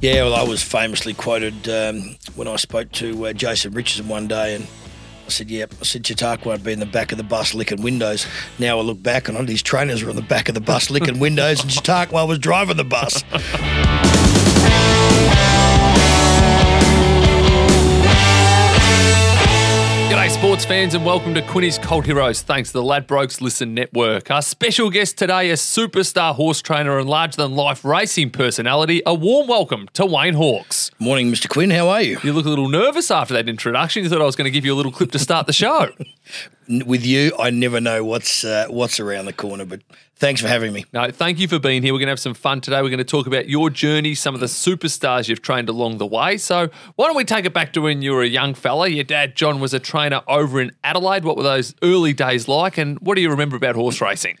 Yeah, 0.00 0.22
well, 0.22 0.34
I 0.34 0.42
was 0.44 0.62
famously 0.62 1.12
quoted 1.12 1.68
um, 1.68 2.16
when 2.34 2.48
I 2.48 2.56
spoke 2.56 2.90
to 2.92 3.26
uh, 3.26 3.32
Jason 3.34 3.74
Richardson 3.74 4.08
one 4.08 4.28
day, 4.28 4.54
and 4.54 4.66
I 5.26 5.28
said, 5.28 5.50
"Yep." 5.50 5.74
I 5.78 5.84
said, 5.84 6.06
"Chautauqua 6.06 6.48
won't 6.48 6.64
be 6.64 6.72
in 6.72 6.80
the 6.80 6.86
back 6.86 7.12
of 7.12 7.18
the 7.18 7.24
bus 7.24 7.54
licking 7.54 7.82
windows." 7.82 8.26
Now 8.58 8.78
I 8.78 8.82
look 8.82 9.02
back, 9.02 9.28
and 9.28 9.36
all 9.36 9.44
these 9.44 9.62
trainers 9.62 10.02
were 10.02 10.08
on 10.08 10.16
the 10.16 10.22
back 10.22 10.48
of 10.48 10.54
the 10.54 10.60
bus 10.62 10.88
licking 10.88 11.18
windows, 11.18 11.60
and 11.60 11.70
Chautauqua 11.72 12.24
was 12.24 12.38
driving 12.38 12.78
the 12.78 12.84
bus. 12.84 13.22
sports 20.30 20.64
fans, 20.64 20.94
and 20.94 21.04
welcome 21.04 21.34
to 21.34 21.42
Quinny's 21.42 21.76
Cult 21.76 22.06
Heroes. 22.06 22.40
Thanks 22.40 22.70
to 22.70 22.74
the 22.74 22.82
Ladbrokes 22.82 23.40
Listen 23.40 23.74
Network. 23.74 24.30
Our 24.30 24.42
special 24.42 24.88
guest 24.88 25.18
today 25.18 25.50
is 25.50 25.60
superstar 25.60 26.34
horse 26.34 26.62
trainer 26.62 26.98
and 26.98 27.08
larger 27.10 27.36
than 27.36 27.56
life 27.56 27.84
racing 27.84 28.30
personality. 28.30 29.02
A 29.04 29.12
warm 29.12 29.48
welcome 29.48 29.88
to 29.94 30.06
Wayne 30.06 30.34
Hawkes. 30.34 30.92
Morning, 31.00 31.32
Mr. 31.32 31.48
Quinn. 31.48 31.70
How 31.70 31.88
are 31.88 32.00
you? 32.00 32.18
You 32.22 32.32
look 32.32 32.46
a 32.46 32.48
little 32.48 32.68
nervous 32.68 33.10
after 33.10 33.34
that 33.34 33.48
introduction. 33.48 34.04
You 34.04 34.08
thought 34.08 34.22
I 34.22 34.24
was 34.24 34.36
going 34.36 34.44
to 34.44 34.52
give 34.52 34.64
you 34.64 34.72
a 34.72 34.76
little 34.76 34.92
clip 34.92 35.10
to 35.12 35.18
start 35.18 35.46
the 35.48 35.52
show. 35.52 35.88
With 36.86 37.04
you, 37.04 37.32
I 37.36 37.50
never 37.50 37.80
know 37.80 38.04
what's 38.04 38.44
uh, 38.44 38.66
what's 38.70 39.00
around 39.00 39.24
the 39.24 39.32
corner, 39.32 39.64
but 39.64 39.80
thanks 40.14 40.40
for 40.40 40.46
having 40.46 40.72
me. 40.72 40.84
No, 40.92 41.10
thank 41.10 41.40
you 41.40 41.48
for 41.48 41.58
being 41.58 41.82
here. 41.82 41.92
We're 41.92 41.98
going 41.98 42.06
to 42.06 42.12
have 42.12 42.20
some 42.20 42.34
fun 42.34 42.60
today. 42.60 42.80
We're 42.80 42.90
going 42.90 42.98
to 42.98 43.04
talk 43.04 43.26
about 43.26 43.48
your 43.48 43.70
journey, 43.70 44.14
some 44.14 44.34
of 44.34 44.40
the 44.40 44.46
superstars 44.46 45.28
you've 45.28 45.42
trained 45.42 45.68
along 45.68 45.98
the 45.98 46.06
way. 46.06 46.36
So, 46.36 46.68
why 46.94 47.06
don't 47.06 47.16
we 47.16 47.24
take 47.24 47.44
it 47.44 47.52
back 47.52 47.72
to 47.72 47.80
when 47.80 48.02
you 48.02 48.12
were 48.12 48.22
a 48.22 48.28
young 48.28 48.54
fella? 48.54 48.86
Your 48.86 49.02
dad, 49.02 49.34
John, 49.34 49.58
was 49.58 49.74
a 49.74 49.80
trainer 49.80 50.22
over 50.28 50.60
in 50.60 50.70
Adelaide. 50.84 51.24
What 51.24 51.36
were 51.36 51.42
those 51.42 51.74
early 51.82 52.12
days 52.12 52.46
like? 52.46 52.78
And 52.78 53.00
what 53.00 53.16
do 53.16 53.20
you 53.20 53.30
remember 53.30 53.56
about 53.56 53.74
horse 53.74 54.00
racing? 54.00 54.38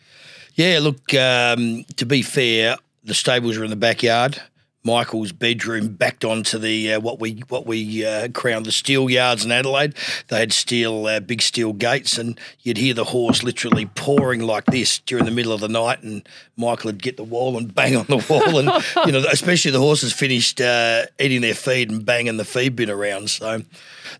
Yeah, 0.54 0.78
look, 0.80 1.12
um, 1.14 1.84
to 1.96 2.06
be 2.06 2.22
fair, 2.22 2.76
the 3.02 3.14
stables 3.14 3.58
were 3.58 3.64
in 3.64 3.70
the 3.70 3.76
backyard. 3.76 4.40
Michael's 4.82 5.32
bedroom 5.32 5.88
backed 5.88 6.24
onto 6.24 6.56
the 6.58 6.94
uh, 6.94 7.00
what 7.00 7.20
we 7.20 7.42
what 7.48 7.66
we 7.66 8.04
uh, 8.04 8.28
crowned 8.28 8.64
the 8.64 8.72
steel 8.72 9.10
yards 9.10 9.44
in 9.44 9.52
Adelaide. 9.52 9.94
They 10.28 10.38
had 10.38 10.52
steel 10.52 11.06
uh, 11.06 11.20
big 11.20 11.42
steel 11.42 11.74
gates, 11.74 12.16
and 12.16 12.40
you'd 12.60 12.78
hear 12.78 12.94
the 12.94 13.04
horse 13.04 13.42
literally 13.42 13.86
pouring 13.86 14.40
like 14.40 14.64
this 14.66 14.98
during 15.00 15.26
the 15.26 15.30
middle 15.30 15.52
of 15.52 15.60
the 15.60 15.68
night. 15.68 16.02
And 16.02 16.26
Michael 16.56 16.88
would 16.88 17.02
get 17.02 17.18
the 17.18 17.24
wall 17.24 17.58
and 17.58 17.74
bang 17.74 17.94
on 17.94 18.06
the 18.06 18.24
wall, 18.28 18.58
and 18.58 18.84
you 19.06 19.12
know, 19.12 19.22
especially 19.30 19.70
the 19.70 19.80
horses 19.80 20.14
finished 20.14 20.60
uh, 20.62 21.04
eating 21.18 21.42
their 21.42 21.54
feed 21.54 21.90
and 21.90 22.04
banging 22.04 22.38
the 22.38 22.44
feed 22.46 22.74
bin 22.74 22.88
around. 22.88 23.28
So 23.28 23.62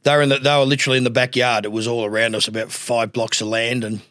they 0.02 0.14
were 0.14 0.22
in 0.22 0.28
the, 0.28 0.38
they 0.38 0.56
were 0.56 0.64
literally 0.64 0.98
in 0.98 1.04
the 1.04 1.10
backyard. 1.10 1.64
It 1.64 1.72
was 1.72 1.86
all 1.86 2.04
around 2.04 2.34
us, 2.34 2.48
about 2.48 2.70
five 2.70 3.12
blocks 3.12 3.40
of 3.40 3.48
land, 3.48 3.82
and 3.82 4.02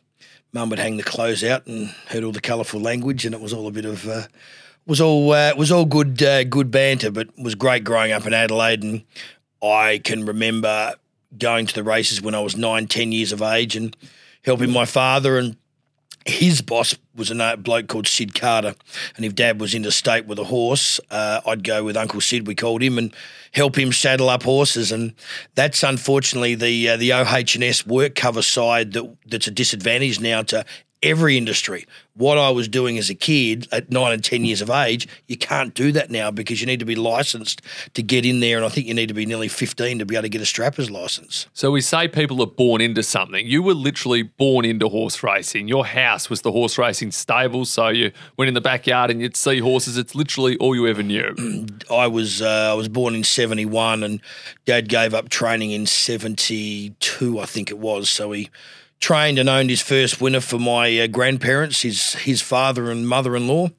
Mum 0.51 0.71
would 0.71 0.79
hang 0.79 0.97
the 0.97 1.03
clothes 1.03 1.43
out 1.43 1.67
and 1.67 1.89
heard 2.07 2.23
all 2.23 2.31
the 2.31 2.41
colourful 2.41 2.79
language, 2.79 3.23
and 3.23 3.35
it 3.35 3.41
was 3.41 3.53
all 3.53 3.67
a 3.67 3.71
bit 3.71 3.85
of 3.85 4.07
uh, 4.07 4.23
was 4.85 5.01
all 5.01 5.31
uh, 5.31 5.53
was 5.55 5.71
all 5.71 5.85
good 5.85 6.21
uh, 6.21 6.43
good 6.43 6.71
banter, 6.71 7.11
but 7.11 7.27
was 7.37 7.55
great 7.55 7.83
growing 7.83 8.11
up 8.11 8.25
in 8.25 8.33
Adelaide, 8.33 8.83
and 8.83 9.03
I 9.61 10.01
can 10.03 10.25
remember 10.25 10.95
going 11.37 11.67
to 11.67 11.75
the 11.75 11.83
races 11.83 12.21
when 12.21 12.35
I 12.35 12.39
was 12.39 12.57
nine, 12.57 12.87
ten 12.87 13.11
years 13.11 13.31
of 13.31 13.41
age, 13.41 13.75
and 13.75 13.95
helping 14.43 14.71
my 14.71 14.85
father 14.85 15.37
and 15.37 15.55
his 16.25 16.61
boss 16.61 16.95
was 17.15 17.31
a 17.31 17.57
bloke 17.57 17.87
called 17.87 18.07
Sid 18.07 18.35
Carter, 18.35 18.75
and 19.15 19.25
if 19.25 19.35
Dad 19.35 19.59
was 19.59 19.73
interstate 19.73 20.25
with 20.25 20.37
a 20.39 20.43
horse, 20.45 20.99
uh, 21.09 21.41
I'd 21.45 21.63
go 21.63 21.83
with 21.83 21.97
Uncle 21.97 22.21
Sid. 22.21 22.45
We 22.45 22.55
called 22.55 22.81
him 22.81 22.97
and 22.97 23.13
help 23.51 23.77
him 23.77 23.91
saddle 23.91 24.29
up 24.29 24.43
horses, 24.43 24.91
and 24.91 25.13
that's 25.55 25.81
unfortunately 25.83 26.55
the 26.55 26.89
uh, 26.89 26.97
the 26.97 27.13
OH&S 27.13 27.85
work 27.85 28.15
cover 28.15 28.41
side 28.41 28.93
that 28.93 29.15
that's 29.25 29.47
a 29.47 29.51
disadvantage 29.51 30.19
now 30.19 30.43
to 30.43 30.65
every 31.01 31.37
industry. 31.37 31.85
What 32.15 32.37
I 32.37 32.49
was 32.49 32.67
doing 32.67 32.97
as 32.97 33.09
a 33.09 33.15
kid 33.15 33.67
at 33.71 33.89
nine 33.89 34.11
and 34.11 34.21
ten 34.21 34.43
years 34.43 34.61
of 34.61 34.69
age, 34.69 35.07
you 35.27 35.37
can't 35.37 35.73
do 35.73 35.93
that 35.93 36.11
now 36.11 36.31
because 36.31 36.59
you 36.59 36.67
need 36.67 36.79
to 36.79 36.85
be 36.85 36.95
licensed 36.95 37.61
to 37.93 38.03
get 38.03 38.25
in 38.25 38.41
there, 38.41 38.57
and 38.57 38.65
I 38.65 38.69
think 38.69 38.87
you 38.87 38.93
need 38.93 39.07
to 39.07 39.13
be 39.13 39.25
nearly 39.25 39.47
fifteen 39.47 39.99
to 39.99 40.05
be 40.05 40.15
able 40.15 40.23
to 40.23 40.29
get 40.29 40.41
a 40.41 40.45
strapper's 40.45 40.91
license. 40.91 41.47
So 41.53 41.71
we 41.71 41.79
say 41.79 42.09
people 42.09 42.41
are 42.41 42.47
born 42.47 42.81
into 42.81 43.03
something. 43.03 43.47
You 43.47 43.63
were 43.63 43.73
literally 43.73 44.23
born 44.23 44.65
into 44.65 44.89
horse 44.89 45.23
racing. 45.23 45.69
Your 45.69 45.85
house 45.85 46.29
was 46.29 46.41
the 46.41 46.51
horse 46.51 46.77
racing 46.77 47.11
stable, 47.11 47.63
so 47.63 47.87
you 47.87 48.11
went 48.35 48.49
in 48.49 48.53
the 48.53 48.59
backyard 48.61 49.09
and 49.09 49.21
you'd 49.21 49.37
see 49.37 49.59
horses. 49.59 49.97
It's 49.97 50.15
literally 50.15 50.57
all 50.57 50.75
you 50.75 50.87
ever 50.87 51.03
knew. 51.03 51.67
I 51.89 52.07
was 52.07 52.41
uh, 52.41 52.71
I 52.71 52.73
was 52.73 52.89
born 52.89 53.15
in 53.15 53.23
seventy 53.23 53.65
one, 53.65 54.03
and 54.03 54.19
Dad 54.65 54.89
gave 54.89 55.13
up 55.13 55.29
training 55.29 55.71
in 55.71 55.85
seventy 55.85 56.89
two, 56.99 57.39
I 57.39 57.45
think 57.45 57.71
it 57.71 57.79
was. 57.79 58.09
So 58.09 58.33
he 58.33 58.49
trained 58.99 59.39
and 59.39 59.47
owned 59.47 59.69
his 59.69 59.81
first 59.81 60.19
winner 60.19 60.41
for 60.41 60.59
my 60.59 60.99
uh, 60.99 61.07
grandparents, 61.07 61.81
his 61.81 62.13
his 62.15 62.41
father 62.41 62.91
and 62.91 63.07
mother 63.07 63.35
in 63.35 63.47
law. 63.47 63.69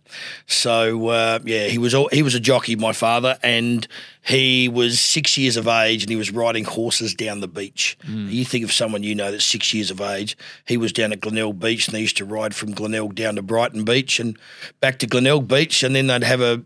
So 0.47 1.09
uh, 1.09 1.39
yeah, 1.45 1.67
he 1.69 1.79
was 1.79 1.95
all, 1.95 2.09
he 2.11 2.23
was 2.23 2.35
a 2.35 2.41
jockey, 2.41 2.75
my 2.77 2.93
father, 2.93 3.39
and 3.43 3.87
he 4.23 4.69
was 4.69 5.01
six 5.01 5.37
years 5.37 5.57
of 5.57 5.69
age, 5.69 6.03
and 6.03 6.11
he 6.11 6.17
was 6.17 6.31
riding 6.31 6.65
horses 6.65 7.15
down 7.15 7.41
the 7.41 7.49
beach. 7.49 7.97
You 8.07 8.45
think 8.45 8.65
of 8.65 8.73
someone 8.73 9.03
you 9.03 9.15
know 9.15 9.31
that's 9.31 9.45
six 9.45 9.73
years 9.75 9.91
of 9.91 10.01
age. 10.01 10.37
He 10.67 10.77
was 10.77 10.93
down 10.93 11.13
at 11.13 11.21
Glenelg 11.21 11.59
Beach, 11.59 11.87
and 11.87 11.95
they 11.95 12.01
used 12.01 12.17
to 12.17 12.25
ride 12.25 12.55
from 12.55 12.73
Glenelg 12.73 13.15
down 13.15 13.37
to 13.37 13.43
Brighton 13.43 13.85
Beach 13.85 14.21
and 14.21 14.39
back 14.81 14.99
to 15.01 15.07
Glenelg 15.07 15.47
Beach, 15.49 15.83
and 15.83 15.95
then 15.95 16.07
they'd 16.07 16.23
have 16.23 16.41
a 16.41 16.63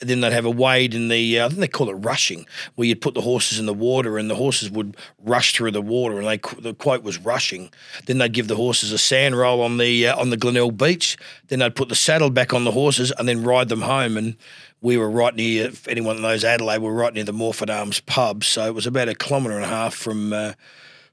then 0.00 0.20
they'd 0.20 0.32
have 0.32 0.44
a 0.44 0.50
wade 0.50 0.94
in 0.94 1.08
the 1.08 1.40
uh, 1.40 1.46
I 1.46 1.48
think 1.48 1.60
they 1.60 1.68
call 1.68 1.90
it 1.90 1.94
rushing, 1.94 2.46
where 2.74 2.86
you'd 2.86 3.00
put 3.00 3.14
the 3.14 3.20
horses 3.20 3.58
in 3.58 3.66
the 3.66 3.74
water 3.74 4.18
and 4.18 4.30
the 4.30 4.34
horses 4.34 4.70
would 4.70 4.96
rush 5.24 5.54
through 5.54 5.72
the 5.72 5.82
water, 5.82 6.18
and 6.18 6.26
they 6.26 6.38
the 6.60 6.74
quote 6.74 7.02
was 7.02 7.18
rushing. 7.18 7.70
Then 8.06 8.18
they'd 8.18 8.32
give 8.32 8.48
the 8.48 8.56
horses 8.56 8.92
a 8.92 8.98
sand 8.98 9.36
roll 9.36 9.62
on 9.62 9.78
the 9.78 10.08
uh, 10.08 10.16
on 10.16 10.30
the 10.30 10.36
Glenelg 10.36 10.76
beach. 10.76 11.16
Then 11.48 11.60
they'd 11.60 11.74
put 11.74 11.88
the 11.88 11.94
saddle 11.94 12.30
back 12.30 12.54
on 12.54 12.64
the 12.64 12.72
horses 12.72 13.12
and 13.18 13.28
then 13.28 13.42
ride 13.42 13.68
them 13.68 13.82
home. 13.82 14.16
And 14.16 14.36
we 14.80 14.96
were 14.96 15.10
right 15.10 15.34
near. 15.34 15.68
If 15.68 15.88
anyone 15.88 16.20
knows 16.20 16.44
Adelaide, 16.44 16.78
we 16.78 16.88
were 16.88 16.94
right 16.94 17.14
near 17.14 17.24
the 17.24 17.32
Morphett 17.32 17.70
Arms 17.70 18.00
pub, 18.00 18.44
so 18.44 18.66
it 18.66 18.74
was 18.74 18.86
about 18.86 19.08
a 19.08 19.14
kilometre 19.14 19.56
and 19.56 19.64
a 19.64 19.68
half 19.68 19.94
from 19.94 20.32
uh, 20.32 20.52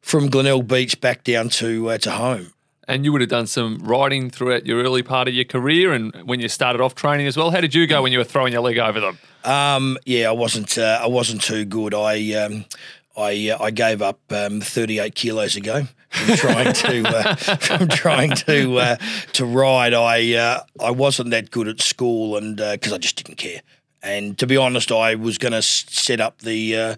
from 0.01 0.29
Glenelg 0.29 0.67
Beach 0.67 0.99
back 1.01 1.23
down 1.23 1.49
to 1.49 1.89
uh, 1.89 1.97
to 1.99 2.11
home. 2.11 2.54
And 2.87 3.03
you 3.03 3.11
would 3.11 3.21
have 3.21 3.29
done 3.29 3.47
some 3.47 3.79
riding 3.79 4.29
throughout 4.29 4.65
your 4.65 4.83
early 4.83 5.01
part 5.01 5.27
of 5.27 5.33
your 5.33 5.45
career 5.45 5.91
and 5.93 6.13
when 6.23 6.39
you 6.39 6.47
started 6.47 6.81
off 6.81 6.93
training 6.95 7.25
as 7.27 7.35
well. 7.35 7.51
How 7.51 7.61
did 7.61 7.73
you 7.73 7.87
go 7.87 8.03
when 8.03 8.11
you 8.11 8.19
were 8.19 8.23
throwing 8.23 8.53
your 8.53 8.61
leg 8.61 8.77
over 8.77 8.99
them? 8.99 9.17
Um, 9.43 9.97
yeah, 10.05 10.29
I 10.29 10.33
wasn't. 10.33 10.77
Uh, 10.77 10.99
I 11.01 11.07
wasn't 11.07 11.41
too 11.41 11.65
good. 11.65 11.93
I 11.93 12.33
um, 12.33 12.65
I 13.17 13.49
uh, 13.49 13.63
I 13.63 13.71
gave 13.71 14.01
up 14.01 14.19
um, 14.31 14.61
38 14.61 15.15
kilos 15.15 15.55
ago 15.55 15.83
from 16.09 16.35
trying 16.35 16.73
to 16.73 17.07
uh, 17.07 17.35
from 17.59 17.87
trying 17.87 18.31
to 18.31 18.77
uh, 18.77 18.95
to 19.33 19.45
ride. 19.45 19.93
I 19.93 20.33
uh, 20.33 20.63
I 20.81 20.91
wasn't 20.91 21.29
that 21.29 21.51
good 21.51 21.67
at 21.67 21.81
school, 21.81 22.37
and 22.37 22.57
because 22.57 22.91
I 22.91 22.97
just 22.97 23.15
didn't 23.23 23.37
care. 23.37 23.61
And 24.05 24.37
to 24.37 24.45
be 24.45 24.55
honest, 24.55 24.91
I 24.91 25.15
was 25.15 25.39
going 25.39 25.53
to 25.53 25.63
set 25.63 26.21
up 26.21 26.39
the 26.39 26.75
uh, 26.77 26.95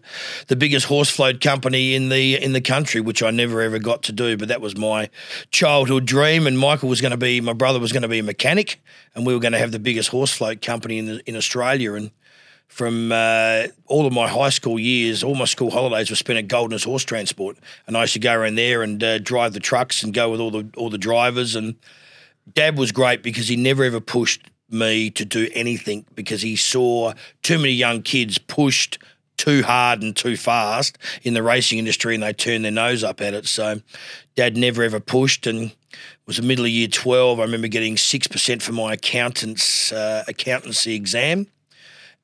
the 0.47 0.57
biggest 0.57 0.88
horse 0.88 1.09
float 1.09 1.40
company 1.40 1.95
in 1.95 2.09
the 2.09 2.35
in 2.35 2.51
the 2.51 2.59
country, 2.59 3.00
which 3.00 3.23
I 3.23 3.31
never 3.31 3.62
ever 3.62 3.79
got 3.79 4.03
to 4.03 4.12
do. 4.12 4.35
But 4.35 4.50
that 4.50 4.59
was 4.59 4.75
my 4.75 5.09
childhood 5.50 6.06
dream. 6.06 6.46
And 6.46 6.59
Michael 6.59 6.90
was 6.90 7.00
going 7.00 7.12
to 7.12 7.17
be 7.17 7.40
my 7.40 7.53
brother 7.53 7.79
was 7.79 7.94
going 7.94 8.01
to 8.01 8.09
be 8.09 8.19
a 8.19 8.23
mechanic, 8.23 8.81
and 9.16 9.25
we 9.25 9.34
were 9.34 9.40
going 9.40 9.53
to 9.53 9.57
have 9.57 9.72
the 9.72 9.79
biggest 9.79 10.09
horse 10.09 10.34
float 10.34 10.62
company 10.62 10.97
in 10.97 11.06
the, 11.06 11.22
in 11.25 11.38
Australia. 11.38 11.94
And 11.94 12.12
from 12.67 13.13
uh, 13.13 13.67
all 13.85 14.06
of 14.06 14.12
my 14.12 14.28
high 14.28 14.50
school 14.50 14.78
years, 14.78 15.23
all 15.23 15.35
my 15.35 15.46
school 15.46 15.72
holidays 15.72 16.09
were 16.09 16.17
spent 16.17 16.38
at 16.40 16.50
Goldner's 16.50 16.84
Horse 16.84 17.06
Transport, 17.06 17.57
and 17.88 17.96
I 17.96 18.01
used 18.01 18.13
to 18.13 18.19
go 18.19 18.34
around 18.34 18.56
there 18.56 18.84
and 18.84 19.01
uh, 19.01 19.19
drive 19.19 19.53
the 19.53 19.62
trucks 19.62 20.03
and 20.03 20.13
go 20.13 20.29
with 20.29 20.41
all 20.41 20.51
the 20.51 20.69
all 20.75 20.90
the 20.90 20.97
drivers. 20.97 21.56
And 21.56 21.75
Dad 22.53 22.78
was 22.78 22.91
great 22.91 23.23
because 23.23 23.47
he 23.47 23.56
never 23.56 23.85
ever 23.85 24.01
pushed 24.01 24.41
me 24.69 25.09
to 25.11 25.25
do 25.25 25.50
anything 25.53 26.05
because 26.16 26.41
he 26.41 26.55
saw 26.55 27.13
too 27.44 27.57
many 27.57 27.72
young 27.72 28.01
kids 28.01 28.38
pushed 28.38 29.00
too 29.38 29.61
hard 29.61 30.01
and 30.01 30.16
too 30.16 30.35
fast 30.35 30.97
in 31.22 31.33
the 31.33 31.44
racing 31.44 31.78
industry, 31.78 32.16
and 32.16 32.23
they 32.23 32.33
turned 32.33 32.66
their 32.66 32.72
nose 32.72 33.03
up 33.03 33.22
at 33.22 33.33
it. 33.33 33.45
So, 33.45 33.81
Dad 34.35 34.57
never 34.57 34.83
ever 34.83 35.00
pushed, 35.00 35.45
and 35.45 35.75
was 36.25 36.39
a 36.39 36.41
middle 36.41 36.66
of 36.66 36.72
year 36.72 36.88
twelve. 36.88 37.39
I 37.39 37.44
remember 37.44 37.67
getting 37.67 37.97
six 37.97 38.28
percent 38.28 38.63
for 38.63 38.73
my 38.73 38.94
accountant's 38.94 39.91
uh, 39.91 40.23
accountancy 40.28 40.95
exam 40.95 41.47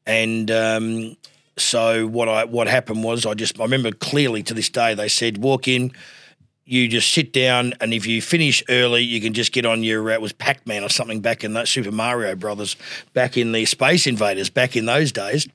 and 0.06 0.52
um, 0.52 1.18
so 1.58 2.08
what 2.08 2.28
I 2.28 2.46
what 2.46 2.68
happened 2.68 3.04
was 3.04 3.26
I 3.26 3.34
just 3.34 3.60
I 3.60 3.64
remember 3.64 3.92
clearly 3.92 4.44
to 4.44 4.54
this 4.54 4.70
day 4.70 4.94
they 4.94 5.08
said 5.08 5.38
walk 5.38 5.68
in, 5.68 5.92
you 6.66 6.88
just 6.88 7.12
sit 7.12 7.34
down, 7.34 7.74
and 7.82 7.94
if 7.94 8.06
you 8.06 8.22
finish 8.22 8.64
early, 8.70 9.04
you 9.04 9.20
can 9.20 9.34
just 9.34 9.52
get 9.52 9.66
on 9.66 9.84
your 9.84 10.10
uh, 10.10 10.14
it 10.14 10.22
was 10.22 10.34
Pac 10.34 10.66
Man 10.66 10.84
or 10.84 10.90
something 10.90 11.20
back 11.20 11.44
in 11.44 11.54
that 11.54 11.68
Super 11.68 11.92
Mario 11.92 12.36
Brothers 12.36 12.76
back 13.14 13.38
in 13.38 13.52
the 13.52 13.66
Space 13.66 14.08
Invaders 14.08 14.50
back 14.50 14.76
in 14.76 14.86
those 14.86 15.12
days. 15.12 15.48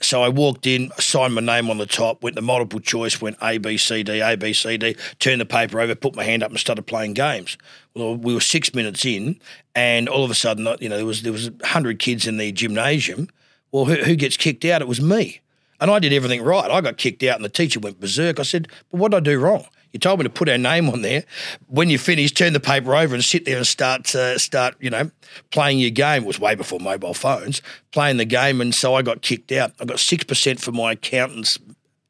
So 0.00 0.22
I 0.22 0.28
walked 0.28 0.66
in, 0.66 0.90
signed 0.98 1.34
my 1.34 1.40
name 1.40 1.70
on 1.70 1.78
the 1.78 1.86
top, 1.86 2.22
went 2.22 2.34
the 2.34 2.42
multiple 2.42 2.80
choice, 2.80 3.20
went 3.20 3.36
A 3.40 3.58
B 3.58 3.78
C 3.78 4.02
D 4.02 4.20
A 4.20 4.36
B 4.36 4.52
C 4.52 4.76
D, 4.76 4.96
turned 5.18 5.40
the 5.40 5.46
paper 5.46 5.80
over, 5.80 5.94
put 5.94 6.16
my 6.16 6.24
hand 6.24 6.42
up, 6.42 6.50
and 6.50 6.58
started 6.58 6.82
playing 6.86 7.14
games. 7.14 7.56
Well, 7.94 8.16
we 8.16 8.34
were 8.34 8.40
six 8.40 8.74
minutes 8.74 9.04
in, 9.04 9.40
and 9.74 10.08
all 10.08 10.24
of 10.24 10.30
a 10.30 10.34
sudden, 10.34 10.68
you 10.80 10.88
know, 10.88 10.96
there 10.96 11.06
was 11.06 11.22
there 11.22 11.32
was 11.32 11.50
hundred 11.62 11.98
kids 12.00 12.26
in 12.26 12.36
the 12.36 12.52
gymnasium. 12.52 13.28
Well, 13.72 13.84
who, 13.84 13.94
who 13.94 14.16
gets 14.16 14.36
kicked 14.36 14.64
out? 14.64 14.82
It 14.82 14.88
was 14.88 15.00
me. 15.00 15.40
And 15.80 15.90
I 15.90 15.98
did 15.98 16.12
everything 16.12 16.42
right. 16.42 16.70
I 16.70 16.80
got 16.80 16.98
kicked 16.98 17.22
out 17.22 17.36
and 17.36 17.44
the 17.44 17.48
teacher 17.48 17.80
went 17.80 18.00
berserk. 18.00 18.38
I 18.38 18.42
said, 18.42 18.68
but 18.90 18.98
what 18.98 19.12
did 19.12 19.16
I 19.16 19.20
do 19.20 19.38
wrong? 19.38 19.64
You 19.92 19.98
told 19.98 20.20
me 20.20 20.24
to 20.24 20.30
put 20.30 20.48
our 20.48 20.58
name 20.58 20.88
on 20.88 21.02
there. 21.02 21.24
When 21.66 21.90
you 21.90 21.98
finish, 21.98 22.32
turn 22.32 22.52
the 22.52 22.60
paper 22.60 22.94
over 22.94 23.14
and 23.14 23.24
sit 23.24 23.44
there 23.44 23.56
and 23.56 23.66
start 23.66 24.14
uh, 24.14 24.38
start 24.38 24.76
you 24.80 24.90
know 24.90 25.10
playing 25.50 25.78
your 25.78 25.90
game. 25.90 26.22
It 26.22 26.26
was 26.26 26.38
way 26.38 26.54
before 26.54 26.80
mobile 26.80 27.14
phones. 27.14 27.62
Playing 27.90 28.18
the 28.18 28.24
game, 28.24 28.60
and 28.60 28.74
so 28.74 28.94
I 28.94 29.02
got 29.02 29.22
kicked 29.22 29.52
out. 29.52 29.72
I 29.80 29.84
got 29.84 29.98
six 29.98 30.24
percent 30.24 30.60
for 30.60 30.72
my 30.72 30.92
accountant's 30.92 31.58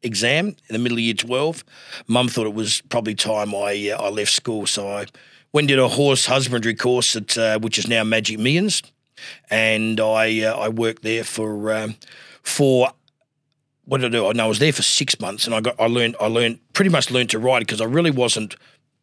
exam 0.03 0.49
in 0.49 0.56
the 0.71 0.79
middle 0.79 0.99
of 0.99 1.03
year 1.03 1.15
twelve. 1.15 1.65
Mum 2.06 2.29
thought 2.29 2.47
it 2.47 2.55
was 2.55 2.82
probably 2.88 3.15
time 3.15 3.55
I 3.55 3.91
uh, 3.91 4.03
I 4.03 4.09
left 4.11 4.32
school, 4.32 4.67
so 4.67 4.88
I 4.88 5.06
went 5.53 5.69
did 5.69 5.79
a 5.79 5.88
horse 5.88 6.27
husbandry 6.27 6.75
course 6.75 7.17
at 7.17 7.37
uh, 7.38 7.59
which 7.59 7.79
is 7.79 7.88
now 7.88 8.05
Magic 8.05 8.38
Millions, 8.38 8.82
and 9.49 9.99
I 10.00 10.43
uh, 10.43 10.56
I 10.59 10.69
worked 10.69 11.03
there 11.03 11.25
for 11.25 11.73
um, 11.73 11.97
for 12.43 12.93
what 13.91 14.01
did 14.01 14.15
I 14.15 14.19
do? 14.19 14.25
Oh, 14.25 14.31
I 14.31 14.33
know 14.35 14.45
I 14.45 14.49
was 14.49 14.61
there 14.61 14.73
for 14.73 14.83
six 14.83 15.19
months, 15.19 15.47
and 15.47 15.55
I 15.55 15.61
got 15.61 15.75
I 15.81 15.87
learned 15.87 16.15
I 16.21 16.27
learned 16.27 16.61
pretty 16.75 16.91
much 16.91 17.11
learned 17.11 17.31
to 17.31 17.41
ride 17.41 17.59
because 17.59 17.81
I 17.81 17.87
really 17.87 18.13
wasn't 18.13 18.55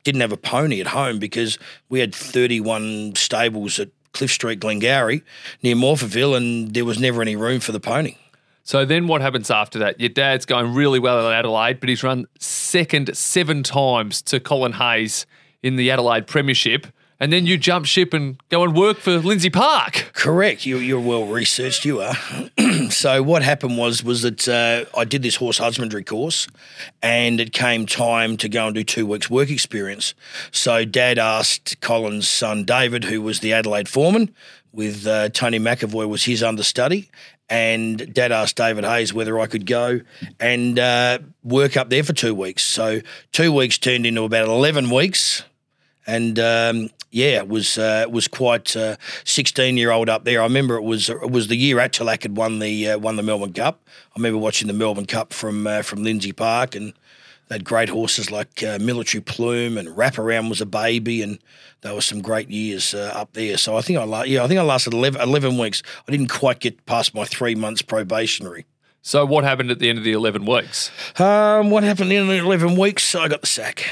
didn't 0.05 0.21
have 0.21 0.31
a 0.31 0.37
pony 0.37 0.79
at 0.79 0.87
home 0.87 1.19
because 1.19 1.59
we 1.89 1.99
had 1.99 2.15
thirty 2.15 2.61
one 2.61 3.13
stables 3.13 3.79
at 3.79 3.89
Cliff 4.13 4.31
Street, 4.31 4.61
Glengowrie, 4.61 5.23
near 5.61 5.75
Morphettville, 5.75 6.37
and 6.37 6.73
there 6.73 6.85
was 6.85 7.01
never 7.01 7.21
any 7.21 7.35
room 7.35 7.59
for 7.59 7.73
the 7.73 7.81
pony. 7.81 8.15
So 8.63 8.85
then 8.85 9.07
what 9.07 9.19
happens 9.19 9.51
after 9.51 9.77
that? 9.79 9.99
Your 9.99 10.07
dad's 10.07 10.45
going 10.45 10.73
really 10.73 10.99
well 10.99 11.27
at 11.27 11.33
Adelaide, 11.33 11.81
but 11.81 11.89
he's 11.89 12.01
run 12.01 12.25
second 12.39 13.13
seven 13.13 13.63
times 13.63 14.21
to 14.21 14.39
Colin 14.39 14.71
Hayes 14.73 15.25
in 15.63 15.75
the 15.75 15.91
Adelaide 15.91 16.27
Premiership. 16.27 16.87
And 17.19 17.33
then 17.33 17.47
you 17.47 17.57
jump 17.57 17.87
ship 17.87 18.13
and 18.13 18.37
go 18.49 18.63
and 18.63 18.75
work 18.75 18.97
for 18.97 19.17
Lindsay 19.17 19.49
Park. 19.49 20.11
Correct. 20.13 20.65
You, 20.65 20.77
you're 20.77 20.99
well 20.99 21.25
researched. 21.25 21.83
You 21.83 22.01
are. 22.01 22.15
so 22.89 23.23
what 23.23 23.41
happened 23.41 23.77
was 23.77 24.03
was 24.03 24.21
that 24.21 24.47
uh, 24.47 24.85
I 24.97 25.03
did 25.03 25.23
this 25.23 25.35
horse 25.37 25.57
husbandry 25.57 26.03
course, 26.03 26.47
and 27.01 27.39
it 27.39 27.53
came 27.53 27.87
time 27.87 28.37
to 28.37 28.49
go 28.49 28.67
and 28.67 28.75
do 28.75 28.83
two 28.83 29.07
weeks 29.07 29.29
work 29.29 29.49
experience. 29.49 30.13
So 30.51 30.85
Dad 30.85 31.17
asked 31.17 31.81
Colin's 31.81 32.29
son 32.29 32.65
David, 32.65 33.05
who 33.05 33.21
was 33.21 33.39
the 33.39 33.51
Adelaide 33.51 33.89
foreman, 33.89 34.33
with 34.71 35.07
uh, 35.07 35.29
Tony 35.29 35.59
McAvoy 35.59 36.07
was 36.07 36.25
his 36.25 36.43
understudy, 36.43 37.09
and 37.49 38.13
Dad 38.13 38.31
asked 38.31 38.57
David 38.57 38.83
Hayes 38.83 39.11
whether 39.11 39.39
I 39.39 39.47
could 39.47 39.65
go 39.65 40.01
and 40.39 40.77
uh, 40.77 41.17
work 41.43 41.77
up 41.77 41.89
there 41.89 42.03
for 42.03 42.13
two 42.13 42.35
weeks. 42.35 42.63
So 42.63 43.01
two 43.31 43.51
weeks 43.51 43.79
turned 43.79 44.05
into 44.05 44.23
about 44.23 44.47
eleven 44.47 44.91
weeks 44.91 45.43
and 46.07 46.39
um, 46.39 46.89
yeah, 47.11 47.37
it 47.37 47.47
was 47.47 47.77
uh, 47.77 48.05
it 48.07 48.11
was 48.11 48.27
quite 48.27 48.75
sixteen 49.25 49.75
uh, 49.75 49.77
year 49.77 49.91
old 49.91 50.09
up 50.09 50.23
there. 50.23 50.41
I 50.41 50.45
remember 50.45 50.75
it 50.77 50.83
was 50.83 51.09
it 51.09 51.29
was 51.29 51.47
the 51.47 51.57
year 51.57 51.79
At 51.79 51.93
Talaq 51.93 52.23
had 52.23 52.37
won 52.37 52.59
the 52.59 52.91
uh, 52.91 52.97
won 52.97 53.17
the 53.17 53.23
Melbourne 53.23 53.53
Cup. 53.53 53.81
I 54.15 54.19
remember 54.19 54.39
watching 54.39 54.67
the 54.67 54.73
Melbourne 54.73 55.05
Cup 55.05 55.33
from 55.33 55.67
uh, 55.67 55.81
from 55.81 56.03
Lindsay 56.03 56.31
Park, 56.31 56.75
and 56.75 56.93
they 57.49 57.55
had 57.55 57.65
great 57.65 57.89
horses 57.89 58.31
like 58.31 58.63
uh, 58.63 58.77
Military 58.79 59.21
Plume 59.21 59.77
and 59.77 59.89
Wraparound 59.89 60.49
was 60.49 60.61
a 60.61 60.65
baby, 60.65 61.21
and 61.21 61.39
there 61.81 61.93
were 61.93 62.01
some 62.01 62.21
great 62.21 62.49
years 62.49 62.93
uh, 62.93 63.11
up 63.13 63.33
there. 63.33 63.57
So 63.57 63.77
I 63.77 63.81
think 63.81 63.99
I 63.99 64.03
la- 64.03 64.23
yeah 64.23 64.43
I 64.43 64.47
think 64.47 64.59
I 64.59 64.63
lasted 64.63 64.93
11, 64.93 65.21
11 65.21 65.57
weeks. 65.57 65.83
I 66.07 66.11
didn't 66.11 66.29
quite 66.29 66.59
get 66.59 66.85
past 66.85 67.13
my 67.13 67.25
three 67.25 67.55
months 67.55 67.81
probationary. 67.81 68.65
So 69.01 69.25
what 69.25 69.45
happened 69.45 69.71
at 69.71 69.79
the 69.79 69.89
end 69.89 69.97
of 69.97 70.03
the 70.03 70.11
eleven 70.11 70.45
weeks? 70.45 70.91
Um, 71.17 71.69
what 71.69 71.83
happened 71.85 72.11
in 72.11 72.27
the 72.27 72.37
eleven 72.37 72.77
weeks? 72.77 73.15
I 73.15 73.29
got 73.29 73.41
the 73.41 73.47
sack. 73.47 73.85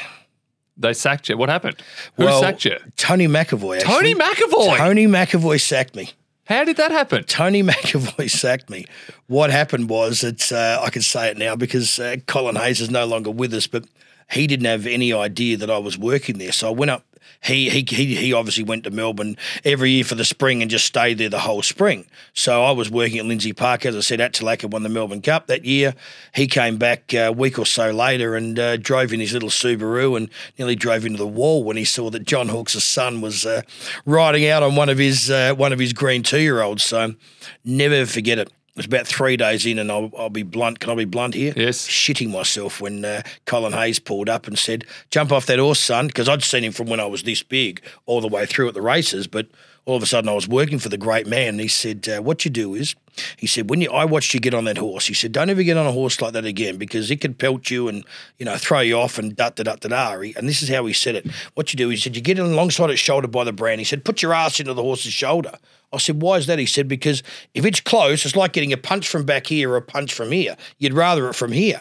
They 0.78 0.94
sacked 0.94 1.30
you. 1.30 1.38
What 1.38 1.50
happened? 1.50 1.78
Who 2.16 2.26
well, 2.26 2.42
sacked 2.42 2.66
you? 2.66 2.78
Tony 2.98 3.28
McAvoy. 3.28 3.82
Tony 3.82 4.14
McAvoy. 4.14 4.78
Tony 4.78 5.08
McAvoy 5.08 5.62
sacked 5.62 5.96
me. 5.96 6.10
How 6.46 6.64
did 6.64 6.78
that 6.78 6.92
happen? 6.92 7.24
Tony 7.24 7.64
McAvoy 7.72 8.30
sacked 8.30 8.70
me. 8.70 8.86
What 9.28 9.50
happened 9.50 9.90
was 9.90 10.22
that 10.22 10.52
uh, 10.52 10.82
I 10.84 10.90
can 10.90 11.02
say 11.02 11.30
it 11.30 11.38
now 11.38 11.56
because 11.56 12.00
uh, 12.00 12.18
Colin 12.28 12.56
Hayes 12.56 12.82
is 12.82 12.90
no 12.90 13.06
longer 13.06 13.32
with 13.32 13.54
us, 13.54 13.68
but 13.68 13.86
he 14.32 14.48
didn't 14.48 14.66
have 14.66 14.86
any 14.86 15.14
idea 15.14 15.58
that 15.58 15.70
I 15.70 15.78
was 15.78 15.98
working 15.98 16.38
there. 16.38 16.52
So 16.52 16.68
I 16.68 16.72
went 16.72 16.92
up 16.92 17.06
he 17.44 17.70
he 17.70 17.86
he 17.88 18.16
he 18.16 18.34
obviously 18.34 18.64
went 18.64 18.84
to 18.86 18.92
Melbourne 18.92 19.38
every 19.64 19.92
year 19.92 20.04
for 20.04 20.16
the 20.16 20.26
spring 20.26 20.62
and 20.62 20.72
just 20.72 20.86
stayed 20.86 21.18
there 21.18 21.30
the 21.30 21.40
whole 21.40 21.62
spring. 21.62 22.06
So 22.34 22.64
I 22.64 22.72
was 22.72 22.90
working 22.90 23.20
at 23.20 23.26
Lindsay 23.26 23.54
Park, 23.54 23.86
as 23.86 23.96
I 23.96 24.00
said, 24.00 24.22
At 24.22 24.34
Talaq 24.34 24.70
won 24.70 24.84
the 24.84 24.90
Melbourne 24.90 25.22
Cup 25.22 25.48
that 25.48 25.66
year. 25.66 25.96
He 26.34 26.48
came 26.48 26.78
back 26.78 27.14
a 27.14 27.32
week 27.32 27.60
or 27.60 27.66
so 27.66 27.92
later 27.92 28.36
and 28.36 28.58
uh, 28.58 28.78
drove 28.78 29.14
in 29.14 29.20
his 29.20 29.34
little 29.34 29.50
Subaru 29.50 30.18
and 30.18 30.30
nearly 30.58 30.76
drove 30.76 31.06
into 31.06 31.18
the 31.18 31.28
wall 31.28 31.64
when 31.64 31.78
he 31.78 31.86
saw 31.86 32.10
that 32.10 32.26
John 32.26 32.50
Hawkes' 32.50 32.84
son 32.84 33.22
was 33.22 33.46
uh, 33.46 33.62
riding 34.06 34.48
out 34.48 34.64
on 34.64 34.76
one 34.76 34.90
of 34.90 34.98
his 34.98 35.30
uh, 35.30 35.54
one 35.56 35.74
of 35.74 35.80
his 35.80 35.94
green 35.94 36.24
two 36.24 36.40
year 36.40 36.62
olds. 36.62 36.84
So 36.84 37.16
never 37.64 38.06
forget 38.06 38.40
it. 38.40 38.52
It 38.76 38.80
was 38.80 38.86
about 38.88 39.08
three 39.08 39.38
days 39.38 39.66
in, 39.66 39.80
and 39.80 39.90
I'll, 39.90 40.12
I'll, 40.18 40.30
be 40.30 40.44
blunt. 40.44 40.82
Can 40.82 40.90
I 40.90 40.96
be 40.96 41.06
blunt 41.06 41.34
here? 41.34 41.54
Yes. 41.56 41.88
Shitting 41.88 42.30
myself 42.30 42.82
when 42.82 43.06
uh, 43.06 43.22
Colin 43.46 43.72
Hayes 43.72 44.00
pulled 44.00 44.28
up 44.28 44.48
and 44.48 44.60
said, 44.60 44.84
"Jump 45.12 45.32
off 45.32 45.46
that 45.46 45.60
horse, 45.60 45.80
son," 45.80 46.08
because 46.08 46.28
I'd 46.28 46.44
seen 46.44 46.66
him 46.66 46.74
from 46.74 46.88
when 46.88 47.00
I 47.00 47.06
was 47.06 47.24
this 47.24 47.42
big 47.42 47.82
all 48.06 48.20
the 48.20 48.28
way 48.28 48.46
through 48.46 48.68
at 48.68 48.74
the 48.74 48.82
races. 48.82 49.28
But 49.28 49.48
all 49.86 49.96
of 49.96 50.04
a 50.04 50.06
sudden, 50.06 50.30
I 50.30 50.34
was 50.34 50.48
working 50.48 50.80
for 50.80 50.90
the 50.90 50.98
great 50.98 51.28
man. 51.28 51.50
And 51.50 51.60
he 51.60 51.68
said, 51.68 52.08
uh, 52.10 52.22
"What 52.22 52.44
you 52.44 52.52
do 52.52 52.76
is," 52.76 52.96
he 53.38 53.48
said, 53.48 53.70
"when 53.70 53.82
you 53.82 53.92
I 53.92 54.06
watched 54.06 54.34
you 54.34 54.40
get 54.40 54.54
on 54.54 54.66
that 54.66 54.78
horse." 54.78 55.08
He 55.08 55.14
said, 55.14 55.32
"Don't 55.32 55.50
ever 55.50 55.64
get 55.64 55.78
on 55.78 55.86
a 55.86 55.92
horse 55.92 56.20
like 56.22 56.34
that 56.34 56.46
again 56.46 56.78
because 56.78 57.12
it 57.12 57.22
could 57.22 57.38
pelt 57.38 57.70
you 57.70 57.88
and 57.88 58.04
you 58.38 58.46
know 58.46 58.58
throw 58.58 58.80
you 58.80 58.98
off 58.98 59.18
and 59.18 59.36
da 59.36 59.50
da 59.50 59.64
da 59.64 59.76
da 59.76 59.90
da." 59.90 60.20
And 60.36 60.50
this 60.50 60.62
is 60.62 60.70
how 60.70 60.86
he 60.86 60.94
said 60.94 61.16
it. 61.16 61.28
What 61.54 61.72
you 61.72 61.78
do, 61.78 61.90
he 61.90 61.98
said, 61.98 62.16
"You 62.16 62.22
get 62.22 62.40
alongside 62.40 62.90
its 62.90 63.00
shoulder 63.00 63.28
by 63.28 63.44
the 63.44 63.54
brand." 63.54 63.80
He 63.80 63.86
said, 63.86 64.04
"Put 64.04 64.22
your 64.22 64.34
ass 64.34 64.60
into 64.60 64.74
the 64.74 64.84
horse's 64.84 65.14
shoulder." 65.14 65.58
I 65.94 65.98
said, 65.98 66.22
why 66.22 66.36
is 66.36 66.48
that? 66.48 66.60
He 66.60 66.66
said, 66.66 66.88
because 66.88 67.24
if 67.54 67.66
it's 67.66 67.80
close, 67.80 68.26
it's 68.26 68.36
like 68.36 68.52
getting 68.52 68.74
a 68.74 68.78
punch 68.78 69.08
from 69.08 69.24
back 69.24 69.48
here 69.48 69.72
or 69.72 69.78
a 69.78 69.82
punch 69.82 70.14
from 70.14 70.32
here. 70.32 70.58
You'd 70.78 70.94
rather 70.94 71.30
it 71.30 71.36
from 71.36 71.54
here. 71.54 71.80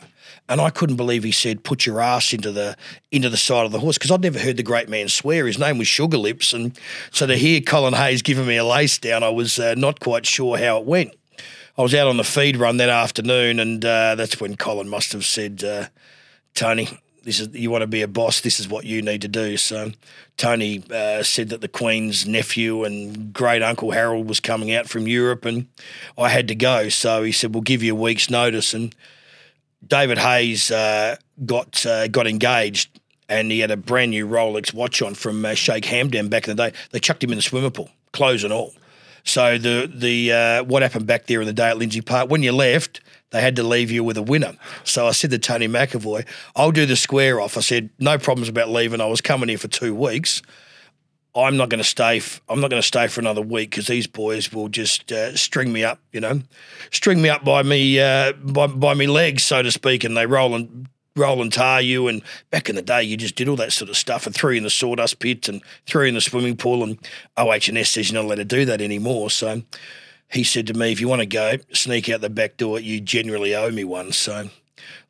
And 0.49 0.61
I 0.61 0.69
couldn't 0.69 0.97
believe 0.97 1.25
he 1.25 1.33
said, 1.33 1.65
"Put 1.65 1.87
your 1.87 2.01
ass 2.03 2.35
into 2.35 2.53
the 2.53 2.77
into 3.11 3.31
the 3.31 3.37
side 3.37 3.65
of 3.65 3.73
the 3.73 3.81
horse," 3.81 3.97
because 3.97 4.11
I'd 4.11 4.21
never 4.21 4.39
heard 4.39 4.59
the 4.59 4.63
great 4.63 4.91
man 4.91 5.09
swear. 5.09 5.47
His 5.47 5.59
name 5.59 5.79
was 5.79 5.89
Sugar 5.89 6.19
Lips, 6.19 6.53
and 6.53 6.79
so 7.11 7.27
to 7.27 7.37
hear 7.37 7.63
Colin 7.63 7.95
Hayes 7.95 8.21
giving 8.21 8.47
me 8.47 8.57
a 8.57 8.65
lace 8.65 8.99
down, 8.99 9.23
I 9.23 9.31
was 9.31 9.59
uh, 9.59 9.75
not 9.75 10.01
quite 10.01 10.27
sure 10.27 10.59
how 10.59 10.79
it 10.79 10.85
went. 10.85 11.15
I 11.77 11.83
was 11.83 11.95
out 11.95 12.07
on 12.07 12.19
the 12.19 12.25
feed 12.25 12.57
run 12.57 12.77
that 12.77 12.91
afternoon, 12.91 13.59
and 13.59 13.85
uh, 13.85 14.15
that's 14.17 14.39
when 14.39 14.57
Colin 14.57 14.89
must 14.89 15.13
have 15.13 15.25
said, 15.25 15.65
uh, 15.65 15.87
"Tony, 16.55 16.89
this 17.25 17.41
is 17.41 17.49
you 17.53 17.71
want 17.71 17.83
to 17.83 17.87
be 17.87 18.03
a 18.03 18.09
boss. 18.09 18.43
This 18.43 18.61
is 18.61 18.69
what 18.69 18.85
you 18.85 19.01
need 19.01 19.23
to 19.23 19.29
do." 19.29 19.57
So 19.57 19.93
Tony 20.37 20.85
uh, 20.91 21.23
said 21.23 21.49
that 21.49 21.63
the 21.63 21.69
Queen's 21.69 22.27
nephew 22.27 22.85
and 22.85 23.33
great 23.33 23.63
uncle 23.63 23.93
Harold 23.93 24.29
was 24.29 24.41
coming 24.41 24.75
out 24.75 24.91
from 24.91 25.09
Europe, 25.09 25.47
and 25.47 25.69
I 26.19 26.29
had 26.29 26.49
to 26.49 26.55
go. 26.55 26.91
So 26.91 27.23
he 27.23 27.33
said, 27.33 27.55
"We'll 27.55 27.63
give 27.63 27.83
you 27.83 27.97
a 27.97 27.99
week's 27.99 28.29
notice." 28.29 28.75
And 28.75 28.95
David 29.87 30.19
Hayes 30.19 30.71
uh, 30.71 31.17
got 31.45 31.85
uh, 31.87 32.09
got 32.09 32.27
engaged, 32.27 33.01
and 33.29 33.51
he 33.51 33.61
had 33.61 33.71
a 33.71 33.77
brand 33.77 34.11
new 34.11 34.27
Rolex 34.27 34.73
watch 34.73 35.03
on 35.03 35.15
from 35.15 35.45
uh, 35.45 35.55
Sheikh 35.55 35.85
Hamdan 35.85 36.31
back 36.31 36.49
in 36.49 36.57
the 36.57 36.71
day. 36.71 36.77
They 36.91 37.01
chucked 37.01 37.23
him 37.23 37.31
in 37.31 37.37
the 37.37 37.43
swimming 37.43 37.71
pool, 37.71 37.91
clothes 38.13 38.45
and 38.45 38.53
all. 38.53 38.75
So 39.25 39.59
the 39.59 39.91
the 39.93 40.33
uh, 40.33 40.65
what 40.65 40.83
happened 40.83 41.07
back 41.07 41.27
there 41.27 41.41
in 41.41 41.47
the 41.47 41.53
day 41.53 41.71
at 41.71 41.79
Lindsay 41.79 42.03
Park 42.03 42.31
when 42.31 42.43
you 42.43 42.53
left, 42.53 43.01
they 43.31 43.41
had 43.41 43.57
to 43.57 43.63
leave 43.63 43.91
you 43.91 44.05
with 44.05 44.17
a 44.17 44.23
winner. 44.23 44.55
So 44.85 45.07
I 45.07 45.13
said 45.13 45.31
to 45.31 45.39
Tony 45.39 45.67
McAvoy, 45.67 46.27
I'll 46.55 46.73
do 46.73 46.87
the 46.87 46.97
square 46.97 47.41
off. 47.41 47.57
I 47.57 47.61
said, 47.61 47.91
no 47.99 48.19
problems 48.19 48.49
about 48.49 48.69
leaving. 48.69 49.01
I 49.01 49.07
was 49.07 49.21
coming 49.21 49.49
here 49.49 49.59
for 49.59 49.69
two 49.69 49.95
weeks. 49.95 50.43
I'm 51.37 51.57
not 51.57 51.69
going 51.69 51.79
to 51.79 51.89
stay. 51.89 52.19
F- 52.19 52.41
I'm 52.49 52.61
not 52.61 52.71
going 52.71 52.81
to 52.81 52.87
stay 52.87 53.09
for 53.09 53.21
another 53.21 53.43
week 53.43 53.71
because 53.71 53.87
these 53.87 54.07
boys 54.07 54.53
will 54.53 54.69
just 54.69 55.11
uh, 55.11 55.37
string 55.37 55.73
me 55.73 55.83
up, 55.83 55.99
you 56.13 56.21
know, 56.21 56.43
string 56.91 57.21
me 57.21 57.29
up 57.29 57.45
by 57.45 57.63
me 57.63 57.99
uh, 57.99 58.33
by 58.33 58.67
by 58.69 58.95
me 58.95 59.07
legs, 59.07 59.43
so 59.43 59.63
to 59.63 59.71
speak, 59.73 60.05
and 60.05 60.17
they 60.17 60.27
roll 60.27 60.55
and 60.55 60.89
roll 61.17 61.43
and 61.43 61.53
tar 61.53 61.81
you. 61.81 62.09
And 62.09 62.23
back 62.51 62.69
in 62.69 62.77
the 62.77 62.83
day, 62.83 63.03
you 63.03 63.17
just 63.17 63.35
did 63.35 63.49
all 63.49 63.57
that 63.57 63.73
sort 63.73 63.91
of 63.91 63.97
stuff 63.97 64.27
and 64.27 64.35
threw 64.35 64.53
you 64.53 64.59
in 64.59 64.65
the 64.65 64.71
sawdust 64.71 65.19
pit 65.19 65.49
and 65.49 65.63
threw 65.87 66.03
you 66.03 66.09
in 66.09 66.15
the 66.15 66.21
swimming 66.21 66.57
pool. 66.57 66.83
And 66.83 66.99
OH&S 67.37 67.91
says 67.91 68.11
you're 68.11 68.23
not 68.23 68.27
allowed 68.27 68.37
to 68.37 68.45
do 68.45 68.65
that 68.65 68.81
anymore. 68.81 69.31
So 69.31 69.63
he 70.31 70.45
said 70.45 70.67
to 70.69 70.75
me, 70.75 70.93
if 70.93 71.01
you 71.01 71.09
want 71.09 71.21
to 71.21 71.27
go, 71.27 71.57
sneak 71.73 72.09
out 72.09 72.21
the 72.21 72.31
back 72.31 72.57
door. 72.57 72.81
You 72.81 73.01
generally 73.01 73.55
owe 73.55 73.71
me 73.71 73.85
one. 73.85 74.13
So 74.13 74.51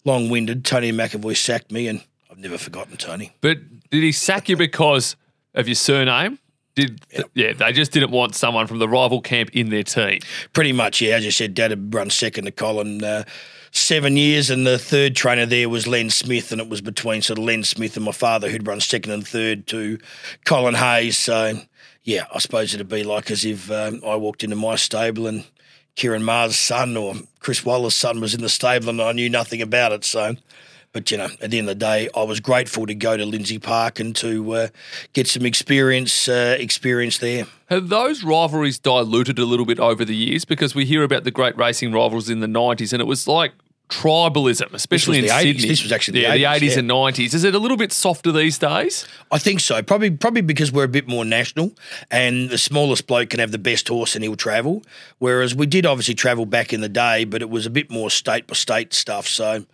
long 0.04 0.30
winded. 0.30 0.64
Tony 0.64 0.92
McAvoy 0.92 1.36
sacked 1.36 1.70
me, 1.70 1.88
and 1.88 2.02
I've 2.30 2.38
never 2.38 2.58
forgotten 2.58 2.96
Tony. 2.96 3.32
But 3.40 3.58
did 3.90 4.02
he 4.02 4.12
sack 4.12 4.48
you 4.48 4.56
because 4.56 5.16
of 5.54 5.68
your 5.68 5.75
surname? 5.75 6.38
Did 6.75 7.00
Yep. 7.12 7.30
yeah? 7.34 7.52
They 7.52 7.73
just 7.73 7.92
didn't 7.92 8.11
want 8.11 8.34
someone 8.34 8.66
from 8.66 8.78
the 8.80 8.88
rival 8.88 9.20
camp 9.20 9.50
in 9.52 9.70
their 9.70 9.84
team. 9.84 10.20
Pretty 10.52 10.73
much, 10.73 11.00
yeah. 11.00 11.16
As 11.16 11.25
you 11.25 11.30
said, 11.30 11.54
Dad 11.54 11.70
had 11.70 11.94
run 11.94 12.11
second 12.11 12.46
to 12.46 12.50
Colin 12.50 13.04
uh, 13.04 13.23
seven 13.70 14.16
years, 14.16 14.50
and 14.50 14.66
the 14.66 14.78
third 14.78 15.14
trainer 15.14 15.46
there 15.46 15.68
was 15.68 15.87
Len 15.87 16.11
Smith, 16.11 16.50
and 16.50 16.61
it 16.61 16.68
was 16.68 16.80
between 16.80 17.23
sort 17.23 17.38
of 17.38 17.44
Len 17.44 17.62
Smith 17.62 17.96
and 17.96 18.04
my 18.04 18.12
father, 18.12 18.50
who'd 18.50 18.66
run 18.66 18.80
second 18.80 19.12
and 19.12 19.26
third 19.26 19.68
to 19.68 19.99
Colin 20.44 20.75
Hayes. 20.75 21.16
So, 21.16 21.61
yeah, 22.02 22.25
I 22.34 22.40
suppose 22.40 22.75
it'd 22.75 22.88
be 22.88 23.04
like 23.04 23.30
as 23.30 23.44
if 23.44 23.70
um, 23.70 24.00
I 24.04 24.16
walked 24.16 24.42
into 24.42 24.56
my 24.56 24.75
stable 24.75 25.28
and 25.28 25.44
Ciaron 25.94 26.25
Maher's 26.25 26.56
son 26.56 26.96
or 26.96 27.14
Chris 27.38 27.64
Waller's 27.64 27.94
son 27.94 28.20
was 28.20 28.34
in 28.34 28.40
the 28.42 28.49
stable, 28.49 28.88
and 28.88 29.00
I 29.00 29.12
knew 29.12 29.30
nothing 29.30 29.62
about 29.62 29.92
it. 29.92 30.04
So. 30.04 30.34
But 30.94 31.10
you 31.10 31.18
know, 31.18 31.28
at 31.40 31.50
the 31.50 31.58
end 31.58 31.68
of 31.68 31.76
the 31.76 31.84
day, 31.84 32.08
I 32.16 32.22
was 32.22 32.38
grateful 32.38 32.86
to 32.86 32.94
go 32.94 33.16
to 33.16 33.26
Lindsay 33.26 33.58
Park 33.58 33.98
and 33.98 34.14
to 34.14 34.52
uh, 34.52 34.68
get 35.12 35.26
some 35.26 35.44
experience 35.44 36.28
uh, 36.28 36.56
experience 36.58 37.18
there. 37.18 37.46
Have 37.66 37.88
those 37.88 38.22
rivalries 38.22 38.78
diluted 38.78 39.40
a 39.40 39.44
little 39.44 39.66
bit 39.66 39.80
over 39.80 40.04
the 40.04 40.14
years? 40.14 40.44
Because 40.44 40.72
we 40.72 40.84
hear 40.84 41.02
about 41.02 41.24
the 41.24 41.32
great 41.32 41.56
racing 41.58 41.92
rivals 41.92 42.30
in 42.30 42.38
the 42.38 42.46
90s, 42.46 42.92
and 42.92 43.02
it 43.02 43.06
was 43.06 43.26
like 43.26 43.54
tribalism, 43.88 44.72
especially 44.72 45.18
in 45.18 45.24
the 45.26 45.32
80s. 45.32 45.42
Sydney. 45.42 45.68
This 45.68 45.82
was 45.82 45.90
actually 45.90 46.20
the 46.20 46.28
yeah, 46.28 46.34
the 46.36 46.44
80s, 46.44 46.68
80s 46.68 46.70
yeah. 46.70 46.78
and 46.78 46.90
90s. 46.90 47.34
Is 47.34 47.42
it 47.42 47.56
a 47.56 47.58
little 47.58 47.76
bit 47.76 47.90
softer 47.90 48.30
these 48.30 48.56
days? 48.56 49.04
I 49.32 49.38
think 49.38 49.58
so. 49.58 49.82
Probably, 49.82 50.12
probably 50.12 50.42
because 50.42 50.70
we're 50.70 50.84
a 50.84 50.88
bit 50.88 51.08
more 51.08 51.24
national, 51.24 51.72
and 52.08 52.50
the 52.50 52.58
smallest 52.58 53.08
bloke 53.08 53.30
can 53.30 53.40
have 53.40 53.50
the 53.50 53.58
best 53.58 53.88
horse 53.88 54.14
and 54.14 54.22
he'll 54.22 54.36
travel. 54.36 54.84
Whereas 55.18 55.56
we 55.56 55.66
did 55.66 55.86
obviously 55.86 56.14
travel 56.14 56.46
back 56.46 56.72
in 56.72 56.82
the 56.82 56.88
day, 56.88 57.24
but 57.24 57.42
it 57.42 57.50
was 57.50 57.66
a 57.66 57.70
bit 57.70 57.90
more 57.90 58.10
state 58.10 58.46
by 58.46 58.54
state 58.54 58.94
stuff. 58.94 59.26
So 59.26 59.64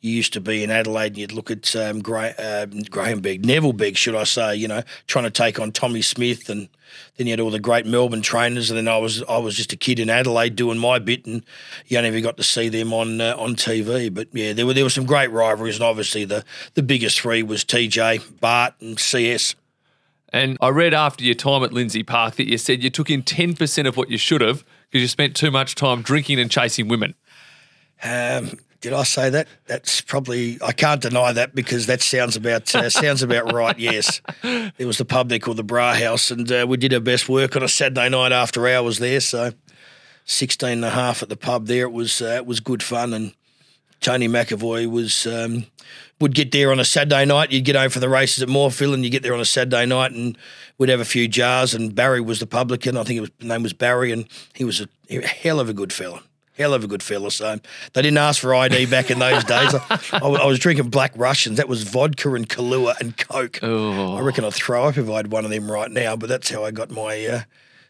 you 0.00 0.12
used 0.12 0.32
to 0.34 0.40
be 0.40 0.62
in 0.62 0.70
Adelaide 0.70 1.08
and 1.08 1.18
you'd 1.18 1.32
look 1.32 1.50
at 1.50 1.74
um, 1.74 2.00
Gra- 2.00 2.34
um, 2.38 2.82
Graham 2.82 3.20
Begg, 3.20 3.44
Neville 3.44 3.72
Begg, 3.72 3.96
should 3.96 4.14
I 4.14 4.24
say? 4.24 4.54
You 4.54 4.68
know, 4.68 4.82
trying 5.06 5.24
to 5.24 5.30
take 5.30 5.58
on 5.58 5.72
Tommy 5.72 6.02
Smith, 6.02 6.48
and 6.48 6.68
then 7.16 7.26
you 7.26 7.32
had 7.32 7.40
all 7.40 7.50
the 7.50 7.58
great 7.58 7.84
Melbourne 7.84 8.22
trainers, 8.22 8.70
and 8.70 8.78
then 8.78 8.86
I 8.86 8.98
was 8.98 9.22
I 9.24 9.38
was 9.38 9.56
just 9.56 9.72
a 9.72 9.76
kid 9.76 9.98
in 9.98 10.08
Adelaide 10.08 10.54
doing 10.54 10.78
my 10.78 10.98
bit, 10.98 11.26
and 11.26 11.44
you 11.86 11.98
only 11.98 12.10
ever 12.10 12.20
got 12.20 12.36
to 12.36 12.44
see 12.44 12.68
them 12.68 12.92
on 12.92 13.20
uh, 13.20 13.34
on 13.36 13.56
TV. 13.56 14.12
But 14.12 14.28
yeah, 14.32 14.52
there 14.52 14.66
were 14.66 14.74
there 14.74 14.84
were 14.84 14.90
some 14.90 15.06
great 15.06 15.32
rivalries, 15.32 15.76
and 15.76 15.84
obviously 15.84 16.24
the 16.24 16.44
the 16.74 16.82
biggest 16.82 17.20
three 17.20 17.42
was 17.42 17.64
TJ, 17.64 18.40
Bart, 18.40 18.74
and 18.80 18.98
CS. 18.98 19.56
And 20.30 20.58
I 20.60 20.68
read 20.68 20.92
after 20.92 21.24
your 21.24 21.34
time 21.34 21.62
at 21.64 21.72
Lindsay 21.72 22.02
Park 22.02 22.36
that 22.36 22.46
you 22.46 22.58
said 22.58 22.82
you 22.82 22.90
took 22.90 23.08
in 23.08 23.22
10% 23.22 23.88
of 23.88 23.96
what 23.96 24.10
you 24.10 24.18
should 24.18 24.42
have 24.42 24.62
because 24.90 25.00
you 25.00 25.08
spent 25.08 25.34
too 25.34 25.50
much 25.50 25.74
time 25.74 26.02
drinking 26.02 26.38
and 26.38 26.50
chasing 26.50 26.86
women. 26.86 27.14
Um, 28.02 28.58
did 28.80 28.92
I 28.92 29.02
say 29.02 29.28
that? 29.30 29.48
That's 29.66 30.00
probably 30.00 30.58
I 30.62 30.72
can't 30.72 31.00
deny 31.00 31.32
that 31.32 31.54
because 31.54 31.86
that 31.86 32.00
sounds 32.00 32.36
about 32.36 32.74
uh, 32.74 32.88
sounds 33.04 33.22
about 33.22 33.52
right. 33.52 33.78
Yes, 33.78 34.20
there 34.42 34.86
was 34.86 34.98
the 34.98 35.04
pub 35.04 35.28
there 35.28 35.38
called 35.38 35.56
the 35.56 35.64
Brauhaus, 35.64 36.30
and 36.30 36.50
uh, 36.50 36.66
we 36.68 36.76
did 36.76 36.94
our 36.94 37.00
best 37.00 37.28
work 37.28 37.56
on 37.56 37.62
a 37.62 37.68
Saturday 37.68 38.08
night 38.08 38.32
after 38.32 38.68
hours 38.68 38.98
there. 38.98 39.20
So 39.20 39.52
16 40.26 40.68
and 40.68 40.84
a 40.84 40.90
half 40.90 41.22
at 41.22 41.28
the 41.28 41.36
pub 41.36 41.66
there. 41.66 41.86
It 41.86 41.92
was 41.92 42.22
uh, 42.22 42.36
it 42.36 42.46
was 42.46 42.60
good 42.60 42.82
fun, 42.82 43.12
and 43.14 43.34
Tony 44.00 44.28
McAvoy 44.28 44.88
was 44.88 45.26
um, 45.26 45.66
would 46.20 46.34
get 46.34 46.52
there 46.52 46.70
on 46.70 46.78
a 46.78 46.84
Saturday 46.84 47.24
night. 47.24 47.50
You'd 47.50 47.64
get 47.64 47.76
home 47.76 47.90
for 47.90 48.00
the 48.00 48.08
races 48.08 48.42
at 48.42 48.48
Moorfield, 48.48 48.94
and 48.94 49.04
you 49.04 49.10
get 49.10 49.22
there 49.22 49.34
on 49.34 49.40
a 49.40 49.44
Saturday 49.44 49.86
night, 49.86 50.12
and 50.12 50.36
we'd 50.76 50.90
have 50.90 51.00
a 51.00 51.04
few 51.04 51.26
jars. 51.26 51.74
And 51.74 51.94
Barry 51.94 52.20
was 52.20 52.40
the 52.40 52.46
publican. 52.46 52.96
I 52.96 53.04
think 53.04 53.18
it 53.18 53.20
was 53.22 53.30
his 53.38 53.48
name 53.48 53.62
was 53.62 53.72
Barry, 53.72 54.12
and 54.12 54.26
he 54.54 54.64
was 54.64 54.80
a, 54.80 54.88
a 55.10 55.26
hell 55.26 55.58
of 55.58 55.68
a 55.68 55.74
good 55.74 55.92
fella. 55.92 56.22
Hell 56.58 56.74
of 56.74 56.84
a 56.84 56.86
good 56.88 57.02
fella. 57.02 57.30
So 57.30 57.58
they 57.92 58.02
didn't 58.02 58.18
ask 58.18 58.40
for 58.40 58.54
ID 58.54 58.86
back 58.86 59.10
in 59.10 59.20
those 59.20 59.44
days. 59.44 59.74
I, 59.74 60.18
I 60.20 60.46
was 60.46 60.58
drinking 60.58 60.90
Black 60.90 61.12
Russians. 61.16 61.56
That 61.56 61.68
was 61.68 61.84
vodka 61.84 62.34
and 62.34 62.48
Kahlua 62.48 62.98
and 63.00 63.16
Coke. 63.16 63.60
Oh. 63.62 64.16
I 64.16 64.20
reckon 64.20 64.44
I'd 64.44 64.54
throw 64.54 64.86
up 64.86 64.96
if 64.96 65.08
I 65.08 65.16
had 65.16 65.30
one 65.30 65.44
of 65.44 65.50
them 65.50 65.70
right 65.70 65.90
now. 65.90 66.16
But 66.16 66.28
that's 66.28 66.50
how 66.50 66.64
I 66.64 66.72
got 66.72 66.90
my 66.90 67.24
uh, 67.26 67.40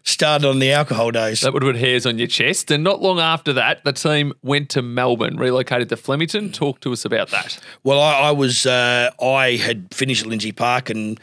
start 0.02 0.44
on 0.44 0.58
the 0.58 0.72
alcohol 0.72 1.10
days. 1.10 1.40
That 1.40 1.52
would 1.52 1.62
have 1.62 1.72
put 1.72 1.80
hairs 1.80 2.06
on 2.06 2.18
your 2.18 2.28
chest. 2.28 2.70
And 2.70 2.84
not 2.84 3.00
long 3.00 3.20
after 3.20 3.52
that, 3.54 3.84
the 3.84 3.92
team 3.92 4.32
went 4.42 4.70
to 4.70 4.82
Melbourne, 4.82 5.37
relocated 5.37 5.88
to 5.90 5.96
Flemington. 5.96 6.52
Talk 6.52 6.80
to 6.80 6.92
us 6.92 7.04
about 7.04 7.30
that. 7.30 7.58
Well, 7.84 8.00
I, 8.00 8.28
I 8.28 8.30
was 8.32 8.66
uh, 8.66 9.10
I 9.20 9.56
had 9.56 9.92
finished 9.94 10.22
at 10.22 10.28
Lindsay 10.28 10.52
Park 10.52 10.90
and 10.90 11.18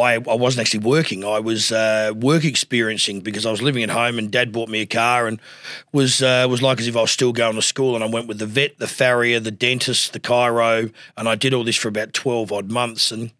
I, 0.00 0.14
I 0.14 0.34
wasn't 0.34 0.62
actually 0.62 0.80
working. 0.80 1.24
I 1.24 1.38
was 1.38 1.72
uh, 1.72 2.12
work 2.16 2.44
experiencing 2.44 3.20
because 3.20 3.46
I 3.46 3.50
was 3.50 3.62
living 3.62 3.82
at 3.82 3.90
home 3.90 4.18
and 4.18 4.30
Dad 4.30 4.52
bought 4.52 4.68
me 4.68 4.80
a 4.80 4.86
car 4.86 5.26
and 5.26 5.40
was 5.92 6.22
uh, 6.22 6.46
was 6.48 6.62
like 6.62 6.80
as 6.80 6.86
if 6.86 6.96
I 6.96 7.02
was 7.02 7.10
still 7.10 7.32
going 7.32 7.54
to 7.54 7.62
school. 7.62 7.94
And 7.94 8.04
I 8.04 8.08
went 8.08 8.26
with 8.26 8.38
the 8.38 8.46
vet, 8.46 8.78
the 8.78 8.86
farrier, 8.86 9.40
the 9.40 9.50
dentist, 9.50 10.12
the 10.12 10.20
chiro, 10.20 10.92
and 11.16 11.28
I 11.28 11.34
did 11.34 11.54
all 11.54 11.64
this 11.64 11.76
for 11.76 11.88
about 11.88 12.12
twelve 12.12 12.52
odd 12.52 12.70
months. 12.70 13.12
And 13.12 13.32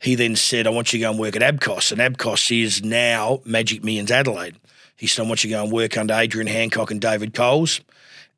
he 0.00 0.14
then 0.14 0.36
said, 0.36 0.66
"I 0.66 0.70
want 0.70 0.92
you 0.92 0.98
to 0.98 1.04
go 1.04 1.10
and 1.10 1.18
work 1.18 1.36
at 1.36 1.42
Abcos." 1.42 1.92
And 1.92 2.00
Abcos 2.00 2.62
is 2.62 2.82
now 2.82 3.40
Magic 3.44 3.84
Millions 3.84 4.10
Adelaide. 4.10 4.56
He 4.96 5.06
said, 5.06 5.24
"I 5.24 5.28
want 5.28 5.44
you 5.44 5.50
to 5.50 5.56
go 5.56 5.62
and 5.64 5.72
work 5.72 5.96
under 5.96 6.14
Adrian 6.14 6.48
Hancock 6.48 6.90
and 6.90 7.00
David 7.00 7.34
Coles." 7.34 7.80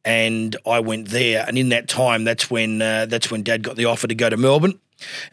and 0.05 0.57
I 0.65 0.81
went 0.81 1.09
there. 1.09 1.45
And 1.47 1.59
in 1.59 1.69
that 1.71 1.89
time, 1.89 2.25
that's 2.25 2.51
when 2.51 2.81
uh, 2.81 3.07
that's 3.07 3.31
when 3.31 3.43
Dad 3.43 3.63
got 3.63 3.77
the 3.77 3.87
offer 3.87 4.07
to 4.07 4.15
go 4.15 4.31
to 4.31 4.37
Melbourne. 4.37 4.79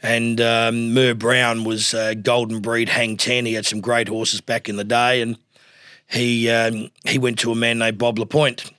And 0.01 0.39
um, 0.41 0.93
Mer 0.93 1.15
Brown 1.15 1.63
was 1.63 1.93
uh, 1.93 2.13
golden 2.13 2.59
breed 2.59 2.89
hang 2.89 3.17
ten. 3.17 3.45
He 3.45 3.53
had 3.53 3.65
some 3.65 3.81
great 3.81 4.07
horses 4.07 4.41
back 4.41 4.69
in 4.69 4.75
the 4.75 4.83
day, 4.83 5.21
and 5.21 5.37
he 6.07 6.49
um, 6.49 6.91
he 7.03 7.17
went 7.17 7.39
to 7.39 7.51
a 7.51 7.55
man 7.55 7.79
named 7.79 7.97
Bob 7.97 8.19
Lapointe. 8.19 8.71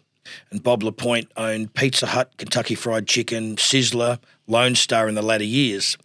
And 0.51 0.63
Bob 0.63 0.83
Lapointe 0.83 1.31
owned 1.37 1.75
Pizza 1.75 2.07
Hut, 2.07 2.33
Kentucky 2.37 2.75
Fried 2.75 3.07
Chicken, 3.07 3.57
Sizzler, 3.57 4.19
Lone 4.47 4.75
Star 4.75 5.09
in 5.09 5.15
the 5.15 5.23
latter 5.23 5.45
years. 5.45 5.97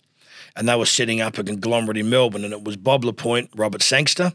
And 0.56 0.68
they 0.68 0.76
were 0.76 0.86
setting 0.86 1.22
up 1.22 1.38
a 1.38 1.44
conglomerate 1.44 1.98
in 1.98 2.10
Melbourne, 2.10 2.44
and 2.44 2.54
it 2.54 2.64
was 2.64 2.78
Bob 2.78 3.04
Lapointe, 3.04 3.50
Robert 3.56 3.82
Sangster, 3.82 4.34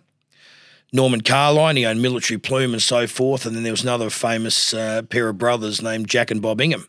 Norman 0.93 1.21
Carlyon, 1.21 1.77
he 1.77 1.85
owned 1.85 2.01
Military 2.01 2.39
Plume 2.39 2.73
and 2.73 2.83
so 2.83 3.07
forth. 3.07 3.47
And 3.47 3.55
then 3.55 3.65
there 3.65 3.73
was 3.73 3.83
another 3.83 4.11
famous 4.11 4.73
uh, 4.73 5.03
pair 5.03 5.29
of 5.29 5.39
brothers 5.39 5.83
named 5.83 6.09
Jack 6.09 6.31
and 6.31 6.41
Bob 6.41 6.61
Ingham. 6.61 6.89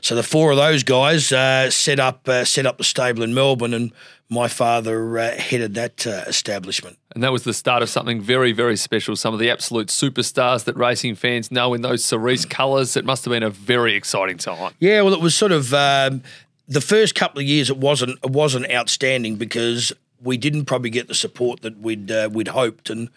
So 0.00 0.14
the 0.14 0.22
four 0.22 0.50
of 0.50 0.56
those 0.56 0.82
guys 0.82 1.32
uh, 1.32 1.70
set 1.70 2.00
up 2.00 2.28
uh, 2.28 2.44
set 2.44 2.66
up 2.66 2.78
the 2.78 2.84
stable 2.84 3.22
in 3.22 3.34
Melbourne, 3.34 3.74
and 3.74 3.92
my 4.28 4.48
father 4.48 5.18
uh, 5.18 5.36
headed 5.36 5.74
that 5.74 6.06
uh, 6.06 6.24
establishment. 6.26 6.98
And 7.14 7.22
that 7.22 7.32
was 7.32 7.44
the 7.44 7.54
start 7.54 7.82
of 7.82 7.88
something 7.88 8.20
very, 8.20 8.52
very 8.52 8.76
special. 8.76 9.16
Some 9.16 9.32
of 9.32 9.40
the 9.40 9.50
absolute 9.50 9.88
superstars 9.88 10.64
that 10.64 10.76
racing 10.76 11.14
fans 11.14 11.50
know 11.50 11.74
in 11.74 11.82
those 11.82 12.04
cerise 12.04 12.44
colours. 12.44 12.96
It 12.96 13.04
must 13.04 13.24
have 13.24 13.32
been 13.32 13.42
a 13.42 13.50
very 13.50 13.94
exciting 13.94 14.38
time. 14.38 14.74
Yeah, 14.80 15.02
well, 15.02 15.14
it 15.14 15.20
was 15.20 15.34
sort 15.34 15.52
of 15.52 15.72
um, 15.72 16.22
the 16.68 16.80
first 16.80 17.14
couple 17.14 17.40
of 17.40 17.46
years. 17.46 17.70
It 17.70 17.78
wasn't 17.78 18.18
it 18.22 18.30
wasn't 18.30 18.70
outstanding 18.70 19.36
because 19.36 19.92
we 20.22 20.36
didn't 20.36 20.64
probably 20.64 20.90
get 20.90 21.08
the 21.08 21.14
support 21.14 21.62
that 21.62 21.78
we'd 21.78 22.10
uh, 22.10 22.28
we'd 22.32 22.48
hoped, 22.48 22.90
and 22.90 23.08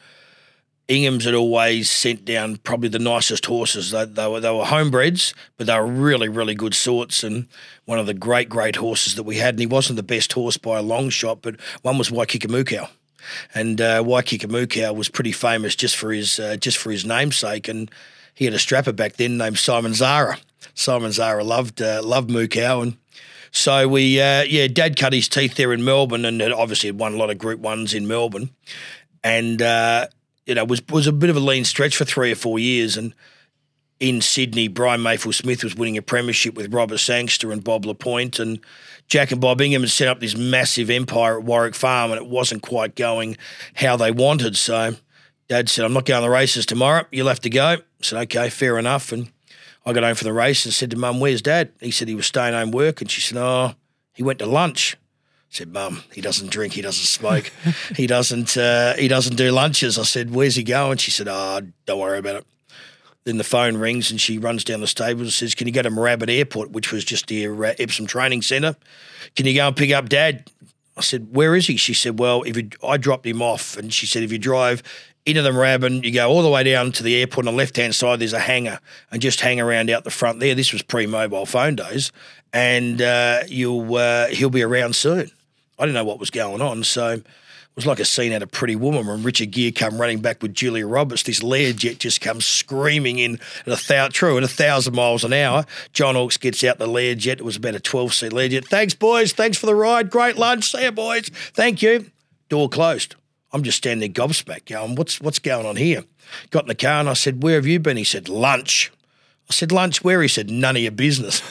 Ingham's 0.90 1.26
had 1.26 1.36
always 1.36 1.90
sent 1.90 2.26
down 2.26 2.58
probably 2.58 2.90
the 2.90 3.00
nicest 3.00 3.46
horses. 3.46 3.92
They, 3.92 4.06
they 4.06 4.28
were 4.28 4.40
they 4.40 4.52
were 4.52 4.66
homebreds, 4.66 5.34
but 5.56 5.68
they 5.68 5.80
were 5.80 5.86
really 5.86 6.28
really 6.28 6.56
good 6.56 6.74
sorts, 6.74 7.24
and 7.24 7.48
one 7.86 8.00
of 8.00 8.08
the 8.08 8.14
great 8.14 8.50
great 8.50 8.76
horses 8.76 9.16
that 9.16 9.24
we 9.24 9.38
had. 9.38 9.54
And 9.54 9.60
he 9.60 9.68
wasn't 9.68 9.98
the 9.98 10.04
best 10.04 10.34
horse 10.34 10.58
by 10.58 10.80
a 10.80 10.82
long 10.82 11.10
shot, 11.10 11.44
but 11.44 11.58
one 11.84 11.98
was 12.00 12.10
Waikika 12.10 12.90
and 13.54 13.80
uh, 13.82 14.04
was 14.06 15.10
pretty 15.10 15.32
famous 15.32 15.76
just 15.76 15.96
for 15.96 16.12
his 16.12 16.40
uh, 16.40 16.56
just 16.58 16.78
for 16.78 16.92
his 16.92 17.06
namesake, 17.06 17.68
and 17.68 17.92
he 18.34 18.46
had 18.46 18.54
a 18.54 18.60
strapper 18.60 18.92
back 18.92 19.14
then 19.14 19.38
named 19.38 19.60
Simon 19.60 19.94
Zahra. 19.94 20.40
Simon 20.74 21.12
Zahra 21.12 21.44
loved 21.44 21.82
uh, 21.82 22.02
loved 22.04 22.30
Mukau, 22.30 22.82
and 22.82 22.98
so 23.52 23.88
we 23.88 24.20
uh, 24.20 24.44
yeah, 24.44 24.68
Dad 24.68 24.98
cut 24.98 25.14
his 25.14 25.30
teeth 25.30 25.56
there 25.56 25.74
in 25.74 25.84
Melbourne, 25.84 26.26
and 26.26 26.42
obviously 26.42 26.88
had 26.88 27.00
won 27.00 27.14
a 27.14 27.18
lot 27.18 27.30
of 27.30 27.38
Group 27.38 27.60
Ones 27.60 27.94
in 27.94 28.08
Melbourne, 28.08 28.50
and 29.24 29.62
uh, 29.62 30.08
you 30.50 30.56
know 30.56 30.66
was 30.66 30.82
was 30.90 31.08
a 31.08 31.14
bit 31.14 31.30
of 31.30 31.38
a 31.38 31.40
lean 31.40 31.64
stretch 31.64 31.96
for 31.96 32.04
three 32.04 32.32
or 32.32 32.36
four 32.36 32.60
years, 32.60 32.98
and 32.98 33.14
in 34.00 34.20
Sydney, 34.22 34.68
Brian 34.68 35.04
Mayfield 35.04 35.36
Smith 35.36 35.64
was 35.64 35.76
winning 35.76 35.98
a 35.98 36.02
premiership 36.02 36.56
with 36.56 36.74
Robert 36.74 36.98
Sangster 36.98 37.52
and 37.52 37.64
Bob 37.64 37.86
Lapointe, 37.86 38.40
and 38.40 38.60
Jack 39.08 39.32
and 39.32 39.40
Bob 39.40 39.62
Ingham 39.62 39.82
had 39.82 39.92
set 39.92 40.08
up 40.08 40.20
this 40.20 40.36
massive 40.36 40.90
empire 40.90 41.38
at 41.38 41.46
Warwick 41.46 41.76
Farm, 41.76 42.12
and 42.12 42.20
it 42.20 42.28
wasn't 42.28 42.64
quite 42.64 42.96
going 42.96 43.38
how 43.76 43.96
they 43.96 44.12
wanted. 44.12 44.58
So 44.58 44.96
Dad 45.50 45.70
said, 45.70 45.86
I'm 45.86 45.94
not 45.94 46.06
going 46.06 46.22
to 46.22 46.28
the 46.28 46.32
races 46.32 46.66
tomorrow. 46.66 47.06
You'll 47.12 47.28
have 47.28 47.42
to 47.42 47.50
go. 47.50 47.68
I 47.68 47.78
said, 48.02 48.22
okay, 48.24 48.50
fair 48.50 48.78
enough. 48.78 49.12
And 49.12 49.32
I 49.86 49.94
got 49.94 50.04
home 50.04 50.16
from 50.16 50.28
the 50.28 50.34
race 50.34 50.64
and 50.66 50.74
said 50.74 50.92
to 50.92 50.98
Mum, 50.98 51.20
where's 51.20 51.42
Dad? 51.42 51.72
He 51.80 51.92
said 51.92 52.08
he 52.08 52.16
was 52.16 52.28
staying 52.28 52.54
home 52.54 52.72
work. 52.72 53.02
And 53.02 53.10
she 53.10 53.20
said, 53.20 53.38
oh, 53.38 53.74
he 54.14 54.24
went 54.24 54.40
to 54.40 54.46
lunch. 54.46 54.96
I 55.52 55.56
said, 55.56 55.74
Mum, 55.74 56.04
he 56.14 56.22
doesn't 56.22 56.52
drink, 56.52 56.74
he 56.74 56.82
doesn't 56.82 57.06
smoke, 57.06 57.52
he 57.96 58.06
doesn't 58.06 58.56
uh, 58.56 58.96
he 58.96 59.08
doesn't 59.08 59.36
do 59.36 59.52
lunches. 59.52 59.98
I 59.98 60.04
said, 60.04 60.34
Where's 60.34 60.56
he 60.56 60.64
going? 60.64 60.98
She 60.98 61.12
said, 61.12 61.28
Oh, 61.28 61.62
don't 61.86 62.00
worry 62.00 62.20
about 62.20 62.36
it. 62.36 62.48
Then 63.26 63.38
the 63.38 63.44
phone 63.44 63.78
rings 63.78 64.12
and 64.12 64.22
she 64.22 64.38
runs 64.38 64.64
down 64.64 64.80
the 64.82 64.88
stables 64.88 65.22
and 65.22 65.34
says, 65.34 65.56
Can 65.56 65.68
you 65.68 65.74
go 65.74 65.82
to 65.82 65.90
Moorabbin 65.90 66.30
Airport, 66.30 66.72
which 66.72 66.92
was 66.92 67.04
just 67.04 67.30
near 67.30 67.66
uh, 67.66 67.74
Epsom 67.80 68.06
Training 68.06 68.44
Centre? 68.44 68.76
Can 69.36 69.46
you 69.46 69.56
go 69.56 69.68
and 69.68 69.76
pick 69.76 69.92
up 69.92 70.08
Dad? 70.08 70.50
I 70.96 71.02
said, 71.02 71.36
Where 71.36 71.56
is 71.56 71.68
he? 71.68 71.78
She 71.78 71.94
said, 71.94 72.20
Well, 72.20 72.44
if 72.44 72.56
you, 72.56 72.70
I 72.88 72.98
dropped 72.98 73.26
him 73.26 73.42
off. 73.42 73.76
And 73.76 73.94
she 73.94 74.06
said, 74.06 74.22
If 74.22 74.32
you 74.32 74.38
drive 74.38 74.84
into 75.26 75.42
the 75.42 75.52
Moorabbin, 75.52 76.04
you 76.04 76.12
go 76.12 76.30
all 76.30 76.44
the 76.44 76.50
way 76.50 76.64
down 76.64 76.92
to 76.94 77.04
the 77.04 77.18
airport 77.18 77.48
on 77.48 77.54
the 77.54 77.58
left 77.58 77.76
hand 77.76 77.96
side, 77.96 78.20
there's 78.20 78.34
a 78.34 78.40
hangar, 78.40 78.80
and 79.12 79.22
just 79.22 79.42
hang 79.42 79.60
around 79.60 79.90
out 79.90 80.04
the 80.04 80.12
front 80.12 80.40
there. 80.40 80.56
This 80.56 80.72
was 80.74 80.82
pre 80.82 81.08
mobile 81.08 81.46
phone 81.46 81.76
days. 81.76 82.12
And 82.52 83.02
uh, 83.02 83.42
you'll 83.48 83.96
uh, 83.96 84.28
he'll 84.28 84.50
be 84.50 84.64
around 84.64 84.96
soon. 84.96 85.32
I 85.80 85.84
didn't 85.84 85.96
know 85.96 86.04
what 86.04 86.20
was 86.20 86.30
going 86.30 86.62
on. 86.62 86.84
So 86.84 87.14
it 87.14 87.76
was 87.76 87.86
like 87.86 88.00
a 88.00 88.06
scene 88.06 88.34
out 88.34 88.44
of 88.44 88.52
Pretty 88.52 88.76
Woman 88.76 89.08
when 89.08 89.24
Richard 89.24 89.52
Gere 89.52 89.72
come 89.72 90.00
running 90.00 90.20
back 90.20 90.42
with 90.42 90.54
Julia 90.54 90.86
Roberts. 90.86 91.24
This 91.24 91.40
Learjet 91.40 92.00
just 92.00 92.20
comes 92.20 92.46
screaming 92.46 93.20
in 93.20 93.40
at 93.66 93.74
a 93.74 93.78
thousand, 93.78 94.12
true, 94.12 94.38
at 94.38 94.44
a 94.44 94.50
thousand 94.50 94.96
miles 94.96 95.24
an 95.24 95.32
hour. 95.32 95.66
John 95.94 96.16
Hawkes 96.16 96.38
gets 96.38 96.64
out 96.64 96.78
the 96.78 96.88
Learjet. 96.88 97.40
It 97.40 97.46
was 97.46 97.56
about 97.56 97.76
a 97.76 97.80
12 97.80 98.14
seat 98.14 98.32
Learjet. 98.34 98.66
Thanks, 98.66 98.94
boys. 98.94 99.32
Thanks 99.32 99.58
for 99.58 99.66
the 99.66 99.76
ride. 99.76 100.10
Great 100.10 100.36
lunch. 100.36 100.72
See 100.72 100.84
you, 100.84 100.92
boys. 100.92 101.30
Thank 101.54 101.82
you. 101.82 102.12
Door 102.50 102.70
closed. 102.70 103.16
I'm 103.52 103.64
just 103.64 103.78
standing 103.78 104.12
there 104.12 104.28
gobsmacked 104.28 104.66
going, 104.66 104.96
what's, 104.96 105.22
what's 105.22 105.40
going 105.40 105.66
on 105.66 105.76
here? 105.76 106.04
Got 106.52 106.64
in 106.64 106.68
the 106.68 106.76
car 106.76 107.00
and 107.00 107.10
I 107.10 107.14
said, 107.14 107.42
where 107.42 107.56
have 107.56 107.66
you 107.66 107.80
been? 107.80 107.98
He 107.98 108.04
said, 108.04 108.30
lunch. 108.30 108.92
I 109.50 109.54
said, 109.54 109.72
lunch 109.72 110.04
where? 110.04 110.22
He 110.22 110.28
said, 110.28 110.50
none 110.50 110.76
of 110.76 110.82
your 110.82 110.92
business. 110.92 111.42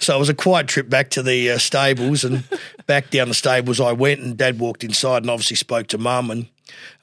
So 0.00 0.14
it 0.14 0.18
was 0.18 0.28
a 0.28 0.34
quiet 0.34 0.68
trip 0.68 0.88
back 0.88 1.10
to 1.10 1.22
the 1.22 1.50
uh, 1.50 1.58
stables 1.58 2.22
and 2.22 2.44
back 2.86 3.10
down 3.10 3.28
the 3.28 3.34
stables 3.34 3.80
I 3.80 3.92
went 3.92 4.20
and 4.20 4.36
Dad 4.36 4.60
walked 4.60 4.84
inside 4.84 5.24
and 5.24 5.30
obviously 5.30 5.56
spoke 5.56 5.88
to 5.88 5.98
Mum 5.98 6.30
and 6.30 6.46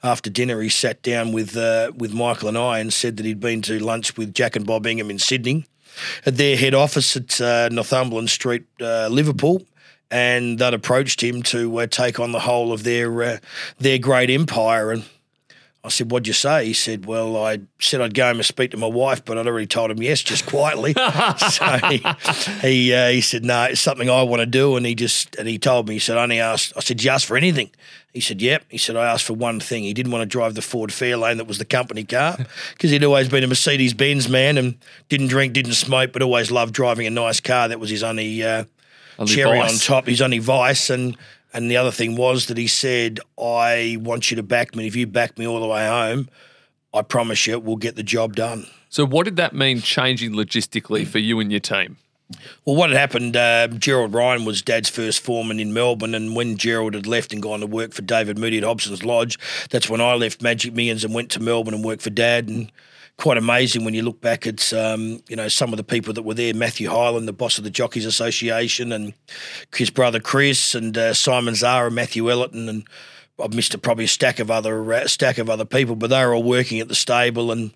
after 0.02 0.30
dinner 0.30 0.60
he 0.60 0.68
sat 0.68 1.02
down 1.02 1.32
with 1.32 1.56
uh, 1.56 1.92
with 1.96 2.14
Michael 2.14 2.48
and 2.48 2.56
I 2.58 2.78
and 2.78 2.92
said 2.92 3.16
that 3.16 3.26
he'd 3.26 3.40
been 3.40 3.62
to 3.62 3.78
lunch 3.78 4.16
with 4.16 4.34
Jack 4.34 4.56
and 4.56 4.66
Bob 4.66 4.86
Ingham 4.86 5.10
in 5.10 5.18
Sydney 5.18 5.66
at 6.24 6.36
their 6.36 6.56
head 6.56 6.74
office 6.74 7.16
at 7.16 7.40
uh, 7.40 7.68
Northumberland 7.70 8.30
Street, 8.30 8.64
uh, 8.80 9.08
Liverpool, 9.08 9.62
and 10.10 10.58
they'd 10.58 10.74
approached 10.74 11.22
him 11.22 11.42
to 11.42 11.80
uh, 11.80 11.86
take 11.86 12.20
on 12.20 12.32
the 12.32 12.40
whole 12.40 12.72
of 12.72 12.84
their 12.84 13.22
uh, 13.22 13.38
their 13.78 13.98
great 13.98 14.30
empire. 14.30 14.92
And 14.92 15.04
I 15.86 15.88
said, 15.88 16.10
"What'd 16.10 16.26
you 16.26 16.32
say?" 16.32 16.66
He 16.66 16.72
said, 16.72 17.06
"Well, 17.06 17.36
I 17.36 17.60
said 17.78 18.00
I'd 18.00 18.12
go 18.12 18.26
home 18.26 18.38
and 18.38 18.44
speak 18.44 18.72
to 18.72 18.76
my 18.76 18.88
wife, 18.88 19.24
but 19.24 19.38
I'd 19.38 19.46
already 19.46 19.68
told 19.68 19.92
him 19.92 20.02
yes, 20.02 20.20
just 20.20 20.44
quietly." 20.44 20.92
so 21.48 21.78
he 21.88 22.02
he, 22.60 22.92
uh, 22.92 23.08
he 23.10 23.20
said, 23.20 23.44
"No, 23.44 23.62
it's 23.64 23.80
something 23.80 24.10
I 24.10 24.22
want 24.24 24.40
to 24.40 24.46
do," 24.46 24.76
and 24.76 24.84
he 24.84 24.96
just 24.96 25.36
and 25.36 25.46
he 25.46 25.58
told 25.58 25.88
me 25.88 25.94
he 25.94 26.00
said, 26.00 26.18
"I 26.18 26.24
"Only 26.24 26.40
asked." 26.40 26.72
I 26.76 26.80
said, 26.80 27.02
"You 27.02 27.10
asked 27.12 27.26
for 27.26 27.36
anything?" 27.36 27.70
He 28.12 28.20
said, 28.20 28.42
"Yep." 28.42 28.64
He 28.68 28.78
said, 28.78 28.96
"I 28.96 29.06
asked 29.06 29.24
for 29.24 29.34
one 29.34 29.60
thing. 29.60 29.84
He 29.84 29.94
didn't 29.94 30.10
want 30.10 30.22
to 30.22 30.26
drive 30.26 30.54
the 30.54 30.62
Ford 30.62 30.90
Fairlane 30.90 31.36
that 31.36 31.46
was 31.46 31.58
the 31.58 31.64
company 31.64 32.02
car 32.02 32.36
because 32.72 32.90
he'd 32.90 33.04
always 33.04 33.28
been 33.28 33.44
a 33.44 33.46
Mercedes 33.46 33.94
Benz 33.94 34.28
man 34.28 34.58
and 34.58 34.76
didn't 35.08 35.28
drink, 35.28 35.52
didn't 35.52 35.74
smoke, 35.74 36.12
but 36.12 36.20
always 36.20 36.50
loved 36.50 36.74
driving 36.74 37.06
a 37.06 37.10
nice 37.10 37.38
car. 37.40 37.68
That 37.68 37.78
was 37.78 37.90
his 37.90 38.02
only, 38.02 38.42
uh, 38.42 38.64
Only 39.18 39.34
cherry 39.34 39.58
vice. 39.60 39.72
on 39.72 39.78
top, 39.78 40.06
his 40.06 40.20
only 40.20 40.38
vice." 40.38 40.90
And 40.90 41.16
and 41.52 41.70
the 41.70 41.76
other 41.76 41.90
thing 41.90 42.16
was 42.16 42.46
that 42.46 42.58
he 42.58 42.66
said, 42.66 43.20
"I 43.38 43.98
want 44.00 44.30
you 44.30 44.36
to 44.36 44.42
back 44.42 44.74
me. 44.74 44.86
If 44.86 44.96
you 44.96 45.06
back 45.06 45.38
me 45.38 45.46
all 45.46 45.60
the 45.60 45.66
way 45.66 45.86
home, 45.86 46.28
I 46.92 47.02
promise 47.02 47.46
you, 47.46 47.58
we'll 47.58 47.76
get 47.76 47.96
the 47.96 48.02
job 48.02 48.36
done." 48.36 48.66
So, 48.88 49.04
what 49.04 49.24
did 49.24 49.36
that 49.36 49.54
mean 49.54 49.80
changing 49.80 50.32
logistically 50.32 51.06
for 51.06 51.18
you 51.18 51.40
and 51.40 51.50
your 51.50 51.60
team? 51.60 51.96
Well, 52.64 52.74
what 52.74 52.90
had 52.90 52.98
happened, 52.98 53.36
uh, 53.36 53.68
Gerald 53.68 54.12
Ryan 54.12 54.44
was 54.44 54.60
Dad's 54.60 54.88
first 54.88 55.20
foreman 55.20 55.60
in 55.60 55.72
Melbourne, 55.72 56.14
and 56.14 56.34
when 56.34 56.56
Gerald 56.56 56.94
had 56.94 57.06
left 57.06 57.32
and 57.32 57.40
gone 57.40 57.60
to 57.60 57.66
work 57.66 57.92
for 57.92 58.02
David 58.02 58.36
Moody 58.36 58.58
at 58.58 58.64
Hobson's 58.64 59.04
Lodge, 59.04 59.38
that's 59.70 59.88
when 59.88 60.00
I 60.00 60.14
left 60.14 60.42
Magic 60.42 60.74
Millions 60.74 61.04
and 61.04 61.14
went 61.14 61.30
to 61.32 61.40
Melbourne 61.40 61.74
and 61.74 61.84
worked 61.84 62.02
for 62.02 62.10
Dad. 62.10 62.48
And 62.48 62.72
quite 63.18 63.38
amazing 63.38 63.84
when 63.84 63.94
you 63.94 64.02
look 64.02 64.20
back 64.20 64.46
at 64.46 64.72
um, 64.72 65.22
you 65.28 65.36
know 65.36 65.48
some 65.48 65.72
of 65.72 65.76
the 65.76 65.84
people 65.84 66.12
that 66.14 66.22
were 66.22 66.34
there. 66.34 66.54
Matthew 66.54 66.88
Highland, 66.88 67.26
the 67.26 67.32
boss 67.32 67.58
of 67.58 67.64
the 67.64 67.70
Jockeys 67.70 68.06
Association, 68.06 68.92
and 68.92 69.14
his 69.74 69.90
brother 69.90 70.20
Chris, 70.20 70.74
and 70.74 70.96
uh, 70.96 71.14
Simon 71.14 71.54
Zahra, 71.54 71.90
Matthew 71.90 72.30
Ellerton, 72.30 72.68
and 72.68 72.86
I've 73.42 73.54
missed 73.54 73.74
a, 73.74 73.78
probably 73.78 74.04
a 74.04 74.08
stack 74.08 74.38
of 74.38 74.50
other 74.50 74.92
uh, 74.92 75.06
stack 75.06 75.38
of 75.38 75.50
other 75.50 75.64
people, 75.64 75.96
but 75.96 76.10
they 76.10 76.24
were 76.24 76.34
all 76.34 76.42
working 76.42 76.80
at 76.80 76.88
the 76.88 76.94
stable 76.94 77.50
and. 77.50 77.72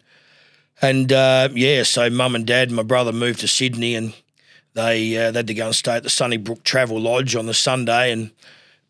And 0.82 1.12
uh, 1.12 1.50
yeah, 1.52 1.82
so 1.82 2.08
mum 2.08 2.34
and 2.34 2.46
dad 2.46 2.68
and 2.68 2.76
my 2.76 2.82
brother 2.82 3.12
moved 3.12 3.40
to 3.40 3.48
Sydney 3.48 3.94
and 3.94 4.14
they, 4.72 5.14
uh, 5.14 5.30
they 5.30 5.40
had 5.40 5.46
to 5.48 5.52
go 5.52 5.66
and 5.66 5.74
stay 5.74 5.96
at 5.96 6.04
the 6.04 6.08
Sunnybrook 6.08 6.64
Travel 6.64 6.98
Lodge 6.98 7.36
on 7.36 7.44
the 7.44 7.52
Sunday. 7.52 8.10
And 8.10 8.30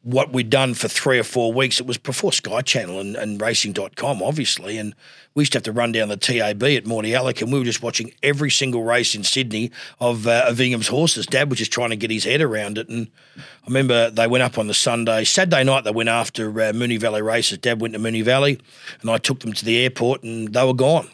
what 0.03 0.33
we'd 0.33 0.51
done 0.51 0.75
for 0.75 0.87
three 0.87 1.19
or 1.19 1.25
four 1.25 1.53
weeks, 1.53 1.81
it 1.81 1.87
was 1.87 1.99
before 1.99 2.33
Sky 2.33 2.61
Channel 2.63 3.01
and, 3.01 3.17
and 3.17 3.41
racing.com, 3.41 4.23
obviously. 4.23 4.79
And 4.79 4.95
we 5.35 5.43
used 5.43 5.53
to 5.53 5.57
have 5.57 5.65
to 5.65 5.73
run 5.73 5.93
down 5.93 6.09
the 6.09 6.17
TAB 6.17 6.63
at 6.63 6.85
Mordialloc 6.85 7.41
and 7.41 7.53
we 7.53 7.59
were 7.59 7.65
just 7.65 7.83
watching 7.83 8.13
every 8.23 8.51
single 8.51 8.83
race 8.83 9.15
in 9.15 9.23
Sydney 9.23 9.71
of, 10.01 10.27
uh, 10.27 10.53
horses. 10.89 11.27
Dad 11.27 11.51
was 11.51 11.59
just 11.59 11.73
trying 11.73 11.91
to 11.91 11.97
get 11.97 12.11
his 12.11 12.25
head 12.25 12.41
around 12.41 12.79
it. 12.79 12.89
And 12.89 13.09
I 13.37 13.67
remember 13.67 14.11
they 14.11 14.27
went 14.27 14.43
up 14.43 14.59
on 14.59 14.67
the 14.67 14.75
Sunday. 14.75 15.25
Saturday 15.25 15.65
night, 15.65 15.85
they 15.85 15.93
went 15.93 16.09
after 16.09 16.51
uh, 16.51 16.73
Moonee 16.73 16.99
Valley 16.99 17.23
races. 17.23 17.59
Dad 17.59 17.81
went 17.81 17.95
to 17.95 18.01
Moonee 18.01 18.25
Valley 18.25 18.61
and 19.01 19.11
I 19.11 19.19
took 19.19 19.41
them 19.41 19.53
to 19.53 19.65
the 19.65 19.79
airport 19.79 20.23
and 20.23 20.53
they 20.53 20.65
were 20.65 20.75
gone. 20.75 21.09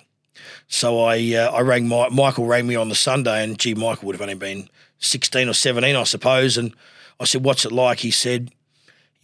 So 0.68 1.00
I 1.04 1.34
uh, 1.34 1.50
I 1.52 1.60
rang 1.60 1.86
my, 1.86 2.08
Michael 2.08 2.46
rang 2.46 2.66
me 2.66 2.74
on 2.74 2.88
the 2.88 2.94
Sunday, 2.94 3.44
and 3.44 3.58
gee, 3.58 3.74
Michael 3.74 4.06
would 4.06 4.16
have 4.16 4.22
only 4.22 4.34
been 4.34 4.68
sixteen 4.98 5.48
or 5.48 5.52
seventeen, 5.52 5.96
I 5.96 6.04
suppose. 6.04 6.58
And 6.58 6.74
I 7.20 7.24
said, 7.24 7.44
"What's 7.44 7.64
it 7.64 7.72
like?" 7.72 8.00
He 8.00 8.10
said, 8.10 8.50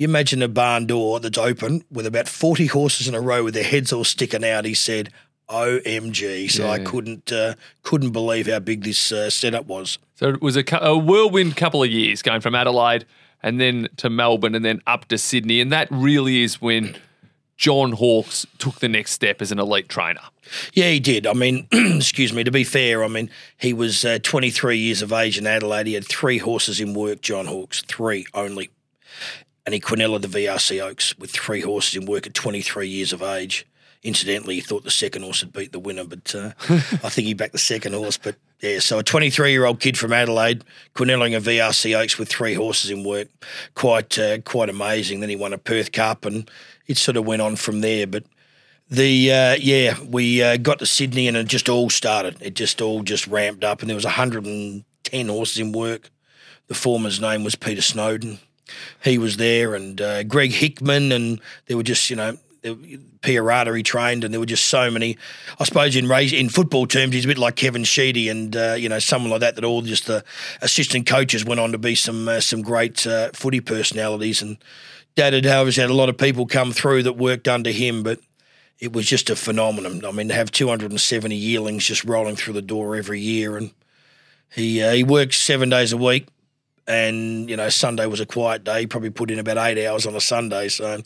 "You 0.02 0.08
imagine 0.08 0.42
a 0.42 0.48
barn 0.48 0.86
door 0.86 1.20
that's 1.20 1.38
open 1.38 1.84
with 1.90 2.06
about 2.06 2.28
forty 2.28 2.66
horses 2.66 3.08
in 3.08 3.14
a 3.14 3.20
row 3.20 3.44
with 3.44 3.54
their 3.54 3.64
heads 3.64 3.92
all 3.92 4.04
sticking 4.04 4.44
out." 4.44 4.64
He 4.64 4.74
said, 4.74 5.10
"OMG!" 5.48 6.50
So 6.50 6.68
I 6.68 6.78
couldn't 6.78 7.32
uh, 7.32 7.54
couldn't 7.82 8.10
believe 8.10 8.46
how 8.46 8.58
big 8.58 8.84
this 8.84 9.12
uh, 9.12 9.30
setup 9.30 9.66
was. 9.66 9.98
So, 10.14 10.28
it 10.28 10.42
was 10.42 10.56
a, 10.56 10.64
a 10.80 10.96
whirlwind 10.96 11.56
couple 11.56 11.82
of 11.82 11.90
years 11.90 12.22
going 12.22 12.40
from 12.40 12.54
Adelaide 12.54 13.06
and 13.42 13.60
then 13.60 13.88
to 13.96 14.08
Melbourne 14.08 14.54
and 14.54 14.64
then 14.64 14.80
up 14.86 15.06
to 15.06 15.18
Sydney. 15.18 15.60
And 15.60 15.72
that 15.72 15.88
really 15.90 16.42
is 16.42 16.60
when 16.60 16.96
John 17.56 17.92
Hawkes 17.92 18.46
took 18.58 18.80
the 18.80 18.88
next 18.88 19.12
step 19.12 19.42
as 19.42 19.52
an 19.52 19.58
elite 19.58 19.88
trainer. 19.88 20.22
Yeah, 20.72 20.90
he 20.90 21.00
did. 21.00 21.26
I 21.26 21.32
mean, 21.32 21.68
excuse 21.72 22.32
me, 22.32 22.44
to 22.44 22.50
be 22.50 22.64
fair, 22.64 23.04
I 23.04 23.08
mean, 23.08 23.30
he 23.56 23.72
was 23.72 24.04
uh, 24.04 24.18
23 24.22 24.78
years 24.78 25.02
of 25.02 25.12
age 25.12 25.38
in 25.38 25.46
Adelaide. 25.46 25.86
He 25.86 25.94
had 25.94 26.06
three 26.06 26.38
horses 26.38 26.80
in 26.80 26.94
work, 26.94 27.20
John 27.20 27.46
Hawkes, 27.46 27.82
three 27.82 28.26
only. 28.34 28.70
And 29.64 29.74
he 29.74 29.80
Quinella 29.80 30.20
the 30.20 30.28
VRC 30.28 30.82
Oaks 30.82 31.16
with 31.18 31.30
three 31.30 31.60
horses 31.60 31.96
in 31.96 32.06
work 32.06 32.26
at 32.26 32.34
23 32.34 32.88
years 32.88 33.12
of 33.12 33.22
age. 33.22 33.66
Incidentally, 34.02 34.56
he 34.56 34.60
thought 34.60 34.82
the 34.82 34.90
second 34.90 35.22
horse 35.22 35.40
had 35.40 35.52
beat 35.52 35.70
the 35.70 35.78
winner, 35.78 36.04
but 36.04 36.34
uh, 36.34 36.50
I 36.68 37.08
think 37.08 37.26
he 37.26 37.34
backed 37.34 37.52
the 37.52 37.58
second 37.58 37.94
horse. 37.94 38.16
But 38.16 38.34
yeah, 38.60 38.80
so 38.80 38.98
a 38.98 39.04
23 39.04 39.52
year 39.52 39.64
old 39.64 39.78
kid 39.78 39.96
from 39.96 40.12
Adelaide, 40.12 40.64
Quinelling 40.94 41.36
a 41.36 41.40
VRC 41.40 41.96
Oaks 41.96 42.18
with 42.18 42.28
three 42.28 42.54
horses 42.54 42.90
in 42.90 43.04
work, 43.04 43.28
quite 43.74 44.18
uh, 44.18 44.38
quite 44.38 44.68
amazing. 44.68 45.20
Then 45.20 45.28
he 45.28 45.36
won 45.36 45.52
a 45.52 45.58
Perth 45.58 45.92
Cup, 45.92 46.24
and 46.24 46.50
it 46.88 46.96
sort 46.96 47.16
of 47.16 47.24
went 47.24 47.42
on 47.42 47.54
from 47.54 47.80
there. 47.80 48.08
But 48.08 48.24
the 48.90 49.32
uh, 49.32 49.56
yeah, 49.60 49.96
we 50.02 50.42
uh, 50.42 50.56
got 50.56 50.80
to 50.80 50.86
Sydney 50.86 51.28
and 51.28 51.36
it 51.36 51.46
just 51.46 51.68
all 51.68 51.88
started. 51.88 52.36
It 52.40 52.54
just 52.54 52.82
all 52.82 53.02
just 53.02 53.26
ramped 53.28 53.62
up, 53.62 53.80
and 53.80 53.88
there 53.88 53.96
was 53.96 54.04
110 54.04 55.28
horses 55.28 55.58
in 55.58 55.72
work. 55.72 56.10
The 56.66 56.74
foreman's 56.74 57.20
name 57.20 57.44
was 57.44 57.54
Peter 57.54 57.82
Snowden. 57.82 58.38
He 59.02 59.18
was 59.18 59.36
there, 59.36 59.74
and 59.74 60.00
uh, 60.00 60.22
Greg 60.24 60.52
Hickman, 60.52 61.12
and 61.12 61.40
there 61.66 61.76
were 61.76 61.82
just 61.82 62.10
you 62.10 62.16
know. 62.16 62.38
Piarata 63.22 63.76
he 63.76 63.82
trained, 63.82 64.22
and 64.22 64.32
there 64.32 64.38
were 64.38 64.46
just 64.46 64.66
so 64.66 64.88
many. 64.88 65.18
I 65.58 65.64
suppose 65.64 65.96
in 65.96 66.08
race, 66.08 66.32
in 66.32 66.48
football 66.48 66.86
terms, 66.86 67.12
he's 67.12 67.24
a 67.24 67.28
bit 67.28 67.36
like 67.38 67.56
Kevin 67.56 67.82
Sheedy, 67.82 68.28
and 68.28 68.54
uh, 68.54 68.76
you 68.78 68.88
know 68.88 69.00
someone 69.00 69.32
like 69.32 69.40
that. 69.40 69.56
That 69.56 69.64
all 69.64 69.82
just 69.82 70.06
the 70.06 70.24
assistant 70.60 71.06
coaches 71.06 71.44
went 71.44 71.58
on 71.58 71.72
to 71.72 71.78
be 71.78 71.96
some 71.96 72.28
uh, 72.28 72.40
some 72.40 72.62
great 72.62 73.04
uh, 73.04 73.30
footy 73.32 73.60
personalities. 73.60 74.42
And 74.42 74.58
Dad 75.16 75.32
had 75.32 75.44
obviously 75.44 75.80
had 75.80 75.90
a 75.90 75.94
lot 75.94 76.08
of 76.08 76.16
people 76.16 76.46
come 76.46 76.70
through 76.70 77.02
that 77.02 77.14
worked 77.14 77.48
under 77.48 77.70
him, 77.70 78.04
but 78.04 78.20
it 78.78 78.92
was 78.92 79.06
just 79.06 79.30
a 79.30 79.36
phenomenon. 79.36 80.04
I 80.04 80.10
mean, 80.10 80.28
to 80.28 80.34
have 80.34 80.50
270 80.50 81.36
yearlings 81.36 81.86
just 81.86 82.04
rolling 82.04 82.34
through 82.34 82.54
the 82.54 82.62
door 82.62 82.96
every 82.96 83.20
year, 83.20 83.56
and 83.56 83.72
he 84.50 84.82
uh, 84.82 84.92
he 84.92 85.04
works 85.04 85.36
seven 85.36 85.70
days 85.70 85.92
a 85.92 85.96
week, 85.96 86.26
and 86.86 87.48
you 87.48 87.56
know 87.56 87.68
Sunday 87.68 88.06
was 88.06 88.20
a 88.20 88.26
quiet 88.26 88.64
day. 88.64 88.86
Probably 88.86 89.10
put 89.10 89.30
in 89.30 89.38
about 89.38 89.58
eight 89.58 89.84
hours 89.86 90.06
on 90.06 90.14
a 90.14 90.20
Sunday, 90.20 90.68
so 90.68 91.02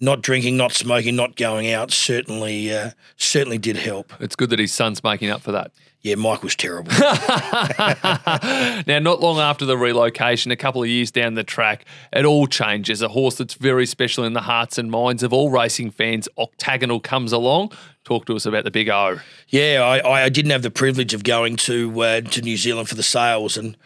not 0.00 0.22
drinking, 0.22 0.56
not 0.56 0.72
smoking, 0.72 1.16
not 1.16 1.36
going 1.36 1.70
out 1.70 1.90
certainly 1.90 2.72
uh, 2.72 2.90
certainly 3.16 3.58
did 3.58 3.76
help. 3.76 4.12
It's 4.20 4.36
good 4.36 4.50
that 4.50 4.58
his 4.58 4.72
son's 4.72 5.02
making 5.02 5.30
up 5.30 5.42
for 5.42 5.52
that. 5.52 5.72
Yeah, 6.02 6.14
Mike 6.14 6.42
was 6.42 6.56
terrible. 6.56 6.90
now, 6.98 8.98
not 9.00 9.20
long 9.20 9.38
after 9.38 9.66
the 9.66 9.76
relocation, 9.76 10.50
a 10.50 10.56
couple 10.56 10.82
of 10.82 10.88
years 10.88 11.10
down 11.10 11.34
the 11.34 11.44
track, 11.44 11.84
it 12.10 12.24
all 12.24 12.46
changes. 12.46 13.02
A 13.02 13.08
horse 13.08 13.36
that's 13.36 13.52
very 13.52 13.84
special 13.84 14.24
in 14.24 14.32
the 14.32 14.40
hearts 14.40 14.78
and 14.78 14.90
minds 14.90 15.22
of 15.22 15.34
all 15.34 15.50
racing 15.50 15.90
fans, 15.90 16.26
Octagonal, 16.38 17.00
comes 17.00 17.32
along. 17.32 17.72
Talk 18.04 18.24
to 18.26 18.34
us 18.34 18.46
about 18.46 18.64
the 18.64 18.70
big 18.70 18.88
O. 18.88 19.18
Yeah, 19.48 19.82
I, 19.84 20.24
I 20.24 20.28
didn't 20.30 20.52
have 20.52 20.62
the 20.62 20.70
privilege 20.70 21.12
of 21.12 21.22
going 21.22 21.56
to 21.56 22.00
uh, 22.00 22.20
to 22.22 22.40
New 22.40 22.56
Zealand 22.56 22.88
for 22.88 22.94
the 22.94 23.02
sales, 23.02 23.58
and 23.58 23.76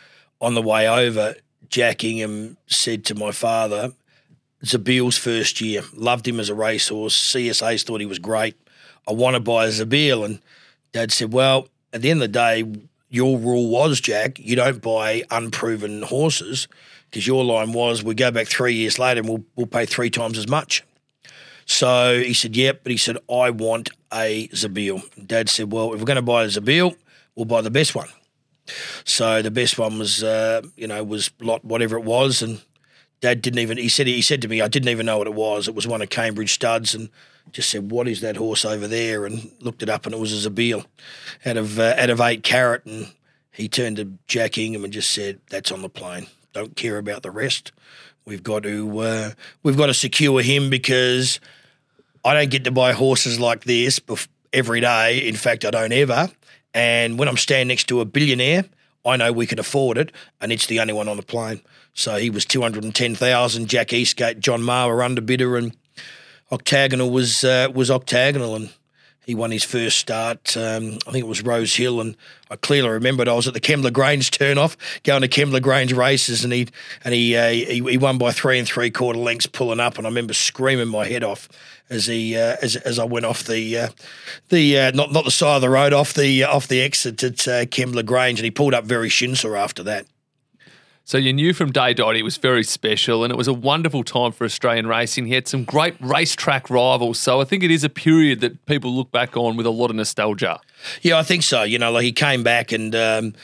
on 0.44 0.54
the 0.54 0.62
way 0.62 0.88
over, 0.88 1.34
Jack 1.68 2.04
Ingham 2.04 2.56
said 2.66 3.04
to 3.06 3.14
my 3.14 3.32
father, 3.32 3.92
"Zabeel's 4.64 5.18
first 5.18 5.60
year, 5.60 5.82
loved 5.94 6.28
him 6.28 6.38
as 6.38 6.50
a 6.50 6.54
racehorse. 6.54 7.16
CSA's 7.16 7.82
thought 7.82 8.00
he 8.00 8.06
was 8.06 8.18
great. 8.18 8.54
I 9.08 9.12
want 9.12 9.34
to 9.34 9.40
buy 9.40 9.66
a 9.66 9.70
Zabeel." 9.70 10.24
And 10.24 10.40
Dad 10.92 11.10
said, 11.12 11.32
"Well, 11.32 11.68
at 11.92 12.02
the 12.02 12.10
end 12.10 12.22
of 12.22 12.32
the 12.32 12.38
day, 12.38 12.64
your 13.08 13.38
rule 13.38 13.68
was, 13.68 14.00
Jack, 14.00 14.38
you 14.38 14.56
don't 14.56 14.82
buy 14.82 15.24
unproven 15.30 16.02
horses." 16.02 16.68
Because 17.10 17.28
your 17.28 17.44
line 17.44 17.72
was, 17.72 18.02
we 18.02 18.16
go 18.16 18.32
back 18.32 18.48
three 18.48 18.74
years 18.74 18.98
later 18.98 19.20
and 19.20 19.28
we'll, 19.28 19.44
we'll 19.54 19.68
pay 19.68 19.86
three 19.86 20.10
times 20.10 20.36
as 20.36 20.48
much. 20.48 20.82
So 21.64 22.18
he 22.18 22.34
said, 22.34 22.56
yep. 22.56 22.80
But 22.82 22.90
he 22.90 22.98
said, 22.98 23.18
I 23.30 23.50
want 23.50 23.90
a 24.12 24.48
Zabeel. 24.48 25.02
Dad 25.24 25.48
said, 25.48 25.70
well, 25.70 25.92
if 25.92 26.00
we're 26.00 26.06
going 26.06 26.16
to 26.16 26.22
buy 26.22 26.42
a 26.42 26.48
Zabeel, 26.48 26.96
we'll 27.36 27.44
buy 27.44 27.60
the 27.60 27.70
best 27.70 27.94
one. 27.94 28.08
So 29.04 29.42
the 29.42 29.50
best 29.50 29.78
one 29.78 29.98
was, 29.98 30.22
uh, 30.22 30.62
you 30.76 30.86
know, 30.86 31.02
was 31.04 31.30
lot 31.40 31.64
whatever 31.64 31.96
it 31.96 32.04
was, 32.04 32.42
and 32.42 32.62
Dad 33.20 33.42
didn't 33.42 33.60
even. 33.60 33.78
He 33.78 33.88
said 33.88 34.06
he 34.06 34.22
said 34.22 34.42
to 34.42 34.48
me, 34.48 34.60
I 34.60 34.68
didn't 34.68 34.88
even 34.88 35.06
know 35.06 35.18
what 35.18 35.26
it 35.26 35.34
was. 35.34 35.68
It 35.68 35.74
was 35.74 35.86
one 35.86 36.02
of 36.02 36.10
Cambridge 36.10 36.52
studs, 36.52 36.94
and 36.94 37.10
just 37.52 37.70
said, 37.70 37.90
"What 37.90 38.08
is 38.08 38.20
that 38.20 38.36
horse 38.36 38.64
over 38.64 38.88
there?" 38.88 39.26
And 39.26 39.50
looked 39.60 39.82
it 39.82 39.88
up, 39.88 40.06
and 40.06 40.14
it 40.14 40.20
was 40.20 40.46
a 40.46 40.50
Zabeel, 40.50 40.86
out 41.44 41.56
of 41.56 41.78
uh, 41.78 41.94
out 41.96 42.10
of 42.10 42.20
eight 42.20 42.42
carat. 42.42 42.86
And 42.86 43.12
he 43.52 43.68
turned 43.68 43.96
to 43.96 44.12
Jack 44.26 44.58
Ingham 44.58 44.84
and 44.84 44.92
just 44.92 45.10
said, 45.10 45.40
"That's 45.50 45.72
on 45.72 45.82
the 45.82 45.88
plane. 45.88 46.26
Don't 46.52 46.76
care 46.76 46.98
about 46.98 47.22
the 47.22 47.30
rest. 47.30 47.72
We've 48.24 48.42
got 48.42 48.62
to 48.62 48.98
uh, 48.98 49.30
we've 49.62 49.76
got 49.76 49.86
to 49.86 49.94
secure 49.94 50.40
him 50.42 50.70
because." 50.70 51.40
I 52.26 52.32
don't 52.32 52.50
get 52.50 52.64
to 52.64 52.70
buy 52.70 52.92
horses 52.92 53.38
like 53.38 53.64
this 53.64 53.98
bef- 54.00 54.28
every 54.50 54.80
day. 54.80 55.18
In 55.18 55.36
fact, 55.36 55.64
I 55.64 55.70
don't 55.70 55.92
ever. 55.92 56.30
And 56.74 57.18
when 57.18 57.28
I'm 57.28 57.36
standing 57.36 57.68
next 57.68 57.84
to 57.88 58.00
a 58.00 58.04
billionaire, 58.04 58.64
I 59.06 59.16
know 59.16 59.32
we 59.32 59.46
can 59.46 59.58
afford 59.58 59.96
it, 59.96 60.12
and 60.40 60.50
it's 60.50 60.66
the 60.66 60.80
only 60.80 60.92
one 60.92 61.08
on 61.08 61.16
the 61.16 61.22
plane. 61.22 61.60
So 61.94 62.16
he 62.16 62.30
was 62.30 62.44
two 62.44 62.62
hundred 62.62 62.84
and 62.84 62.94
ten 62.94 63.14
thousand. 63.14 63.68
Jack 63.68 63.92
Eastgate, 63.92 64.40
John 64.40 64.62
Marr 64.62 64.88
were 64.88 65.02
underbidder, 65.02 65.56
and 65.56 65.76
Octagonal 66.50 67.10
was 67.10 67.44
uh, 67.44 67.68
was 67.72 67.90
Octagonal, 67.90 68.56
and 68.56 68.70
He 69.26 69.34
won 69.34 69.50
his 69.50 69.64
first 69.64 69.98
start. 69.98 70.54
Um, 70.56 70.98
I 71.06 71.10
think 71.10 71.24
it 71.24 71.28
was 71.28 71.42
Rose 71.42 71.74
Hill, 71.74 72.00
and 72.00 72.14
I 72.50 72.56
clearly 72.56 72.90
remembered 72.90 73.26
I 73.26 73.32
was 73.32 73.48
at 73.48 73.54
the 73.54 73.60
Kembla 73.60 73.90
Grange 73.90 74.30
turnoff, 74.30 74.76
going 75.02 75.22
to 75.22 75.28
Kembla 75.28 75.62
Grange 75.62 75.94
races, 75.94 76.44
and 76.44 76.52
he 76.52 76.68
and 77.04 77.14
he, 77.14 77.34
uh, 77.34 77.48
he 77.48 77.82
he 77.82 77.96
won 77.96 78.18
by 78.18 78.32
three 78.32 78.58
and 78.58 78.68
three 78.68 78.90
quarter 78.90 79.18
lengths, 79.18 79.46
pulling 79.46 79.80
up, 79.80 79.96
and 79.96 80.06
I 80.06 80.10
remember 80.10 80.34
screaming 80.34 80.88
my 80.88 81.06
head 81.06 81.24
off 81.24 81.48
as 81.90 82.06
he 82.06 82.36
uh, 82.36 82.56
as 82.62 82.76
as 82.76 82.98
I 82.98 83.04
went 83.04 83.26
off 83.26 83.44
the 83.44 83.78
uh, 83.78 83.88
the 84.48 84.78
uh, 84.78 84.90
not 84.92 85.12
not 85.12 85.24
the 85.24 85.30
side 85.30 85.56
of 85.56 85.62
the 85.62 85.70
road 85.70 85.92
off 85.92 86.14
the 86.14 86.44
uh, 86.44 86.54
off 86.54 86.68
the 86.68 86.80
exit 86.80 87.22
at 87.22 87.48
uh, 87.48 87.64
Kembla 87.66 88.04
Grange, 88.04 88.38
and 88.38 88.44
he 88.44 88.50
pulled 88.50 88.74
up 88.74 88.84
very 88.84 89.08
shinsa 89.08 89.58
after 89.58 89.82
that. 89.82 90.06
So 91.06 91.18
you 91.18 91.34
knew 91.34 91.52
from 91.52 91.70
day 91.70 91.92
dot 91.92 92.16
it 92.16 92.22
was 92.22 92.38
very 92.38 92.64
special, 92.64 93.24
and 93.24 93.30
it 93.30 93.36
was 93.36 93.48
a 93.48 93.52
wonderful 93.52 94.04
time 94.04 94.32
for 94.32 94.44
Australian 94.44 94.86
racing. 94.86 95.26
He 95.26 95.34
had 95.34 95.46
some 95.46 95.64
great 95.64 95.94
racetrack 96.00 96.70
rivals, 96.70 97.18
so 97.18 97.42
I 97.42 97.44
think 97.44 97.62
it 97.62 97.70
is 97.70 97.84
a 97.84 97.90
period 97.90 98.40
that 98.40 98.64
people 98.64 98.90
look 98.90 99.10
back 99.12 99.36
on 99.36 99.56
with 99.56 99.66
a 99.66 99.70
lot 99.70 99.90
of 99.90 99.96
nostalgia. 99.96 100.60
Yeah, 101.02 101.18
I 101.18 101.22
think 101.22 101.42
so. 101.42 101.62
You 101.62 101.78
know, 101.78 101.92
like 101.92 102.04
he 102.04 102.12
came 102.12 102.42
back 102.42 102.72
and 102.72 102.94
um, 102.94 103.34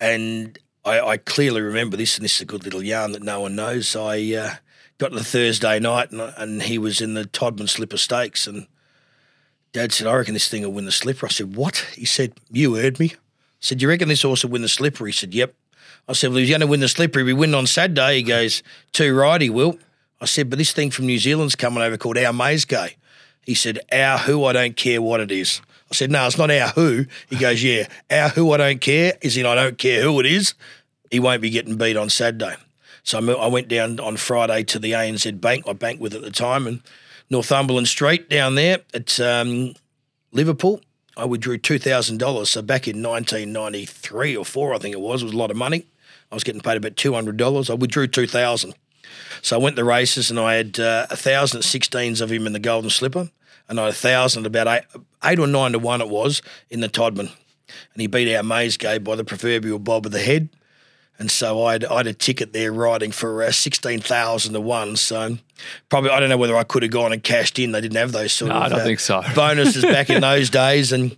and 0.00 0.58
I, 0.82 1.00
I 1.00 1.16
clearly 1.18 1.60
remember 1.60 1.98
this, 1.98 2.16
and 2.16 2.24
this 2.24 2.36
is 2.36 2.40
a 2.40 2.46
good 2.46 2.64
little 2.64 2.82
yarn 2.82 3.12
that 3.12 3.22
no 3.22 3.40
one 3.40 3.54
knows. 3.54 3.94
I 3.94 4.34
uh, 4.34 4.54
got 5.00 5.12
the 5.12 5.24
Thursday 5.24 5.80
night, 5.80 6.12
and, 6.12 6.20
and 6.20 6.62
he 6.62 6.78
was 6.78 7.00
in 7.00 7.14
the 7.14 7.24
Todman 7.24 7.68
Slipper 7.68 7.96
Stakes, 7.96 8.46
and 8.46 8.66
Dad 9.72 9.92
said, 9.92 10.06
"I 10.06 10.14
reckon 10.14 10.34
this 10.34 10.48
thing 10.48 10.62
will 10.62 10.72
win 10.72 10.84
the 10.84 10.92
Slipper." 10.92 11.26
I 11.26 11.30
said, 11.30 11.56
"What?" 11.56 11.86
He 11.96 12.04
said, 12.04 12.34
"You 12.52 12.76
heard 12.76 13.00
me." 13.00 13.14
I 13.14 13.16
said, 13.60 13.80
"You 13.80 13.88
reckon 13.88 14.08
this 14.08 14.22
horse 14.22 14.44
will 14.44 14.50
win 14.50 14.62
the 14.62 14.68
Slipper?" 14.68 15.06
He 15.06 15.12
said, 15.12 15.34
"Yep." 15.34 15.54
I 16.06 16.12
said, 16.12 16.30
"Well, 16.30 16.38
he's 16.38 16.50
going 16.50 16.60
to 16.60 16.66
win 16.66 16.80
the 16.80 16.88
Slipper. 16.88 17.18
He'll 17.18 17.26
be 17.26 17.32
winning 17.32 17.54
on 17.54 17.66
Saturday." 17.66 18.18
He 18.18 18.22
goes, 18.22 18.62
"Too 18.92 19.16
right, 19.16 19.40
he 19.40 19.50
will." 19.50 19.78
I 20.20 20.26
said, 20.26 20.50
"But 20.50 20.58
this 20.58 20.72
thing 20.72 20.90
from 20.90 21.06
New 21.06 21.18
Zealand's 21.18 21.56
coming 21.56 21.82
over 21.82 21.96
called 21.96 22.18
Our 22.18 22.32
Maizcay." 22.32 22.94
He 23.42 23.54
said, 23.54 23.80
Our 23.90 24.18
who, 24.18 24.44
I 24.44 24.52
don't 24.52 24.76
care 24.76 25.00
what 25.00 25.20
it 25.20 25.30
is. 25.30 25.60
I 25.90 25.94
said, 25.94 26.10
No, 26.10 26.26
it's 26.26 26.38
not 26.38 26.50
our 26.50 26.68
who. 26.68 27.06
He 27.28 27.36
goes, 27.36 27.64
Yeah, 27.64 27.88
our 28.10 28.28
who, 28.28 28.52
I 28.52 28.58
don't 28.58 28.80
care 28.80 29.14
is 29.22 29.36
in 29.36 29.46
I 29.46 29.54
don't 29.54 29.78
care 29.78 30.02
who 30.02 30.20
it 30.20 30.26
is. 30.26 30.54
He 31.10 31.18
won't 31.18 31.42
be 31.42 31.50
getting 31.50 31.76
beat 31.76 31.96
on 31.96 32.10
Saturday. 32.10 32.54
So 33.02 33.18
I 33.18 33.46
went 33.46 33.68
down 33.68 33.98
on 34.00 34.16
Friday 34.16 34.62
to 34.64 34.78
the 34.78 34.92
ANZ 34.92 35.40
Bank, 35.40 35.64
I 35.66 35.72
banked 35.72 36.00
with 36.00 36.14
at 36.14 36.22
the 36.22 36.30
time, 36.30 36.66
and 36.66 36.82
Northumberland 37.30 37.88
Street 37.88 38.28
down 38.28 38.54
there 38.54 38.80
at 38.92 39.18
um, 39.20 39.74
Liverpool. 40.32 40.80
I 41.16 41.24
withdrew 41.24 41.58
$2,000. 41.58 42.46
So 42.46 42.62
back 42.62 42.86
in 42.86 43.02
1993 43.02 44.36
or 44.36 44.44
4, 44.44 44.74
I 44.74 44.78
think 44.78 44.94
it 44.94 45.00
was, 45.00 45.22
it 45.22 45.26
was 45.26 45.34
a 45.34 45.36
lot 45.36 45.50
of 45.50 45.56
money. 45.56 45.86
I 46.30 46.34
was 46.34 46.44
getting 46.44 46.60
paid 46.60 46.76
about 46.76 46.94
$200. 46.94 47.70
I 47.70 47.74
withdrew 47.74 48.06
2000 48.06 48.74
so 49.42 49.56
I 49.56 49.62
went 49.62 49.76
the 49.76 49.84
races 49.84 50.30
and 50.30 50.38
I 50.38 50.54
had 50.54 50.78
uh, 50.78 51.06
a 51.10 51.16
thousand 51.16 51.58
at 51.58 51.64
sixteens 51.64 52.20
of 52.20 52.30
him 52.30 52.46
in 52.46 52.52
the 52.52 52.58
Golden 52.58 52.90
Slipper, 52.90 53.30
and 53.68 53.80
I 53.80 53.84
had 53.84 53.92
a 53.92 53.96
thousand 53.96 54.46
about 54.46 54.66
eight, 54.68 55.02
eight 55.24 55.38
or 55.38 55.46
nine 55.46 55.72
to 55.72 55.78
one 55.78 56.00
it 56.00 56.08
was 56.08 56.42
in 56.68 56.80
the 56.80 56.88
Todman, 56.88 57.30
and 57.92 58.00
he 58.00 58.06
beat 58.06 58.34
our 58.34 58.42
Maizcay 58.42 59.02
by 59.02 59.16
the 59.16 59.24
proverbial 59.24 59.78
bob 59.78 60.06
of 60.06 60.12
the 60.12 60.20
head, 60.20 60.48
and 61.20 61.30
so 61.30 61.62
I 61.64 61.72
had, 61.72 61.84
I 61.84 61.98
had 61.98 62.06
a 62.08 62.12
ticket 62.14 62.52
there 62.52 62.72
riding 62.72 63.12
for 63.12 63.42
uh, 63.42 63.52
sixteen 63.52 64.00
thousand 64.00 64.54
to 64.54 64.60
one. 64.60 64.96
So 64.96 65.36
probably 65.88 66.10
I 66.10 66.18
don't 66.18 66.30
know 66.30 66.38
whether 66.38 66.56
I 66.56 66.64
could 66.64 66.82
have 66.82 66.90
gone 66.90 67.12
and 67.12 67.22
cashed 67.22 67.58
in. 67.58 67.72
They 67.72 67.80
didn't 67.82 67.98
have 67.98 68.10
those 68.12 68.32
sort 68.32 68.48
No, 68.48 68.56
of 68.56 68.62
I 68.62 68.68
don't 68.70 68.80
uh, 68.80 68.84
think 68.84 68.98
so. 69.00 69.22
bonuses 69.36 69.84
back 69.84 70.10
in 70.10 70.22
those 70.22 70.50
days, 70.50 70.92
and 70.92 71.16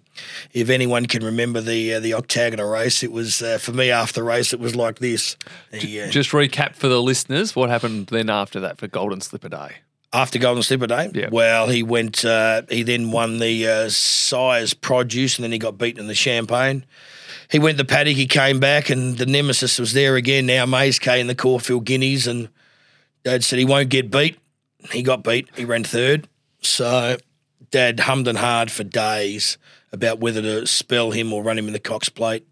if 0.53 0.69
anyone 0.69 1.07
can 1.07 1.25
remember 1.25 1.61
the 1.61 1.95
uh, 1.95 2.01
the 2.01 2.15
octagonal 2.15 2.69
race, 2.69 3.03
it 3.03 3.13
was 3.13 3.41
uh, 3.41 3.59
for 3.59 3.73
me 3.73 3.91
after 3.91 4.21
the 4.21 4.25
race. 4.25 4.53
It 4.53 4.61
was 4.61 4.75
like 4.77 4.99
this. 4.99 5.37
The, 5.71 6.03
uh, 6.03 6.11
Just 6.11 6.31
recap 6.33 6.75
for 6.75 6.89
the 6.89 7.01
listeners 7.01 7.55
what 7.57 7.71
happened 7.71 8.09
then 8.09 8.29
after 8.29 8.61
that 8.61 8.79
for 8.79 8.89
Golden 8.89 9.21
Slipper 9.21 9.49
Day. 9.49 9.77
After 10.13 10.39
Golden 10.39 10.63
Slipper 10.63 10.89
Day? 10.89 11.11
Yeah. 11.15 11.31
Well, 11.33 11.69
he 11.69 11.83
went, 11.83 12.23
uh, 12.23 12.63
he 12.69 12.83
then 12.83 13.13
won 13.13 13.39
the 13.39 13.67
uh, 13.67 13.89
Sires 13.89 14.75
Produce 14.75 15.39
and 15.39 15.45
then 15.45 15.53
he 15.53 15.59
got 15.59 15.79
beaten 15.79 16.01
in 16.01 16.07
the 16.07 16.15
Champagne. 16.15 16.85
He 17.53 17.59
went 17.59 17.77
to 17.77 17.85
the 17.85 17.89
paddock, 17.89 18.17
he 18.17 18.27
came 18.27 18.61
back 18.61 18.89
and 18.89 19.19
the 19.19 19.27
nemesis 19.27 19.79
was 19.79 19.93
there 19.93 20.17
again. 20.17 20.47
Now 20.47 20.65
Maizcay 20.65 21.21
in 21.21 21.27
the 21.27 21.35
Caulfield 21.35 21.85
Guineas 21.85 22.27
and 22.27 22.49
Dad 23.25 23.45
said 23.45 23.59
he 23.59 23.67
won't 23.67 23.91
get 23.91 24.11
beat. 24.11 24.39
He 24.91 25.03
got 25.03 25.23
beat. 25.23 25.51
He 25.55 25.67
ran 25.67 25.85
third. 25.85 26.29
So 26.63 27.19
Dad 27.71 28.01
hummed 28.01 28.27
and 28.27 28.39
hard 28.39 28.71
for 28.71 28.85
days 28.85 29.59
about 29.93 30.19
whether 30.19 30.41
to 30.41 30.67
spell 30.67 31.11
him 31.11 31.31
or 31.31 31.43
run 31.43 31.59
him 31.59 31.67
in 31.67 31.75
the 31.75 31.79
Cox 31.79 32.09
Plate. 32.09 32.49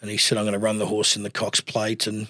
And 0.00 0.08
he 0.08 0.16
said, 0.16 0.38
I'm 0.38 0.44
going 0.44 0.52
to 0.52 0.60
run 0.60 0.78
the 0.78 0.86
horse 0.86 1.16
in 1.16 1.24
the 1.24 1.30
Cox 1.30 1.60
Plate. 1.60 2.06
And 2.06 2.28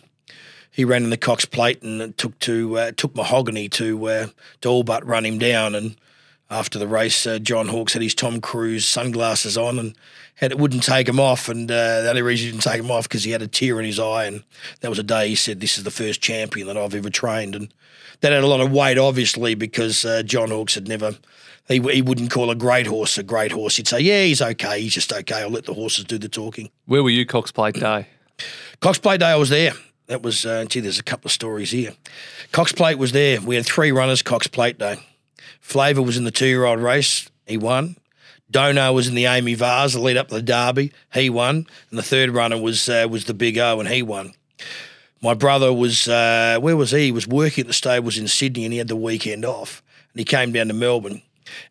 he 0.70 0.86
ran 0.86 1.04
in 1.04 1.10
the 1.10 1.18
Cox 1.18 1.44
Plate 1.44 1.82
and 1.82 2.16
took 2.16 2.38
to 2.38 2.78
uh, 2.78 2.92
took 2.92 3.14
mahogany 3.14 3.68
to 3.68 4.08
uh, 4.08 4.26
to 4.62 4.68
all 4.70 4.82
but 4.82 5.04
run 5.04 5.26
him 5.26 5.38
down. 5.38 5.74
And 5.74 5.94
after 6.48 6.78
the 6.78 6.88
race, 6.88 7.26
uh, 7.26 7.38
John 7.38 7.68
Hawkes 7.68 7.92
had 7.92 8.00
his 8.00 8.14
Tom 8.14 8.40
Cruise 8.40 8.86
sunglasses 8.86 9.58
on 9.58 9.78
and 9.78 9.94
had 10.38 10.52
it 10.52 10.58
wouldn't 10.58 10.84
take 10.84 11.08
him 11.08 11.18
off. 11.18 11.48
And 11.48 11.70
uh, 11.70 12.02
the 12.02 12.10
only 12.10 12.22
reason 12.22 12.46
he 12.46 12.52
didn't 12.52 12.62
take 12.62 12.80
him 12.80 12.90
off 12.90 13.04
because 13.04 13.24
he 13.24 13.32
had 13.32 13.42
a 13.42 13.48
tear 13.48 13.78
in 13.78 13.84
his 13.84 13.98
eye. 13.98 14.24
And 14.24 14.44
that 14.80 14.88
was 14.88 14.98
a 14.98 15.02
day 15.02 15.28
he 15.28 15.34
said, 15.34 15.60
"This 15.60 15.78
is 15.78 15.84
the 15.84 15.90
first 15.90 16.20
champion 16.20 16.66
that 16.68 16.76
I've 16.76 16.94
ever 16.94 17.10
trained." 17.10 17.54
And 17.54 17.72
that 18.20 18.32
had 18.32 18.44
a 18.44 18.46
lot 18.46 18.60
of 18.60 18.72
weight, 18.72 18.98
obviously, 18.98 19.54
because 19.54 20.04
uh, 20.04 20.22
John 20.22 20.50
Hawkes 20.50 20.74
had 20.74 20.88
never. 20.88 21.16
He, 21.66 21.80
he 21.80 22.00
wouldn't 22.00 22.30
call 22.30 22.50
a 22.50 22.54
great 22.54 22.86
horse 22.86 23.18
a 23.18 23.22
great 23.22 23.52
horse. 23.52 23.76
He'd 23.76 23.88
say, 23.88 24.00
"Yeah, 24.00 24.22
he's 24.24 24.40
okay. 24.40 24.80
He's 24.80 24.94
just 24.94 25.12
okay. 25.12 25.42
I'll 25.42 25.50
let 25.50 25.66
the 25.66 25.74
horses 25.74 26.04
do 26.04 26.18
the 26.18 26.28
talking." 26.28 26.70
Where 26.86 27.02
were 27.02 27.10
you, 27.10 27.26
Cox 27.26 27.50
Plate 27.50 27.74
Day? 27.74 28.06
Cox 28.80 28.98
Plate 28.98 29.20
Day, 29.20 29.26
I 29.26 29.36
was 29.36 29.50
there. 29.50 29.72
That 30.06 30.22
was, 30.22 30.46
uh, 30.46 30.64
gee, 30.64 30.80
there's 30.80 30.98
a 30.98 31.02
couple 31.02 31.28
of 31.28 31.32
stories 31.32 31.70
here. 31.70 31.92
Cox 32.50 32.72
Plate 32.72 32.96
was 32.96 33.12
there. 33.12 33.40
We 33.40 33.56
had 33.56 33.66
three 33.66 33.92
runners, 33.92 34.22
Cox 34.22 34.46
Plate 34.46 34.78
Day. 34.78 34.96
Flavor 35.60 36.00
was 36.00 36.16
in 36.16 36.24
the 36.24 36.30
two 36.30 36.46
year 36.46 36.64
old 36.64 36.80
race. 36.80 37.28
He 37.46 37.58
won. 37.58 37.96
Dono 38.50 38.92
was 38.92 39.08
in 39.08 39.14
the 39.14 39.24
AAMI 39.24 39.56
Vase, 39.56 39.92
the 39.92 40.00
lead 40.00 40.16
up 40.16 40.28
to 40.28 40.36
the 40.36 40.42
Derby. 40.42 40.92
He 41.12 41.28
won. 41.28 41.66
And 41.90 41.98
the 41.98 42.02
third 42.02 42.30
runner 42.30 42.58
was 42.58 42.88
uh, 42.88 43.06
was 43.10 43.26
the 43.26 43.34
Big 43.34 43.58
O, 43.58 43.80
and 43.80 43.88
he 43.88 44.02
won. 44.02 44.34
My 45.20 45.34
brother 45.34 45.72
was, 45.72 46.06
uh, 46.06 46.58
where 46.60 46.76
was 46.76 46.92
he? 46.92 47.06
He 47.06 47.12
was 47.12 47.26
working 47.26 47.62
at 47.62 47.66
the 47.66 47.72
stables 47.72 48.18
in 48.18 48.28
Sydney 48.28 48.64
and 48.64 48.72
he 48.72 48.78
had 48.78 48.88
the 48.88 48.96
weekend 48.96 49.44
off. 49.44 49.82
And 50.12 50.20
he 50.20 50.24
came 50.24 50.52
down 50.52 50.68
to 50.68 50.74
Melbourne. 50.74 51.22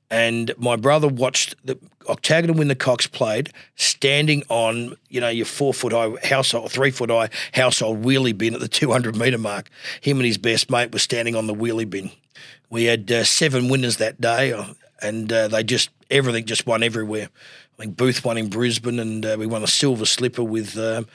And 0.10 0.52
my 0.58 0.76
brother 0.76 1.08
watched 1.08 1.56
the 1.64 1.78
octagonal 2.10 2.58
win 2.58 2.68
the 2.68 2.76
Cox 2.76 3.08
Plate 3.08 3.50
standing 3.76 4.44
on, 4.50 4.96
you 5.10 5.22
know, 5.22 5.30
your 5.30 5.46
four 5.46 5.74
foot 5.74 5.94
high 5.94 6.14
household, 6.28 6.72
three 6.72 6.92
foot 6.92 7.10
high 7.10 7.30
household 7.54 8.04
wheelie 8.04 8.38
bin 8.38 8.54
at 8.54 8.60
the 8.60 8.68
200 8.68 9.16
metre 9.16 9.38
mark. 9.38 9.70
Him 10.02 10.18
and 10.18 10.26
his 10.26 10.38
best 10.38 10.70
mate 10.70 10.92
were 10.92 11.00
standing 11.00 11.36
on 11.36 11.48
the 11.48 11.54
wheelie 11.54 11.90
bin. 11.90 12.12
We 12.70 12.86
had 12.86 13.12
uh, 13.12 13.24
seven 13.24 13.70
winners 13.70 13.98
that 13.98 14.20
day, 14.20 14.52
uh, 14.52 14.74
and 15.02 15.32
uh, 15.32 15.48
they 15.48 15.64
just, 15.64 15.90
everything 16.10 16.46
just 16.46 16.66
won 16.66 16.84
everywhere. 16.84 17.30
I 17.78 17.84
think 17.84 17.98
Booth 17.98 18.26
won 18.26 18.38
in 18.38 18.50
Brisbane, 18.50 19.00
and 19.00 19.26
uh, 19.26 19.36
we 19.38 19.46
won 19.46 19.64
a 19.64 19.68
silver 19.68 20.06
slipper 20.06 20.44
with 20.44 20.78
um, 20.78 21.08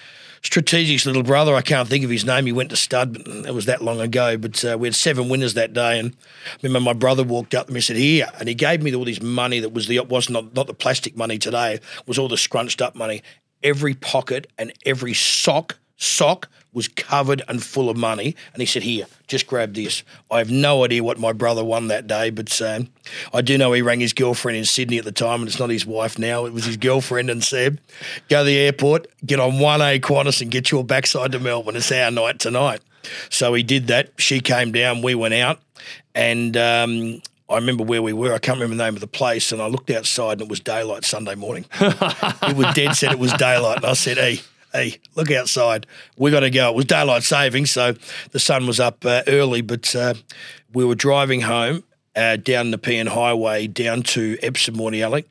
Strategic's 0.43 1.07
little 1.07 1.23
brother. 1.23 1.55
I 1.55 1.63
can't 1.63 1.89
think 1.89 2.05
of 2.05 2.11
his 2.11 2.25
name. 2.25 2.47
He 2.47 2.53
went 2.53 2.71
to 2.71 2.77
stud, 2.77 3.13
but 3.13 3.27
it 3.47 3.55
was 3.55 3.67
that 3.67 3.83
long 3.83 4.01
ago. 4.01 4.37
But 4.37 4.65
uh, 4.65 4.77
we 4.79 4.89
had 4.89 4.95
seven 4.95 5.29
winners 5.29 5.55
that 5.55 5.73
day, 5.73 5.99
and 5.99 6.15
I 6.47 6.57
remember 6.63 6.85
my 6.85 6.93
brother 6.93 7.25
walked 7.25 7.55
up 7.55 7.67
to 7.67 7.73
me 7.73 7.79
and 7.79 7.85
said, 7.85 7.97
"Here," 7.97 8.29
and 8.39 8.49
he 8.49 8.55
gave 8.55 8.83
me 8.83 8.95
all 8.95 9.05
this 9.05 9.23
money 9.23 9.61
that 9.61 9.73
was 9.73 9.87
the 9.87 10.01
was 10.01 10.29
not 10.29 10.55
not 10.55 10.67
the 10.67 10.75
plastic 10.75 11.17
money 11.17 11.39
today, 11.39 11.81
was 12.07 12.19
all 12.19 12.29
the 12.29 12.37
scrunched 12.37 12.83
up 12.83 12.95
money. 12.95 13.23
Every 13.63 13.95
pocket 13.95 14.49
and 14.59 14.73
every 14.85 15.15
sock 15.15 15.79
sock 15.97 16.49
was 16.73 16.89
covered 16.89 17.43
and 17.49 17.63
full 17.63 17.91
of 17.91 17.97
money. 17.97 18.35
And 18.53 18.61
he 18.61 18.67
said, 18.67 18.83
Here, 18.83 19.07
just 19.27 19.47
grab 19.47 19.75
this. 19.75 20.03
I 20.31 20.39
have 20.39 20.51
no 20.51 20.85
idea 20.85 21.05
what 21.05 21.19
my 21.19 21.33
brother 21.33 21.65
won 21.65 21.89
that 21.89 22.07
day, 22.07 22.31
but 22.31 22.61
um, 22.63 22.89
I 23.33 23.43
do 23.43 23.59
know 23.59 23.73
he 23.73 23.83
rang 23.83 24.01
his 24.01 24.13
girlfriend 24.13 24.57
in 24.57 24.65
Sydney 24.65 24.99
at 24.99 25.05
the 25.05 25.13
time, 25.13 25.41
and 25.41 25.49
it's 25.49 25.59
not 25.59 25.71
his 25.71 25.87
wife 25.87 26.19
now. 26.19 26.47
It 26.47 26.53
was 26.53 26.65
his 26.65 26.77
girlfriend 26.77 27.31
and 27.31 27.45
said, 27.45 27.81
Go 28.29 28.39
to 28.39 28.45
the 28.45 28.59
airport, 28.59 29.07
get 29.25 29.41
on 29.41 29.53
1A 29.53 30.01
Qantas 30.01 30.41
and 30.41 30.51
get 30.51 30.71
your 30.71 30.85
backside 30.85 31.33
to 31.33 31.39
Melbourne. 31.39 31.77
It's 31.77 31.93
our 31.93 32.11
night 32.11 32.39
tonight. 32.39 32.81
So 33.31 33.53
he 33.55 33.63
did 33.63 33.89
that. 33.89 34.13
She 34.19 34.41
came 34.41 34.73
down, 34.73 35.03
we 35.03 35.15
went 35.15 35.35
out, 35.35 35.61
and 36.15 36.57
um, 36.57 37.21
I 37.49 37.57
remember 37.57 37.85
where 37.85 38.01
we 38.01 38.13
were. 38.13 38.33
I 38.33 38.39
can't 38.39 38.57
remember 38.57 38.77
the 38.77 38.85
name 38.85 38.95
of 38.95 39.01
the 39.01 39.07
place, 39.07 39.53
and 39.53 39.61
I 39.61 39.67
looked 39.67 39.91
outside, 39.91 40.33
and 40.33 40.43
it 40.43 40.49
was 40.49 40.61
daylight 40.61 41.05
Sunday 41.05 41.35
morning. 41.35 41.67
it 41.81 42.57
was 42.57 42.75
dead 42.75 42.95
set. 42.95 43.13
It 43.13 43.19
was 43.19 43.33
daylight, 43.35 43.79
and 43.79 43.87
I 43.87 43.93
said, 43.95 44.17
"Hey, 44.17 44.41
hey, 44.73 44.99
look 45.15 45.31
outside. 45.31 45.87
We 46.17 46.31
got 46.31 46.41
to 46.41 46.51
go." 46.51 46.71
It 46.71 46.75
was 46.75 46.85
daylight 46.85 47.23
saving, 47.23 47.67
so 47.67 47.95
the 48.31 48.39
sun 48.39 48.67
was 48.67 48.81
up 48.81 49.05
uh, 49.05 49.23
early, 49.27 49.61
but 49.61 49.95
uh, 49.95 50.15
we 50.73 50.85
were 50.85 50.95
driving 50.95 51.43
home 51.43 51.85
uh, 52.17 52.37
down 52.37 52.71
the 52.71 52.77
Nepean 52.77 53.09
Highway 53.09 53.67
down 53.67 54.03
to 54.03 54.39
Epsom 54.43 54.77
Mordialloc. 54.77 55.25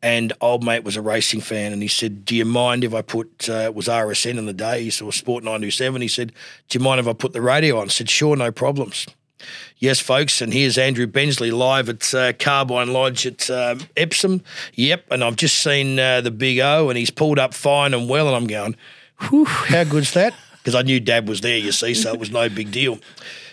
And 0.00 0.32
old 0.40 0.62
mate 0.62 0.84
was 0.84 0.96
a 0.96 1.02
racing 1.02 1.40
fan, 1.40 1.72
and 1.72 1.82
he 1.82 1.88
said, 1.88 2.24
"Do 2.24 2.36
you 2.36 2.44
mind 2.44 2.84
if 2.84 2.94
I 2.94 3.02
put 3.02 3.48
uh, 3.48 3.64
it 3.64 3.74
was 3.74 3.88
RSN 3.88 4.38
in 4.38 4.46
the 4.46 4.52
day? 4.52 4.84
He 4.84 4.90
saw 4.90 5.10
Sport 5.10 5.42
nine 5.42 5.60
two 5.60 5.72
seven. 5.72 6.02
He 6.02 6.08
said, 6.08 6.32
"Do 6.68 6.78
you 6.78 6.84
mind 6.84 7.00
if 7.00 7.08
I 7.08 7.12
put 7.12 7.32
the 7.32 7.42
radio 7.42 7.78
on?" 7.78 7.86
I 7.86 7.88
said, 7.88 8.08
"Sure, 8.08 8.36
no 8.36 8.52
problems." 8.52 9.06
Yes, 9.78 10.00
folks, 10.00 10.40
and 10.40 10.52
here's 10.52 10.78
Andrew 10.78 11.06
Bensley 11.06 11.50
live 11.50 11.88
at 11.88 12.14
uh, 12.14 12.32
Carbine 12.32 12.92
Lodge 12.92 13.26
at 13.26 13.50
um, 13.50 13.80
Epsom. 13.96 14.42
Yep, 14.74 15.04
and 15.10 15.22
I've 15.22 15.36
just 15.36 15.58
seen 15.62 15.98
uh, 15.98 16.20
the 16.22 16.30
Big 16.30 16.60
O, 16.60 16.88
and 16.88 16.96
he's 16.96 17.10
pulled 17.10 17.38
up 17.38 17.52
fine 17.52 17.92
and 17.92 18.08
well, 18.08 18.26
and 18.26 18.36
I'm 18.36 18.46
going, 18.46 18.76
Whew, 19.28 19.44
how 19.44 19.84
good's 19.84 20.12
that? 20.14 20.34
Because 20.66 20.74
I 20.74 20.82
knew 20.82 20.98
Dad 20.98 21.28
was 21.28 21.42
there, 21.42 21.56
you 21.56 21.70
see, 21.70 21.94
so 21.94 22.12
it 22.12 22.18
was 22.18 22.32
no 22.32 22.48
big 22.48 22.72
deal. 22.72 22.98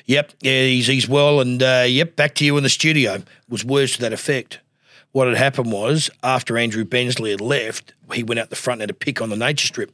Yep, 0.08 0.32
yeah, 0.42 0.64
he's 0.64 0.88
he's 0.88 1.08
well, 1.08 1.42
and 1.42 1.62
uh, 1.62 1.86
yep, 1.88 2.16
back 2.16 2.34
to 2.36 2.46
you 2.46 2.58
in 2.58 2.64
the 2.64 2.70
studio. 2.70 3.22
Was 3.48 3.64
words 3.64 3.92
to 3.94 4.02
that 4.02 4.14
effect. 4.14 4.62
what 5.12 5.28
had 5.28 5.38
happened 5.38 5.72
was 5.72 6.10
after 6.24 6.58
Andrew 6.58 6.84
Bensley 6.84 7.30
had 7.30 7.40
left, 7.40 7.94
he 8.14 8.24
went 8.24 8.40
out 8.40 8.50
the 8.50 8.56
front 8.56 8.82
and 8.82 8.90
had 8.90 8.90
a 8.90 8.96
pick 8.96 9.22
on 9.22 9.30
the 9.30 9.36
nature 9.36 9.68
strip. 9.68 9.92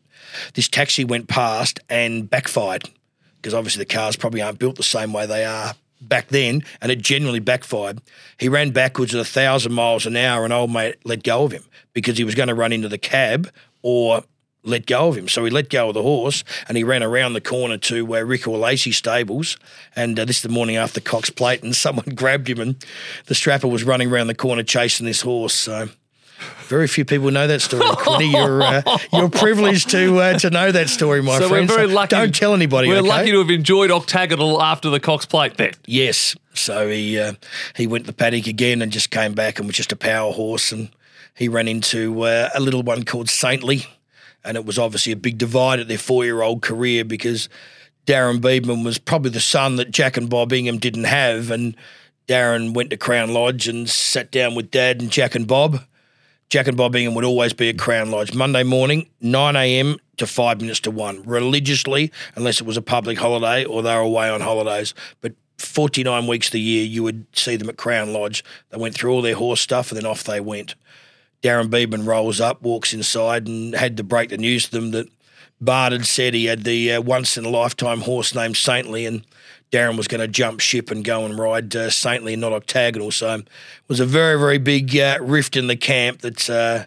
This 0.54 0.70
taxi 0.70 1.04
went 1.04 1.28
past 1.28 1.82
and 1.90 2.30
backfired 2.30 2.90
because 3.36 3.54
obviously 3.54 3.82
the 3.84 3.94
cars 3.94 4.16
probably 4.16 4.42
aren't 4.42 4.60
built 4.60 4.78
the 4.78 4.84
same 4.84 5.12
way 5.12 5.26
they 5.26 5.44
are 5.44 5.74
back 6.02 6.28
then, 6.30 6.64
and 6.82 6.92
it 6.92 7.00
genuinely 7.00 7.40
backfired. 7.40 8.02
He 8.38 8.50
ran 8.50 8.72
backwards 8.72 9.14
at 9.14 9.22
a 9.22 9.26
thousand 9.26 9.74
miles 9.74 10.06
an 10.06 10.16
hour, 10.16 10.44
and 10.44 10.54
old 10.54 10.72
mate 10.72 10.98
let 11.04 11.24
go 11.24 11.44
of 11.44 11.52
him 11.52 11.64
because 11.94 12.18
he 12.18 12.24
was 12.24 12.36
going 12.36 12.50
to 12.50 12.56
run 12.56 12.74
into 12.74 12.90
the 12.90 12.98
cab 12.98 13.50
or 13.82 14.24
let 14.64 14.86
go 14.86 15.10
of 15.10 15.18
him. 15.18 15.28
So 15.28 15.44
he 15.46 15.52
let 15.52 15.70
go 15.70 15.90
of 15.90 15.94
the 15.94 16.02
horse 16.02 16.44
and 16.68 16.78
he 16.78 16.84
ran 16.84 17.02
around 17.02 17.34
the 17.34 17.42
corner 17.42 17.78
to 17.78 18.16
uh, 18.16 18.22
Rick 18.22 18.48
or 18.48 18.58
Lacey 18.58 18.92
stables. 18.92 19.58
And 19.96 20.20
uh, 20.20 20.26
this 20.26 20.38
is 20.38 20.44
the 20.44 20.50
morning 20.50 20.76
after 20.76 21.00
Cox 21.00 21.30
Plate, 21.30 21.64
and 21.64 21.76
someone 21.76 22.14
grabbed 22.16 22.50
him, 22.50 22.60
and 22.60 22.86
the 23.26 23.36
strapper 23.36 23.68
was 23.68 23.84
running 23.84 24.12
around 24.12 24.28
the 24.28 24.36
corner 24.36 24.64
chasing 24.64 25.06
this 25.06 25.22
horse. 25.22 25.54
So. 25.54 25.90
Very 26.67 26.88
few 26.88 27.04
people 27.06 27.32
know 27.32 27.47
that 27.47 27.62
story, 27.62 27.84
Quinny. 27.97 28.32
You're 28.32 28.62
uh, 28.62 28.82
you're 29.12 29.30
privileged 29.30 29.89
to 29.89 30.19
uh, 30.19 30.39
to 30.39 30.49
know 30.49 30.71
that 30.71 30.89
story, 30.89 31.21
my 31.21 31.38
So 31.38 31.45
we're 31.45 31.49
friend. 31.65 31.67
very 31.69 31.88
lucky- 31.88 32.15
Don't 32.15 32.34
tell 32.36 32.54
anybody. 32.54 32.88
We're 32.88 32.97
okay? 32.99 33.08
lucky 33.08 33.32
to 33.32 33.39
have 33.39 33.49
enjoyed 33.49 33.91
octagonal 33.91 34.62
after 34.62 34.89
the 34.89 34.99
Cox 34.99 35.25
Plate 35.25 35.58
then. 35.58 35.71
Yes. 35.86 36.36
So 36.54 36.89
he 36.89 37.17
uh, 37.19 37.34
he 37.75 37.88
went 37.88 38.06
to 38.06 38.12
the 38.12 38.15
paddock 38.15 38.47
again 38.47 38.82
and 38.82 38.91
just 38.91 39.10
came 39.10 39.34
back 39.34 39.58
and 39.60 39.67
was 39.67 39.75
just 39.75 39.91
a 39.91 39.95
power 39.95 40.32
horse 40.32 40.71
and 40.71 40.89
he 41.36 41.47
ran 41.49 41.67
into 41.67 42.21
uh, 42.23 42.49
a 42.54 42.60
little 42.60 42.84
one 42.84 43.04
called 43.04 43.30
Saintly 43.30 43.86
and 44.43 44.56
it 44.58 44.65
was 44.65 44.78
obviously 44.78 45.12
a 45.12 45.15
big 45.17 45.38
divide 45.38 45.80
at 45.80 45.88
their 45.88 45.97
four 45.97 46.23
year 46.25 46.41
old 46.41 46.62
career 46.62 47.04
because 47.04 47.49
Darren 48.06 48.41
Beadman 48.41 48.84
was 48.84 48.97
probably 48.97 49.32
the 49.32 49.39
son 49.39 49.75
that 49.78 49.91
Jack 49.91 50.17
and 50.17 50.30
Bob 50.30 50.52
Ingham 50.54 50.78
didn't 50.78 51.06
have 51.06 51.49
and 51.52 51.75
Darren 52.28 52.73
went 52.73 52.89
to 52.91 52.97
Crown 52.97 53.34
Lodge 53.34 53.67
and 53.67 53.89
sat 53.89 54.32
down 54.32 54.54
with 54.56 54.69
Dad 54.69 55.02
and 55.02 55.10
Jack 55.12 55.34
and 55.36 55.47
Bob. 55.47 55.82
Jack 56.50 56.66
and 56.66 56.76
Bob 56.76 56.96
Ingham 56.96 57.14
would 57.14 57.26
always 57.26 57.54
be 57.54 57.70
at 57.70 57.78
Crown 57.78 58.10
Lodge 58.10 58.34
Monday 58.34 58.64
morning, 58.64 59.08
9 59.22 59.56
a.m. 59.56 59.98
to 60.18 60.26
five 60.26 60.60
minutes 60.60 60.80
to 60.80 60.90
one, 60.90 61.22
religiously, 61.22 62.12
unless 62.36 62.60
it 62.60 62.66
was 62.66 62.76
a 62.76 62.82
public 62.82 63.20
holiday 63.20 63.66
or 63.66 63.84
they 63.84 63.94
were 63.94 64.02
away 64.02 64.30
on 64.30 64.42
holidays. 64.42 64.96
But 65.22 65.34
49 65.60 66.26
weeks 66.26 66.48
of 66.48 66.54
the 66.54 66.60
year, 66.60 66.84
you 66.84 67.04
would 67.04 67.28
see 67.34 67.56
them 67.56 67.70
at 67.70 67.78
Crown 67.78 68.14
Lodge. 68.14 68.44
They 68.72 68.78
went 68.78 68.96
through 68.96 69.12
all 69.12 69.22
their 69.22 69.36
horse 69.36 69.62
stuff 69.62 69.92
and 69.92 69.98
then 70.02 70.10
off 70.10 70.24
they 70.24 70.40
went. 70.40 70.74
Darren 71.44 71.70
Beadman 71.70 72.06
rolls 72.06 72.42
up, 72.42 72.64
walks 72.64 72.96
inside, 72.96 73.48
and 73.48 73.76
had 73.76 73.96
to 73.98 74.04
break 74.04 74.30
the 74.30 74.38
news 74.38 74.66
to 74.66 74.72
them 74.72 74.90
that 74.92 75.08
Bart 75.62 75.92
had 75.92 76.08
said 76.08 76.34
he 76.34 76.46
had 76.46 76.64
the 76.64 76.94
uh, 76.94 77.02
once 77.02 77.38
in 77.38 77.46
a 77.46 77.50
lifetime 77.50 78.02
horse 78.02 78.34
named 78.34 78.58
Saintly, 78.58 79.06
and 79.06 79.24
Darren 79.71 79.97
was 79.97 80.08
going 80.08 80.21
to 80.21 80.27
jump 80.27 80.60
ship 80.60 80.89
and 80.89 81.05
go 81.05 81.25
and 81.25 81.38
ride 81.38 81.75
uh, 81.75 81.89
Saintly 81.89 82.36
not 82.36 82.53
octagonal. 82.53 83.12
So 83.12 83.36
it 83.36 83.47
was 83.88 83.99
a 83.99 84.05
very, 84.05 84.39
very 84.39 84.58
big 84.58 84.97
uh, 84.97 85.19
rift 85.21 85.55
in 85.55 85.67
the 85.67 85.75
camp. 85.75 86.21
That's 86.21 86.49
uh, 86.49 86.86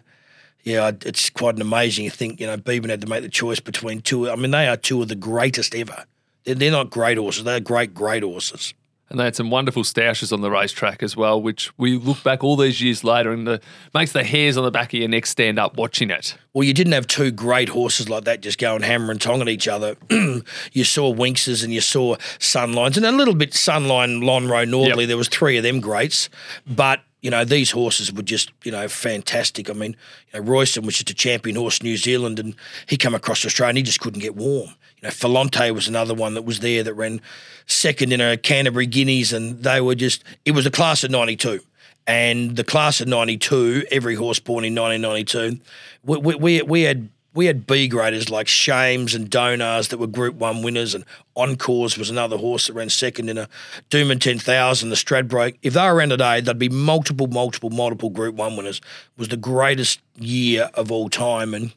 yeah, 0.63 0.91
it's 1.05 1.29
quite 1.29 1.55
an 1.55 1.61
amazing. 1.61 2.09
thing. 2.09 2.37
you 2.39 2.47
know 2.47 2.57
Beadman 2.57 2.89
had 2.89 3.01
to 3.01 3.07
make 3.07 3.23
the 3.23 3.29
choice 3.29 3.59
between 3.59 4.01
two. 4.01 4.29
I 4.29 4.35
mean, 4.35 4.51
they 4.51 4.67
are 4.67 4.77
two 4.77 5.01
of 5.01 5.07
the 5.07 5.15
greatest 5.15 5.75
ever. 5.75 6.05
They're, 6.43 6.55
they're 6.55 6.71
not 6.71 6.89
great 6.89 7.17
horses; 7.17 7.43
they're 7.43 7.59
great, 7.59 7.93
great 7.93 8.23
horses. 8.23 8.73
And 9.13 9.19
they 9.19 9.25
had 9.25 9.35
some 9.35 9.51
wonderful 9.51 9.83
stashes 9.83 10.33
on 10.33 10.41
the 10.41 10.49
racetrack 10.49 11.03
as 11.03 11.15
well, 11.15 11.39
which 11.39 11.71
we 11.77 11.99
look 11.99 12.23
back 12.23 12.43
all 12.43 12.55
these 12.55 12.81
years 12.81 13.03
later 13.03 13.31
and 13.31 13.45
the, 13.45 13.61
makes 13.93 14.11
the 14.11 14.23
hairs 14.23 14.57
on 14.57 14.63
the 14.63 14.71
back 14.71 14.91
of 14.91 14.99
your 14.99 15.07
neck 15.07 15.27
stand 15.27 15.59
up 15.59 15.77
watching 15.77 16.09
it. 16.09 16.35
Well, 16.51 16.63
you 16.63 16.73
didn't 16.73 16.93
have 16.93 17.05
two 17.05 17.29
great 17.29 17.69
horses 17.69 18.09
like 18.09 18.23
that 18.23 18.41
just 18.41 18.57
going 18.57 18.81
hammer 18.81 19.11
and 19.11 19.21
tong 19.21 19.39
at 19.39 19.47
each 19.47 19.67
other. 19.67 19.97
you 20.09 20.83
saw 20.83 21.13
Winxes 21.13 21.63
and 21.63 21.71
you 21.71 21.79
saw 21.79 22.15
Sunlines 22.39 22.97
and 22.97 23.05
a 23.05 23.11
little 23.11 23.35
bit 23.35 23.51
Sunline, 23.51 24.23
Lonhro, 24.23 24.67
Northerly. 24.67 25.03
Yep. 25.03 25.09
There 25.09 25.17
was 25.17 25.27
three 25.27 25.57
of 25.57 25.63
them 25.63 25.79
greats, 25.79 26.27
but 26.65 27.01
you 27.21 27.29
know 27.29 27.45
these 27.45 27.69
horses 27.71 28.11
were 28.11 28.23
just 28.23 28.51
you 28.63 28.71
know 28.71 28.87
fantastic. 28.87 29.69
I 29.69 29.73
mean, 29.73 29.95
you 30.33 30.39
know, 30.39 30.45
Royston 30.45 30.85
was 30.85 30.95
just 30.95 31.09
a 31.11 31.13
champion 31.13 31.55
horse 31.55 31.79
in 31.79 31.85
New 31.85 31.97
Zealand, 31.97 32.39
and 32.39 32.55
he 32.87 32.97
come 32.97 33.13
across 33.13 33.45
Australia 33.45 33.69
and 33.69 33.77
he 33.77 33.83
just 33.83 33.99
couldn't 33.99 34.21
get 34.21 34.35
warm. 34.35 34.69
Know, 35.03 35.09
Falante 35.09 35.71
was 35.73 35.87
another 35.87 36.13
one 36.13 36.33
that 36.33 36.43
was 36.43 36.59
there 36.59 36.83
that 36.83 36.93
ran 36.93 37.21
second 37.65 38.13
in 38.13 38.21
a 38.21 38.37
Canterbury 38.37 38.85
Guineas, 38.85 39.33
and 39.33 39.61
they 39.63 39.81
were 39.81 39.95
just. 39.95 40.23
It 40.45 40.51
was 40.51 40.65
a 40.65 40.71
class 40.71 41.03
of 41.03 41.11
'92. 41.11 41.59
And 42.05 42.55
the 42.55 42.63
class 42.63 42.99
of 42.99 43.07
'92, 43.07 43.85
every 43.91 44.15
horse 44.15 44.39
born 44.39 44.65
in 44.65 44.75
1992, 44.75 45.61
we, 46.03 46.17
we, 46.17 46.35
we, 46.35 46.61
we 46.61 46.81
had 46.81 47.09
we 47.33 47.47
had 47.47 47.65
B 47.65 47.87
graders 47.87 48.29
like 48.29 48.47
Shames 48.47 49.15
and 49.15 49.29
Donars 49.29 49.89
that 49.89 49.97
were 49.97 50.07
Group 50.07 50.35
One 50.35 50.61
winners, 50.61 50.93
and 50.93 51.03
Encores 51.35 51.97
was 51.97 52.09
another 52.09 52.37
horse 52.37 52.67
that 52.67 52.73
ran 52.73 52.89
second 52.89 53.29
in 53.29 53.37
a 53.37 53.49
Doomben 53.89 54.19
10,000, 54.19 54.89
the 54.89 54.95
Stradbroke. 54.95 55.57
If 55.63 55.73
they 55.73 55.81
were 55.81 55.95
around 55.95 56.09
today, 56.09 56.41
they'd 56.41 56.59
be 56.59 56.69
multiple, 56.69 57.27
multiple, 57.27 57.71
multiple 57.71 58.11
Group 58.11 58.35
One 58.35 58.55
winners. 58.55 58.77
It 58.77 59.19
was 59.19 59.29
the 59.29 59.37
greatest 59.37 59.99
year 60.15 60.69
of 60.75 60.91
all 60.91 61.09
time, 61.09 61.53
and 61.53 61.73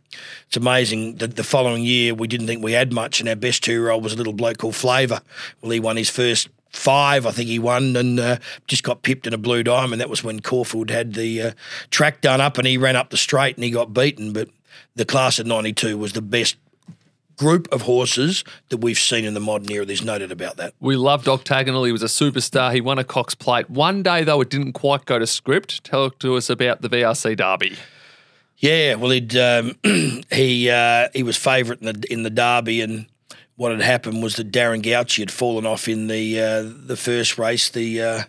it's 0.47 0.57
amazing 0.57 1.17
that 1.17 1.37
the 1.37 1.45
following 1.45 1.85
year 1.85 2.15
we 2.15 2.29
didn't 2.29 2.47
think 2.47 2.63
we 2.63 2.73
had 2.73 2.93
much, 2.93 3.21
and 3.21 3.29
our 3.29 3.37
best 3.37 3.65
two-year-old 3.65 4.05
was 4.05 4.13
a 4.13 4.17
little 4.17 4.35
bloke 4.35 4.59
called 4.59 4.77
Flavour. 4.77 5.21
Well, 5.63 5.73
he 5.73 5.81
won 5.81 5.97
his 5.97 6.11
first 6.11 6.49
five, 6.69 7.25
I 7.25 7.31
think 7.31 7.49
he 7.49 7.59
won, 7.59 7.97
and 7.97 8.21
uh, 8.21 8.37
just 8.67 8.83
got 8.83 9.03
pipped 9.03 9.27
in 9.27 9.33
a 9.33 9.39
blue 9.39 9.63
diamond. 9.63 10.03
That 10.03 10.11
was 10.11 10.23
when 10.23 10.41
Caulfield 10.41 10.91
had 10.91 11.15
the 11.15 11.41
uh, 11.41 11.53
track 11.91 12.21
done 12.21 12.43
up, 12.43 12.59
and 12.59 12.67
he 12.67 12.77
ran 12.77 12.97
up 12.97 13.09
the 13.09 13.17
straight 13.17 13.57
and 13.57 13.65
he 13.65 13.71
got 13.71 13.95
beaten. 13.95 14.35
But 14.35 14.51
the 14.95 15.05
class 15.05 15.39
of 15.39 15.47
'92 15.47 15.97
was 15.99 16.13
the 16.13 16.23
best 16.23 16.57
group 17.37 17.69
of 17.71 17.83
horses 17.83 18.45
that 18.71 18.79
we've 18.79 18.99
seen 18.99 19.25
in 19.25 19.35
the 19.35 19.41
modern 19.41 19.71
era. 19.71 19.85
There's 19.85 20.03
no 20.03 20.19
doubt 20.19 20.33
about 20.33 20.57
that. 20.57 20.75
We 20.81 20.97
loved 20.97 21.29
Octagonal. 21.29 21.85
He 21.85 21.93
was 21.93 22.03
a 22.03 22.07
superstar. 22.07 22.73
He 22.73 22.81
won 22.81 22.99
a 22.99 23.05
Cox 23.05 23.35
Plate. 23.35 23.69
One 23.69 24.03
day, 24.03 24.25
though, 24.25 24.41
it 24.41 24.51
didn't 24.51 24.73
quite 24.73 25.05
go 25.05 25.19
to 25.19 25.27
script. 25.27 25.85
Tell 25.85 26.11
to 26.11 26.37
us 26.37 26.49
about 26.49 26.83
the 26.83 26.89
VRC 26.89 27.37
Derby. 27.37 27.77
Yeah, 28.59 28.95
well, 28.95 29.11
he'd 29.11 29.37
um, 29.37 29.77
he 30.33 30.71
uh, 30.71 31.09
he 31.13 31.23
was 31.23 31.37
favourite 31.37 31.83
in 31.83 31.87
the 31.87 32.13
in 32.13 32.23
the 32.23 32.31
derby, 32.31 32.81
and 32.81 33.07
what 33.57 33.73
had 33.73 33.83
happened 33.83 34.23
was 34.23 34.37
that 34.37 34.51
Darren 34.51 34.83
Gauci 34.83 35.19
had 35.19 35.31
fallen 35.31 35.67
off 35.67 35.89
in 35.89 36.07
the 36.07 36.41
uh, 36.41 36.63
the 36.65 36.97
first 36.97 37.37
race. 37.37 37.69
The 37.69 38.01
uh, 38.01 38.23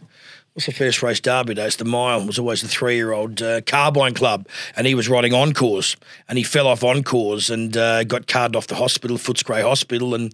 what's 0.58 0.65
the 0.65 0.72
first 0.72 1.04
race 1.04 1.20
derby 1.20 1.54
days? 1.54 1.76
The 1.76 1.86
mile 1.86 2.26
was 2.26 2.39
always 2.39 2.63
the 2.63 2.67
three 2.67 2.96
year 2.96 3.12
old 3.12 3.43
uh, 3.43 3.62
Carbine 3.62 4.15
Club, 4.15 4.48
and 4.76 4.88
he 4.88 4.96
was 4.96 5.08
riding 5.08 5.32
Encores, 5.32 5.96
and 6.28 6.36
he 6.36 6.43
fell 6.43 6.65
off 6.65 6.84
Encores 6.84 7.52
and 7.52 7.78
uh, 7.78 8.04
got 8.06 8.26
carted 8.26 8.56
off 8.56 8.65
the 8.65 8.74
hospital, 8.74 9.17
Footscray 9.17 9.62
Hospital, 9.62 10.15
and 10.15 10.34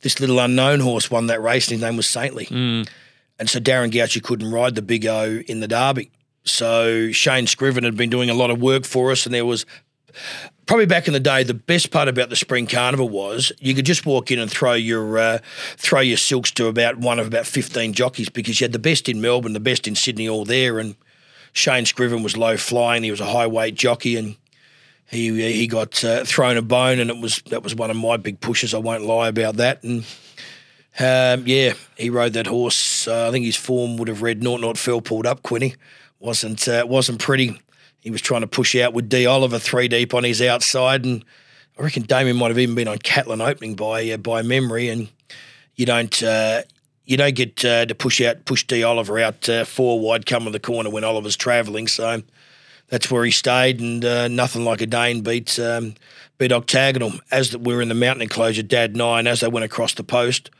this 0.00 0.18
little 0.18 0.40
unknown 0.40 0.80
horse 0.80 1.12
won 1.12 1.28
that 1.28 1.40
race, 1.40 1.68
and 1.68 1.74
his 1.74 1.80
name 1.80 1.96
was 1.96 2.08
Saintly. 2.08 2.48
And 3.38 3.48
so 3.48 3.60
Darren 3.60 3.92
Gauci 3.92 4.20
couldn't 4.20 4.50
ride 4.50 4.74
the 4.74 4.82
Big 4.82 5.06
O 5.06 5.40
in 5.46 5.60
the 5.60 5.68
Derby. 5.68 6.10
So 6.42 7.12
Shane 7.12 7.46
Scriven 7.46 7.84
had 7.84 7.96
been 7.96 8.10
doing 8.10 8.30
a 8.30 8.34
lot 8.34 8.50
of 8.50 8.60
work 8.60 8.84
for 8.84 9.12
us, 9.12 9.26
and 9.26 9.34
there 9.34 9.46
was 9.46 9.64
probably 10.66 10.86
back 10.86 11.06
in 11.06 11.12
the 11.12 11.20
day 11.20 11.42
the 11.42 11.54
best 11.54 11.90
part 11.90 12.08
about 12.08 12.30
the 12.30 12.36
spring 12.36 12.66
carnival 12.66 13.08
was 13.08 13.52
you 13.60 13.74
could 13.74 13.86
just 13.86 14.06
walk 14.06 14.30
in 14.30 14.38
and 14.38 14.50
throw 14.50 14.74
your 14.74 15.18
uh, 15.18 15.38
throw 15.76 16.00
your 16.00 16.16
silks 16.16 16.50
to 16.52 16.66
about 16.66 16.98
one 16.98 17.18
of 17.18 17.26
about 17.26 17.46
fifteen 17.46 17.92
jockeys 17.92 18.28
because 18.28 18.60
you 18.60 18.64
had 18.64 18.72
the 18.72 18.78
best 18.78 19.08
in 19.08 19.20
Melbourne, 19.20 19.52
the 19.52 19.60
best 19.60 19.86
in 19.86 19.94
Sydney, 19.94 20.28
all 20.28 20.44
there, 20.44 20.78
and 20.78 20.96
Shane 21.52 21.86
Scriven 21.86 22.22
was 22.22 22.36
low 22.36 22.56
flying. 22.56 23.02
He 23.02 23.10
was 23.10 23.20
a 23.20 23.26
high 23.26 23.46
weight 23.46 23.74
jockey, 23.74 24.16
and 24.16 24.36
he 25.06 25.52
he 25.52 25.66
got 25.66 26.02
uh, 26.04 26.24
thrown 26.24 26.56
a 26.56 26.62
bone, 26.62 26.98
and 26.98 27.10
it 27.10 27.18
was 27.18 27.42
that 27.50 27.62
was 27.62 27.74
one 27.74 27.90
of 27.90 27.96
my 27.96 28.16
big 28.16 28.40
pushes. 28.40 28.74
I 28.74 28.78
won't 28.78 29.04
lie 29.04 29.28
about 29.28 29.56
that, 29.56 29.82
and. 29.82 30.04
Um, 30.98 31.44
yeah, 31.46 31.72
he 31.96 32.10
rode 32.10 32.34
that 32.34 32.46
horse. 32.46 33.08
Uh, 33.08 33.26
I 33.26 33.30
think 33.30 33.46
his 33.46 33.56
form 33.56 33.96
would 33.96 34.08
have 34.08 34.20
read 34.20 34.42
naught 34.42 34.60
naught 34.60 34.76
fell 34.76 35.00
pulled 35.00 35.24
up. 35.24 35.42
Quinny 35.42 35.74
wasn't 36.20 36.68
uh, 36.68 36.84
wasn't 36.86 37.18
pretty. 37.18 37.58
He 38.02 38.10
was 38.10 38.20
trying 38.20 38.40
to 38.42 38.48
push 38.48 38.76
out 38.76 38.92
with 38.92 39.08
D 39.08 39.26
Oliver 39.26 39.58
three 39.58 39.88
deep 39.88 40.12
on 40.12 40.24
his 40.24 40.42
outside, 40.42 41.04
and 41.04 41.24
I 41.78 41.82
reckon 41.82 42.02
Damien 42.02 42.36
might 42.36 42.48
have 42.48 42.58
even 42.58 42.74
been 42.74 42.88
on 42.88 42.98
Catlin 42.98 43.40
opening 43.40 43.74
by 43.74 44.10
uh, 44.10 44.16
by 44.16 44.42
memory. 44.42 44.88
And 44.88 45.08
you 45.76 45.86
don't 45.86 46.22
uh, 46.22 46.62
you 47.04 47.16
don't 47.16 47.34
get 47.34 47.64
uh, 47.64 47.86
to 47.86 47.94
push 47.94 48.20
out 48.20 48.44
push 48.44 48.64
D 48.64 48.82
Oliver 48.82 49.20
out 49.20 49.48
uh, 49.48 49.64
four 49.64 50.00
wide 50.00 50.26
coming 50.26 50.52
the 50.52 50.60
corner 50.60 50.90
when 50.90 51.04
Oliver's 51.04 51.36
travelling. 51.36 51.86
So 51.86 52.22
that's 52.88 53.10
where 53.10 53.24
he 53.24 53.30
stayed, 53.30 53.80
and 53.80 54.04
uh, 54.04 54.28
Nothin' 54.28 54.64
Leica 54.64 54.90
Dane 54.90 55.22
beat 55.22 55.58
um, 55.60 55.94
beat 56.38 56.52
Octagonal. 56.52 57.12
As 57.30 57.56
we 57.56 57.72
were 57.72 57.82
in 57.82 57.88
the 57.88 57.94
mountain 57.94 58.22
enclosure, 58.22 58.64
Dad 58.64 58.96
nine 58.96 59.28
as 59.28 59.40
they 59.40 59.48
went 59.48 59.64
across 59.64 59.94
the 59.94 60.04
post, 60.04 60.50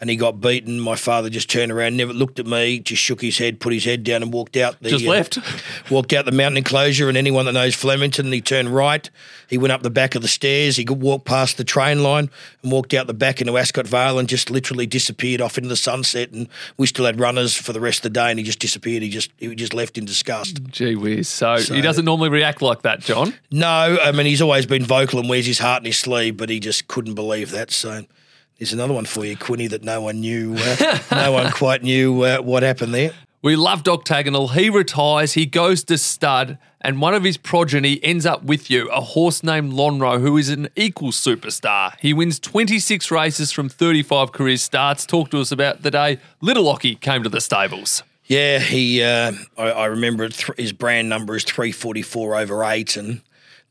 and 0.00 0.08
he 0.08 0.16
got 0.16 0.40
beaten, 0.40 0.80
my 0.80 0.96
father 0.96 1.28
just 1.28 1.50
turned 1.50 1.70
around, 1.70 1.96
never 1.96 2.14
looked 2.14 2.38
at 2.38 2.46
me, 2.46 2.78
just 2.78 3.02
shook 3.02 3.20
his 3.20 3.36
head, 3.36 3.60
put 3.60 3.72
his 3.74 3.84
head 3.84 4.02
down, 4.02 4.22
and 4.22 4.32
walked 4.32 4.56
out. 4.56 4.80
The, 4.80 4.88
Just 4.88 5.04
uh, 5.04 5.10
left. 5.10 5.38
walked 5.90 6.14
out 6.14 6.24
the 6.24 6.32
mountain 6.32 6.56
enclosure, 6.56 7.08
and 7.10 7.18
anyone 7.18 7.44
that 7.44 7.52
knows 7.52 7.74
Flemington, 7.74 8.32
he 8.32 8.40
turned 8.40 8.74
right. 8.74 9.10
He 9.48 9.58
went 9.58 9.72
up 9.72 9.82
the 9.82 9.90
back 9.90 10.14
of 10.14 10.22
the 10.22 10.28
stairs. 10.28 10.76
He 10.76 10.86
could 10.86 11.02
walk 11.02 11.26
past 11.26 11.58
the 11.58 11.64
train 11.64 12.02
line 12.02 12.30
and 12.62 12.72
walked 12.72 12.94
out 12.94 13.08
the 13.08 13.14
back 13.14 13.42
into 13.42 13.58
Ascot 13.58 13.86
Vale 13.86 14.18
and 14.18 14.26
just 14.26 14.48
literally 14.48 14.86
disappeared 14.86 15.42
off 15.42 15.58
into 15.58 15.68
the 15.68 15.76
sunset. 15.76 16.30
And 16.30 16.48
we 16.78 16.86
still 16.86 17.04
had 17.04 17.20
runners 17.20 17.54
for 17.54 17.74
the 17.74 17.80
rest 17.80 17.98
of 17.98 18.02
the 18.04 18.10
day, 18.10 18.30
and 18.30 18.38
he 18.38 18.44
just 18.44 18.58
disappeared. 18.58 19.02
He 19.02 19.10
just 19.10 19.30
he 19.36 19.54
just 19.54 19.74
left 19.74 19.98
in 19.98 20.06
disgust. 20.06 20.62
Gee 20.70 20.94
whiz. 20.94 21.28
So, 21.28 21.58
So- 21.58 21.74
he 21.74 21.82
doesn't 21.82 22.06
normally 22.06 22.30
react 22.30 22.62
like 22.62 22.82
that, 22.82 23.00
John. 23.00 23.34
No, 23.50 23.98
I 24.02 24.12
mean 24.12 24.24
he's 24.24 24.40
always 24.40 24.64
been 24.64 24.84
vocal 24.84 25.20
and 25.20 25.28
wears 25.28 25.44
his 25.46 25.58
heart 25.58 25.82
in 25.82 25.86
his 25.86 25.98
sleeve, 25.98 26.38
but 26.38 26.48
he 26.48 26.58
just 26.58 26.88
couldn't 26.88 27.14
believe 27.14 27.50
that. 27.50 27.70
So. 27.70 28.04
There's 28.60 28.74
another 28.74 28.92
one 28.92 29.06
for 29.06 29.24
you, 29.24 29.38
Quinny, 29.38 29.68
that 29.68 29.82
no 29.82 30.02
one 30.02 30.20
knew. 30.20 30.54
Uh, 30.54 30.98
no 31.10 31.32
one 31.32 31.50
quite 31.52 31.82
knew 31.82 32.22
uh, 32.24 32.42
what 32.42 32.62
happened 32.62 32.92
there. 32.92 33.12
We 33.40 33.56
loved 33.56 33.88
Octagonal. 33.88 34.48
He 34.48 34.68
retires, 34.68 35.32
he 35.32 35.46
goes 35.46 35.82
to 35.84 35.96
stud, 35.96 36.58
and 36.82 37.00
one 37.00 37.14
of 37.14 37.24
his 37.24 37.38
progeny 37.38 37.98
ends 38.04 38.26
up 38.26 38.42
with 38.42 38.70
you, 38.70 38.90
a 38.90 39.00
horse 39.00 39.42
named 39.42 39.72
Lonhro, 39.72 40.20
who 40.20 40.36
is 40.36 40.50
an 40.50 40.68
equal 40.76 41.10
superstar. 41.10 41.94
He 42.00 42.12
wins 42.12 42.38
26 42.38 43.10
races 43.10 43.50
from 43.50 43.70
35 43.70 44.32
career 44.32 44.58
starts. 44.58 45.06
Talk 45.06 45.30
to 45.30 45.40
us 45.40 45.50
about 45.50 45.82
the 45.82 45.90
day 45.90 46.18
Little 46.42 46.64
Lockie 46.64 46.96
came 46.96 47.22
to 47.22 47.30
the 47.30 47.40
stables. 47.40 48.02
Yeah, 48.26 48.58
he. 48.58 49.02
Uh, 49.02 49.32
I, 49.56 49.70
I, 49.70 49.86
remember 49.86 50.28
th- 50.28 50.58
his 50.58 50.74
brand 50.74 51.08
number 51.08 51.34
is 51.34 51.42
three 51.42 51.72
forty 51.72 52.02
four 52.02 52.36
over 52.36 52.62
eight, 52.62 52.96
and 52.96 53.22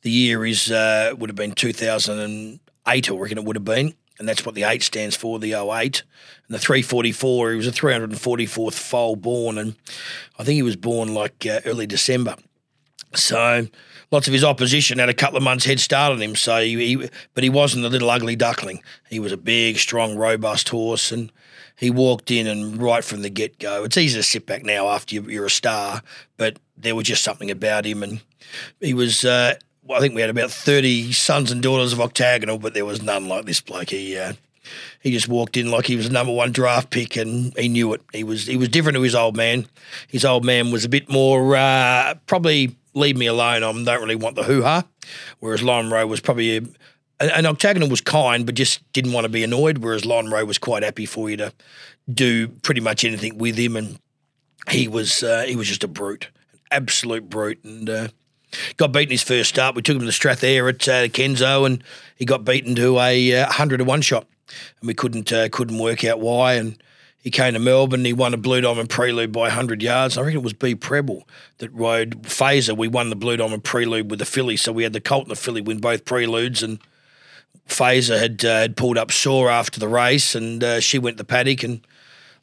the 0.01 0.11
year 0.11 0.45
is 0.45 0.69
uh, 0.69 1.13
would 1.17 1.29
have 1.29 1.37
been 1.37 1.53
two 1.53 1.71
thousand 1.71 2.19
and 2.19 2.59
eight. 2.85 3.09
I 3.09 3.15
reckon 3.15 3.37
it 3.37 3.45
would 3.45 3.55
have 3.55 3.63
been, 3.63 3.93
and 4.19 4.27
that's 4.27 4.45
what 4.45 4.53
the 4.53 4.63
eight 4.63 4.83
stands 4.83 5.15
for, 5.15 5.39
the 5.39 5.53
08. 5.53 6.03
And 6.47 6.55
the 6.55 6.59
344, 6.59 7.51
he 7.51 7.57
was 7.57 7.67
a 7.67 7.71
344th 7.71 8.73
foal 8.73 9.15
born, 9.15 9.57
and 9.57 9.75
I 10.37 10.43
think 10.43 10.55
he 10.55 10.63
was 10.63 10.75
born 10.75 11.13
like 11.13 11.45
uh, 11.45 11.61
early 11.65 11.87
December. 11.87 12.35
So 13.15 13.67
lots 14.11 14.27
of 14.27 14.33
his 14.33 14.43
opposition 14.43 14.99
had 14.99 15.09
a 15.09 15.13
couple 15.13 15.37
of 15.37 15.43
months 15.43 15.65
head 15.65 15.79
start 15.79 16.11
on 16.11 16.21
him. 16.21 16.35
So 16.35 16.61
he, 16.61 16.95
he, 16.95 17.09
but 17.33 17.43
he 17.43 17.49
wasn't 17.49 17.85
a 17.85 17.89
little 17.89 18.09
ugly 18.09 18.35
duckling. 18.35 18.83
He 19.09 19.19
was 19.19 19.31
a 19.31 19.37
big, 19.37 19.77
strong, 19.77 20.15
robust 20.15 20.69
horse, 20.69 21.11
and 21.11 21.31
he 21.75 21.89
walked 21.89 22.29
in 22.29 22.45
and 22.45 22.81
right 22.81 23.03
from 23.03 23.21
the 23.21 23.29
get 23.29 23.57
go. 23.57 23.83
It's 23.83 23.97
easy 23.97 24.19
to 24.19 24.23
sit 24.23 24.45
back 24.45 24.63
now 24.63 24.89
after 24.89 25.15
you're 25.15 25.45
a 25.45 25.49
star, 25.49 26.01
but 26.37 26.59
there 26.77 26.95
was 26.95 27.07
just 27.07 27.23
something 27.23 27.49
about 27.49 27.85
him, 27.85 28.03
and 28.03 28.21
he 28.79 28.93
was. 28.93 29.23
Uh, 29.23 29.55
I 29.91 29.99
think 29.99 30.13
we 30.13 30.21
had 30.21 30.29
about 30.29 30.51
30 30.51 31.11
sons 31.13 31.51
and 31.51 31.61
daughters 31.61 31.93
of 31.93 32.01
Octagonal, 32.01 32.59
but 32.59 32.73
there 32.73 32.85
was 32.85 33.01
none 33.01 33.27
like 33.27 33.45
this 33.45 33.59
bloke. 33.59 33.89
He 33.89 34.17
uh, 34.17 34.33
he 35.01 35.11
just 35.11 35.27
walked 35.27 35.57
in 35.57 35.71
like 35.71 35.85
he 35.85 35.95
was 35.95 36.07
a 36.07 36.11
number 36.11 36.33
one 36.33 36.51
draft 36.51 36.89
pick, 36.89 37.15
and 37.15 37.55
he 37.57 37.67
knew 37.67 37.93
it. 37.93 38.01
He 38.13 38.23
was 38.23 38.45
he 38.45 38.57
was 38.57 38.69
different 38.69 38.95
to 38.97 39.01
his 39.01 39.15
old 39.15 39.35
man. 39.35 39.65
His 40.07 40.25
old 40.25 40.45
man 40.45 40.71
was 40.71 40.85
a 40.85 40.89
bit 40.89 41.09
more 41.09 41.55
uh, 41.55 42.15
probably 42.27 42.75
leave 42.93 43.17
me 43.17 43.25
alone. 43.25 43.63
I 43.63 43.71
don't 43.71 44.01
really 44.01 44.15
want 44.15 44.35
the 44.35 44.43
hoo 44.43 44.61
ha. 44.61 44.83
Whereas 45.39 45.61
Lonhro 45.61 46.07
was 46.07 46.19
probably 46.19 46.57
a, 46.57 46.61
and 47.19 47.47
Octagonal 47.47 47.89
was 47.89 48.01
kind, 48.01 48.45
but 48.45 48.55
just 48.55 48.79
didn't 48.93 49.13
want 49.13 49.25
to 49.25 49.29
be 49.29 49.43
annoyed. 49.43 49.79
Whereas 49.79 50.03
Lonhro 50.03 50.45
was 50.45 50.57
quite 50.57 50.83
happy 50.83 51.05
for 51.05 51.29
you 51.29 51.37
to 51.37 51.53
do 52.11 52.47
pretty 52.47 52.81
much 52.81 53.03
anything 53.03 53.37
with 53.37 53.57
him, 53.57 53.75
and 53.75 53.99
he 54.69 54.87
was 54.87 55.23
uh, 55.23 55.45
he 55.47 55.55
was 55.55 55.67
just 55.67 55.83
a 55.83 55.87
brute, 55.87 56.29
an 56.53 56.59
absolute 56.71 57.29
brute, 57.29 57.63
and. 57.63 57.89
Uh, 57.89 58.07
got 58.77 58.91
beaten 58.91 59.11
his 59.11 59.23
first 59.23 59.49
start. 59.49 59.75
We 59.75 59.81
took 59.81 59.95
him 59.95 60.01
to 60.01 60.05
the 60.05 60.11
Strathayr 60.11 60.69
at 60.69 60.87
uh, 60.87 61.07
Kenzo, 61.07 61.65
and 61.65 61.83
he 62.15 62.25
got 62.25 62.45
beaten 62.45 62.75
to 62.75 62.99
a 62.99 63.41
uh, 63.41 63.51
hundred 63.51 63.77
to 63.77 63.83
one 63.83 64.01
shot, 64.01 64.27
and 64.79 64.87
we 64.87 64.93
couldn't 64.93 65.31
uh, 65.31 65.49
couldn't 65.49 65.79
work 65.79 66.03
out 66.03 66.19
why. 66.19 66.53
And 66.53 66.81
he 67.21 67.31
came 67.31 67.53
to 67.53 67.59
Melbourne. 67.59 68.05
He 68.05 68.13
won 68.13 68.33
a 68.33 68.37
Blue 68.37 68.61
Diamond 68.61 68.89
Prelude 68.89 69.31
by 69.31 69.49
hundred 69.49 69.81
yards. 69.81 70.17
I 70.17 70.21
reckon 70.21 70.39
it 70.39 70.43
was 70.43 70.53
B 70.53 70.75
Prebble 70.75 71.27
that 71.57 71.73
rode 71.73 72.23
Phaser. 72.23 72.75
We 72.75 72.87
won 72.87 73.09
the 73.09 73.15
Blue 73.15 73.37
Diamond 73.37 73.63
Prelude 73.63 74.09
with 74.09 74.19
the 74.19 74.25
filly, 74.25 74.57
so 74.57 74.71
we 74.71 74.83
had 74.83 74.93
the 74.93 75.01
Colt 75.01 75.23
and 75.23 75.31
the 75.31 75.35
filly 75.35 75.61
win 75.61 75.79
both 75.79 76.05
preludes, 76.05 76.63
and 76.63 76.79
Phaser 77.67 78.19
had 78.19 78.43
uh, 78.45 78.61
had 78.61 78.77
pulled 78.77 78.97
up 78.97 79.11
sore 79.11 79.49
after 79.49 79.79
the 79.79 79.87
race, 79.87 80.35
and 80.35 80.63
uh, 80.63 80.79
she 80.79 80.97
went 80.97 81.17
to 81.17 81.23
the 81.23 81.27
paddock 81.27 81.63
and 81.63 81.81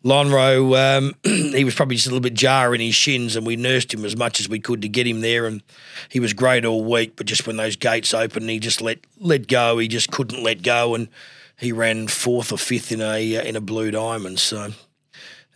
Lonhro, 0.07 0.99
um, 0.99 1.15
he 1.25 1.65
was 1.65 1.75
probably 1.75 1.97
just 1.97 2.07
a 2.07 2.11
little 2.11 2.23
bit 2.23 2.35
jar 2.35 2.73
in 2.77 2.81
his 2.81 2.95
shins, 2.95 3.35
and 3.35 3.45
we 3.45 3.57
nursed 3.57 3.93
him 3.93 4.05
as 4.05 4.17
much 4.17 4.39
as 4.39 4.49
we 4.49 4.61
could 4.61 4.81
to 4.83 4.89
get 4.89 5.05
him 5.05 5.21
there. 5.21 5.47
And 5.47 5.65
he 6.09 6.21
was 6.21 6.33
great 6.33 6.65
all 6.65 6.85
week, 6.85 7.17
but 7.17 7.27
just 7.27 7.45
when 7.45 7.57
those 7.57 7.75
gates 7.75 8.15
opened, 8.15 8.49
he 8.49 8.61
just 8.61 8.81
let 8.81 9.01
let 9.19 9.49
go. 9.49 9.79
He 9.79 9.89
just 9.89 10.13
couldn't 10.13 10.45
let 10.45 10.63
go, 10.63 10.95
and 10.95 11.09
he 11.59 11.73
ran 11.73 12.07
fourth 12.07 12.53
or 12.53 12.59
fifth 12.59 12.93
in 12.93 13.01
a 13.01 13.37
uh, 13.37 13.43
in 13.43 13.57
a 13.57 13.61
blue 13.61 13.91
diamond. 13.91 14.39
So 14.39 14.71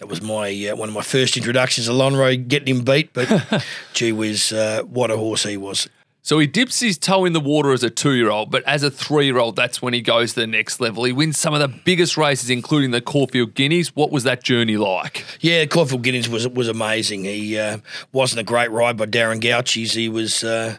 that 0.01 0.09
was 0.09 0.21
my 0.21 0.51
uh, 0.67 0.75
one 0.75 0.89
of 0.89 0.95
my 0.97 1.03
first 1.03 1.37
introductions 1.37 1.87
to 1.87 1.93
Lonhro, 1.93 2.49
getting 2.49 2.77
him 2.77 2.85
beat. 2.85 3.13
But 3.13 3.65
gee 3.93 4.11
whiz, 4.11 4.53
uh, 4.53 4.83
what 4.83 5.13
a 5.13 5.17
horse 5.17 5.45
he 5.45 5.59
was! 5.59 5.89
So 6.31 6.39
he 6.39 6.47
dips 6.47 6.79
his 6.79 6.97
toe 6.97 7.25
in 7.25 7.33
the 7.33 7.41
water 7.41 7.73
as 7.73 7.83
a 7.83 7.91
two 7.91 8.13
year 8.13 8.31
old, 8.31 8.53
but 8.53 8.63
as 8.63 8.85
a 8.85 8.91
three 8.93 9.27
year 9.27 9.39
old, 9.39 9.57
that's 9.57 9.83
when 9.83 9.93
he 9.93 10.01
goes 10.01 10.35
to 10.35 10.39
the 10.39 10.47
next 10.47 10.81
level. 10.81 11.03
He 11.03 11.11
wins 11.11 11.37
some 11.37 11.55
of 11.55 11.59
the 11.59 11.67
biggest 11.67 12.17
races, 12.17 12.51
including 12.51 12.93
the 12.93 13.01
Caulfield 13.01 13.55
Guineas. 13.55 13.97
What 13.97 14.13
was 14.13 14.23
that 14.23 14.45
journey 14.45 14.77
like? 14.77 15.25
Yeah, 15.41 15.65
Caulfield 15.67 16.03
Guineas 16.03 16.29
was 16.29 16.47
was 16.47 16.69
amazing. 16.69 17.25
He 17.25 17.59
uh, 17.59 17.79
wasn't 18.13 18.43
a 18.43 18.45
great 18.45 18.71
ride 18.71 18.97
by 18.97 19.07
Darren 19.07 19.41
Gauci's. 19.41 19.95
He 19.95 20.09
was. 20.09 20.45
Uh, 20.45 20.77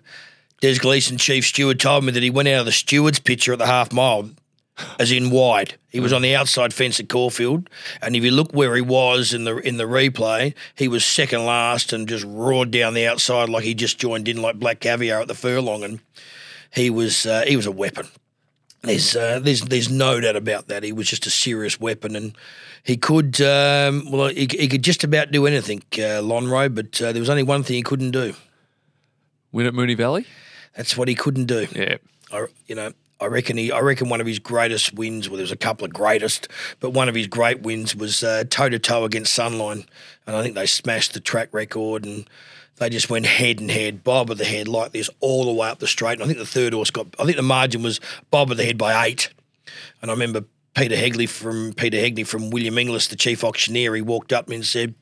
Des 0.61 0.75
Gleeson, 0.75 1.17
chief 1.17 1.47
steward, 1.47 1.79
told 1.79 2.03
me 2.03 2.11
that 2.11 2.21
he 2.21 2.29
went 2.29 2.47
out 2.47 2.59
of 2.59 2.65
the 2.67 2.71
steward's 2.71 3.19
picture 3.19 3.51
at 3.51 3.57
the 3.57 3.65
half 3.65 3.91
mile 3.91 4.29
as 4.99 5.11
in 5.11 5.29
wide. 5.29 5.75
He 5.89 5.99
was 5.99 6.13
on 6.13 6.21
the 6.21 6.35
outside 6.35 6.73
fence 6.73 6.99
at 6.99 7.09
Caulfield, 7.09 7.69
and 8.01 8.15
if 8.15 8.23
you 8.23 8.31
look 8.31 8.51
where 8.51 8.75
he 8.75 8.81
was 8.81 9.33
in 9.33 9.43
the 9.43 9.57
in 9.57 9.77
the 9.77 9.83
replay, 9.83 10.53
he 10.75 10.87
was 10.87 11.03
second 11.05 11.45
last 11.45 11.93
and 11.93 12.07
just 12.07 12.25
roared 12.25 12.71
down 12.71 12.93
the 12.93 13.07
outside 13.07 13.49
like 13.49 13.63
he 13.63 13.73
just 13.73 13.99
joined 13.99 14.27
in 14.27 14.41
like 14.41 14.59
black 14.59 14.79
caviar 14.79 15.21
at 15.21 15.27
the 15.27 15.35
furlong, 15.35 15.83
and 15.83 15.99
he 16.73 16.89
was 16.89 17.25
uh, 17.25 17.43
he 17.47 17.55
was 17.55 17.65
a 17.65 17.71
weapon. 17.71 18.07
There's 18.81 19.15
uh, 19.15 19.39
there's 19.39 19.61
there's 19.61 19.91
no 19.91 20.19
doubt 20.19 20.35
about 20.35 20.67
that. 20.67 20.83
He 20.83 20.91
was 20.91 21.07
just 21.07 21.27
a 21.27 21.29
serious 21.29 21.79
weapon, 21.79 22.15
and 22.15 22.35
he 22.83 22.97
could 22.97 23.39
um, 23.41 24.09
well 24.09 24.29
he, 24.29 24.47
he, 24.49 24.67
could 24.67 24.83
just 24.83 25.03
about 25.03 25.31
do 25.31 25.45
anything, 25.45 25.83
uh, 25.93 26.21
Lonhro, 26.21 26.73
but 26.73 27.01
uh, 27.01 27.11
there 27.11 27.19
was 27.19 27.29
only 27.29 27.43
one 27.43 27.63
thing 27.63 27.75
he 27.75 27.83
couldn't 27.83 28.11
do. 28.11 28.33
Win 29.51 29.67
at 29.67 29.73
Moonee 29.73 29.97
Valley. 29.97 30.25
That's 30.75 30.95
what 30.95 31.09
he 31.09 31.15
couldn't 31.15 31.45
do. 31.45 31.67
Yeah. 31.75 31.97
I, 32.31 32.47
you 32.65 32.75
know, 32.75 32.93
I 33.21 33.27
reckon 33.27 33.55
he, 33.55 33.71
I 33.71 33.79
reckon 33.79 34.09
one 34.09 34.19
of 34.19 34.27
his 34.27 34.39
greatest 34.39 34.93
wins. 34.95 35.29
Well, 35.29 35.37
there's 35.37 35.51
a 35.51 35.55
couple 35.55 35.85
of 35.85 35.93
greatest, 35.93 36.47
but 36.79 36.89
one 36.89 37.07
of 37.07 37.15
his 37.15 37.27
great 37.27 37.61
wins 37.61 37.95
was 37.95 38.21
toe 38.21 38.69
to 38.69 38.79
toe 38.79 39.05
against 39.05 39.37
Sunline, 39.37 39.85
and 40.25 40.35
I 40.35 40.41
think 40.41 40.55
they 40.55 40.65
smashed 40.65 41.13
the 41.13 41.19
track 41.19 41.49
record 41.53 42.03
and 42.05 42.27
they 42.77 42.89
just 42.89 43.11
went 43.11 43.27
head 43.27 43.59
and 43.59 43.69
head, 43.69 44.03
bob 44.03 44.31
of 44.31 44.39
the 44.39 44.45
head 44.45 44.67
like 44.67 44.91
this 44.91 45.07
all 45.19 45.45
the 45.45 45.53
way 45.53 45.69
up 45.69 45.77
the 45.77 45.85
straight. 45.85 46.13
And 46.13 46.23
I 46.23 46.25
think 46.25 46.39
the 46.39 46.47
third 46.47 46.73
horse 46.73 46.89
got, 46.89 47.07
I 47.19 47.25
think 47.25 47.37
the 47.37 47.43
margin 47.43 47.83
was 47.83 47.99
bob 48.31 48.49
of 48.49 48.57
the 48.57 48.65
head 48.65 48.79
by 48.79 49.05
eight. 49.05 49.29
And 50.01 50.09
I 50.09 50.13
remember 50.15 50.45
Peter 50.73 50.95
Hegley 50.95 51.29
from 51.29 51.73
Peter 51.73 51.97
Hegley 51.97 52.25
from 52.25 52.49
William 52.49 52.79
Inglis, 52.79 53.07
the 53.07 53.15
chief 53.15 53.43
auctioneer. 53.43 53.93
He 53.93 54.01
walked 54.01 54.33
up 54.33 54.49
and 54.49 54.65
said, 54.65 54.95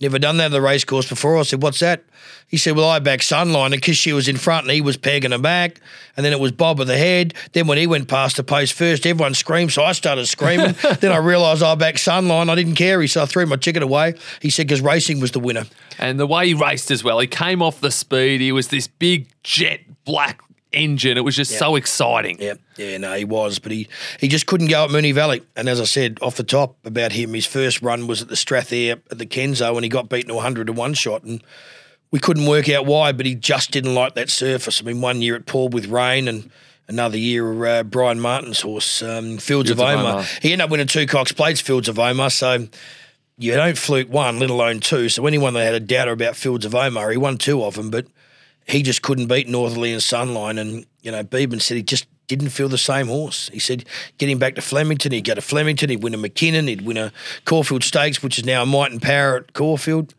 Never 0.00 0.18
done 0.18 0.36
that 0.38 0.46
at 0.46 0.50
the 0.52 0.60
racecourse 0.60 1.08
before. 1.08 1.38
I 1.38 1.42
said, 1.42 1.62
What's 1.62 1.80
that? 1.80 2.04
He 2.48 2.56
said, 2.56 2.76
Well, 2.76 2.88
I 2.88 2.98
backed 2.98 3.22
Sunline 3.22 3.72
because 3.72 3.96
she 3.96 4.12
was 4.12 4.28
in 4.28 4.36
front 4.36 4.64
and 4.64 4.72
he 4.72 4.80
was 4.80 4.96
pegging 4.96 5.32
her 5.32 5.38
back. 5.38 5.80
And 6.16 6.24
then 6.24 6.32
it 6.32 6.40
was 6.40 6.52
Bob 6.52 6.78
with 6.78 6.88
the 6.88 6.96
head. 6.96 7.34
Then 7.52 7.66
when 7.66 7.78
he 7.78 7.86
went 7.86 8.08
past 8.08 8.36
the 8.36 8.44
post 8.44 8.72
first, 8.74 9.06
everyone 9.06 9.34
screamed. 9.34 9.72
So 9.72 9.82
I 9.82 9.92
started 9.92 10.26
screaming. 10.26 10.74
then 11.00 11.12
I 11.12 11.16
realised 11.16 11.62
I 11.62 11.74
backed 11.74 11.98
Sunline. 11.98 12.48
I 12.48 12.54
didn't 12.54 12.76
care. 12.76 13.00
He 13.00 13.08
said, 13.08 13.22
I 13.22 13.26
threw 13.26 13.46
my 13.46 13.56
ticket 13.56 13.82
away. 13.82 14.14
He 14.40 14.50
said, 14.50 14.66
Because 14.66 14.80
racing 14.80 15.20
was 15.20 15.32
the 15.32 15.40
winner. 15.40 15.64
And 15.98 16.20
the 16.20 16.26
way 16.26 16.48
he 16.48 16.54
raced 16.54 16.90
as 16.90 17.02
well, 17.02 17.18
he 17.18 17.26
came 17.26 17.62
off 17.62 17.80
the 17.80 17.90
speed. 17.90 18.40
He 18.40 18.52
was 18.52 18.68
this 18.68 18.86
big 18.86 19.28
jet 19.42 19.80
black 20.04 20.40
engine. 20.76 21.16
It 21.16 21.22
was 21.22 21.36
just 21.36 21.50
yep. 21.50 21.58
so 21.58 21.76
exciting. 21.76 22.36
Yeah, 22.40 22.54
yeah, 22.76 22.98
no, 22.98 23.14
he 23.14 23.24
was, 23.24 23.58
but 23.58 23.72
he 23.72 23.88
he 24.20 24.28
just 24.28 24.46
couldn't 24.46 24.68
go 24.68 24.84
at 24.84 24.90
Moonee 24.90 25.14
Valley. 25.14 25.42
And 25.56 25.68
as 25.68 25.80
I 25.80 25.84
said 25.84 26.18
off 26.22 26.36
the 26.36 26.44
top 26.44 26.76
about 26.84 27.12
him, 27.12 27.34
his 27.34 27.46
first 27.46 27.82
run 27.82 28.06
was 28.06 28.22
at 28.22 28.28
the 28.28 28.34
Strathayr 28.34 29.00
at 29.10 29.18
the 29.18 29.26
Kenzo, 29.26 29.74
and 29.74 29.84
he 29.84 29.88
got 29.88 30.08
beaten 30.08 30.28
to 30.28 30.34
100 30.34 30.66
to 30.66 30.72
one 30.72 30.94
shot, 30.94 31.22
and 31.22 31.42
we 32.10 32.18
couldn't 32.18 32.46
work 32.46 32.68
out 32.68 32.86
why, 32.86 33.12
but 33.12 33.26
he 33.26 33.34
just 33.34 33.70
didn't 33.70 33.94
like 33.94 34.14
that 34.14 34.30
surface. 34.30 34.80
I 34.80 34.84
mean, 34.84 35.00
one 35.00 35.22
year 35.22 35.36
it 35.36 35.46
poured 35.46 35.74
with 35.74 35.86
rain, 35.86 36.28
and 36.28 36.50
another 36.88 37.18
year 37.18 37.66
uh, 37.66 37.82
Brian 37.82 38.20
Martin's 38.20 38.60
horse, 38.60 39.02
um, 39.02 39.38
Fields, 39.38 39.44
Fields, 39.44 39.70
of, 39.70 39.80
Omar. 39.80 40.12
Omar. 40.12 40.24
He 40.40 40.52
ended 40.52 40.64
up 40.64 40.70
winning 40.70 40.86
two 40.86 41.06
Cox 41.06 41.32
Plates, 41.32 41.60
Fields 41.60 41.88
of 41.88 41.98
Omar, 41.98 42.30
so. 42.30 42.68
You 43.38 43.52
don't 43.52 43.76
fluke 43.76 44.08
one, 44.08 44.38
let 44.38 44.48
alone 44.48 44.80
two. 44.80 45.10
So 45.10 45.26
anyone 45.26 45.52
that 45.52 45.62
had 45.62 45.74
a 45.74 45.80
doubter 45.80 46.12
about 46.12 46.36
Fields 46.36 46.64
of 46.64 46.74
Omar, 46.74 47.10
he 47.10 47.18
won 47.18 47.36
two 47.36 47.62
of 47.62 47.74
them, 47.74 47.90
but 47.90 48.06
he 48.66 48.82
just 48.82 49.02
couldn't 49.02 49.26
beat 49.26 49.48
Northerly 49.48 49.92
and 49.92 50.02
Sunline. 50.02 50.60
And, 50.60 50.86
you 51.02 51.10
know, 51.10 51.22
Beadman 51.22 51.60
said 51.60 51.76
he 51.76 51.82
just 51.82 52.06
didn't 52.26 52.50
feel 52.50 52.68
the 52.68 52.78
same 52.78 53.06
horse. 53.06 53.48
He 53.52 53.60
said, 53.60 53.84
getting 54.18 54.38
back 54.38 54.56
to 54.56 54.60
Flemington, 54.60 55.12
he'd 55.12 55.22
go 55.22 55.34
to 55.34 55.40
Flemington, 55.40 55.90
he'd 55.90 56.02
win 56.02 56.14
a 56.14 56.18
Mackinnon, 56.18 56.66
he'd 56.66 56.82
win 56.82 56.96
a 56.96 57.12
Caulfield 57.44 57.84
Stakes, 57.84 58.22
which 58.22 58.38
is 58.38 58.44
now 58.44 58.62
a 58.62 58.66
Might 58.66 58.90
and 58.90 59.00
Power 59.00 59.36
at 59.36 59.52
Caulfield. 59.52 60.14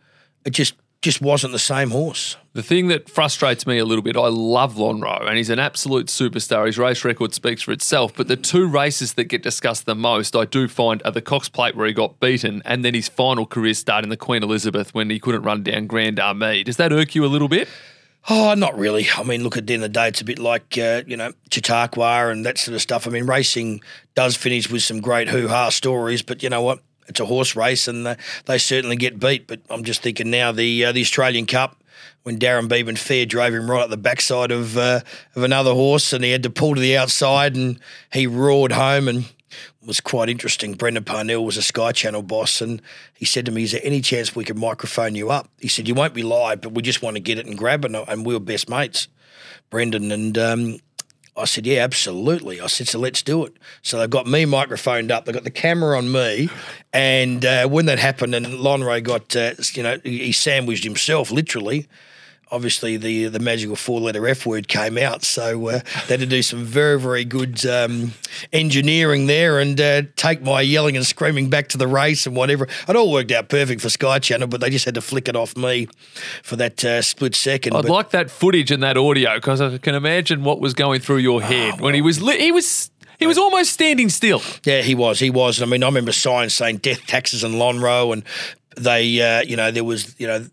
It 0.45 0.51
just 0.51 0.75
just 1.01 1.21
wasn't 1.21 1.53
the 1.53 1.59
same 1.59 1.91
horse. 1.91 2.37
The 2.53 2.63
thing 2.63 2.87
that 2.87 3.07
frustrates 3.07 3.67
me 3.67 3.77
a 3.77 3.85
little 3.85 4.01
bit, 4.01 4.17
I 4.17 4.27
love 4.29 4.75
Lonhro, 4.75 5.27
and 5.27 5.37
he's 5.37 5.51
an 5.51 5.59
absolute 5.59 6.07
superstar. 6.07 6.65
His 6.65 6.79
race 6.79 7.05
record 7.05 7.35
speaks 7.35 7.61
for 7.61 7.71
itself. 7.71 8.15
But 8.15 8.27
the 8.27 8.35
two 8.35 8.67
races 8.67 9.13
that 9.13 9.25
get 9.25 9.43
discussed 9.43 9.85
the 9.85 9.93
most, 9.93 10.35
I 10.35 10.45
do 10.45 10.67
find, 10.67 11.01
are 11.05 11.11
the 11.11 11.21
Cox 11.21 11.49
Plate 11.49 11.75
where 11.75 11.85
he 11.85 11.93
got 11.93 12.19
beaten, 12.19 12.63
and 12.65 12.83
then 12.83 12.95
his 12.95 13.07
final 13.07 13.45
career 13.45 13.75
start 13.75 14.03
in 14.03 14.09
the 14.09 14.17
Queen 14.17 14.41
Elizabeth 14.41 14.93
when 14.95 15.09
he 15.11 15.19
couldn't 15.19 15.43
run 15.43 15.61
down 15.61 15.85
Grand 15.85 16.17
Armée. 16.17 16.65
Does 16.65 16.77
that 16.77 16.91
irk 16.91 17.13
you 17.13 17.23
a 17.23 17.27
little 17.27 17.47
bit? 17.47 17.67
Oh, 18.29 18.53
not 18.55 18.77
really. 18.77 19.07
I 19.15 19.23
mean, 19.23 19.43
look, 19.43 19.55
at 19.55 19.67
the 19.67 19.73
end 19.73 19.83
of 19.83 19.93
the 19.93 19.99
day, 19.99 20.09
it's 20.09 20.19
a 20.19 20.25
bit 20.25 20.37
like, 20.37 20.77
uh, 20.77 21.03
you 21.07 21.15
know, 21.15 21.31
Chautauqua 21.49 22.29
and 22.29 22.45
that 22.45 22.57
sort 22.57 22.75
of 22.75 22.81
stuff. 22.81 23.07
I 23.07 23.09
mean, 23.09 23.25
racing 23.25 23.81
does 24.15 24.35
finish 24.35 24.69
with 24.69 24.83
some 24.83 24.99
great 24.99 25.29
hoo 25.29 25.47
ha 25.47 25.69
stories, 25.69 26.21
but 26.21 26.43
you 26.43 26.49
know 26.49 26.61
what? 26.61 26.79
It's 27.07 27.21
a 27.21 27.25
horse 27.25 27.55
race 27.55 27.87
and 27.87 28.05
the, 28.05 28.17
they 28.45 28.57
certainly 28.57 28.97
get 28.97 29.17
beat. 29.17 29.47
But 29.47 29.61
I'm 29.69 29.85
just 29.85 30.01
thinking 30.01 30.29
now 30.29 30.51
the 30.51 30.85
uh, 30.85 30.91
the 30.91 30.99
Australian 30.99 31.45
Cup, 31.45 31.81
when 32.23 32.37
Darren 32.37 32.67
Bevan 32.67 32.97
Fair 32.97 33.25
drove 33.25 33.53
him 33.53 33.71
right 33.71 33.83
at 33.83 33.89
the 33.89 33.95
backside 33.95 34.51
of 34.51 34.77
uh, 34.77 34.99
of 35.33 35.43
another 35.43 35.73
horse 35.73 36.11
and 36.11 36.21
he 36.21 36.31
had 36.31 36.43
to 36.43 36.49
pull 36.49 36.75
to 36.75 36.81
the 36.81 36.97
outside 36.97 37.55
and 37.55 37.79
he 38.11 38.27
roared 38.27 38.73
home 38.73 39.07
and 39.07 39.31
was 39.85 39.99
quite 39.99 40.29
interesting. 40.29 40.73
Brendan 40.73 41.03
Parnell 41.03 41.45
was 41.45 41.57
a 41.57 41.61
Sky 41.61 41.91
Channel 41.91 42.21
boss, 42.21 42.61
and 42.61 42.81
he 43.13 43.25
said 43.25 43.45
to 43.45 43.51
me, 43.51 43.63
"Is 43.63 43.71
there 43.71 43.81
any 43.83 44.01
chance 44.01 44.35
we 44.35 44.43
could 44.43 44.57
microphone 44.57 45.15
you 45.15 45.29
up?" 45.29 45.49
He 45.59 45.67
said, 45.67 45.87
"You 45.87 45.95
won't 45.95 46.13
be 46.13 46.23
live, 46.23 46.61
but 46.61 46.73
we 46.73 46.81
just 46.81 47.01
want 47.01 47.15
to 47.15 47.21
get 47.21 47.37
it 47.37 47.45
and 47.45 47.57
grab 47.57 47.85
it." 47.85 47.93
And 47.93 48.25
we 48.25 48.33
were 48.33 48.39
best 48.39 48.69
mates, 48.69 49.07
Brendan, 49.69 50.11
and 50.11 50.37
um, 50.37 50.79
I 51.35 51.45
said, 51.45 51.65
"Yeah, 51.65 51.83
absolutely." 51.83 52.59
I 52.59 52.67
said, 52.67 52.87
"So 52.87 52.99
let's 52.99 53.21
do 53.21 53.45
it." 53.45 53.53
So 53.81 53.99
they've 53.99 54.09
got 54.09 54.27
me 54.27 54.45
microphoned 54.45 55.11
up. 55.11 55.25
They've 55.25 55.35
got 55.35 55.43
the 55.43 55.51
camera 55.51 55.97
on 55.97 56.11
me, 56.11 56.49
and 56.93 57.45
uh, 57.45 57.67
when 57.67 57.85
that 57.85 57.99
happened, 57.99 58.35
and 58.35 58.45
Lonhro 58.45 59.01
got, 59.03 59.35
uh, 59.35 59.53
you 59.73 59.83
know, 59.83 59.99
he 60.03 60.31
sandwiched 60.31 60.83
himself 60.83 61.31
literally 61.31 61.87
obviously 62.51 62.97
the 62.97 63.25
the 63.27 63.39
magical 63.39 63.75
four 63.75 63.99
letter 63.99 64.27
F 64.27 64.45
word 64.45 64.67
came 64.67 64.97
out. 64.97 65.23
So 65.23 65.69
uh, 65.69 65.79
they 66.07 66.13
had 66.13 66.19
to 66.19 66.25
do 66.25 66.41
some 66.41 66.63
very 66.63 66.99
very 66.99 67.25
good 67.25 67.65
um, 67.65 68.13
engineering 68.53 69.27
there 69.27 69.59
and 69.59 69.79
uh, 69.79 70.03
take 70.15 70.41
my 70.41 70.61
yelling 70.61 70.95
and 70.95 71.05
screaming 71.05 71.49
back 71.49 71.67
to 71.69 71.77
the 71.77 71.87
race 71.87 72.25
and 72.25 72.35
whatever. 72.35 72.67
It 72.87 72.95
all 72.95 73.11
worked 73.11 73.31
out 73.31 73.49
perfect 73.49 73.81
for 73.81 73.89
Sky 73.89 74.19
Channel, 74.19 74.47
but 74.47 74.61
they 74.61 74.69
just 74.69 74.85
had 74.85 74.95
to 74.95 75.01
flick 75.01 75.27
it 75.27 75.35
off 75.35 75.55
me 75.57 75.87
for 76.43 76.55
that 76.55 76.83
uh, 76.83 77.01
split 77.01 77.35
second. 77.35 77.75
I'd 77.75 77.83
but, 77.83 77.91
like 77.91 78.09
that 78.11 78.31
footage 78.31 78.71
and 78.71 78.83
that 78.83 78.97
audio 78.97 79.35
because 79.35 79.61
I 79.61 79.77
can 79.77 79.95
imagine 79.95 80.43
what 80.43 80.59
was 80.59 80.73
going 80.73 81.01
through 81.01 81.17
your 81.17 81.41
head 81.41 81.75
oh, 81.77 81.83
when 81.83 81.93
he 81.93 82.01
was 82.01 82.21
li- 82.21 82.39
he 82.39 82.51
was. 82.51 82.91
He 83.19 83.25
was 83.25 83.39
almost 83.39 83.73
standing 83.73 84.09
still. 84.09 84.43
Yeah, 84.63 84.83
he 84.83 84.93
was. 84.93 85.17
He 85.17 85.31
was. 85.31 85.59
I 85.59 85.65
mean, 85.65 85.81
I 85.81 85.87
remember 85.87 86.11
signs 86.11 86.53
saying 86.53 86.77
death, 86.77 87.07
taxes, 87.07 87.43
and 87.43 87.55
Lonhro, 87.55 88.13
and 88.13 88.23
they, 88.75 89.19
uh, 89.19 89.41
you 89.41 89.55
know, 89.55 89.71
there 89.71 89.83
was, 89.83 90.13
you 90.19 90.27
know, 90.27 90.45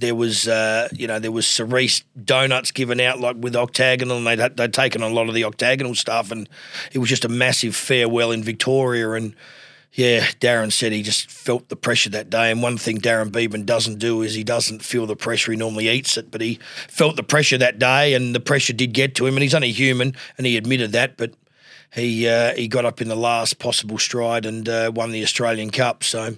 there 0.00 0.14
was, 0.14 0.48
uh, 0.48 0.88
you 0.92 1.06
know, 1.06 1.18
there 1.18 1.30
was 1.30 1.46
Cerise 1.46 2.02
donuts 2.24 2.70
given 2.70 3.00
out 3.00 3.20
like 3.20 3.36
with 3.38 3.54
Octagonal, 3.54 4.16
and 4.16 4.26
they'd, 4.26 4.56
they'd 4.56 4.72
taken 4.72 5.02
a 5.02 5.08
lot 5.08 5.28
of 5.28 5.34
the 5.34 5.44
Octagonal 5.44 5.94
stuff, 5.94 6.30
and 6.30 6.48
it 6.92 6.98
was 6.98 7.08
just 7.08 7.24
a 7.24 7.28
massive 7.28 7.76
farewell 7.76 8.32
in 8.32 8.42
Victoria. 8.42 9.12
And 9.12 9.34
yeah, 9.92 10.26
Darren 10.40 10.72
said 10.72 10.92
he 10.92 11.02
just 11.02 11.30
felt 11.30 11.68
the 11.68 11.76
pressure 11.76 12.10
that 12.10 12.30
day. 12.30 12.50
And 12.50 12.62
one 12.62 12.78
thing 12.78 12.98
Darren 12.98 13.30
Beadman 13.30 13.64
doesn't 13.66 13.98
do 13.98 14.22
is 14.22 14.34
he 14.34 14.44
doesn't 14.44 14.82
feel 14.82 15.06
the 15.06 15.16
pressure. 15.16 15.52
He 15.52 15.58
normally 15.58 15.88
eats 15.88 16.16
it, 16.16 16.30
but 16.30 16.40
he 16.40 16.58
felt 16.88 17.16
the 17.16 17.22
pressure 17.22 17.58
that 17.58 17.78
day, 17.78 18.14
and 18.14 18.34
the 18.34 18.40
pressure 18.40 18.72
did 18.72 18.92
get 18.94 19.14
to 19.16 19.26
him. 19.26 19.34
And 19.34 19.42
he's 19.42 19.54
only 19.54 19.72
human, 19.72 20.14
and 20.38 20.46
he 20.46 20.56
admitted 20.56 20.92
that, 20.92 21.16
but. 21.16 21.34
He 21.92 22.28
uh, 22.28 22.54
he 22.54 22.68
got 22.68 22.84
up 22.84 23.00
in 23.00 23.08
the 23.08 23.16
last 23.16 23.58
possible 23.58 23.98
stride 23.98 24.46
and 24.46 24.68
uh, 24.68 24.92
won 24.94 25.10
the 25.10 25.24
Australian 25.24 25.70
Cup. 25.70 26.04
So 26.04 26.36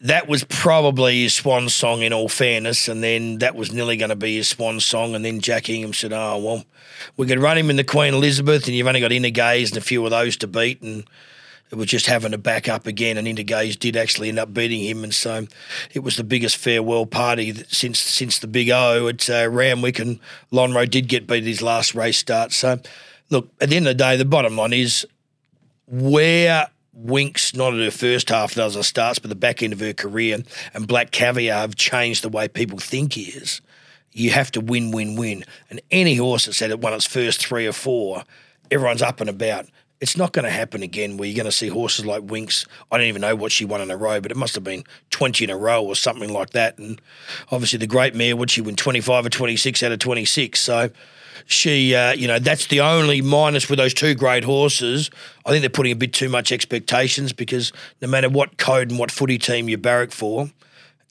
that 0.00 0.28
was 0.28 0.44
probably 0.44 1.22
his 1.22 1.34
swan 1.34 1.68
song 1.68 2.02
in 2.02 2.12
all 2.12 2.28
fairness, 2.28 2.88
and 2.88 3.02
then 3.02 3.38
that 3.38 3.56
was 3.56 3.72
nearly 3.72 3.96
going 3.96 4.10
to 4.10 4.16
be 4.16 4.36
his 4.36 4.48
swan 4.48 4.78
song, 4.80 5.14
and 5.14 5.24
then 5.24 5.40
Jack 5.40 5.68
Ingham 5.68 5.92
said, 5.92 6.12
"Oh 6.12 6.38
well, 6.38 6.64
we 7.16 7.26
could 7.26 7.40
run 7.40 7.58
him 7.58 7.70
in 7.70 7.76
the 7.76 7.84
Queen 7.84 8.14
Elizabeth, 8.14 8.66
and 8.66 8.76
you've 8.76 8.86
only 8.86 9.00
got 9.00 9.10
Intergaze 9.10 9.70
and 9.70 9.78
a 9.78 9.80
few 9.80 10.04
of 10.04 10.10
those 10.10 10.36
to 10.38 10.46
beat, 10.46 10.82
and 10.82 11.04
it 11.70 11.74
was 11.74 11.88
just 11.88 12.06
having 12.06 12.30
to 12.30 12.38
back 12.38 12.68
up 12.68 12.86
again, 12.86 13.16
and 13.16 13.26
Intergaze 13.26 13.76
did 13.76 13.96
actually 13.96 14.28
end 14.28 14.38
up 14.38 14.54
beating 14.54 14.84
him, 14.84 15.02
and 15.02 15.12
so 15.12 15.46
it 15.92 16.00
was 16.00 16.16
the 16.16 16.24
biggest 16.24 16.56
farewell 16.56 17.04
party 17.04 17.52
since 17.68 17.98
since 17.98 18.38
the 18.38 18.46
Big 18.46 18.70
O 18.70 19.08
at 19.08 19.28
uh, 19.28 19.48
Randwick, 19.50 19.98
and 19.98 20.20
Lonhro 20.52 20.88
did 20.88 21.08
get 21.08 21.26
beat 21.26 21.42
his 21.42 21.60
last 21.60 21.96
race 21.96 22.18
start. 22.18 22.52
So, 22.52 22.78
look, 23.30 23.48
at 23.60 23.70
the 23.70 23.76
end 23.76 23.88
of 23.88 23.96
the 23.96 24.04
day, 24.04 24.16
the 24.16 24.24
bottom 24.24 24.56
line 24.56 24.72
is 24.72 25.04
where 25.88 26.68
Winks 27.00 27.54
not 27.54 27.74
at 27.74 27.80
her 27.80 27.92
first 27.92 28.28
half 28.28 28.56
dozen 28.56 28.82
starts, 28.82 29.20
but 29.20 29.28
the 29.28 29.36
back 29.36 29.62
end 29.62 29.72
of 29.72 29.78
her 29.78 29.92
career, 29.92 30.38
and 30.74 30.88
Black 30.88 31.12
Caviar 31.12 31.60
have 31.60 31.76
changed 31.76 32.24
the 32.24 32.28
way 32.28 32.48
people 32.48 32.78
think 32.78 33.12
he 33.12 33.22
is. 33.22 33.60
You 34.10 34.30
have 34.30 34.50
to 34.52 34.60
win, 34.60 34.90
win, 34.90 35.14
win. 35.14 35.44
And 35.70 35.80
any 35.92 36.16
horse 36.16 36.46
that 36.46 36.54
said 36.54 36.70
it 36.70 36.80
won 36.80 36.92
its 36.92 37.06
first 37.06 37.46
three 37.46 37.68
or 37.68 37.72
four, 37.72 38.24
everyone's 38.70 39.02
up 39.02 39.20
and 39.20 39.30
about. 39.30 39.66
It's 40.00 40.16
not 40.16 40.32
going 40.32 40.44
to 40.44 40.50
happen 40.50 40.82
again 40.82 41.16
where 41.16 41.28
you're 41.28 41.36
going 41.36 41.44
to 41.44 41.52
see 41.52 41.68
horses 41.68 42.04
like 42.04 42.22
Winks. 42.24 42.66
I 42.90 42.98
don't 42.98 43.06
even 43.06 43.20
know 43.20 43.36
what 43.36 43.52
she 43.52 43.64
won 43.64 43.80
in 43.80 43.92
a 43.92 43.96
row, 43.96 44.20
but 44.20 44.32
it 44.32 44.36
must 44.36 44.56
have 44.56 44.64
been 44.64 44.82
20 45.10 45.44
in 45.44 45.50
a 45.50 45.56
row 45.56 45.84
or 45.84 45.94
something 45.94 46.32
like 46.32 46.50
that. 46.50 46.78
And 46.78 47.00
obviously, 47.52 47.78
the 47.78 47.86
great 47.86 48.16
mare, 48.16 48.36
would 48.36 48.50
she 48.50 48.60
win 48.60 48.74
25 48.74 49.26
or 49.26 49.30
26 49.30 49.82
out 49.84 49.92
of 49.92 50.00
26? 50.00 50.58
So 50.58 50.90
she, 51.46 51.94
uh, 51.94 52.12
you 52.12 52.26
know, 52.26 52.38
that's 52.38 52.66
the 52.66 52.80
only 52.80 53.20
minus 53.20 53.68
with 53.68 53.78
those 53.78 53.94
two 53.94 54.14
great 54.14 54.44
horses. 54.44 55.10
I 55.44 55.50
think 55.50 55.62
they're 55.62 55.70
putting 55.70 55.92
a 55.92 55.96
bit 55.96 56.12
too 56.12 56.28
much 56.28 56.52
expectations 56.52 57.32
because 57.32 57.72
no 58.00 58.08
matter 58.08 58.28
what 58.28 58.58
code 58.58 58.90
and 58.90 58.98
what 58.98 59.10
footy 59.10 59.38
team 59.38 59.68
you 59.68 59.78
barrack 59.78 60.12
for, 60.12 60.50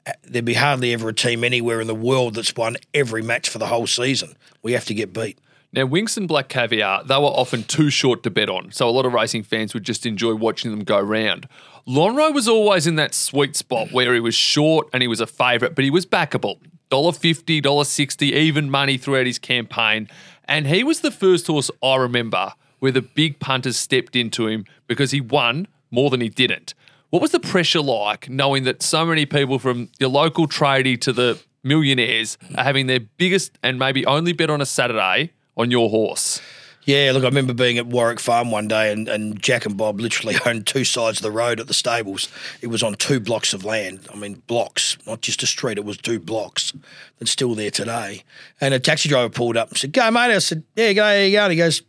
uh, 0.06 0.12
there'd 0.24 0.46
be 0.46 0.54
hardly 0.54 0.94
ever 0.94 1.10
a 1.10 1.14
team 1.14 1.44
anywhere 1.44 1.82
in 1.82 1.88
the 1.88 1.96
world 1.96 2.36
that's 2.36 2.56
won 2.56 2.78
every 2.94 3.22
match 3.22 3.50
for 3.50 3.58
the 3.58 3.68
whole 3.68 3.88
season. 3.88 4.36
We 4.64 4.74
have 4.74 4.86
to 4.86 4.94
get 4.94 5.14
beat. 5.14 5.40
Now, 5.74 5.86
Winks 5.86 6.16
and 6.16 6.28
Black 6.28 6.48
Caviar, 6.48 7.04
they 7.04 7.18
were 7.18 7.26
often 7.26 7.64
too 7.64 7.90
short 7.90 8.24
to 8.24 8.30
bet 8.30 8.50
on, 8.50 8.72
so 8.72 8.88
a 8.88 8.92
lot 8.92 9.06
of 9.06 9.14
racing 9.14 9.44
fans 9.44 9.74
would 9.74 9.84
just 9.84 10.06
enjoy 10.06 10.34
watching 10.34 10.72
them 10.72 10.84
go 10.84 11.00
round. 11.00 11.48
Lonhro 11.88 12.34
was 12.34 12.48
always 12.48 12.88
in 12.88 12.96
that 12.96 13.14
sweet 13.14 13.56
spot 13.56 13.92
where 13.92 14.14
he 14.14 14.20
was 14.20 14.34
short 14.34 14.90
and 14.94 15.02
he 15.02 15.08
was 15.08 15.20
a 15.20 15.28
favourite, 15.28 15.76
but 15.76 15.84
he 15.84 15.92
was 15.92 16.06
backable. 16.06 16.58
$1.50, 16.92 17.62
$1.60, 17.62 18.32
even 18.32 18.70
money 18.70 18.98
throughout 18.98 19.26
his 19.26 19.40
campaign. 19.40 20.08
And 20.46 20.68
he 20.68 20.84
was 20.84 21.02
the 21.02 21.12
first 21.12 21.48
horse 21.48 21.70
I 21.84 21.96
remember 21.96 22.54
where 22.80 22.92
the 22.92 23.02
big 23.02 23.40
punters 23.40 23.78
stepped 23.78 24.16
into 24.16 24.48
him 24.48 24.66
because 24.88 25.12
he 25.12 25.22
won 25.22 25.68
more 25.92 26.10
than 26.10 26.22
he 26.22 26.30
didn't. 26.30 26.74
What 27.10 27.22
was 27.22 27.32
the 27.32 27.40
pressure 27.40 27.82
like 27.82 28.30
knowing 28.30 28.64
that 28.64 28.84
so 28.84 29.06
many 29.06 29.26
people 29.26 29.60
from 29.60 29.90
your 30.00 30.10
local 30.10 30.48
tradie 30.48 31.00
to 31.02 31.14
the 31.14 31.42
millionaires 31.64 32.38
are 32.56 32.64
having 32.64 32.88
their 32.88 33.00
biggest 33.00 33.58
and 33.64 33.80
maybe 33.80 34.06
only 34.06 34.34
bet 34.34 34.50
on 34.50 34.62
a 34.62 34.66
Saturday 34.66 35.32
on 35.56 35.72
your 35.72 35.90
horse? 35.90 36.42
Yeah, 36.88 37.12
look, 37.14 37.24
I 37.24 37.28
remember 37.28 37.54
being 37.54 37.78
at 37.78 37.86
Warwick 37.86 38.22
Farm 38.22 38.50
one 38.50 38.70
day 38.70 38.94
and, 38.94 39.10
and 39.10 39.42
Jack 39.42 39.66
and 39.66 39.76
Bob 39.76 40.00
literally 40.00 40.38
owned 40.46 40.66
two 40.66 40.86
sides 40.86 41.20
of 41.20 41.24
the 41.24 41.32
road 41.32 41.60
at 41.60 41.68
the 41.68 41.74
stables. 41.74 42.30
It 42.62 42.68
was 42.68 42.82
on 42.82 42.96
two 42.96 43.20
blocks 43.20 43.54
of 43.54 43.66
land. 43.66 44.08
I 44.12 44.16
mean, 44.16 44.42
blocks, 44.48 44.98
not 45.06 45.20
just 45.20 45.44
a 45.44 45.48
street, 45.48 45.78
it 45.78 45.84
was 45.84 45.98
two 45.98 46.18
blocks 46.18 46.72
that's 47.20 47.30
still 47.30 47.56
there 47.56 47.72
today. 47.72 48.24
And 48.62 48.74
a 48.74 48.80
taxi 48.80 49.10
driver 49.10 49.28
pulled 49.28 49.58
up 49.58 49.68
and 49.68 49.78
said, 49.78 49.92
Go, 49.92 50.10
mate. 50.10 50.34
I 50.34 50.40
said, 50.40 50.64
Yeah, 50.78 50.94
go, 50.94 51.04
there 51.04 51.26
you 51.26 51.34
go. 51.34 51.44
And 51.44 51.52
he 51.52 51.58
goes, 51.58 51.82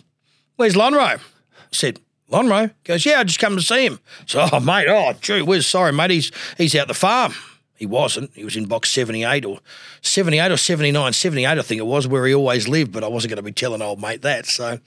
Where's 0.56 0.74
Lonhro? 0.74 1.20
I 1.20 1.20
said, 1.70 2.00
Lonhro? 2.28 2.68
He 2.68 2.74
goes, 2.82 3.06
Yeah, 3.06 3.20
I 3.20 3.24
just 3.24 3.38
come 3.38 3.54
to 3.54 3.62
see 3.62 3.86
him. 3.86 4.00
So, 4.26 4.48
oh, 4.52 4.58
mate, 4.58 4.88
oh, 4.88 5.12
gee 5.20 5.42
whiz, 5.42 5.64
sorry, 5.64 5.92
mate, 5.92 6.10
he's, 6.10 6.32
he's 6.56 6.74
out 6.74 6.88
the 6.88 6.94
farm. 6.94 7.34
He 7.78 7.86
wasn't. 7.86 8.32
He 8.34 8.44
was 8.44 8.56
in 8.56 8.66
box 8.66 8.90
78 8.90 9.44
or 9.44 9.60
78 10.02 10.50
or 10.50 10.56
79, 10.56 11.12
78, 11.12 11.46
I 11.46 11.62
think 11.62 11.78
it 11.78 11.86
was, 11.86 12.08
where 12.08 12.26
he 12.26 12.34
always 12.34 12.68
lived, 12.68 12.92
but 12.92 13.04
I 13.04 13.08
wasn't 13.08 13.30
going 13.30 13.36
to 13.36 13.42
be 13.42 13.52
telling 13.52 13.80
old 13.80 14.00
mate 14.00 14.22
that. 14.22 14.46
So 14.46 14.80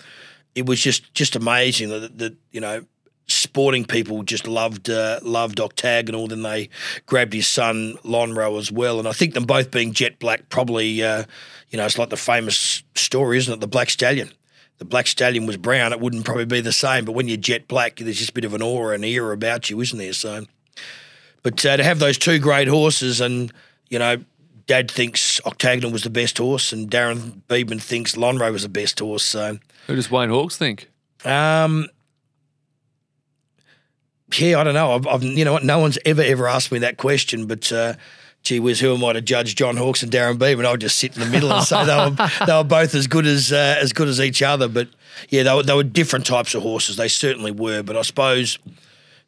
it 0.55 0.65
was 0.65 0.81
just 0.81 1.13
just 1.13 1.35
amazing 1.35 1.89
that, 1.89 2.17
that 2.17 2.35
you 2.51 2.59
know, 2.59 2.85
sporting 3.27 3.85
people 3.85 4.23
just 4.23 4.45
loved 4.45 4.89
uh, 4.89 5.19
loved 5.23 5.59
Octagonal. 5.59 6.27
Then 6.27 6.43
they 6.43 6.69
grabbed 7.05 7.33
his 7.33 7.47
son 7.47 7.97
Lonhro 8.03 8.59
as 8.59 8.71
well, 8.71 8.99
and 8.99 9.07
I 9.07 9.13
think 9.13 9.33
them 9.33 9.45
both 9.45 9.71
being 9.71 9.93
jet 9.93 10.19
black 10.19 10.49
probably, 10.49 11.03
uh, 11.03 11.23
you 11.69 11.77
know, 11.77 11.85
it's 11.85 11.97
like 11.97 12.09
the 12.09 12.17
famous 12.17 12.83
story, 12.95 13.37
isn't 13.37 13.53
it? 13.53 13.59
The 13.59 13.67
Black 13.67 13.89
Stallion. 13.89 14.31
The 14.79 14.85
Black 14.85 15.07
Stallion 15.07 15.45
was 15.45 15.57
brown; 15.57 15.93
it 15.93 15.99
wouldn't 15.99 16.25
probably 16.25 16.45
be 16.45 16.59
the 16.59 16.73
same. 16.73 17.05
But 17.05 17.13
when 17.13 17.27
you're 17.27 17.37
jet 17.37 17.67
black, 17.67 17.97
there's 17.97 18.17
just 18.17 18.31
a 18.31 18.33
bit 18.33 18.45
of 18.45 18.53
an 18.53 18.61
aura 18.61 18.95
and 18.95 19.05
era 19.05 19.33
about 19.33 19.69
you, 19.69 19.79
isn't 19.79 19.97
there? 19.97 20.13
So 20.13 20.45
but 21.43 21.65
uh, 21.65 21.77
to 21.77 21.83
have 21.83 21.99
those 21.99 22.17
two 22.17 22.39
great 22.39 22.67
horses, 22.67 23.21
and 23.21 23.51
you 23.89 23.99
know, 23.99 24.17
Dad 24.67 24.89
thinks 24.89 25.41
Octagonal 25.45 25.91
was 25.91 26.03
the 26.03 26.09
best 26.09 26.37
horse, 26.37 26.71
and 26.71 26.89
Darren 26.89 27.41
Beadman 27.47 27.79
thinks 27.79 28.15
Lonhro 28.15 28.51
was 28.51 28.63
the 28.63 28.69
best 28.69 28.99
horse. 28.99 29.23
So, 29.23 29.57
who 29.87 29.95
does 29.95 30.11
Wayne 30.11 30.29
Hawkes 30.29 30.57
think? 30.57 30.89
Um, 31.25 31.87
yeah, 34.37 34.59
I 34.59 34.63
don't 34.63 34.73
know. 34.73 34.93
I've, 34.93 35.07
I've, 35.07 35.23
you 35.23 35.45
know 35.45 35.53
what? 35.53 35.63
No 35.63 35.79
one's 35.79 35.97
ever 36.05 36.21
ever 36.21 36.47
asked 36.47 36.71
me 36.71 36.79
that 36.79 36.97
question, 36.97 37.47
but. 37.47 37.71
Uh, 37.71 37.93
gee 38.43 38.59
whiz, 38.59 38.79
who 38.79 38.95
am 38.95 39.03
I 39.03 39.13
to 39.13 39.21
judge 39.21 39.55
John 39.55 39.77
Hawkes 39.77 40.01
and 40.01 40.11
Darren 40.11 40.39
Beadman? 40.39 40.65
I'll 40.65 40.77
just 40.77 40.97
sit 40.97 41.15
in 41.15 41.19
the 41.21 41.29
middle 41.29 41.51
and 41.51 41.63
say 41.63 41.85
they 41.85 41.95
were 41.95 42.29
they 42.47 42.53
were 42.53 42.63
both 42.63 42.95
as 42.95 43.07
good 43.07 43.25
as 43.25 43.51
uh, 43.51 43.77
as 43.79 43.93
good 43.93 44.07
as 44.07 44.19
each 44.19 44.41
other. 44.41 44.67
But 44.67 44.87
yeah, 45.29 45.43
they 45.43 45.53
were 45.53 45.63
they 45.63 45.73
were 45.73 45.83
different 45.83 46.25
types 46.25 46.55
of 46.55 46.63
horses. 46.63 46.95
They 46.95 47.07
certainly 47.07 47.51
were. 47.51 47.83
But 47.83 47.97
I 47.97 48.01
suppose 48.01 48.57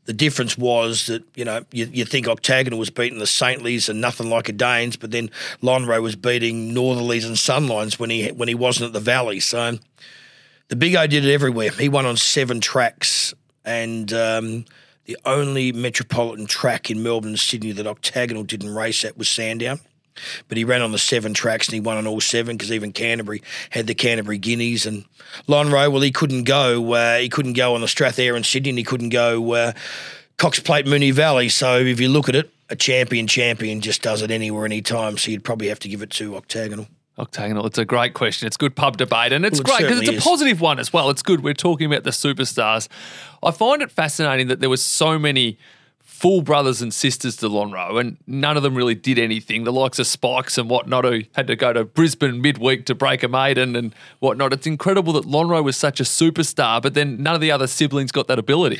the 0.05 0.13
difference 0.13 0.57
was 0.57 1.07
that, 1.07 1.23
you 1.35 1.45
know, 1.45 1.63
you, 1.71 1.89
you 1.91 2.05
think 2.05 2.27
Octagonal 2.27 2.79
was 2.79 2.89
beating 2.89 3.19
the 3.19 3.25
Saintlies 3.25 3.87
and 3.87 4.01
Nothin' 4.01 4.27
Leica 4.27 4.55
Danes, 4.55 4.97
but 4.97 5.11
then 5.11 5.29
Lonhro 5.61 6.01
was 6.01 6.15
beating 6.15 6.73
Northerlies 6.73 7.25
and 7.25 7.35
Sunlines 7.35 7.97
when 7.97 8.09
he 8.09 8.29
when 8.29 8.47
he 8.47 8.55
wasn't 8.55 8.87
at 8.87 8.93
the 8.93 8.99
Valley. 8.99 9.39
So 9.39 9.77
the 10.67 10.75
Big 10.75 10.95
O 10.95 11.07
did 11.07 11.25
it 11.25 11.33
everywhere. 11.33 11.71
He 11.71 11.89
won 11.89 12.05
on 12.05 12.17
seven 12.17 12.59
tracks 12.59 13.33
and 13.63 14.11
um, 14.11 14.65
the 15.05 15.17
only 15.25 15.71
metropolitan 15.71 16.47
track 16.47 16.89
in 16.89 17.01
Melbourne 17.01 17.31
and 17.31 17.39
Sydney 17.39 17.71
that 17.73 17.87
Octagonal 17.87 18.43
didn't 18.43 18.73
race 18.73 19.05
at 19.05 19.17
was 19.17 19.29
Sandown. 19.29 19.79
But 20.47 20.57
he 20.57 20.63
ran 20.63 20.81
on 20.81 20.91
the 20.91 20.97
seven 20.97 21.33
tracks 21.33 21.67
and 21.67 21.73
he 21.73 21.79
won 21.79 21.97
on 21.97 22.07
all 22.07 22.21
seven 22.21 22.55
because 22.57 22.71
even 22.71 22.91
Canterbury 22.91 23.41
had 23.71 23.87
the 23.87 23.95
Canterbury 23.95 24.37
Guineas 24.37 24.85
and 24.85 25.05
Lonhro. 25.47 25.91
Well, 25.91 26.01
he 26.01 26.11
couldn't 26.11 26.43
go. 26.43 26.93
Uh, 26.93 27.17
he 27.17 27.29
couldn't 27.29 27.53
go 27.53 27.75
on 27.75 27.81
the 27.81 27.87
Strathayr 27.87 28.35
in 28.37 28.43
Sydney. 28.43 28.69
and 28.69 28.77
He 28.77 28.83
couldn't 28.83 29.09
go 29.09 29.53
uh, 29.53 29.73
Cox 30.37 30.59
Plate 30.59 30.85
Moonee 30.85 31.13
Valley. 31.13 31.49
So 31.49 31.77
if 31.79 31.99
you 31.99 32.09
look 32.09 32.29
at 32.29 32.35
it, 32.35 32.49
a 32.69 32.75
champion 32.75 33.27
champion 33.27 33.81
just 33.81 34.01
does 34.01 34.21
it 34.21 34.31
anywhere, 34.31 34.65
anytime. 34.65 35.17
So 35.17 35.31
you'd 35.31 35.43
probably 35.43 35.67
have 35.67 35.79
to 35.79 35.89
give 35.89 36.01
it 36.01 36.09
to 36.11 36.35
Octagonal. 36.35 36.87
Octagonal. 37.19 37.67
It's 37.67 37.77
a 37.77 37.85
great 37.85 38.15
question. 38.15 38.47
It's 38.47 38.57
good 38.57 38.75
pub 38.75 38.97
debate, 38.97 39.33
and 39.33 39.45
it's 39.45 39.61
Well, 39.61 39.75
it 39.75 39.79
great 39.79 39.87
because 39.87 39.99
it's 40.01 40.09
a 40.09 40.13
is. 40.15 40.23
positive 40.23 40.61
one 40.61 40.79
as 40.79 40.91
well. 40.91 41.11
It's 41.11 41.21
good. 41.21 41.43
We're 41.43 41.53
talking 41.53 41.85
about 41.85 42.03
the 42.03 42.09
superstars. 42.09 42.87
I 43.43 43.51
find 43.51 43.83
it 43.83 43.91
fascinating 43.91 44.47
that 44.47 44.61
there 44.61 44.69
was 44.69 44.81
so 44.81 45.19
many 45.19 45.59
full 46.23 46.41
brothers 46.41 46.81
and 46.81 46.93
sisters 46.93 47.35
to 47.35 47.49
Lonhro, 47.49 47.99
and 47.99 48.15
none 48.25 48.55
of 48.55 48.63
them 48.63 48.75
really 48.75 48.95
did 48.95 49.19
anything. 49.19 49.65
The 49.65 49.73
likes 49.73 49.99
of 49.99 50.07
Spikes 50.07 50.57
and 50.57 50.69
whatnot, 50.69 51.03
who 51.03 51.23
had 51.35 51.47
to 51.47 51.57
go 51.57 51.73
to 51.73 51.83
Brisbane 51.83 52.41
midweek 52.41 52.85
to 52.85 52.95
break 52.95 53.23
a 53.23 53.27
maiden 53.27 53.75
and 53.75 53.93
whatnot. 54.19 54.53
It's 54.53 54.65
incredible 54.65 55.11
that 55.13 55.25
Lonhro 55.25 55.61
was 55.61 55.75
such 55.75 55.99
a 55.99 56.03
superstar, 56.03 56.81
but 56.81 56.93
then 56.93 57.21
none 57.21 57.35
of 57.35 57.41
the 57.41 57.51
other 57.51 57.67
siblings 57.67 58.13
got 58.13 58.27
that 58.27 58.39
ability. 58.39 58.79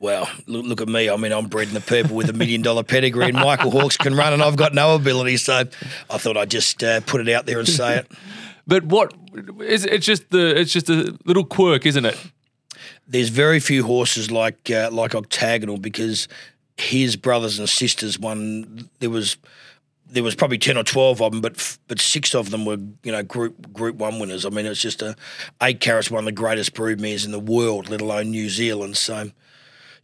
Well, 0.00 0.28
look, 0.46 0.66
look 0.66 0.80
at 0.82 0.88
me. 0.88 1.08
I 1.08 1.16
mean, 1.16 1.32
I'm 1.32 1.46
bred 1.46 1.68
in 1.68 1.72
the 1.74 1.80
purple 1.80 2.14
with 2.14 2.28
a 2.28 2.34
million 2.34 2.60
dollar 2.60 2.82
pedigree, 2.82 3.30
and 3.30 3.36
Michael 3.36 3.70
Hawkes 3.70 3.96
can 3.96 4.14
run, 4.14 4.34
and 4.34 4.42
I've 4.42 4.56
got 4.56 4.74
no 4.74 4.94
ability. 4.94 5.38
So 5.38 5.64
I 6.10 6.18
thought 6.18 6.36
I'd 6.36 6.50
just 6.50 6.84
uh, 6.84 7.00
put 7.00 7.22
it 7.22 7.32
out 7.32 7.46
there 7.46 7.58
and 7.58 7.68
say 7.68 8.00
it. 8.00 8.12
But 8.64 8.84
what 8.84 9.12
is 9.60 9.84
it's 9.84 10.06
just 10.06 10.30
the 10.30 10.60
it's 10.60 10.72
just 10.72 10.88
a 10.88 11.18
little 11.24 11.44
quirk, 11.44 11.84
isn't 11.84 12.04
it? 12.04 12.16
There's 13.08 13.28
very 13.28 13.58
few 13.58 13.82
horses 13.82 14.30
like 14.30 14.70
uh, 14.70 14.88
like 14.92 15.16
Octagonal 15.16 15.78
because 15.78 16.28
his 16.82 17.16
brothers 17.16 17.58
and 17.58 17.68
sisters 17.68 18.18
won. 18.18 18.88
There 18.98 19.10
was 19.10 19.36
there 20.08 20.22
was 20.22 20.34
probably 20.34 20.58
ten 20.58 20.76
or 20.76 20.84
twelve 20.84 21.22
of 21.22 21.32
them, 21.32 21.40
but 21.40 21.78
but 21.88 22.00
six 22.00 22.34
of 22.34 22.50
them 22.50 22.64
were 22.64 22.78
you 23.02 23.12
know 23.12 23.22
group 23.22 23.72
group 23.72 23.96
one 23.96 24.18
winners. 24.18 24.44
I 24.44 24.50
mean, 24.50 24.66
it's 24.66 24.80
just 24.80 25.02
a 25.02 25.16
Eight 25.62 25.80
Carat's 25.80 26.10
one 26.10 26.20
of 26.20 26.26
the 26.26 26.32
greatest 26.32 26.74
broodmares 26.74 27.24
in 27.24 27.32
the 27.32 27.40
world, 27.40 27.88
let 27.88 28.00
alone 28.00 28.30
New 28.30 28.48
Zealand. 28.48 28.96
So 28.96 29.30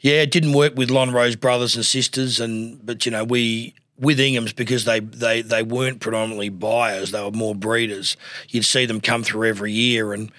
yeah, 0.01 0.22
it 0.22 0.31
didn't 0.31 0.53
work 0.53 0.76
with 0.76 0.91
Lonhro's 0.91 1.37
brothers 1.37 1.76
and 1.76 1.85
sisters, 1.85 2.41
and 2.41 2.85
but 2.85 3.05
you 3.05 3.12
know 3.12 3.24
we 3.24 3.74
with 3.99 4.20
Ingham's 4.20 4.53
because 4.53 4.85
they 4.85 5.01
they 5.01 5.43
they 5.43 5.62
weren't 5.62 6.01
predominantly 6.01 6.49
buyers; 6.49 7.11
they 7.11 7.22
were 7.22 7.33
more 7.33 7.55
breeders. 7.55 8.16
You'd 8.49 8.64
see 8.64 8.87
them 8.87 9.01
come 9.01 9.24
through 9.24 9.49
every 9.49 9.72
year, 9.72 10.12
and 10.12 10.31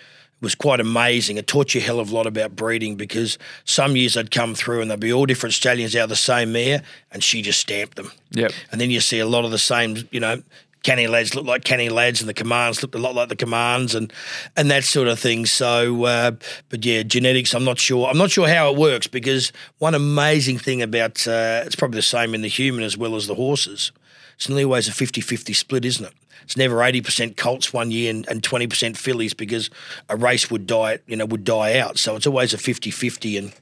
was 0.41 0.55
quite 0.55 0.79
amazing. 0.79 1.37
It 1.37 1.47
taught 1.47 1.73
you 1.73 1.81
a 1.81 1.83
hell 1.83 1.99
of 1.99 2.11
a 2.11 2.15
lot 2.15 2.27
about 2.27 2.55
breeding 2.55 2.95
because 2.95 3.37
some 3.65 3.95
years 3.95 4.13
they'd 4.13 4.31
come 4.31 4.55
through 4.55 4.81
and 4.81 4.89
they'd 4.89 4.99
be 4.99 5.13
all 5.13 5.25
different 5.25 5.53
stallions 5.53 5.95
out 5.95 6.03
of 6.03 6.09
the 6.09 6.15
same 6.15 6.51
mare, 6.51 6.81
and 7.11 7.23
she 7.23 7.41
just 7.41 7.59
stamped 7.59 7.95
them. 7.95 8.11
Yep. 8.31 8.51
And 8.71 8.79
then 8.79 8.89
you 8.89 8.99
see 9.01 9.19
a 9.19 9.25
lot 9.25 9.45
of 9.45 9.51
the 9.51 9.57
same, 9.57 10.07
you 10.11 10.19
know, 10.19 10.41
canny 10.83 11.07
lads 11.07 11.35
look 11.35 11.45
like 11.45 11.63
canny 11.63 11.89
lads, 11.89 12.21
and 12.21 12.29
the 12.29 12.33
commands 12.33 12.81
looked 12.81 12.95
a 12.95 12.99
lot 12.99 13.15
like 13.15 13.29
the 13.29 13.35
commands, 13.35 13.95
and 13.95 14.11
and 14.55 14.71
that 14.71 14.83
sort 14.83 15.07
of 15.07 15.19
thing. 15.19 15.45
So, 15.45 16.05
uh, 16.05 16.31
but 16.69 16.85
yeah, 16.85 17.03
genetics. 17.03 17.53
I'm 17.53 17.65
not 17.65 17.79
sure. 17.79 18.07
I'm 18.07 18.17
not 18.17 18.31
sure 18.31 18.47
how 18.47 18.71
it 18.71 18.77
works 18.77 19.07
because 19.07 19.51
one 19.79 19.95
amazing 19.95 20.59
thing 20.59 20.81
about 20.81 21.27
uh, 21.27 21.63
it's 21.65 21.75
probably 21.75 21.97
the 21.97 22.03
same 22.03 22.33
in 22.33 22.41
the 22.41 22.47
human 22.47 22.83
as 22.83 22.97
well 22.97 23.15
as 23.15 23.27
the 23.27 23.35
horses. 23.35 23.91
It's 24.35 24.47
nearly 24.47 24.63
always 24.63 24.87
a 24.87 24.91
50-50 24.91 25.53
split, 25.53 25.83
isn't 25.83 26.05
it? 26.05 26.13
It's 26.49 26.57
never 26.57 26.77
80% 26.77 27.37
colts 27.37 27.71
one 27.71 27.91
year 27.91 28.09
and, 28.09 28.27
and 28.27 28.41
20% 28.41 28.97
fillies 28.97 29.35
because 29.35 29.69
a 30.09 30.15
race 30.15 30.49
would 30.49 30.65
die, 30.65 30.97
you 31.05 31.15
know, 31.15 31.27
would 31.27 31.43
die 31.43 31.77
out. 31.77 31.99
So 31.99 32.15
it's 32.15 32.25
always 32.25 32.55
a 32.55 32.57
50-50 32.57 33.37
and 33.37 33.53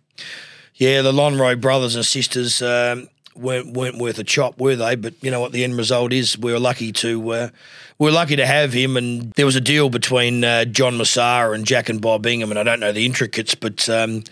yeah, 0.75 1.01
the 1.01 1.11
Lonhro 1.11 1.59
brothers 1.59 1.97
and 1.97 2.05
sisters 2.05 2.61
um, 2.61 3.09
weren't 3.35 3.73
weren't 3.73 3.97
worth 3.97 4.19
a 4.19 4.23
chop, 4.23 4.57
were 4.61 4.77
they? 4.77 4.95
But 4.95 5.15
you 5.21 5.29
know 5.29 5.41
what 5.41 5.51
the 5.51 5.65
end 5.65 5.75
result 5.75 6.13
is. 6.13 6.38
We 6.38 6.53
were 6.53 6.59
lucky 6.59 6.93
to 6.93 7.29
uh, 7.31 7.49
we 7.97 8.05
were 8.05 8.11
lucky 8.13 8.38
to 8.38 8.45
have 8.45 8.71
him, 8.71 8.95
and 8.95 9.33
there 9.33 9.45
was 9.45 9.57
a 9.57 9.61
deal 9.61 9.89
between 9.89 10.45
uh, 10.45 10.63
John 10.63 10.93
Messara 10.93 11.55
and 11.55 11.65
Jack 11.65 11.89
and 11.89 11.99
Bob 11.99 12.25
Ingham, 12.25 12.51
and 12.51 12.59
I 12.59 12.63
don't 12.63 12.79
know 12.79 12.93
the 12.93 13.05
intricates, 13.05 13.53
but 13.53 13.89
um, 13.89 14.23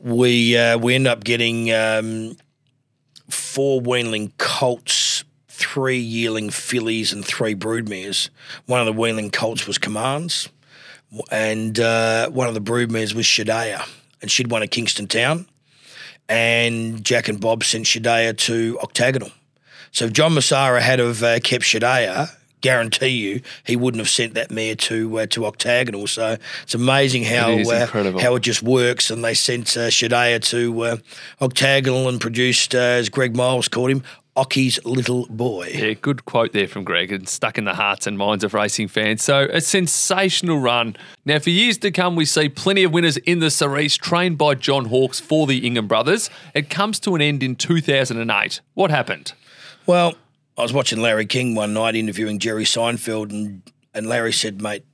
we 0.00 0.56
uh, 0.56 0.78
we 0.78 0.96
end 0.96 1.06
up 1.06 1.22
getting 1.22 1.70
um, 1.70 2.36
four 3.28 3.80
weanling 3.80 4.32
colts. 4.38 5.17
Three 5.58 5.98
yearling 5.98 6.50
fillies 6.50 7.12
and 7.12 7.24
three 7.24 7.54
broodmares. 7.54 8.30
One 8.66 8.80
of 8.80 8.86
the 8.86 8.92
weanling 8.92 9.32
colts 9.32 9.66
was 9.66 9.76
Commands, 9.76 10.48
and 11.32 11.78
uh, 11.80 12.30
one 12.30 12.46
of 12.46 12.54
the 12.54 12.60
broodmares 12.60 13.12
was 13.12 13.26
Shadea, 13.26 13.84
and 14.22 14.30
she'd 14.30 14.50
won 14.52 14.62
at 14.62 14.70
Kingston 14.70 15.08
Town 15.08 15.46
and 16.28 17.02
Jack 17.04 17.28
and 17.28 17.40
Bob 17.40 17.64
sent 17.64 17.86
Shadea 17.86 18.36
to 18.38 18.78
Octagonal. 18.82 19.30
So 19.90 20.04
if 20.04 20.12
John 20.12 20.32
Messara 20.32 20.80
had 20.80 20.98
have 20.98 21.22
uh, 21.22 21.40
kept 21.40 21.64
Shadea, 21.64 22.30
guarantee 22.60 23.08
you 23.08 23.40
he 23.64 23.76
wouldn't 23.76 24.00
have 24.00 24.08
sent 24.08 24.34
that 24.34 24.50
mare 24.50 24.74
to 24.74 25.20
uh, 25.20 25.26
to 25.26 25.46
Octagonal. 25.46 26.06
So 26.06 26.36
it's 26.62 26.74
amazing 26.74 27.24
how 27.24 27.50
It 27.50 27.66
uh, 27.66 28.18
how 28.18 28.34
it 28.34 28.40
just 28.42 28.62
works. 28.62 29.10
And 29.10 29.24
they 29.24 29.34
sent 29.34 29.76
uh, 29.76 29.88
Shadea 29.88 30.42
to 30.50 30.80
uh, 30.82 30.96
Octagonal 31.40 32.08
and 32.08 32.20
produced, 32.20 32.74
uh, 32.74 32.78
as 32.78 33.08
Greg 33.08 33.34
Miles 33.34 33.68
called 33.68 33.90
him, 33.90 34.02
Ocky's 34.38 34.78
little 34.84 35.26
boy. 35.28 35.72
Yeah, 35.74 35.94
good 35.94 36.24
quote 36.24 36.52
there 36.52 36.68
from 36.68 36.84
Greg 36.84 37.10
and 37.10 37.28
stuck 37.28 37.58
in 37.58 37.64
the 37.64 37.74
hearts 37.74 38.06
and 38.06 38.16
minds 38.16 38.44
of 38.44 38.54
racing 38.54 38.86
fans. 38.86 39.20
So 39.20 39.48
a 39.52 39.60
sensational 39.60 40.60
run. 40.60 40.96
Now, 41.24 41.40
for 41.40 41.50
years 41.50 41.76
to 41.78 41.90
come, 41.90 42.14
we 42.14 42.24
see 42.24 42.48
plenty 42.48 42.84
of 42.84 42.92
winners 42.92 43.16
in 43.16 43.40
the 43.40 43.50
Cerise 43.50 43.96
trained 43.96 44.38
by 44.38 44.54
John 44.54 44.84
Hawkes 44.84 45.18
for 45.18 45.48
the 45.48 45.66
Ingham 45.66 45.88
brothers. 45.88 46.30
It 46.54 46.70
comes 46.70 47.00
to 47.00 47.16
an 47.16 47.20
end 47.20 47.42
in 47.42 47.56
2008. 47.56 48.60
What 48.74 48.92
happened? 48.92 49.32
Well, 49.86 50.14
I 50.56 50.62
was 50.62 50.72
watching 50.72 51.00
Larry 51.00 51.26
King 51.26 51.56
one 51.56 51.74
night 51.74 51.96
interviewing 51.96 52.38
Jerry 52.38 52.64
Seinfeld, 52.64 53.30
and, 53.30 53.62
and 53.92 54.06
Larry 54.06 54.32
said, 54.32 54.62
mate, 54.62 54.84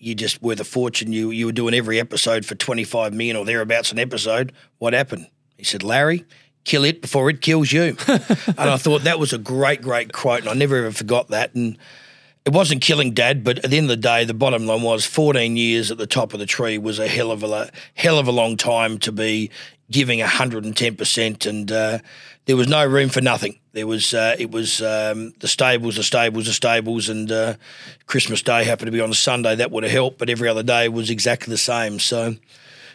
you 0.00 0.16
just 0.16 0.42
worth 0.42 0.58
a 0.58 0.64
fortune. 0.64 1.12
You 1.12 1.30
you 1.30 1.46
were 1.46 1.52
doing 1.52 1.74
every 1.74 2.00
episode 2.00 2.44
for 2.44 2.56
25 2.56 3.14
million 3.14 3.36
or 3.36 3.44
thereabouts 3.44 3.92
an 3.92 4.00
episode. 4.00 4.52
What 4.78 4.92
happened? 4.92 5.28
He 5.56 5.64
said, 5.64 5.84
Larry, 5.84 6.24
kill 6.68 6.84
it 6.84 7.00
before 7.00 7.30
it 7.30 7.40
kills 7.40 7.72
you. 7.72 7.96
and 8.06 8.58
I 8.58 8.76
thought 8.76 9.02
that 9.02 9.18
was 9.18 9.32
a 9.32 9.38
great, 9.38 9.82
great 9.82 10.12
quote, 10.12 10.40
and 10.40 10.48
I 10.48 10.54
never 10.54 10.76
ever 10.76 10.92
forgot 10.92 11.28
that. 11.28 11.54
And 11.54 11.78
it 12.44 12.52
wasn't 12.52 12.82
killing 12.82 13.12
dad, 13.12 13.42
but 13.42 13.58
at 13.64 13.70
the 13.70 13.78
end 13.78 13.84
of 13.84 13.88
the 13.88 13.96
day, 13.96 14.24
the 14.24 14.34
bottom 14.34 14.66
line 14.66 14.82
was 14.82 15.04
14 15.04 15.56
years 15.56 15.90
at 15.90 15.98
the 15.98 16.06
top 16.06 16.32
of 16.32 16.40
the 16.40 16.46
tree 16.46 16.78
was 16.78 16.98
a 16.98 17.08
hell 17.08 17.30
of 17.30 17.42
a 17.42 17.70
hell 17.94 18.18
of 18.18 18.28
a 18.28 18.32
long 18.32 18.56
time 18.56 18.98
to 18.98 19.12
be 19.12 19.50
giving 19.90 20.20
110%, 20.20 21.46
and 21.46 21.72
uh, 21.72 21.98
there 22.44 22.56
was 22.56 22.68
no 22.68 22.86
room 22.86 23.08
for 23.08 23.20
nothing. 23.22 23.58
There 23.72 23.86
was 23.86 24.12
uh, 24.12 24.36
it 24.38 24.50
was 24.50 24.82
um, 24.82 25.32
the 25.40 25.48
stables, 25.48 25.96
the 25.96 26.02
stables, 26.02 26.46
the 26.46 26.52
stables, 26.52 27.08
and 27.08 27.30
uh, 27.32 27.54
Christmas 28.06 28.42
Day 28.42 28.64
happened 28.64 28.86
to 28.86 28.92
be 28.92 29.00
on 29.00 29.10
a 29.10 29.14
Sunday. 29.14 29.54
That 29.54 29.70
would 29.70 29.84
have 29.84 29.92
helped, 29.92 30.18
but 30.18 30.30
every 30.30 30.48
other 30.48 30.62
day 30.62 30.88
was 30.88 31.10
exactly 31.10 31.50
the 31.50 31.58
same. 31.58 31.98
So 31.98 32.36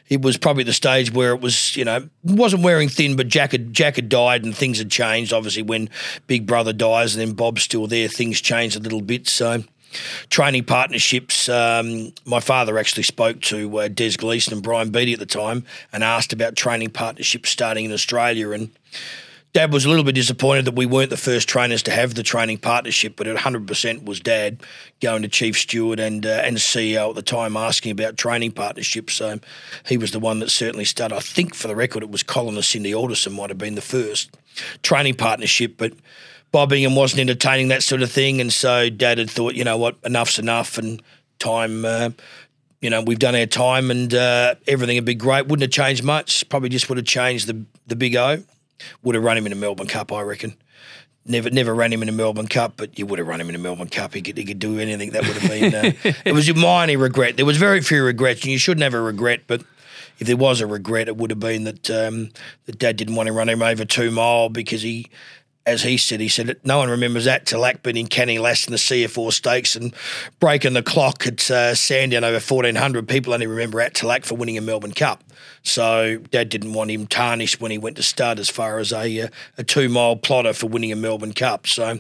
it 0.10 0.22
was 0.22 0.38
probably 0.38 0.64
the 0.64 0.74
stage 0.74 1.12
where 1.12 1.34
it 1.34 1.41
was, 1.41 1.76
you 1.76 1.86
know, 1.86 2.08
wasn't 2.24 2.64
wearing 2.64 2.89
thin, 2.89 3.16
but 3.16 3.28
Jack 3.28 3.51
had 3.51 3.74
Jack 3.74 3.95
had 3.95 4.10
died 4.10 4.43
and 4.43 4.56
things 4.56 4.78
had 4.78 4.91
changed. 4.91 5.34
Obviously, 5.34 5.64
when 5.64 5.89
Big 6.28 6.45
Brother 6.45 6.74
dies 6.74 7.16
and 7.16 7.22
then 7.22 7.36
Bob's 7.36 7.64
still 7.64 7.88
there, 7.88 8.08
things 8.08 8.41
changed 8.41 8.76
a 8.76 8.80
little 8.80 9.01
bit. 9.01 9.28
So, 9.28 9.64
training 10.30 10.66
partnerships. 10.66 11.47
Um, 11.47 12.14
my 12.26 12.39
father 12.39 12.78
actually 12.78 13.04
spoke 13.04 13.41
to 13.41 13.80
uh, 13.80 13.88
Des 13.88 14.18
Gleeson 14.18 14.54
and 14.54 14.64
Brian 14.64 14.91
Beattie 14.91 15.14
at 15.14 15.20
the 15.20 15.26
time 15.26 15.66
and 15.91 16.04
asked 16.04 16.34
about 16.34 16.56
training 16.56 16.89
partnerships 16.89 17.49
starting 17.49 17.86
in 17.86 17.91
Australia 17.91 18.51
and. 18.51 18.72
Dad 19.54 19.72
was 19.72 19.86
a 19.86 19.89
little 19.89 20.04
bit 20.04 20.16
disappointed 20.16 20.66
that 20.66 20.74
we 20.74 20.88
weren't 20.88 21.12
the 21.12 21.18
first 21.18 21.47
trainers 21.47 21.84
to 21.84 21.91
have 21.91 22.16
the 22.16 22.24
training 22.24 22.58
partnership, 22.58 23.14
but 23.16 23.28
it 23.28 23.38
100% 23.38 24.04
was 24.04 24.20
Dad 24.20 24.64
going 24.99 25.22
to 25.22 25.28
Chief 25.28 25.56
Steward 25.56 25.99
and 25.99 26.26
uh, 26.26 26.41
and 26.43 26.58
CEO 26.58 27.10
at 27.10 27.16
the 27.16 27.22
time 27.22 27.56
asking 27.56 27.91
about 27.91 28.18
training 28.18 28.51
partnerships. 28.51 29.14
So 29.14 29.39
he 29.86 29.95
was 29.95 30.12
the 30.12 30.20
one 30.20 30.39
that 30.39 30.49
certainly 30.49 30.86
started. 30.86 31.16
I 31.16 31.20
think 31.20 31.54
for 31.54 31.68
the 31.68 31.76
record, 31.76 32.01
it 32.01 32.10
was 32.10 32.24
Colin 32.24 32.58
or 32.58 32.64
Cindy 32.64 32.95
Alderson 32.95 33.34
might 33.34 33.51
have 33.51 33.60
been 33.60 33.76
the 33.76 33.82
first 33.82 34.36
training 34.82 35.14
partnership, 35.14 35.76
but 35.78 35.93
Bob 36.51 36.74
Ingham 36.74 36.95
wasn't 36.95 37.22
entertaining 37.22 37.68
that 37.68 37.84
sort 37.84 38.01
of 38.01 38.12
thing, 38.12 38.41
and 38.41 38.51
so 38.51 38.89
Dad 38.89 39.20
had 39.20 39.30
thought, 39.30 39.54
you 39.54 39.64
know 39.64 39.78
what, 39.78 39.97
enough's 40.04 40.39
enough, 40.39 40.80
and 40.80 40.99
time. 41.38 41.86
Uh, 41.86 42.10
you 42.82 42.89
know, 42.89 43.01
we've 43.01 43.20
done 43.20 43.36
our 43.36 43.45
time, 43.45 43.91
and 43.91 44.14
uh, 44.16 44.56
everything 44.68 44.97
would 44.97 45.06
be 45.06 45.16
great. 45.16 45.45
Wouldn't 45.45 45.62
have 45.62 45.72
changed 45.72 46.04
much. 46.04 46.49
Probably 46.49 46.70
just 46.70 46.89
would 46.89 46.97
have 46.97 47.06
changed 47.06 47.45
the 47.45 47.64
the 47.86 47.95
big 47.95 48.16
O 48.16 48.43
would 49.03 49.15
have 49.15 49.23
run 49.23 49.38
him 49.38 49.45
in 49.45 49.51
a 49.51 49.55
Melbourne 49.55 49.88
Cup, 49.88 50.11
I 50.11 50.21
reckon. 50.21 50.55
Never, 51.25 51.49
never 51.49 51.73
ran 51.73 51.93
him 51.93 52.01
in 52.01 52.09
a 52.09 52.13
Melbourne 52.13 52.47
Cup, 52.47 52.73
but 52.75 52.99
you 52.99 53.05
would 53.05 53.17
have 53.17 53.27
run 53.27 53.39
him 53.39 53.47
in 53.47 53.55
a 53.55 53.59
Melbourne 53.59 53.88
Cup. 53.88 54.13
He 54.13 54.21
could, 54.21 54.38
he 54.38 54.43
could 54.43 54.59
do 54.59 54.77
anything. 54.77 55.11
That 55.11 55.25
would 55.25 55.38
have 55.38 55.49
been. 55.49 55.73
Uh, 55.73 55.91
it 56.25 56.34
was 56.34 56.53
my 56.53 56.61
minor 56.61 56.97
regret. 56.97 57.38
There 57.38 57.45
was 57.45 57.55
very 57.55 57.79
few 57.81 58.03
regrets, 58.03 58.41
and 58.41 58.51
you 58.51 58.57
shouldn't 58.57 58.84
have 58.84 58.93
a 58.93 59.01
regret. 59.01 59.43
But 59.47 59.63
if 60.19 60.27
there 60.27 60.36
was 60.36 60.59
a 60.59 60.67
regret, 60.67 61.07
it 61.07 61.15
would 61.15 61.29
have 61.29 61.39
been 61.39 61.63
that 61.63 61.89
um, 61.89 62.29
that 62.65 62.77
Dad 62.77 62.97
didn't 62.97 63.15
want 63.15 63.27
to 63.27 63.34
run 63.34 63.47
him 63.47 63.61
over 63.61 63.86
two 63.86 64.11
mile 64.11 64.49
because 64.49 64.81
he, 64.81 65.09
as 65.66 65.84
he 65.84 65.97
said, 65.97 66.20
he 66.20 66.28
said 66.28 66.59
no 66.64 66.80
one 66.80 66.89
remembers 66.89 67.26
that 67.26 67.45
till 67.45 67.61
Ackburn 67.61 67.97
in 67.97 68.07
Canny 68.07 68.38
Lass 68.38 68.68
in 68.68 68.72
the 68.72 68.78
C.F. 68.78 69.18
Orr 69.18 69.32
Stakes 69.32 69.76
and 69.76 69.93
breaking 70.39 70.74
the 70.74 70.84
clock 70.84 71.26
at 71.26 71.49
uh, 71.49 71.74
Sandown 71.74 72.24
over 72.24 72.39
fourteen 72.39 72.76
hundred. 72.76 73.07
People 73.07 73.34
only 73.34 73.47
remember 73.47 73.80
At 73.80 73.93
Talaq 73.93 74.26
for 74.26 74.36
winning 74.36 74.57
a 74.57 74.61
Melbourne 74.61 74.93
Cup. 74.93 75.24
So 75.64 76.18
Dad 76.18 76.49
didn't 76.49 76.74
want 76.74 76.91
him 76.91 77.07
tarnished 77.07 77.61
when 77.61 77.72
he 77.72 77.78
went 77.78 77.95
to 77.95 78.03
stud 78.03 78.39
as 78.39 78.49
far 78.49 78.80
as 78.80 78.91
a 78.91 79.22
uh, 79.22 79.28
a 79.57 79.64
two 79.64 79.88
mile 79.88 80.16
plotter 80.16 80.53
for 80.53 80.68
winning 80.68 80.91
a 80.91 80.97
Melbourne 80.97 81.34
Cup. 81.34 81.66
So 81.68 81.99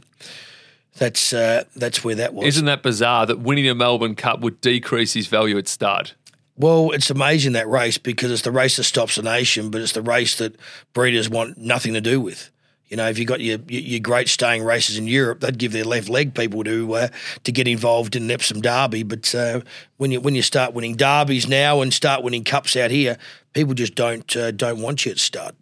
that's 0.97 1.31
uh, 1.33 1.63
that's 1.75 2.03
where 2.03 2.15
that 2.15 2.33
was. 2.33 2.45
Isn't 2.47 2.65
that 2.65 2.83
bizarre 2.83 3.25
that 3.25 3.39
winning 3.39 3.69
a 3.69 3.75
Melbourne 3.75 4.15
Cup 4.15 4.41
would 4.41 4.59
decrease 4.61 5.13
his 5.13 5.27
value 5.27 5.57
at 5.57 5.67
start? 5.67 6.15
Well, 6.55 6.91
it's 6.91 7.09
amazing 7.09 7.53
that 7.53 7.67
race 7.67 7.97
because 7.97 8.29
it's 8.29 8.43
the 8.43 8.51
race 8.51 8.77
that 8.77 8.83
stops 8.83 9.17
a 9.17 9.23
nation, 9.23 9.71
but 9.71 9.81
it's 9.81 9.93
the 9.93 10.03
race 10.03 10.37
that 10.37 10.55
breeders 10.93 11.29
want 11.29 11.57
nothing 11.57 11.93
to 11.93 12.01
do 12.01 12.21
with. 12.21 12.51
You 12.89 12.97
know, 12.97 13.07
if 13.09 13.17
you 13.17 13.25
got 13.25 13.41
your, 13.41 13.57
your 13.67 13.99
great 13.99 14.29
staying 14.29 14.63
races 14.63 14.97
in 14.97 15.07
Europe, 15.07 15.39
they'd 15.39 15.57
give 15.57 15.71
their 15.71 15.83
left 15.83 16.09
leg 16.09 16.35
people 16.35 16.63
to 16.63 16.93
uh, 16.93 17.07
to 17.43 17.51
get 17.51 17.67
involved 17.67 18.15
in 18.15 18.23
an 18.23 18.31
Epsom 18.31 18.61
Derby. 18.61 19.03
But 19.03 19.33
uh, 19.33 19.61
when 19.97 20.11
you 20.11 20.21
when 20.21 20.35
you 20.35 20.41
start 20.41 20.73
winning 20.73 20.95
derbies 20.95 21.47
now 21.47 21.81
and 21.81 21.93
start 21.93 22.23
winning 22.23 22.43
cups 22.43 22.75
out 22.75 22.91
here, 22.91 23.17
people 23.53 23.73
just 23.73 23.95
don't 23.95 24.35
uh, 24.35 24.51
don't 24.51 24.81
want 24.81 25.05
you 25.05 25.11
at 25.11 25.19
start. 25.19 25.55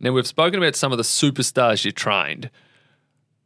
Now, 0.00 0.12
we've 0.12 0.26
spoken 0.26 0.62
about 0.62 0.76
some 0.76 0.92
of 0.92 0.98
the 0.98 1.04
superstars 1.04 1.84
you 1.84 1.90
trained. 1.90 2.50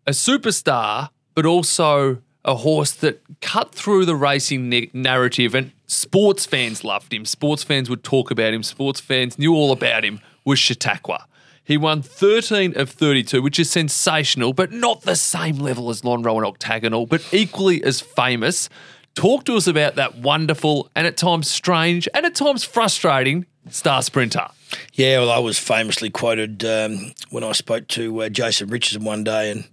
A 0.06 0.10
superstar, 0.10 1.08
but 1.34 1.46
also 1.46 2.18
a 2.44 2.56
horse 2.56 2.92
that 2.92 3.22
cut 3.40 3.74
through 3.74 4.04
the 4.04 4.16
racing 4.16 4.90
narrative, 4.92 5.54
and 5.54 5.72
sports 5.86 6.44
fans 6.44 6.84
loved 6.84 7.14
him. 7.14 7.24
Sports 7.24 7.62
fans 7.62 7.88
would 7.88 8.04
talk 8.04 8.30
about 8.30 8.52
him. 8.52 8.62
Sports 8.62 9.00
fans 9.00 9.38
knew 9.38 9.54
all 9.54 9.72
about 9.72 10.04
him. 10.04 10.20
Was 10.44 10.58
Chautauqua. 10.58 11.26
He 11.64 11.76
won 11.76 12.02
13 12.02 12.76
of 12.76 12.90
32, 12.90 13.40
which 13.40 13.58
is 13.58 13.70
sensational, 13.70 14.52
but 14.52 14.72
not 14.72 15.02
the 15.02 15.14
same 15.14 15.58
level 15.58 15.90
as 15.90 16.02
Lonhro 16.02 16.36
and 16.36 16.44
Octagonal, 16.46 17.06
but 17.06 17.22
equally 17.32 17.82
as 17.84 18.00
famous. 18.00 18.68
Talk 19.14 19.44
to 19.44 19.56
us 19.56 19.66
about 19.66 19.94
that 19.96 20.16
wonderful 20.16 20.90
and 20.96 21.06
at 21.06 21.16
times 21.16 21.48
strange 21.48 22.08
and 22.14 22.26
at 22.26 22.34
times 22.34 22.64
frustrating 22.64 23.46
star 23.70 24.02
sprinter. 24.02 24.48
Yeah, 24.94 25.20
well, 25.20 25.30
I 25.30 25.38
was 25.38 25.58
famously 25.58 26.10
quoted 26.10 26.64
um, 26.64 27.12
when 27.30 27.44
I 27.44 27.52
spoke 27.52 27.88
to 27.88 28.22
uh, 28.22 28.28
Jason 28.28 28.68
Richardson 28.68 29.04
one 29.04 29.22
day, 29.22 29.50
and 29.50 29.68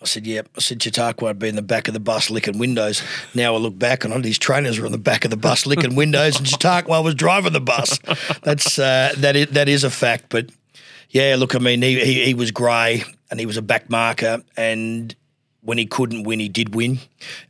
I 0.00 0.04
said, 0.04 0.26
"Yeah," 0.26 0.42
I 0.56 0.60
said 0.60 0.82
Chautauqua 0.82 1.28
would 1.28 1.38
be 1.38 1.48
in 1.48 1.56
the 1.56 1.62
back 1.62 1.88
of 1.88 1.94
the 1.94 2.00
bus 2.00 2.30
licking 2.30 2.58
windows. 2.58 3.02
Now 3.34 3.54
I 3.54 3.58
look 3.58 3.78
back, 3.78 4.04
and 4.04 4.12
all 4.12 4.20
these 4.20 4.38
trainers 4.38 4.78
were 4.78 4.86
on 4.86 4.92
the 4.92 4.98
back 4.98 5.24
of 5.24 5.30
the 5.30 5.36
bus 5.36 5.64
licking 5.66 5.94
windows, 5.94 6.38
and 6.38 6.46
Chautauqua 6.46 7.00
was 7.00 7.14
driving 7.14 7.54
the 7.54 7.60
bus. 7.60 7.98
That's 8.42 8.78
uh, 8.78 9.14
that 9.16 9.36
is 9.36 9.46
that 9.48 9.68
is 9.68 9.84
a 9.84 9.90
fact, 9.90 10.26
but 10.28 10.50
yeah, 11.12 11.36
look, 11.38 11.54
I 11.54 11.58
mean, 11.58 11.82
he 11.82 12.04
he, 12.04 12.24
he 12.24 12.34
was 12.34 12.50
grey, 12.50 13.04
and 13.30 13.38
he 13.38 13.46
was 13.46 13.56
a 13.56 13.62
back 13.62 13.88
marker, 13.88 14.42
and 14.56 15.14
when 15.60 15.78
he 15.78 15.86
couldn't 15.86 16.24
win, 16.24 16.40
he 16.40 16.48
did 16.48 16.74
win, 16.74 16.98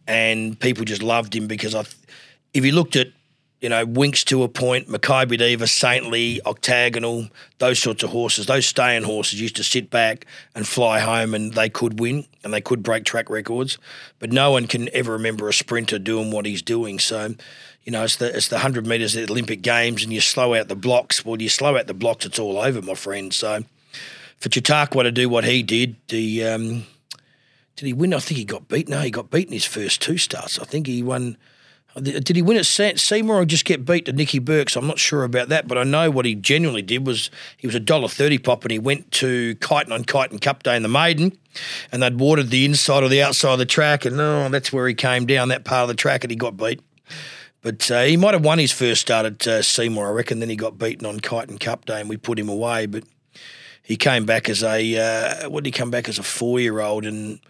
and 0.06 0.58
people 0.58 0.84
just 0.84 1.02
loved 1.02 1.34
him 1.34 1.46
because 1.46 1.74
I, 1.74 1.84
if 2.52 2.64
you 2.64 2.72
looked 2.72 2.96
at 2.96 3.08
you 3.62 3.68
know, 3.68 3.86
Winks 3.86 4.24
to 4.24 4.42
a 4.42 4.48
point, 4.48 4.88
Makybe 4.88 5.38
Diva, 5.38 5.68
Saintly, 5.68 6.40
Octagonal, 6.44 7.28
those 7.58 7.78
sorts 7.78 8.02
of 8.02 8.10
horses, 8.10 8.46
those 8.46 8.66
staying 8.66 9.04
horses 9.04 9.40
used 9.40 9.54
to 9.54 9.62
sit 9.62 9.88
back 9.88 10.26
and 10.56 10.66
fly 10.66 10.98
home 10.98 11.32
and 11.32 11.54
they 11.54 11.68
could 11.68 12.00
win 12.00 12.26
and 12.42 12.52
they 12.52 12.60
could 12.60 12.82
break 12.82 13.04
track 13.04 13.30
records. 13.30 13.78
But 14.18 14.32
no 14.32 14.50
one 14.50 14.66
can 14.66 14.92
ever 14.92 15.12
remember 15.12 15.48
a 15.48 15.52
sprinter 15.52 16.00
doing 16.00 16.32
what 16.32 16.44
he's 16.44 16.60
doing. 16.60 16.98
So, 16.98 17.36
you 17.84 17.92
know, 17.92 18.04
it's 18.04 18.16
the 18.16 18.34
it's 18.34 18.48
the 18.48 18.58
hundred 18.58 18.86
metres 18.86 19.16
at 19.16 19.26
the 19.26 19.32
Olympic 19.32 19.62
Games 19.62 20.02
and 20.02 20.12
you 20.12 20.20
slow 20.20 20.54
out 20.54 20.68
the 20.68 20.76
blocks. 20.76 21.24
Well, 21.24 21.40
you 21.40 21.48
slow 21.48 21.76
out 21.76 21.86
the 21.86 21.94
blocks, 21.94 22.26
it's 22.26 22.38
all 22.38 22.58
over, 22.58 22.82
my 22.82 22.94
friend. 22.94 23.32
So 23.32 23.64
for 24.38 24.50
Chautauqua 24.50 25.04
to 25.04 25.12
do 25.12 25.28
what 25.28 25.44
he 25.44 25.62
did, 25.62 25.96
the 26.08 26.44
um, 26.46 26.84
did 27.76 27.86
he 27.86 27.92
win? 27.92 28.14
I 28.14 28.18
think 28.18 28.38
he 28.38 28.44
got 28.44 28.68
beat. 28.68 28.88
No, 28.88 29.00
he 29.00 29.10
got 29.10 29.30
beaten 29.30 29.52
his 29.52 29.64
first 29.64 30.00
two 30.00 30.18
starts. 30.18 30.58
I 30.58 30.64
think 30.64 30.86
he 30.86 31.02
won 31.02 31.36
did 32.00 32.36
he 32.36 32.40
win 32.40 32.56
at 32.56 32.64
Seymour 32.64 33.36
or 33.36 33.44
just 33.44 33.66
get 33.66 33.84
beat 33.84 34.06
to 34.06 34.12
Nicky 34.12 34.38
Burks? 34.38 34.76
I'm 34.76 34.86
not 34.86 34.98
sure 34.98 35.24
about 35.24 35.50
that, 35.50 35.68
but 35.68 35.76
I 35.76 35.84
know 35.84 36.10
what 36.10 36.24
he 36.24 36.34
genuinely 36.34 36.80
did 36.80 37.06
was 37.06 37.30
he 37.58 37.66
was 37.66 37.76
a 37.76 37.80
dollar 37.80 38.08
thirty 38.08 38.38
pop 38.38 38.64
and 38.64 38.72
he 38.72 38.78
went 38.78 39.10
to 39.12 39.54
Kyneton 39.56 39.92
on 39.92 40.04
Kyneton 40.04 40.40
Cup 40.40 40.62
Day 40.62 40.74
in 40.74 40.82
the 40.82 40.88
Maiden, 40.88 41.36
and 41.90 42.02
they'd 42.02 42.18
watered 42.18 42.48
the 42.48 42.64
inside 42.64 43.02
or 43.02 43.10
the 43.10 43.22
outside 43.22 43.52
of 43.52 43.58
the 43.58 43.66
track, 43.66 44.06
and 44.06 44.18
oh, 44.18 44.48
that's 44.48 44.72
where 44.72 44.88
he 44.88 44.94
came 44.94 45.26
down 45.26 45.48
that 45.48 45.64
part 45.64 45.82
of 45.82 45.88
the 45.88 45.94
track 45.94 46.24
and 46.24 46.30
he 46.30 46.36
got 46.36 46.56
beat. 46.56 46.80
But 47.62 47.90
uh, 47.90 48.02
he 48.02 48.16
might 48.16 48.34
have 48.34 48.44
won 48.44 48.58
his 48.58 48.72
first 48.72 49.00
start 49.00 49.24
at 49.24 49.46
uh, 49.46 49.62
Seymour, 49.62 50.08
I 50.08 50.10
reckon. 50.10 50.40
Then 50.40 50.50
he 50.50 50.56
got 50.56 50.78
beaten 50.78 51.06
on 51.06 51.20
Kyneton 51.20 51.60
Cup 51.60 51.84
Day, 51.84 52.00
and 52.00 52.08
we 52.08 52.16
put 52.16 52.38
him 52.38 52.48
away. 52.48 52.86
But 52.86 53.04
he 53.82 53.96
came 53.96 54.24
back 54.26 54.48
as 54.48 54.62
a 54.62 54.96
uh, 55.44 55.48
what 55.48 55.64
did 55.64 55.74
he 55.74 55.78
come 55.78 55.90
back 55.90 56.08
as 56.08 56.18
a 56.18 56.22
four 56.22 56.60
year 56.60 56.80
old 56.80 57.04
and 57.04 57.40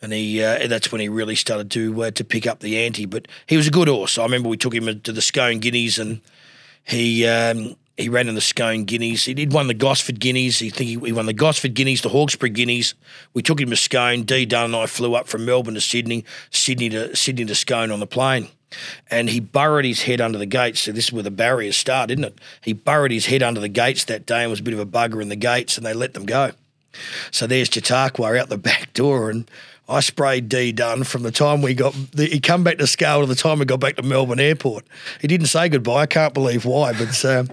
and 0.00 0.12
he 0.12 0.42
uh, 0.42 0.66
that's 0.66 0.92
when 0.92 1.00
he 1.00 1.08
really 1.08 1.34
started 1.34 1.70
to 1.72 2.04
uh, 2.04 2.10
to 2.12 2.24
pick 2.24 2.46
up 2.46 2.60
the 2.60 2.78
ante. 2.78 3.06
But 3.06 3.28
he 3.46 3.56
was 3.56 3.66
a 3.66 3.70
good 3.70 3.88
horse. 3.88 4.18
I 4.18 4.22
remember 4.22 4.48
we 4.48 4.56
took 4.56 4.74
him 4.74 5.00
to 5.00 5.12
the 5.12 5.22
Scone 5.22 5.58
Guineas, 5.58 5.98
and 5.98 6.20
he 6.84 7.26
um, 7.26 7.76
he 7.96 8.08
ran 8.08 8.28
in 8.28 8.34
the 8.34 8.40
Scone 8.40 8.84
Guineas. 8.84 9.24
He'd 9.24 9.52
won 9.52 9.66
the 9.66 9.74
Gosford 9.74 10.20
Guineas. 10.20 10.60
He 10.60 10.70
think 10.70 10.88
he, 10.88 11.12
won 11.12 11.26
the 11.26 11.32
Gosford 11.32 11.74
Guineas, 11.74 12.02
the 12.02 12.10
Hawkesbury 12.10 12.50
Guineas. 12.50 12.94
We 13.34 13.42
took 13.42 13.60
him 13.60 13.70
to 13.70 13.76
Scone. 13.76 14.22
D 14.22 14.46
Dunn 14.46 14.66
and 14.66 14.76
I 14.76 14.86
flew 14.86 15.14
up 15.14 15.26
from 15.26 15.44
Melbourne 15.44 15.74
to 15.74 15.80
Sydney, 15.80 16.24
Sydney 16.50 16.90
to 16.90 17.14
Sydney 17.16 17.44
to 17.46 17.54
Scone 17.54 17.90
on 17.90 18.00
the 18.00 18.06
plane. 18.06 18.48
And 19.10 19.30
he 19.30 19.40
burrowed 19.40 19.84
his 19.84 20.02
head 20.02 20.20
under 20.20 20.38
the 20.38 20.46
gates. 20.46 20.80
So 20.80 20.92
this 20.92 21.06
is 21.06 21.12
where 21.12 21.22
the 21.22 21.30
barriers 21.30 21.76
start, 21.76 22.10
isn't 22.10 22.24
it? 22.24 22.38
He 22.60 22.72
burrowed 22.72 23.10
his 23.10 23.26
head 23.26 23.42
under 23.42 23.60
the 23.60 23.68
gates 23.68 24.04
that 24.04 24.26
day 24.26 24.42
and 24.42 24.50
was 24.50 24.60
a 24.60 24.62
bit 24.62 24.74
of 24.74 24.80
a 24.80 24.86
bugger 24.86 25.22
in 25.22 25.28
the 25.28 25.36
gates, 25.36 25.76
and 25.76 25.86
they 25.86 25.94
let 25.94 26.14
them 26.14 26.26
go. 26.26 26.52
So 27.30 27.46
there's 27.46 27.68
Chautauqua 27.68 28.36
out 28.36 28.48
the 28.48 28.58
back 28.58 28.92
door, 28.92 29.30
and 29.30 29.50
I 29.88 30.00
sprayed 30.00 30.50
D 30.50 30.72
Dunn 30.72 31.04
from 31.04 31.22
the 31.22 31.30
time 31.30 31.62
we 31.62 31.74
got. 31.74 31.94
The, 32.12 32.26
he 32.26 32.40
come 32.40 32.62
back 32.62 32.78
to 32.78 32.86
scale 32.86 33.20
to 33.20 33.26
the 33.26 33.34
time 33.34 33.58
we 33.58 33.64
got 33.64 33.80
back 33.80 33.96
to 33.96 34.02
Melbourne 34.02 34.40
Airport. 34.40 34.84
He 35.20 35.28
didn't 35.28 35.46
say 35.46 35.68
goodbye. 35.70 36.02
I 36.02 36.06
can't 36.06 36.34
believe 36.34 36.66
why, 36.66 36.92
but 36.92 37.24
uh, 37.24 37.44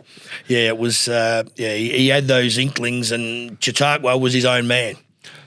yeah, 0.47 0.67
it 0.67 0.77
was. 0.77 1.07
Uh, 1.07 1.43
yeah, 1.55 1.73
he, 1.75 1.91
he, 1.97 2.07
had 2.09 2.27
those 2.27 2.57
inklings, 2.57 3.11
and 3.11 3.57
Chautauqua 3.63 4.17
was 4.17 4.33
his 4.33 4.43
own 4.43 4.67
man. 4.67 4.95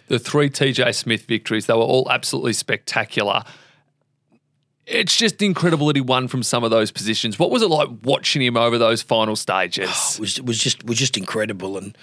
The 0.07 0.19
three 0.19 0.49
TJ 0.49 0.95
Smith 0.95 1.27
victories, 1.27 1.67
they 1.67 1.75
were 1.75 1.81
all 1.81 2.11
absolutely 2.11 2.55
spectacular. 2.55 3.45
It's 4.91 5.17
just 5.17 5.43
incredible 5.43 5.87
that 5.89 5.97
he 5.97 6.01
won 6.01 6.29
from 6.29 6.43
some 6.43 6.65
of 6.65 6.71
those 6.71 6.91
positions. 6.91 7.39
What 7.39 7.51
was 7.51 7.63
it 7.63 7.69
like 7.69 7.89
watching 8.03 8.43
him 8.43 8.57
over 8.57 8.79
those 8.79 9.03
final 9.03 9.37
stages? 9.37 9.91
Oh, 9.93 10.15
it 10.15 10.21
was, 10.21 10.39
it 10.39 10.47
was 10.47 10.59
just 10.59 10.85
was 10.85 10.99
just 10.99 11.17
incredible, 11.17 11.77
and 11.77 11.97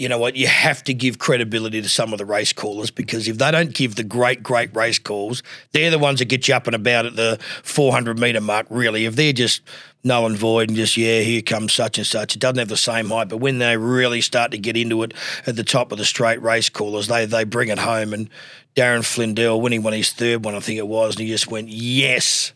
you 0.00 0.08
know 0.08 0.16
what, 0.16 0.34
you 0.34 0.46
have 0.46 0.82
to 0.84 0.94
give 0.94 1.18
credibility 1.18 1.82
to 1.82 1.88
some 1.88 2.12
of 2.14 2.18
the 2.18 2.24
race 2.24 2.54
callers 2.54 2.90
because 2.90 3.28
if 3.28 3.36
they 3.36 3.50
don't 3.50 3.74
give 3.74 3.96
the 3.96 4.02
great, 4.02 4.42
great 4.42 4.74
race 4.74 4.98
calls, 4.98 5.42
they're 5.72 5.90
the 5.90 5.98
ones 5.98 6.20
that 6.20 6.24
get 6.24 6.48
you 6.48 6.54
up 6.54 6.66
and 6.66 6.74
about 6.74 7.04
at 7.04 7.16
the 7.16 7.38
400 7.64 8.18
metre 8.18 8.40
mark, 8.40 8.66
really. 8.70 9.04
If 9.04 9.14
they're 9.16 9.34
just 9.34 9.60
null 10.02 10.26
and 10.26 10.36
void 10.36 10.68
and 10.68 10.76
just, 10.76 10.96
yeah, 10.96 11.20
here 11.20 11.42
comes 11.42 11.72
such 11.72 11.98
and 11.98 12.06
such, 12.06 12.34
it 12.34 12.38
doesn't 12.38 12.58
have 12.58 12.68
the 12.68 12.76
same 12.76 13.10
height. 13.10 13.28
But 13.28 13.38
when 13.38 13.58
they 13.58 13.76
really 13.76 14.20
start 14.20 14.50
to 14.52 14.58
get 14.58 14.76
into 14.76 15.02
it 15.02 15.12
at 15.46 15.56
the 15.56 15.64
top 15.64 15.92
of 15.92 15.98
the 15.98 16.04
straight 16.04 16.40
race 16.42 16.68
callers, 16.68 17.08
they, 17.08 17.26
they 17.26 17.44
bring 17.44 17.68
it 17.68 17.78
home. 17.78 18.12
And 18.12 18.30
Darren 18.74 19.04
Flindell, 19.04 19.60
when 19.60 19.72
he 19.72 19.78
won 19.78 19.92
his 19.92 20.12
third 20.12 20.44
one, 20.44 20.54
I 20.54 20.60
think 20.60 20.78
it 20.78 20.88
was, 20.88 21.16
and 21.16 21.24
he 21.24 21.28
just 21.28 21.50
went, 21.50 21.68
yes. 21.68 22.52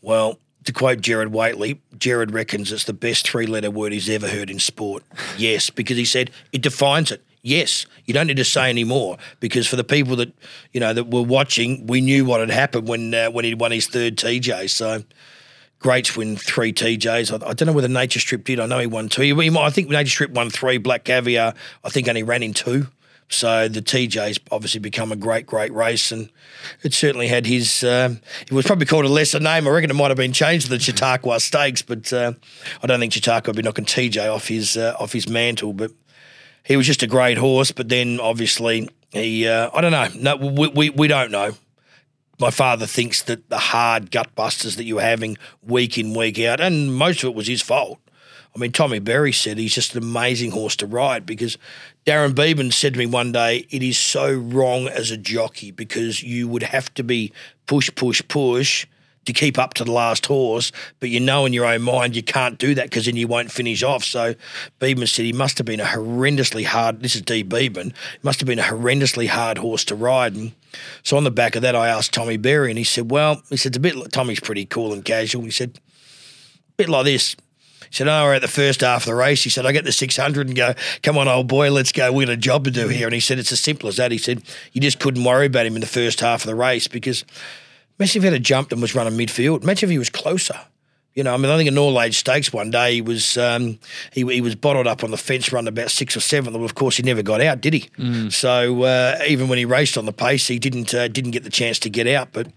Well, 0.00 0.38
to 0.64 0.72
quote 0.72 1.00
Gerard 1.00 1.32
Whateley, 1.32 1.80
Gerard 1.98 2.32
reckons 2.32 2.72
it's 2.72 2.84
the 2.84 2.92
best 2.92 3.28
three 3.28 3.46
letter 3.46 3.70
word 3.70 3.92
he's 3.92 4.08
ever 4.08 4.28
heard 4.28 4.50
in 4.50 4.58
sport. 4.58 5.02
Yes, 5.36 5.70
because 5.70 5.96
he 5.96 6.04
said 6.04 6.30
it 6.52 6.62
defines 6.62 7.10
it. 7.10 7.24
Yes, 7.42 7.86
you 8.04 8.14
don't 8.14 8.28
need 8.28 8.36
to 8.36 8.44
say 8.44 8.70
any 8.70 8.84
more 8.84 9.18
because 9.40 9.66
for 9.66 9.74
the 9.74 9.82
people 9.82 10.14
that 10.16 10.32
you 10.72 10.78
know 10.78 10.94
that 10.94 11.10
were 11.10 11.22
watching, 11.22 11.88
we 11.88 12.00
knew 12.00 12.24
what 12.24 12.38
had 12.38 12.50
happened 12.50 12.86
when 12.86 13.12
uh, 13.12 13.30
when 13.32 13.44
he 13.44 13.54
won 13.54 13.72
his 13.72 13.88
third 13.88 14.16
TJ. 14.16 14.70
So 14.70 15.02
greats 15.82 16.16
win 16.16 16.36
three 16.36 16.72
TJs. 16.72 17.32
I, 17.32 17.50
I, 17.50 17.52
don't 17.52 17.66
know 17.66 17.72
whether 17.72 17.88
Nature 17.88 18.20
Strip 18.20 18.44
did. 18.44 18.60
I 18.60 18.66
know 18.66 18.78
he 18.78 18.86
won 18.86 19.08
two. 19.08 19.22
He, 19.22 19.50
he, 19.50 19.58
I 19.58 19.70
think 19.70 19.88
Nature 19.90 20.10
Strip 20.10 20.30
won 20.30 20.48
three. 20.48 20.78
Black 20.78 21.04
Caviar, 21.04 21.54
I 21.84 21.88
think 21.90 22.08
only 22.08 22.22
ran 22.22 22.42
in 22.42 22.54
two. 22.54 22.86
So 23.28 23.66
the 23.66 23.80
TJ's 23.80 24.38
obviously 24.50 24.80
become 24.80 25.10
a 25.10 25.16
great, 25.16 25.46
great 25.46 25.72
race, 25.72 26.12
and 26.12 26.28
it 26.82 26.92
certainly 26.92 27.28
had 27.28 27.46
his. 27.46 27.82
Um, 27.82 28.20
it 28.42 28.52
was 28.52 28.66
probably 28.66 28.86
called 28.86 29.06
a 29.06 29.08
lesser 29.08 29.40
name. 29.40 29.66
I 29.66 29.70
reckon 29.70 29.90
it 29.90 29.94
might 29.94 30.08
have 30.08 30.18
been 30.18 30.34
changed 30.34 30.66
to 30.66 30.70
the 30.70 30.78
Chautauqua 30.78 31.40
Stakes, 31.40 31.80
but 31.80 32.12
uh, 32.12 32.32
I 32.82 32.86
don't 32.86 33.00
think 33.00 33.14
Chautauqua 33.14 33.50
would 33.50 33.56
be 33.56 33.62
knocking 33.62 33.86
TJ 33.86 34.32
off 34.32 34.48
his 34.48 34.76
uh, 34.76 34.94
off 35.00 35.12
his 35.12 35.28
mantle. 35.28 35.72
But 35.72 35.92
he 36.62 36.76
was 36.76 36.86
just 36.86 37.02
a 37.02 37.06
great 37.06 37.38
horse. 37.38 37.72
But 37.72 37.88
then 37.88 38.20
obviously 38.20 38.90
he, 39.12 39.48
uh, 39.48 39.70
I 39.72 39.80
don't 39.80 39.92
know. 39.92 40.08
No, 40.14 40.36
we, 40.36 40.68
we 40.68 40.90
we 40.90 41.08
don't 41.08 41.30
know. 41.30 41.54
My 42.42 42.50
father 42.50 42.86
thinks 42.86 43.22
that 43.22 43.48
the 43.50 43.58
hard 43.58 44.10
gut 44.10 44.34
busters 44.34 44.74
that 44.74 44.82
you 44.82 44.96
were 44.96 45.02
having 45.02 45.38
week 45.62 45.96
in 45.96 46.12
week 46.12 46.40
out, 46.40 46.60
and 46.60 46.92
most 46.92 47.22
of 47.22 47.28
it 47.28 47.36
was 47.36 47.46
his 47.46 47.62
fault. 47.62 48.00
I 48.52 48.58
mean, 48.58 48.72
Tommy 48.72 48.98
Berry 48.98 49.30
said 49.30 49.58
he's 49.58 49.76
just 49.76 49.94
an 49.94 50.02
amazing 50.02 50.50
horse 50.50 50.74
to 50.76 50.86
ride 50.88 51.24
because 51.24 51.56
Darren 52.04 52.32
Beban 52.34 52.72
said 52.72 52.94
to 52.94 52.98
me 52.98 53.06
one 53.06 53.30
day, 53.30 53.64
it 53.70 53.80
is 53.80 53.96
so 53.96 54.34
wrong 54.34 54.88
as 54.88 55.12
a 55.12 55.16
jockey 55.16 55.70
because 55.70 56.24
you 56.24 56.48
would 56.48 56.64
have 56.64 56.92
to 56.94 57.04
be 57.04 57.32
push, 57.66 57.88
push, 57.94 58.20
push 58.26 58.88
to 59.24 59.32
keep 59.32 59.58
up 59.58 59.74
to 59.74 59.84
the 59.84 59.92
last 59.92 60.26
horse, 60.26 60.72
but 61.00 61.08
you 61.08 61.20
know 61.20 61.46
in 61.46 61.52
your 61.52 61.66
own 61.66 61.82
mind 61.82 62.16
you 62.16 62.22
can't 62.22 62.58
do 62.58 62.74
that 62.74 62.86
because 62.86 63.06
then 63.06 63.16
you 63.16 63.28
won't 63.28 63.50
finish 63.50 63.82
off. 63.82 64.04
So 64.04 64.34
said 64.80 65.24
he 65.24 65.32
must 65.32 65.58
have 65.58 65.66
been 65.66 65.80
a 65.80 65.84
horrendously 65.84 66.64
hard, 66.64 67.02
this 67.02 67.14
is 67.14 67.22
D. 67.22 67.44
Beban, 67.44 67.94
must 68.22 68.40
have 68.40 68.46
been 68.46 68.58
a 68.58 68.62
horrendously 68.62 69.28
hard 69.28 69.58
horse 69.58 69.84
to 69.86 69.94
ride. 69.94 70.34
And 70.34 70.52
so 71.02 71.16
on 71.16 71.24
the 71.24 71.30
back 71.30 71.56
of 71.56 71.62
that, 71.62 71.76
I 71.76 71.88
asked 71.88 72.12
Tommy 72.12 72.36
Berry 72.36 72.70
and 72.70 72.78
he 72.78 72.84
said, 72.84 73.10
well, 73.10 73.42
he 73.48 73.56
said, 73.56 73.70
it's 73.70 73.76
a 73.76 73.80
bit, 73.80 74.12
Tommy's 74.12 74.40
pretty 74.40 74.66
cool 74.66 74.92
and 74.92 75.04
casual. 75.04 75.42
He 75.42 75.50
said, 75.50 75.78
a 75.78 76.72
bit 76.76 76.88
like 76.88 77.04
this. 77.04 77.36
He 77.92 77.96
said, 77.96 78.08
Oh, 78.08 78.24
we're 78.24 78.34
at 78.34 78.40
the 78.40 78.48
first 78.48 78.80
half 78.80 79.02
of 79.02 79.06
the 79.06 79.14
race. 79.14 79.44
He 79.44 79.50
said, 79.50 79.66
I 79.66 79.72
get 79.72 79.84
the 79.84 79.92
600 79.92 80.46
and 80.46 80.56
go, 80.56 80.72
Come 81.02 81.18
on, 81.18 81.28
old 81.28 81.46
boy, 81.46 81.70
let's 81.70 81.92
go. 81.92 82.10
We 82.10 82.24
got 82.24 82.32
a 82.32 82.38
job 82.38 82.64
to 82.64 82.70
do 82.70 82.88
here. 82.88 83.06
And 83.06 83.12
he 83.12 83.20
said, 83.20 83.38
It's 83.38 83.52
as 83.52 83.60
simple 83.60 83.86
as 83.86 83.96
that. 83.96 84.10
He 84.10 84.16
said, 84.16 84.42
You 84.72 84.80
just 84.80 84.98
couldn't 84.98 85.22
worry 85.22 85.44
about 85.44 85.66
him 85.66 85.74
in 85.74 85.82
the 85.82 85.86
first 85.86 86.20
half 86.20 86.40
of 86.40 86.46
the 86.46 86.54
race 86.54 86.88
because 86.88 87.26
imagine 87.98 88.22
if 88.22 88.28
he 88.28 88.32
had 88.32 88.44
jumped 88.44 88.72
and 88.72 88.80
was 88.80 88.94
running 88.94 89.18
midfield. 89.18 89.62
Imagine 89.62 89.88
if 89.88 89.90
he 89.90 89.98
was 89.98 90.10
closer. 90.10 90.58
You 91.14 91.22
know, 91.22 91.34
I 91.34 91.36
mean, 91.36 91.50
I 91.50 91.56
think 91.58 91.68
in 91.68 91.76
All 91.76 92.00
Age 92.00 92.16
Stakes 92.18 92.54
one 92.54 92.70
day 92.70 92.94
he 92.94 93.02
was 93.02 93.36
um, 93.36 93.78
he, 94.12 94.24
he 94.24 94.40
was 94.40 94.54
bottled 94.54 94.86
up 94.86 95.04
on 95.04 95.10
the 95.10 95.18
fence, 95.18 95.52
run 95.52 95.68
about 95.68 95.90
six 95.90 96.16
or 96.16 96.20
seven. 96.20 96.56
Of 96.56 96.74
course, 96.74 96.96
he 96.96 97.02
never 97.02 97.22
got 97.22 97.42
out, 97.42 97.60
did 97.60 97.74
he? 97.74 98.30
So 98.30 98.82
uh, 98.84 99.18
even 99.28 99.48
when 99.48 99.58
he 99.58 99.66
raced 99.66 99.98
on 99.98 100.06
the 100.06 100.12
pace, 100.12 100.48
he 100.48 100.58
didn't 100.58 100.94
uh, 100.94 101.08
didn't 101.08 101.32
get 101.32 101.44
the 101.44 101.50
chance 101.50 101.78
to 101.80 101.90
get 101.90 102.06
out. 102.06 102.28
But 102.32 102.48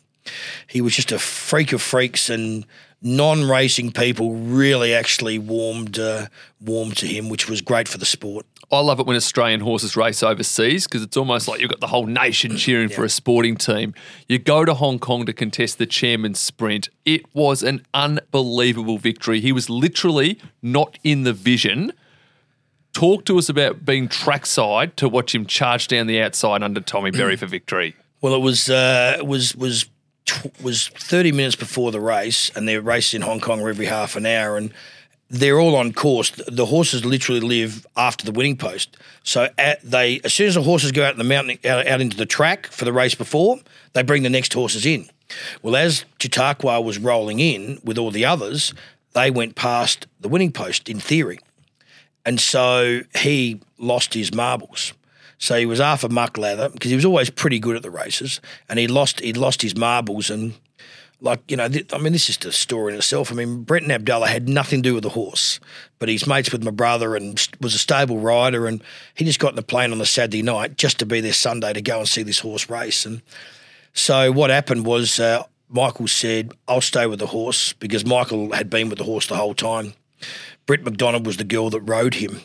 he 0.68 0.80
was 0.80 0.96
just 0.96 1.12
a 1.12 1.20
freak 1.20 1.74
of 1.74 1.82
freaks, 1.82 2.30
and 2.30 2.66
non-racing 3.02 3.92
people 3.92 4.36
really 4.36 4.94
actually 4.94 5.38
warmed 5.38 6.00
uh, 6.00 6.28
warmed 6.62 6.96
to 6.98 7.08
him, 7.08 7.28
which 7.28 7.50
was 7.50 7.60
great 7.62 7.90
for 7.90 7.98
the 7.98 8.06
sport. 8.06 8.46
I 8.72 8.80
love 8.80 9.00
it 9.00 9.06
when 9.06 9.16
Australian 9.16 9.60
horses 9.62 9.96
race 9.96 10.24
overseas 10.24 10.86
because 10.86 11.04
it's 11.04 11.18
almost 11.18 11.48
like 11.48 11.62
you've 11.62 11.70
got 11.70 11.80
the 11.80 11.88
whole 11.88 12.06
nation 12.06 12.58
cheering 12.58 12.90
for 12.90 13.04
a 13.04 13.10
sporting 13.10 13.56
team. 13.56 13.94
You 14.28 14.40
go 14.40 14.66
to 14.66 14.74
Hong 14.74 15.00
Kong 15.00 15.26
to 15.26 15.34
contest 15.34 15.78
the 15.78 15.86
chairman's 15.86 16.40
sprint. 16.40 16.90
It 17.06 17.34
was 17.34 17.64
an 17.64 17.86
unbelievable 17.94 18.98
victory. 18.98 19.40
He 19.40 19.52
was 19.52 19.70
literally 19.70 20.40
not 20.62 20.98
in 21.04 21.24
the 21.24 21.34
vision. 21.34 21.94
Talk 22.94 23.26
to 23.26 23.38
us 23.38 23.50
about 23.50 23.86
being 23.86 24.08
trackside 24.08 24.98
to 24.98 25.10
watch 25.10 25.36
him 25.36 25.46
charge 25.46 25.88
down 25.88 26.08
the 26.08 26.22
outside 26.22 26.64
under 26.64 26.82
Tommy 26.82 27.12
Berry 27.12 27.36
for 27.38 27.46
victory. 27.46 27.96
Well, 28.22 28.34
it 28.34 28.40
was 28.40 28.70
uh, 28.70 29.20
was 29.24 29.56
was 29.56 29.86
was 30.64 30.88
thirty 30.88 31.32
minutes 31.32 31.56
before 31.56 31.92
the 31.92 32.00
race, 32.00 32.50
and 32.56 32.68
they're 32.68 32.82
racing 32.82 33.22
in 33.22 33.28
Hong 33.28 33.40
Kong 33.40 33.62
every 33.62 33.86
half 33.86 34.16
an 34.16 34.26
hour, 34.26 34.58
and 34.58 34.74
they're 35.30 35.60
all 35.60 35.76
on 35.76 35.92
course. 35.94 36.32
The 36.48 36.66
horses 36.66 37.04
literally 37.04 37.42
live 37.42 37.86
after 37.98 38.26
the 38.26 38.32
winning 38.32 38.58
post. 38.58 38.98
So 39.24 39.50
at, 39.58 39.82
they, 39.82 40.22
as 40.24 40.34
soon 40.34 40.48
as 40.48 40.56
the 40.56 40.62
horses 40.62 40.92
go 40.92 41.04
out 41.04 41.14
in 41.14 41.18
the 41.18 41.24
mountain, 41.24 41.58
out, 41.66 41.88
out 41.88 42.02
into 42.02 42.18
the 42.18 42.26
track 42.26 42.68
for 42.68 42.86
the 42.86 42.94
race 42.94 43.16
before, 43.16 43.60
they 43.94 44.04
bring 44.04 44.24
the 44.24 44.30
next 44.30 44.54
horses 44.54 44.86
in. 44.86 45.10
Well, 45.62 45.76
as 45.76 46.06
Chautauqua 46.20 46.82
was 46.82 47.00
rolling 47.00 47.40
in 47.40 47.80
with 47.84 47.98
all 47.98 48.12
the 48.12 48.26
others, 48.26 48.74
they 49.14 49.32
went 49.32 49.56
past 49.56 50.08
the 50.20 50.30
winning 50.30 50.52
post 50.52 50.88
in 50.88 51.00
theory. 51.00 51.40
And 52.26 52.40
so 52.40 53.02
he 53.18 53.62
lost 53.78 54.14
his 54.14 54.34
marbles. 54.34 54.94
So 55.38 55.58
he 55.58 55.66
was 55.66 55.80
half 55.80 56.04
a 56.04 56.10
muck 56.10 56.38
lather 56.38 56.70
because 56.70 56.90
he 56.90 56.96
was 56.96 57.06
always 57.06 57.30
pretty 57.30 57.60
good 57.60 57.76
at 57.76 57.82
the 57.84 57.90
races, 57.90 58.40
and 58.70 58.80
he 58.80 58.88
lost 58.88 59.20
he 59.20 59.34
lost 59.34 59.62
his 59.62 59.76
marbles 59.76 60.30
and 60.30 60.54
like 61.26 61.42
you 61.50 61.58
know 61.58 61.68
th- 61.68 61.92
I 61.92 61.98
mean 61.98 62.14
this 62.14 62.30
is 62.30 62.38
a 62.46 62.52
story 62.52 62.94
in 62.94 63.00
itself. 63.00 63.32
I 63.32 63.36
mean 63.36 63.64
Brenton 63.64 63.92
Avdulla 63.92 64.28
had 64.28 64.48
nothing 64.48 64.84
to 64.84 64.90
do 64.90 64.94
with 64.94 65.04
the 65.04 65.10
horse, 65.10 65.60
but 66.00 66.08
he's 66.08 66.28
mates 66.28 66.52
with 66.52 66.64
my 66.64 66.72
brother 66.72 67.16
and 67.16 67.38
st- 67.38 67.60
was 67.60 67.74
a 67.74 67.80
stable 67.80 68.20
rider, 68.20 68.68
and 68.68 68.82
he 69.16 69.26
just 69.26 69.40
got 69.40 69.50
in 69.50 69.56
the 69.56 69.64
plane 69.64 69.92
on 69.92 69.98
the 69.98 70.06
Saturday 70.06 70.44
night 70.44 70.78
just 70.78 71.00
to 71.00 71.06
be 71.06 71.20
there 71.20 71.34
Sunday 71.34 71.74
to 71.74 71.82
go 71.82 72.00
and 72.00 72.08
see 72.08 72.24
this 72.24 72.40
horse 72.40 72.70
race. 72.70 73.06
And 73.06 73.22
so 73.94 74.32
what 74.32 74.52
happened 74.52 74.86
was 74.86 75.20
uh, 75.20 75.44
Michael 75.68 76.08
said, 76.08 76.54
"I'll 76.68 76.80
stay 76.80 77.08
with 77.08 77.20
the 77.20 77.28
horse," 77.28 77.74
because 77.74 78.06
Michael 78.06 78.54
had 78.54 78.70
been 78.70 78.90
with 78.90 79.00
the 79.00 79.04
horse 79.04 79.28
the 79.28 79.36
whole 79.36 79.56
time. 79.56 79.94
Britt 80.68 80.84
McDonald 80.84 81.26
was 81.26 81.38
the 81.38 81.44
girl 81.44 81.72
that 81.72 81.82
rode 81.82 82.14
him, 82.14 82.40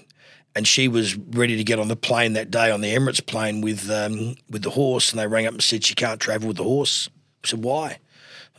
and 0.57 0.66
she 0.66 0.89
was 0.89 1.16
ready 1.16 1.57
to 1.57 1.64
get 1.64 1.78
on 1.78 1.89
the 1.89 1.97
plane 1.97 2.33
that 2.33 2.51
day 2.51 2.70
on 2.70 2.81
the 2.81 2.95
Emirates 2.95 3.24
plane 3.24 3.61
with 3.61 3.91
um, 3.91 4.37
with 4.49 4.62
the 4.62 4.70
horse. 4.70 5.12
And 5.12 5.20
they 5.20 5.26
rang 5.26 5.47
up 5.47 5.53
and 5.53 5.62
said 5.62 5.85
she 5.85 5.95
can't 5.95 6.18
travel 6.18 6.49
with 6.49 6.57
the 6.57 6.64
horse. 6.64 7.11
I 7.45 7.49
said 7.49 7.62
why? 7.62 7.99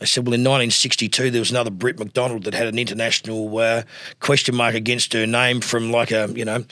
They 0.02 0.06
said, 0.06 0.26
well, 0.26 0.34
in 0.34 0.40
1962, 0.40 1.30
there 1.30 1.40
was 1.40 1.52
another 1.52 1.70
Brit 1.70 1.96
McDonald 1.96 2.42
that 2.42 2.54
had 2.54 2.66
an 2.66 2.76
international 2.76 3.56
uh, 3.56 3.84
question 4.18 4.56
mark 4.56 4.74
against 4.74 5.12
her 5.12 5.28
name 5.28 5.60
from 5.60 5.92
like 5.92 6.10
a, 6.10 6.28
you 6.34 6.44
know, 6.44 6.64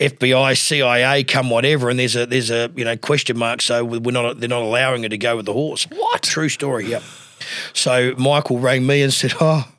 FBI, 0.00 0.58
CIA, 0.58 1.22
come 1.22 1.48
whatever, 1.48 1.90
and 1.90 1.96
there's 1.96 2.16
a 2.16 2.26
there's 2.26 2.50
a 2.50 2.72
you 2.74 2.84
know 2.84 2.96
question 2.96 3.38
mark, 3.38 3.62
so 3.62 3.84
we're 3.84 4.10
not 4.10 4.40
they're 4.40 4.48
not 4.48 4.62
allowing 4.62 5.04
her 5.04 5.08
to 5.08 5.16
go 5.16 5.36
with 5.36 5.46
the 5.46 5.52
horse. 5.52 5.84
What? 5.84 6.24
True 6.24 6.48
story. 6.48 6.86
Yep. 6.86 7.04
So 7.72 8.14
Michael 8.18 8.58
rang 8.58 8.84
me 8.84 9.02
and 9.02 9.12
said, 9.12 9.34
"Oh, 9.40 9.71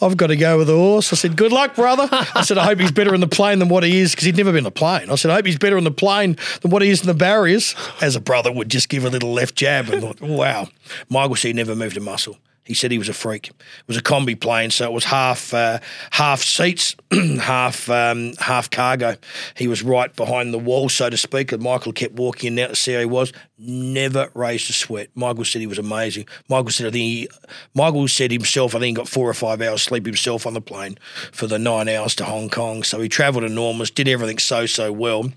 I've 0.00 0.16
got 0.16 0.28
to 0.28 0.36
go 0.36 0.58
with 0.58 0.66
the 0.66 0.76
horse." 0.76 1.12
I 1.12 1.16
said, 1.16 1.36
"Good 1.36 1.52
luck, 1.52 1.74
brother." 1.74 2.08
I 2.34 2.42
said, 2.42 2.58
"I 2.58 2.64
hope 2.64 2.80
he's 2.80 2.92
better 2.92 3.14
in 3.14 3.20
the 3.20 3.28
plane 3.28 3.58
than 3.58 3.68
what 3.68 3.84
he 3.84 4.00
is 4.00 4.12
because 4.12 4.24
he'd 4.24 4.36
never 4.36 4.52
been 4.52 4.60
in 4.60 4.66
a 4.66 4.70
plane." 4.70 5.10
I 5.10 5.14
said, 5.16 5.30
"I 5.30 5.34
hope 5.34 5.46
he's 5.46 5.58
better 5.58 5.78
in 5.78 5.84
the 5.84 5.90
plane 5.90 6.36
than 6.60 6.70
what 6.70 6.82
he 6.82 6.90
is 6.90 7.00
in 7.00 7.06
the 7.06 7.14
barriers." 7.14 7.74
As 8.00 8.16
a 8.16 8.20
brother 8.20 8.52
would 8.52 8.68
just 8.68 8.88
give 8.88 9.04
a 9.04 9.10
little 9.10 9.32
left 9.32 9.54
jab 9.54 9.88
and 9.88 10.02
thought, 10.02 10.20
"Wow." 10.20 10.68
Michael 11.08 11.34
he 11.34 11.52
never 11.52 11.74
moved 11.74 11.96
a 11.96 12.00
muscle. 12.00 12.38
He 12.72 12.76
said 12.76 12.90
he 12.90 12.96
was 12.96 13.10
a 13.10 13.12
freak. 13.12 13.48
It 13.48 13.54
was 13.86 13.98
a 13.98 14.02
combi 14.02 14.40
plane, 14.40 14.70
so 14.70 14.86
it 14.86 14.92
was 14.92 15.04
half 15.04 15.52
uh, 15.52 15.78
half 16.10 16.40
seats, 16.40 16.96
half 17.12 17.90
um, 17.90 18.32
half 18.38 18.70
cargo. 18.70 19.16
He 19.54 19.68
was 19.68 19.82
right 19.82 20.16
behind 20.16 20.54
the 20.54 20.58
wall, 20.58 20.88
so 20.88 21.10
to 21.10 21.18
speak. 21.18 21.52
And 21.52 21.62
Michael 21.62 21.92
kept 21.92 22.14
walking 22.14 22.54
in 22.54 22.58
out 22.60 22.70
to 22.70 22.74
see 22.74 22.94
how 22.94 23.00
he 23.00 23.04
was. 23.04 23.30
Never 23.58 24.30
raised 24.32 24.70
a 24.70 24.72
sweat. 24.72 25.10
Michael 25.14 25.44
said 25.44 25.60
he 25.60 25.66
was 25.66 25.78
amazing. 25.78 26.24
Michael 26.48 26.70
said 26.70 26.86
I 26.86 26.90
think 26.92 27.02
he, 27.02 27.28
Michael 27.74 28.08
said 28.08 28.32
himself. 28.32 28.74
I 28.74 28.78
think 28.78 28.96
he 28.96 29.02
got 29.02 29.06
four 29.06 29.28
or 29.28 29.34
five 29.34 29.60
hours 29.60 29.82
sleep 29.82 30.06
himself 30.06 30.46
on 30.46 30.54
the 30.54 30.62
plane 30.62 30.96
for 31.30 31.46
the 31.46 31.58
nine 31.58 31.90
hours 31.90 32.14
to 32.14 32.24
Hong 32.24 32.48
Kong. 32.48 32.84
So 32.84 33.02
he 33.02 33.10
travelled 33.10 33.44
enormous, 33.44 33.90
did 33.90 34.08
everything 34.08 34.38
so 34.38 34.64
so 34.64 34.90
well. 34.90 35.30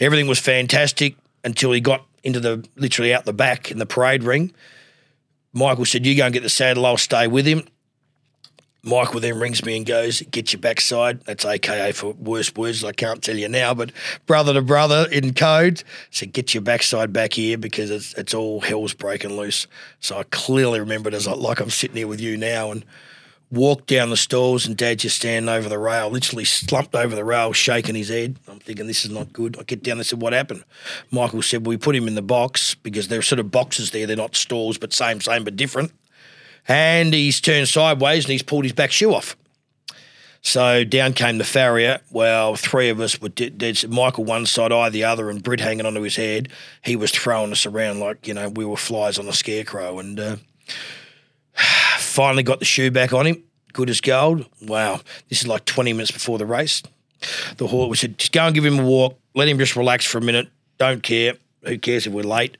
Everything 0.00 0.26
was 0.26 0.40
fantastic 0.40 1.14
until 1.44 1.70
he 1.70 1.80
got 1.80 2.04
into 2.24 2.40
the 2.40 2.66
literally 2.74 3.14
out 3.14 3.24
the 3.24 3.32
back 3.32 3.70
in 3.70 3.78
the 3.78 3.86
parade 3.86 4.24
ring. 4.24 4.52
Michael 5.52 5.84
said, 5.84 6.06
You 6.06 6.16
go 6.16 6.24
and 6.24 6.34
get 6.34 6.42
the 6.42 6.48
saddle, 6.48 6.86
I'll 6.86 6.96
stay 6.96 7.26
with 7.26 7.46
him. 7.46 7.66
Michael 8.84 9.20
then 9.20 9.38
rings 9.38 9.64
me 9.64 9.76
and 9.76 9.86
goes, 9.86 10.22
Get 10.22 10.52
your 10.52 10.60
backside. 10.60 11.22
That's 11.22 11.44
AKA 11.44 11.92
for 11.92 12.12
worse 12.14 12.54
words 12.54 12.82
I 12.82 12.92
can't 12.92 13.22
tell 13.22 13.36
you 13.36 13.48
now, 13.48 13.74
but 13.74 13.92
brother 14.26 14.52
to 14.54 14.62
brother 14.62 15.06
in 15.12 15.34
code 15.34 15.84
said, 16.10 16.32
Get 16.32 16.54
your 16.54 16.62
backside 16.62 17.12
back 17.12 17.34
here 17.34 17.56
because 17.58 17.90
it's, 17.90 18.12
it's 18.14 18.34
all 18.34 18.60
hell's 18.60 18.94
breaking 18.94 19.36
loose. 19.36 19.66
So 20.00 20.18
I 20.18 20.24
clearly 20.24 20.80
remember 20.80 21.08
it 21.08 21.14
as 21.14 21.28
like 21.28 21.60
I'm 21.60 21.70
sitting 21.70 21.96
here 21.96 22.08
with 22.08 22.20
you 22.20 22.36
now 22.36 22.72
and 22.72 22.84
walked 23.52 23.86
down 23.86 24.08
the 24.08 24.16
stalls 24.16 24.66
and 24.66 24.76
dad 24.76 24.98
just 24.98 25.16
standing 25.16 25.48
over 25.48 25.68
the 25.68 25.78
rail, 25.78 26.08
literally 26.08 26.44
slumped 26.44 26.94
over 26.94 27.14
the 27.14 27.24
rail, 27.24 27.52
shaking 27.52 27.94
his 27.94 28.08
head. 28.08 28.38
I'm 28.48 28.58
thinking, 28.58 28.86
this 28.86 29.04
is 29.04 29.10
not 29.10 29.32
good. 29.32 29.58
I 29.60 29.62
get 29.62 29.82
down 29.82 29.98
there. 29.98 30.00
and 30.00 30.06
said, 30.06 30.22
what 30.22 30.32
happened? 30.32 30.64
Michael 31.10 31.42
said, 31.42 31.66
well, 31.66 31.70
we 31.70 31.76
put 31.76 31.94
him 31.94 32.08
in 32.08 32.14
the 32.14 32.22
box 32.22 32.74
because 32.74 33.08
they're 33.08 33.22
sort 33.22 33.38
of 33.38 33.50
boxes 33.50 33.90
there. 33.90 34.06
They're 34.06 34.16
not 34.16 34.34
stalls, 34.34 34.78
but 34.78 34.94
same, 34.94 35.20
same, 35.20 35.44
but 35.44 35.54
different. 35.54 35.92
And 36.66 37.12
he's 37.12 37.40
turned 37.40 37.68
sideways 37.68 38.24
and 38.24 38.32
he's 38.32 38.42
pulled 38.42 38.64
his 38.64 38.72
back 38.72 38.90
shoe 38.90 39.14
off. 39.14 39.36
So 40.40 40.82
down 40.82 41.12
came 41.12 41.38
the 41.38 41.44
farrier. 41.44 42.00
Well, 42.10 42.56
three 42.56 42.88
of 42.88 43.00
us 43.00 43.20
were 43.20 43.28
dead. 43.28 43.58
dead. 43.58 43.86
Michael 43.88 44.24
one 44.24 44.46
side, 44.46 44.72
I 44.72 44.88
the 44.88 45.04
other, 45.04 45.30
and 45.30 45.42
Britt 45.42 45.60
hanging 45.60 45.86
onto 45.86 46.00
his 46.00 46.16
head. 46.16 46.48
He 46.82 46.96
was 46.96 47.12
throwing 47.12 47.52
us 47.52 47.64
around 47.66 48.00
like, 48.00 48.26
you 48.26 48.34
know, 48.34 48.48
we 48.48 48.64
were 48.64 48.76
flies 48.76 49.18
on 49.18 49.28
a 49.28 49.32
scarecrow. 49.32 49.98
And 49.98 50.18
uh, 50.18 50.36
finally 52.12 52.42
got 52.42 52.58
the 52.58 52.64
shoe 52.64 52.90
back 52.90 53.12
on 53.12 53.26
him, 53.26 53.42
good 53.72 53.90
as 53.90 54.00
gold. 54.00 54.46
Wow, 54.60 55.00
this 55.28 55.40
is 55.40 55.48
like 55.48 55.64
20 55.64 55.92
minutes 55.92 56.10
before 56.10 56.38
the 56.38 56.46
race. 56.46 56.82
The 57.56 57.66
horse, 57.66 57.90
we 57.90 57.96
said, 57.96 58.18
just 58.18 58.32
go 58.32 58.42
and 58.42 58.54
give 58.54 58.64
him 58.64 58.78
a 58.78 58.84
walk, 58.84 59.18
let 59.34 59.48
him 59.48 59.58
just 59.58 59.76
relax 59.76 60.04
for 60.04 60.18
a 60.18 60.22
minute. 60.22 60.48
Don't 60.78 61.02
care. 61.02 61.34
Who 61.64 61.78
cares 61.78 62.06
if 62.06 62.12
we're 62.12 62.24
late? 62.24 62.56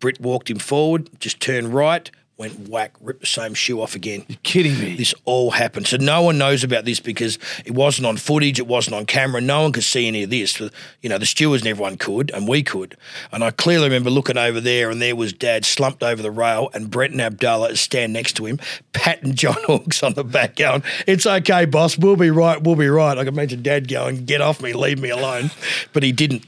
Britt 0.00 0.20
walked 0.20 0.50
him 0.50 0.58
forward, 0.58 1.10
just 1.20 1.40
turned 1.40 1.74
right, 1.74 2.10
went 2.38 2.68
whack, 2.68 2.94
ripped 3.00 3.20
the 3.20 3.26
same 3.26 3.52
shoe 3.52 3.82
off 3.82 3.96
again. 3.96 4.24
You're 4.28 4.38
kidding 4.44 4.78
me. 4.78 4.96
This 4.96 5.12
all 5.24 5.50
happened. 5.50 5.88
So 5.88 5.96
no 5.96 6.22
one 6.22 6.38
knows 6.38 6.62
about 6.62 6.84
this 6.84 7.00
because 7.00 7.36
it 7.66 7.72
wasn't 7.72 8.06
on 8.06 8.16
footage, 8.16 8.60
it 8.60 8.68
wasn't 8.68 8.94
on 8.94 9.06
camera. 9.06 9.40
No 9.40 9.62
one 9.62 9.72
could 9.72 9.82
see 9.82 10.06
any 10.06 10.22
of 10.22 10.30
this. 10.30 10.60
You 10.60 11.08
know, 11.08 11.18
the 11.18 11.26
stewards 11.26 11.62
and 11.62 11.68
everyone 11.68 11.96
could, 11.96 12.30
and 12.30 12.46
we 12.46 12.62
could. 12.62 12.96
And 13.32 13.42
I 13.42 13.50
clearly 13.50 13.86
remember 13.86 14.10
looking 14.10 14.38
over 14.38 14.60
there, 14.60 14.88
and 14.88 15.02
there 15.02 15.16
was 15.16 15.32
Dad 15.32 15.64
slumped 15.64 16.04
over 16.04 16.22
the 16.22 16.30
rail, 16.30 16.70
and 16.72 16.90
Brenton 16.90 17.18
Avdulla 17.18 17.70
is 17.70 17.80
standing 17.80 18.12
next 18.12 18.34
to 18.34 18.46
him, 18.46 18.60
patting 18.92 19.34
John 19.34 19.56
Hawkes 19.66 20.04
on 20.04 20.14
the 20.14 20.22
back, 20.22 20.54
going, 20.54 20.84
"It's 21.08 21.26
okay, 21.26 21.64
boss. 21.64 21.98
We'll 21.98 22.14
be 22.14 22.30
right. 22.30 22.62
We'll 22.62 22.76
be 22.76 22.88
right." 22.88 23.18
I 23.18 23.24
can 23.24 23.34
imagine 23.34 23.62
Dad 23.62 23.88
going, 23.88 24.26
"Get 24.26 24.40
off 24.40 24.62
me, 24.62 24.72
leave 24.74 25.00
me 25.00 25.10
alone," 25.10 25.50
but 25.92 26.04
he 26.04 26.12
didn't. 26.12 26.44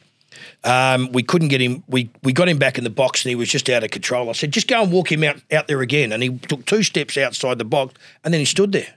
Um, 0.62 1.10
we 1.12 1.22
couldn't 1.22 1.48
get 1.48 1.60
him. 1.60 1.82
We 1.88 2.10
we 2.22 2.32
got 2.32 2.48
him 2.48 2.58
back 2.58 2.76
in 2.76 2.84
the 2.84 2.90
box, 2.90 3.24
and 3.24 3.30
he 3.30 3.34
was 3.34 3.48
just 3.48 3.68
out 3.70 3.82
of 3.82 3.90
control. 3.90 4.28
I 4.28 4.32
said, 4.32 4.52
just 4.52 4.68
go 4.68 4.82
and 4.82 4.92
walk 4.92 5.10
him 5.10 5.24
out 5.24 5.40
out 5.52 5.68
there 5.68 5.80
again. 5.80 6.12
And 6.12 6.22
he 6.22 6.38
took 6.38 6.66
two 6.66 6.82
steps 6.82 7.16
outside 7.16 7.58
the 7.58 7.64
box, 7.64 7.94
and 8.24 8.34
then 8.34 8.40
he 8.40 8.44
stood 8.44 8.72
there. 8.72 8.94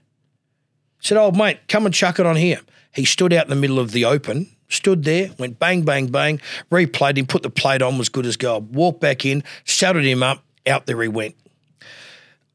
said, 1.00 1.18
"Oh 1.18 1.32
mate, 1.32 1.60
come 1.70 1.86
and 1.86 1.94
chuck 1.96 2.20
it 2.20 2.26
on 2.26 2.36
here." 2.36 2.60
He 2.94 3.06
stood 3.06 3.32
out 3.34 3.46
in 3.46 3.50
the 3.50 3.56
middle 3.56 3.80
of 3.80 3.92
the 3.92 4.04
open, 4.06 4.48
stood 4.70 5.04
there, 5.06 5.32
went 5.40 5.58
bang 5.58 5.84
bang 5.84 6.08
bang, 6.08 6.40
replayed 6.70 7.18
him, 7.18 7.26
put 7.28 7.44
the 7.44 7.50
plate 7.50 7.82
on, 7.82 7.98
was 7.98 8.10
good 8.10 8.26
as 8.26 8.36
gold. 8.38 8.76
Walked 8.76 9.00
back 9.00 9.26
in, 9.26 9.44
saddled 9.66 10.04
him 10.06 10.22
up, 10.22 10.44
out 10.68 10.86
there 10.86 11.02
he 11.02 11.08
went. 11.08 11.36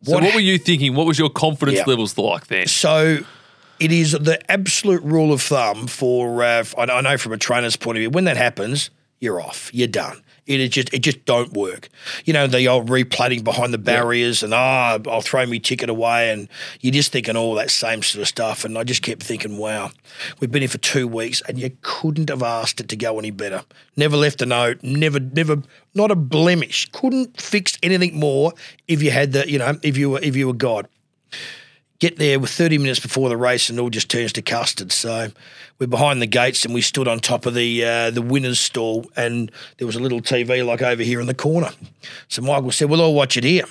so 0.03 0.13
what, 0.13 0.35
were 0.35 0.41
you 0.41 0.59
thinking? 0.59 0.95
What 0.95 1.07
was 1.07 1.19
your 1.19 1.31
confidence 1.31 1.79
Yeah. 1.79 1.85
levels 1.87 2.17
like 2.19 2.47
then? 2.47 2.67
So 2.69 3.19
it 3.81 3.91
is 3.93 4.13
the 4.13 4.39
absolute 4.51 5.03
rule 5.03 5.33
of 5.33 5.41
thumb 5.43 5.87
for, 5.87 6.43
uh, 6.45 6.65
I 6.77 6.83
I 6.85 7.01
know 7.01 7.17
from 7.17 7.33
a 7.33 7.39
trainer's 7.39 7.77
point 7.77 7.97
of 7.99 8.01
view, 8.01 8.11
when 8.11 8.25
that 8.25 8.37
happens, 8.37 8.91
you're 9.21 9.41
off, 9.41 9.71
you're 9.73 9.89
done. 9.89 10.23
It 10.47 10.69
just 10.69 10.95
it 10.95 11.01
just 11.01 11.27
don't 11.27 11.53
work. 11.53 11.91
You 12.25 12.33
know, 12.33 12.47
the 12.47 12.69
old 12.69 12.89
replating 12.89 13.45
behind 13.45 13.75
the 13.75 13.79
barriers 13.79 14.43
and 14.43 14.55
ah, 14.55 14.99
I'll 15.07 15.21
throw 15.21 15.45
me 15.45 15.59
ticket 15.59 15.91
away 15.91 16.31
and 16.31 16.49
you're 16.81 16.93
just 16.93 17.13
thinking 17.13 17.37
all 17.37 17.55
that 17.57 17.71
same 17.71 18.03
sort 18.03 18.23
of 18.23 18.29
stuff. 18.29 18.65
And 18.65 18.79
I 18.79 18.85
just 18.85 19.03
kept 19.03 19.23
thinking, 19.23 19.59
wow, 19.59 19.91
we've 20.41 20.51
been 20.51 20.63
here 20.63 20.69
for 20.71 20.79
two 20.79 21.07
weeks 21.07 21.43
and 21.47 21.59
you 21.59 21.77
couldn't 21.83 22.31
have 22.31 22.43
asked 22.43 22.81
it 22.81 22.89
to 22.89 22.97
go 22.97 23.19
any 23.19 23.31
better. 23.31 23.63
Never 23.95 24.17
left 24.17 24.41
a 24.41 24.47
note, 24.47 24.83
never, 24.83 25.21
never, 25.21 25.63
not 25.95 26.11
a 26.11 26.17
blemish. 26.17 26.89
Couldn't 26.93 27.39
fix 27.39 27.77
anything 27.83 28.19
more 28.19 28.55
if 28.87 29.03
you 29.03 29.11
had 29.11 29.33
the, 29.33 29.51
you 29.51 29.59
know, 29.59 29.79
if 29.83 29.99
you 29.99 30.11
were 30.11 30.21
if 30.21 30.35
you 30.35 30.47
were 30.47 30.55
God 30.55 30.89
get 31.99 32.17
there 32.17 32.39
with 32.39 32.51
30 32.51 32.79
minutes 32.79 33.01
before 33.01 33.29
the 33.29 33.37
race 33.37 33.69
and 33.69 33.79
it 33.79 33.83
all 33.83 33.91
just 33.91 34.11
turns 34.11 34.33
to 34.33 34.43
custard. 34.43 34.93
So 34.93 35.29
we're 35.79 35.87
behind 35.87 36.21
the 36.21 36.27
gates 36.27 36.65
and 36.65 36.75
we 36.75 36.81
stood 36.81 37.07
on 37.07 37.21
top 37.21 37.47
of 37.47 37.55
the 37.55 37.85
uh, 37.85 38.11
the 38.11 38.23
winner's 38.23 38.59
stall 38.59 39.07
and 39.17 39.51
there 39.77 39.87
was 39.87 39.97
a 39.97 40.01
little 40.01 40.21
TV 40.21 40.65
like 40.67 40.83
over 40.83 41.03
here 41.03 41.21
in 41.21 41.27
the 41.27 41.35
corner. 41.35 41.71
So 42.29 42.43
Michael 42.43 42.73
said, 42.73 42.91
"Well, 42.91 43.01
I'll 43.01 43.15
watch 43.15 43.37
it 43.37 43.45
here." 43.45 43.65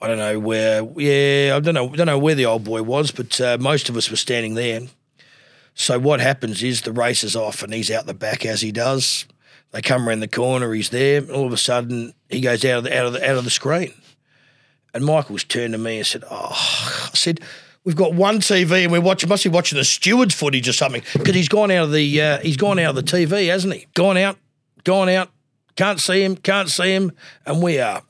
I 0.00 0.08
don't 0.08 0.18
know 0.18 0.38
where. 0.38 0.82
Yeah, 0.96 1.56
I 1.56 1.60
don't 1.60 1.74
know. 1.74 1.88
Don't 1.88 2.06
know 2.06 2.18
where 2.18 2.34
the 2.34 2.46
old 2.46 2.64
boy 2.64 2.82
was, 2.82 3.10
but 3.10 3.40
uh, 3.40 3.56
most 3.58 3.88
of 3.88 3.96
us 3.96 4.10
were 4.10 4.16
standing 4.16 4.54
there. 4.54 4.82
So 5.74 5.98
what 5.98 6.20
happens 6.20 6.62
is 6.62 6.82
the 6.82 6.92
race 6.92 7.22
is 7.22 7.36
off 7.36 7.62
and 7.62 7.72
he's 7.72 7.90
out 7.90 8.06
the 8.06 8.14
back 8.14 8.46
as 8.46 8.62
he 8.62 8.72
does. 8.72 9.26
They 9.72 9.82
come 9.82 10.08
around 10.08 10.20
the 10.20 10.28
corner, 10.28 10.72
he's 10.72 10.88
there. 10.88 11.22
All 11.30 11.46
of 11.46 11.52
a 11.52 11.58
sudden, 11.58 12.14
he 12.30 12.40
goes 12.40 12.64
out 12.64 12.78
of 12.78 12.84
the, 12.84 12.98
out 12.98 13.06
of 13.06 13.12
the, 13.12 13.30
out 13.30 13.36
of 13.36 13.44
the 13.44 13.50
screen. 13.50 13.92
And 14.94 15.04
Michael's 15.04 15.44
turned 15.44 15.74
to 15.74 15.78
me 15.78 15.98
and 15.98 16.06
said, 16.06 16.24
"Oh," 16.30 17.08
I 17.12 17.14
said, 17.14 17.40
"We've 17.86 17.96
got 17.96 18.12
one 18.12 18.40
TV 18.40 18.82
and 18.82 18.92
we're 18.92 19.00
watching. 19.00 19.30
Must 19.30 19.44
be 19.44 19.48
watching 19.48 19.78
the 19.78 19.84
stewards' 19.84 20.34
footage 20.34 20.68
or 20.68 20.74
something 20.74 21.02
because 21.14 21.34
he's 21.34 21.48
gone 21.48 21.70
out 21.70 21.84
of 21.84 21.92
the 21.92 22.20
uh, 22.20 22.38
he's 22.40 22.58
gone 22.58 22.78
out 22.78 22.90
of 22.90 22.96
the 22.96 23.02
TV, 23.02 23.46
hasn't 23.46 23.72
he? 23.72 23.86
Gone 23.94 24.18
out, 24.18 24.36
gone 24.84 25.08
out. 25.08 25.30
Can't 25.76 26.00
see 26.00 26.22
him, 26.24 26.36
can't 26.36 26.68
see 26.68 26.94
him, 26.94 27.12
and 27.46 27.62
we 27.62 27.78
are 27.78 28.02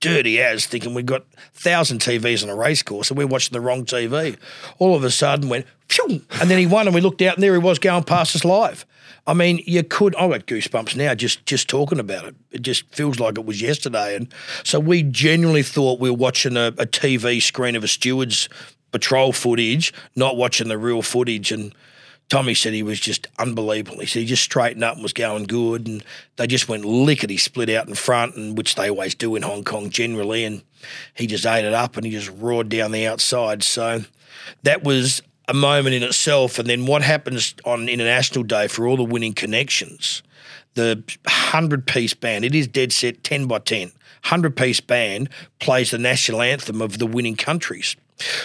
dirty 0.00 0.40
as 0.40 0.66
thinking 0.66 0.94
we've 0.94 1.06
got 1.06 1.24
thousand 1.52 2.00
TVs 2.00 2.42
on 2.42 2.48
a 2.48 2.54
race 2.54 2.82
course 2.82 3.10
and 3.10 3.18
we're 3.18 3.26
watching 3.26 3.52
the 3.52 3.60
wrong 3.60 3.84
TV. 3.84 4.36
All 4.78 4.94
of 4.94 5.04
a 5.04 5.10
sudden 5.10 5.48
went, 5.48 5.66
Phew! 5.88 6.22
and 6.40 6.50
then 6.50 6.58
he 6.58 6.66
won 6.66 6.86
and 6.86 6.94
we 6.94 7.00
looked 7.00 7.22
out 7.22 7.34
and 7.34 7.42
there 7.42 7.52
he 7.52 7.58
was 7.58 7.78
going 7.78 8.04
past 8.04 8.34
us 8.34 8.44
live. 8.44 8.86
I 9.26 9.34
mean, 9.34 9.60
you 9.66 9.82
could. 9.82 10.14
I've 10.14 10.30
got 10.30 10.46
goosebumps 10.46 10.94
now 10.94 11.14
just 11.14 11.44
just 11.46 11.68
talking 11.68 11.98
about 11.98 12.26
it. 12.26 12.36
It 12.52 12.62
just 12.62 12.88
feels 12.94 13.18
like 13.18 13.36
it 13.36 13.44
was 13.44 13.60
yesterday. 13.60 14.14
And 14.14 14.32
so 14.62 14.78
we 14.78 15.02
genuinely 15.02 15.64
thought 15.64 15.98
we 15.98 16.10
were 16.10 16.16
watching 16.16 16.56
a, 16.56 16.68
a 16.78 16.86
TV 16.86 17.42
screen 17.42 17.74
of 17.74 17.82
a 17.82 17.88
steward's 17.88 18.48
patrol 18.92 19.32
footage, 19.32 19.92
not 20.14 20.36
watching 20.36 20.68
the 20.68 20.78
real 20.78 21.02
footage. 21.02 21.52
And 21.52 21.74
Tommy 22.28 22.54
said 22.54 22.72
he 22.72 22.82
was 22.82 22.98
just 22.98 23.28
unbelievable. 23.38 24.00
He 24.00 24.06
said 24.06 24.20
he 24.20 24.26
just 24.26 24.42
straightened 24.42 24.82
up 24.82 24.94
and 24.94 25.02
was 25.02 25.12
going 25.12 25.44
good, 25.44 25.86
and 25.86 26.04
they 26.36 26.46
just 26.46 26.68
went 26.68 26.84
lickety 26.84 27.36
split 27.36 27.70
out 27.70 27.88
in 27.88 27.94
front, 27.94 28.36
and 28.36 28.56
which 28.56 28.74
they 28.74 28.90
always 28.90 29.14
do 29.14 29.36
in 29.36 29.42
Hong 29.42 29.64
Kong 29.64 29.90
generally. 29.90 30.44
And 30.44 30.62
he 31.14 31.26
just 31.26 31.46
ate 31.46 31.64
it 31.64 31.72
up 31.72 31.96
and 31.96 32.04
he 32.04 32.12
just 32.12 32.30
roared 32.30 32.68
down 32.68 32.92
the 32.92 33.06
outside. 33.06 33.62
So 33.62 34.04
that 34.62 34.82
was 34.82 35.22
a 35.48 35.54
moment 35.54 35.94
in 35.94 36.02
itself. 36.02 36.58
And 36.58 36.68
then 36.68 36.86
what 36.86 37.02
happens 37.02 37.54
on 37.64 37.88
International 37.88 38.44
Day 38.44 38.68
for 38.68 38.86
all 38.86 38.96
the 38.96 39.04
winning 39.04 39.34
connections? 39.34 40.22
The 40.74 41.02
hundred 41.26 41.86
piece 41.86 42.14
band. 42.14 42.44
It 42.44 42.54
is 42.54 42.66
dead 42.66 42.92
set 42.92 43.24
ten 43.24 43.46
by 43.46 43.60
ten. 43.60 43.92
Hundred 44.24 44.56
piece 44.56 44.80
band 44.80 45.28
plays 45.60 45.92
the 45.92 45.98
national 45.98 46.42
anthem 46.42 46.82
of 46.82 46.98
the 46.98 47.06
winning 47.06 47.36
countries. 47.36 47.96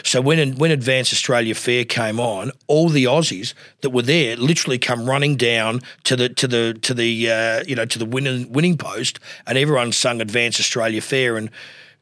So 0.04 0.22
when 0.22 0.56
when 0.56 0.72
Advance 0.72 1.14
Australia 1.14 1.56
Fair 1.56 1.86
came 1.86 2.20
on, 2.20 2.52
all 2.68 2.90
the 2.90 3.06
Aussies 3.06 3.54
that 3.82 3.92
were 3.92 4.02
there 4.02 4.36
literally 4.36 4.78
come 4.78 5.10
running 5.10 5.38
down 5.38 5.82
to 6.04 6.16
the 6.16 6.30
to 6.30 6.48
the 6.48 6.78
to 6.82 6.94
the 6.94 7.32
uh, 7.32 7.64
you 7.68 7.76
know 7.76 7.86
to 7.86 8.00
the 8.00 8.06
winning 8.06 8.52
winning 8.52 8.78
post, 8.78 9.20
and 9.48 9.58
everyone 9.58 9.92
sung 9.92 10.22
Advance 10.22 10.60
Australia 10.60 11.02
Fair. 11.02 11.38
And 11.38 11.50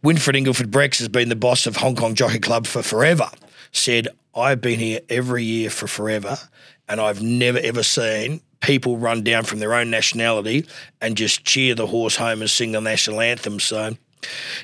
Winfried 0.04 0.38
Engelbrecht-Bresges 0.38 1.00
has 1.00 1.10
been 1.10 1.30
the 1.30 1.36
boss 1.36 1.68
of 1.68 1.76
Hong 1.78 1.96
Kong 1.96 2.16
Jockey 2.16 2.40
Club 2.40 2.66
for 2.66 2.82
forever. 2.82 3.30
Said 3.72 4.08
I've 4.36 4.62
been 4.62 4.80
here 4.80 5.02
every 5.10 5.44
year 5.44 5.70
for 5.70 5.88
forever, 5.88 6.38
and 6.88 7.00
I've 7.00 7.22
never 7.22 7.60
ever 7.60 7.84
seen 7.84 8.42
people 8.62 8.98
run 8.98 9.24
down 9.24 9.44
from 9.44 9.60
their 9.60 9.74
own 9.74 9.90
nationality 9.90 10.66
and 11.02 11.16
just 11.16 11.46
cheer 11.46 11.76
the 11.76 11.88
horse 11.88 12.16
home 12.16 12.42
and 12.42 12.50
sing 12.50 12.72
the 12.72 12.82
national 12.82 13.22
anthem. 13.22 13.60
So 13.60 13.96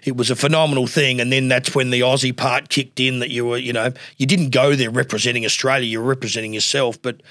it 0.04 0.16
was 0.16 0.30
a 0.30 0.36
phenomenal 0.36 0.88
thing. 0.88 1.20
And 1.20 1.32
then 1.32 1.48
that's 1.48 1.74
when 1.74 1.90
the 1.90 2.02
Aussie 2.02 2.36
part 2.36 2.70
kicked 2.70 3.00
in 3.00 3.20
that 3.20 3.30
you 3.30 3.46
were, 3.46 3.58
you 3.58 3.74
know, 3.74 3.92
you 4.18 4.26
didn't 4.26 4.50
go 4.50 4.76
there 4.76 4.90
representing 4.90 5.46
Australia, 5.46 5.88
you 5.88 6.00
were 6.00 6.08
representing 6.08 6.54
yourself. 6.54 7.02
But 7.02 7.22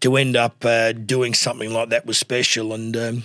to 0.00 0.16
end 0.16 0.36
up 0.36 0.64
uh, 0.64 0.92
doing 0.92 1.34
something 1.34 1.72
like 1.72 1.90
that 1.90 2.06
was 2.06 2.18
special. 2.18 2.72
And 2.72 2.96
um, 2.96 3.24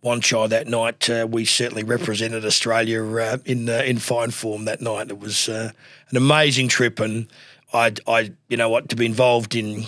one 0.00 0.20
child 0.20 0.50
that 0.50 0.66
night, 0.66 1.08
uh, 1.10 1.26
we 1.28 1.44
certainly 1.44 1.82
represented 1.82 2.44
Australia 2.44 3.04
uh, 3.04 3.38
in 3.44 3.68
uh, 3.68 3.82
in 3.84 3.98
fine 3.98 4.30
form 4.30 4.64
that 4.66 4.80
night. 4.80 5.10
It 5.10 5.18
was 5.18 5.48
uh, 5.48 5.72
an 6.10 6.16
amazing 6.16 6.68
trip, 6.68 7.00
and 7.00 7.26
I, 7.72 7.92
I, 8.06 8.32
you 8.48 8.56
know 8.56 8.68
what, 8.68 8.88
to 8.90 8.96
be 8.96 9.06
involved 9.06 9.54
in 9.54 9.86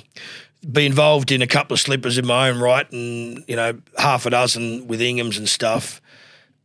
be 0.71 0.85
involved 0.85 1.33
in 1.33 1.41
a 1.41 1.47
couple 1.47 1.75
of 1.75 1.81
slippers 1.81 2.19
in 2.19 2.27
my 2.27 2.51
own 2.51 2.59
right, 2.61 2.91
and 2.91 3.45
you 3.47 3.57
know 3.57 3.81
half 3.99 4.27
a 4.27 4.31
dozen 4.31 4.89
with 4.89 5.01
Inghams 5.01 5.39
and 5.39 5.49
stuff 5.49 6.01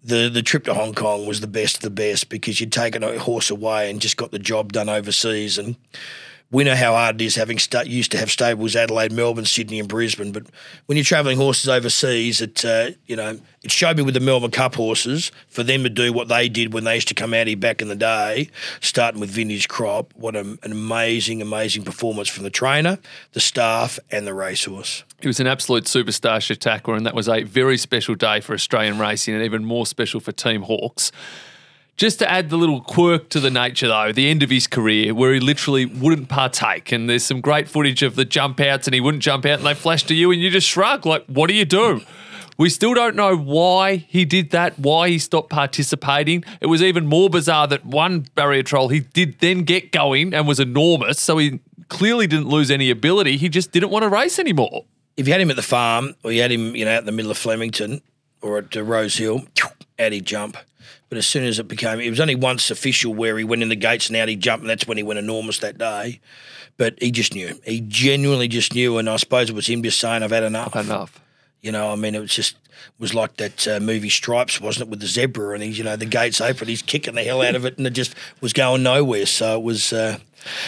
the 0.05 0.29
the 0.29 0.43
trip 0.43 0.65
to 0.65 0.73
Hong 0.73 0.93
Kong 0.93 1.25
was 1.25 1.41
the 1.41 1.47
best 1.47 1.77
of 1.77 1.81
the 1.81 1.89
best 1.89 2.29
because 2.29 2.59
you'd 2.59 2.71
taken 2.71 3.03
a 3.03 3.17
horse 3.17 3.49
away 3.49 3.89
and 3.89 3.99
just 3.99 4.17
got 4.17 4.31
the 4.31 4.39
job 4.39 4.71
done 4.71 4.87
overseas. 4.87 5.57
And 5.57 5.75
we 6.55 6.63
know 6.63 6.73
how 6.73 6.93
hard 6.93 7.19
it 7.19 7.25
is 7.25 7.35
having 7.35 7.59
used 7.85 8.11
to 8.11 8.17
have 8.17 8.31
stables 8.31 8.77
Adelaide, 8.77 9.11
Melbourne, 9.11 9.43
Sydney, 9.43 9.77
and 9.77 9.89
Brisbane. 9.89 10.31
But 10.31 10.45
when 10.85 10.95
you're 10.95 11.03
travelling 11.03 11.35
horses 11.35 11.67
overseas, 11.67 12.39
it 12.39 12.63
uh, 12.63 12.91
you 13.07 13.17
know 13.17 13.37
it 13.61 13.71
showed 13.71 13.97
me 13.97 14.03
with 14.03 14.13
the 14.13 14.21
Melbourne 14.21 14.51
Cup 14.51 14.75
horses 14.75 15.33
for 15.49 15.63
them 15.63 15.83
to 15.83 15.89
do 15.89 16.13
what 16.13 16.29
they 16.29 16.47
did 16.47 16.73
when 16.73 16.85
they 16.85 16.95
used 16.95 17.09
to 17.09 17.13
come 17.13 17.33
out 17.33 17.47
here 17.47 17.57
back 17.57 17.81
in 17.81 17.89
the 17.89 17.95
day, 17.95 18.49
starting 18.79 19.19
with 19.19 19.29
Vintage 19.31 19.67
Crop. 19.67 20.13
What 20.15 20.37
a, 20.37 20.39
an 20.39 20.71
amazing, 20.71 21.41
amazing 21.41 21.83
performance 21.83 22.29
from 22.29 22.45
the 22.45 22.49
trainer, 22.49 22.99
the 23.33 23.41
staff, 23.41 23.99
and 24.09 24.25
the 24.25 24.33
racehorse. 24.33 25.03
It 25.21 25.27
was 25.27 25.41
an 25.41 25.47
absolute 25.47 25.83
superstar 25.85 26.41
Chautauqua, 26.41 26.93
and 26.93 27.05
that 27.05 27.15
was 27.15 27.27
a 27.27 27.43
very 27.43 27.77
special 27.77 28.15
day 28.15 28.39
for 28.39 28.53
Australian 28.53 28.97
racing, 28.97 29.33
and 29.33 29.43
even 29.43 29.65
more 29.65 29.85
special 29.85 30.21
for 30.21 30.31
Team 30.31 30.61
Hawkes. 30.61 31.11
Just 31.97 32.19
to 32.19 32.29
add 32.29 32.49
the 32.49 32.57
little 32.57 32.81
quirk 32.81 33.29
to 33.29 33.39
the 33.39 33.49
nature, 33.49 33.87
though, 33.87 34.11
the 34.11 34.29
end 34.29 34.43
of 34.43 34.49
his 34.49 34.67
career 34.67 35.13
where 35.13 35.33
he 35.33 35.39
literally 35.39 35.85
wouldn't 35.85 36.27
partake. 36.27 36.91
And 36.91 37.09
there's 37.09 37.23
some 37.23 37.39
great 37.39 37.69
footage 37.69 38.03
of 38.03 38.15
the 38.15 38.25
jump 38.25 38.59
outs 38.59 38.85
and 38.85 38.93
he 38.93 38.99
wouldn't 38.99 39.23
jump 39.23 39.45
out 39.45 39.59
and 39.59 39.65
they 39.65 39.73
flash 39.73 40.03
to 40.03 40.13
you 40.13 40.29
and 40.31 40.41
you 40.41 40.49
just 40.49 40.67
shrug, 40.67 41.05
like, 41.05 41.25
what 41.27 41.47
do 41.47 41.53
you 41.53 41.63
do? 41.63 42.01
We 42.57 42.69
still 42.69 42.93
don't 42.93 43.15
know 43.15 43.37
why 43.37 43.95
he 43.95 44.25
did 44.25 44.51
that, 44.51 44.77
why 44.77 45.09
he 45.09 45.19
stopped 45.19 45.49
participating. 45.49 46.43
It 46.59 46.67
was 46.67 46.81
even 46.81 47.05
more 47.05 47.29
bizarre 47.29 47.67
that 47.67 47.85
one 47.85 48.27
barrier 48.35 48.63
troll 48.63 48.89
he 48.89 48.99
did 49.01 49.39
then 49.39 49.63
get 49.63 49.93
going 49.93 50.33
and 50.33 50.45
was 50.45 50.59
enormous. 50.59 51.21
So 51.21 51.37
he 51.37 51.59
clearly 51.87 52.27
didn't 52.27 52.49
lose 52.49 52.71
any 52.71 52.89
ability. 52.89 53.37
He 53.37 53.47
just 53.47 53.71
didn't 53.71 53.89
want 53.89 54.03
to 54.03 54.09
race 54.09 54.37
anymore. 54.37 54.83
If 55.15 55.27
you 55.27 55.33
had 55.33 55.39
him 55.39 55.49
at 55.49 55.55
the 55.55 55.61
farm 55.61 56.15
or 56.23 56.33
you 56.33 56.41
had 56.41 56.51
him, 56.51 56.75
you 56.75 56.83
know, 56.83 56.91
out 56.91 56.99
in 56.99 57.05
the 57.05 57.13
middle 57.13 57.31
of 57.31 57.37
Flemington 57.37 58.01
or 58.41 58.57
at 58.57 58.75
Rose 58.75 59.15
Hill, 59.15 59.45
out 59.97 60.11
he'd 60.11 60.25
jump. 60.25 60.57
But 61.15 61.19
as 61.19 61.27
soon 61.27 61.45
as 61.45 61.59
it 61.59 61.69
became, 61.69 62.01
it 62.01 62.09
was 62.09 62.19
only 62.19 62.35
once 62.35 62.69
official 62.69 63.13
where 63.13 63.37
he 63.37 63.45
went 63.45 63.63
in 63.63 63.69
the 63.69 63.77
gates 63.77 64.09
and 64.09 64.17
out 64.17 64.27
he 64.27 64.35
jumped, 64.35 64.63
and 64.63 64.69
that's 64.69 64.85
when 64.85 64.97
he 64.97 65.03
went 65.03 65.17
enormous 65.17 65.59
that 65.59 65.77
day. 65.77 66.19
But 66.75 67.01
he 67.01 67.09
just 67.09 67.33
knew. 67.33 67.57
He 67.63 67.79
genuinely 67.79 68.49
just 68.49 68.75
knew, 68.75 68.97
and 68.97 69.09
I 69.09 69.15
suppose 69.15 69.49
it 69.49 69.55
was 69.55 69.65
him 69.65 69.81
just 69.81 69.97
saying, 69.97 70.23
"I've 70.23 70.31
had 70.31 70.43
enough." 70.43 70.75
Enough. 70.75 71.21
You 71.61 71.71
know, 71.71 71.89
I 71.89 71.95
mean, 71.95 72.15
it 72.15 72.19
was 72.19 72.35
just 72.35 72.57
was 72.99 73.13
like 73.13 73.37
that 73.37 73.65
uh, 73.65 73.79
movie 73.79 74.09
Stripes, 74.09 74.59
wasn't 74.59 74.87
it, 74.87 74.89
with 74.89 74.99
the 74.99 75.07
zebra 75.07 75.53
and 75.53 75.63
he's, 75.63 75.77
you 75.77 75.85
know, 75.85 75.95
the 75.95 76.05
gates 76.05 76.41
open, 76.41 76.67
he's 76.67 76.81
kicking 76.81 77.15
the 77.15 77.23
hell 77.23 77.41
out 77.41 77.55
of 77.55 77.63
it, 77.63 77.77
and 77.77 77.87
it 77.87 77.91
just 77.91 78.13
was 78.41 78.51
going 78.51 78.83
nowhere. 78.83 79.25
So 79.25 79.57
it 79.57 79.63
was, 79.63 79.93
uh, 79.93 80.17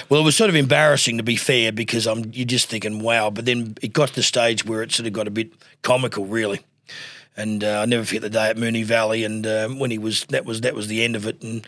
well, 0.08 0.22
it 0.22 0.24
was 0.24 0.38
sort 0.38 0.50
of 0.50 0.56
embarrassing 0.56 1.18
to 1.18 1.24
be 1.24 1.36
fair 1.36 1.74
because 1.74 2.08
I'm, 2.08 2.32
you're 2.32 2.46
just 2.46 2.70
thinking, 2.70 3.00
wow. 3.00 3.30
But 3.32 3.44
then 3.44 3.76
it 3.82 3.92
got 3.92 4.08
to 4.08 4.16
the 4.16 4.24
stage 4.24 4.64
where 4.64 4.82
it 4.82 4.94
sort 4.94 5.08
of 5.08 5.14
got 5.14 5.28
a 5.28 5.32
bit 5.32 5.52
comical, 5.82 6.26
really 6.26 6.62
and 7.38 7.64
uh, 7.64 7.82
I 7.82 7.86
never 7.86 8.04
forget 8.04 8.24
the 8.24 8.30
day 8.32 8.50
at 8.50 8.58
Moonee 8.58 8.84
Valley, 8.84 9.24
and 9.24 9.46
um, 9.46 9.80
when 9.80 9.92
he 9.92 10.00
was 10.00 10.26
that 10.26 10.44
was 10.44 10.62
that 10.62 10.74
was 10.74 10.88
the 10.88 11.04
end 11.04 11.16
of 11.16 11.28
it, 11.28 11.42
and 11.44 11.66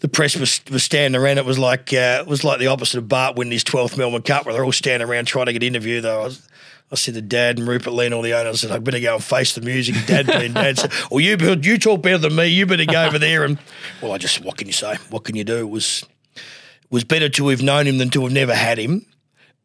the 0.00 0.08
press 0.08 0.36
was, 0.36 0.60
was 0.70 0.84
standing 0.84 1.20
around. 1.20 1.38
It 1.38 1.46
was 1.46 1.58
like 1.58 1.92
uh, 1.92 2.20
it 2.20 2.26
was 2.26 2.44
like 2.44 2.58
the 2.58 2.66
opposite 2.68 2.98
of 2.98 3.08
Bart 3.08 3.34
winning 3.36 3.52
his 3.52 3.64
twelfth 3.64 3.96
Melbourne 3.96 4.22
Cup, 4.22 4.44
where 4.44 4.52
they're 4.52 4.64
all 4.64 4.70
standing 4.70 5.08
around 5.08 5.24
trying 5.24 5.46
to 5.46 5.52
get 5.52 5.62
interviewed. 5.62 6.04
Though 6.04 6.20
I, 6.20 6.24
was, 6.24 6.46
I 6.92 6.96
said 6.96 7.14
to 7.14 7.22
Dad 7.22 7.58
and 7.58 7.66
Rupert 7.66 7.94
Lee 7.94 8.06
and 8.06 8.14
all 8.14 8.22
the 8.22 8.34
owners, 8.34 8.64
I 8.64 8.68
said 8.68 8.76
I 8.76 8.78
better 8.78 9.00
go 9.00 9.14
and 9.14 9.24
face 9.24 9.54
the 9.54 9.62
music. 9.62 9.96
Dad 10.06 10.26
being 10.26 10.52
Dad 10.52 10.78
said, 10.78 10.92
"Well, 11.10 11.20
you 11.20 11.36
you 11.62 11.78
talk 11.78 12.02
better 12.02 12.18
than 12.18 12.36
me. 12.36 12.46
You 12.46 12.66
better 12.66 12.84
go 12.84 13.06
over 13.06 13.18
there." 13.18 13.44
And 13.44 13.58
well, 14.02 14.12
I 14.12 14.18
just 14.18 14.44
what 14.44 14.58
can 14.58 14.66
you 14.66 14.74
say? 14.74 14.96
What 15.08 15.24
can 15.24 15.36
you 15.36 15.44
do? 15.44 15.58
It 15.58 15.70
was 15.70 16.04
it 16.36 16.42
was 16.90 17.04
better 17.04 17.30
to 17.30 17.48
have 17.48 17.62
known 17.62 17.86
him 17.86 17.96
than 17.96 18.10
to 18.10 18.22
have 18.22 18.32
never 18.32 18.54
had 18.54 18.78
him, 18.78 19.06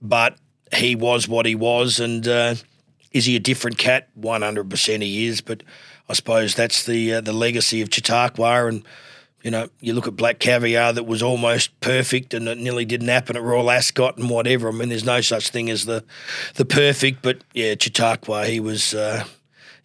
but 0.01 0.37
he 0.73 0.95
was 0.95 1.27
what 1.27 1.45
he 1.45 1.55
was, 1.55 1.99
and. 1.99 2.25
Uh, 2.25 2.55
is 3.13 3.25
he 3.25 3.35
a 3.35 3.39
different 3.39 3.77
cat? 3.77 4.09
One 4.15 4.41
hundred 4.41 4.69
percent 4.69 5.03
he 5.03 5.27
is. 5.27 5.39
But 5.41 5.63
I 6.09 6.13
suppose 6.13 6.55
that's 6.55 6.85
the 6.85 7.13
uh, 7.15 7.21
the 7.21 7.33
legacy 7.33 7.81
of 7.81 7.93
Chautauqua. 7.93 8.67
And 8.67 8.83
you 9.43 9.51
know, 9.51 9.69
you 9.79 9.93
look 9.93 10.07
at 10.07 10.15
Black 10.15 10.39
Caviar 10.39 10.93
that 10.93 11.05
was 11.05 11.21
almost 11.21 11.79
perfect 11.81 12.33
and 12.33 12.47
it 12.47 12.57
nearly 12.57 12.85
didn't 12.85 13.09
happen 13.09 13.35
at 13.35 13.43
Royal 13.43 13.69
Ascot 13.69 14.17
and 14.17 14.29
whatever. 14.29 14.69
I 14.69 14.71
mean, 14.71 14.89
there's 14.89 15.05
no 15.05 15.21
such 15.21 15.49
thing 15.49 15.69
as 15.69 15.85
the 15.85 16.03
the 16.55 16.65
perfect. 16.65 17.21
But 17.21 17.43
yeah, 17.53 17.75
Chautauqua, 17.79 18.45
he 18.45 18.59
was. 18.59 18.93
Uh, 18.93 19.25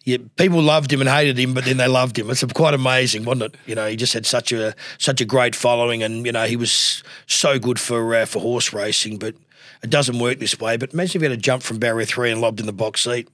yeah, 0.05 0.17
people 0.37 0.61
loved 0.61 0.91
him 0.91 1.01
and 1.01 1.09
hated 1.09 1.37
him, 1.37 1.53
but 1.53 1.65
then 1.65 1.77
they 1.77 1.87
loved 1.87 2.17
him. 2.17 2.29
It's 2.31 2.43
quite 2.53 2.73
amazing, 2.73 3.25
wasn't 3.25 3.53
it? 3.53 3.59
You 3.67 3.75
know, 3.75 3.85
he 3.85 3.95
just 3.95 4.13
had 4.13 4.25
such 4.25 4.51
a 4.51 4.73
such 4.97 5.21
a 5.21 5.25
great 5.25 5.55
following, 5.55 6.01
and 6.01 6.25
you 6.25 6.31
know, 6.31 6.45
he 6.45 6.55
was 6.55 7.03
so 7.27 7.59
good 7.59 7.79
for 7.79 8.15
uh, 8.15 8.25
for 8.25 8.39
horse 8.39 8.73
racing. 8.73 9.17
But 9.17 9.35
it 9.81 9.89
doesn't 9.89 10.19
work 10.19 10.39
this 10.39 10.59
way. 10.59 10.77
But 10.77 10.93
imagine 10.93 11.19
if 11.19 11.21
he 11.21 11.29
had 11.29 11.37
a 11.37 11.41
jump 11.41 11.63
from 11.63 11.79
barrier 11.79 12.05
three 12.05 12.31
and 12.31 12.41
lobbed 12.41 12.59
in 12.59 12.65
the 12.65 12.73
box 12.73 13.01
seat. 13.01 13.27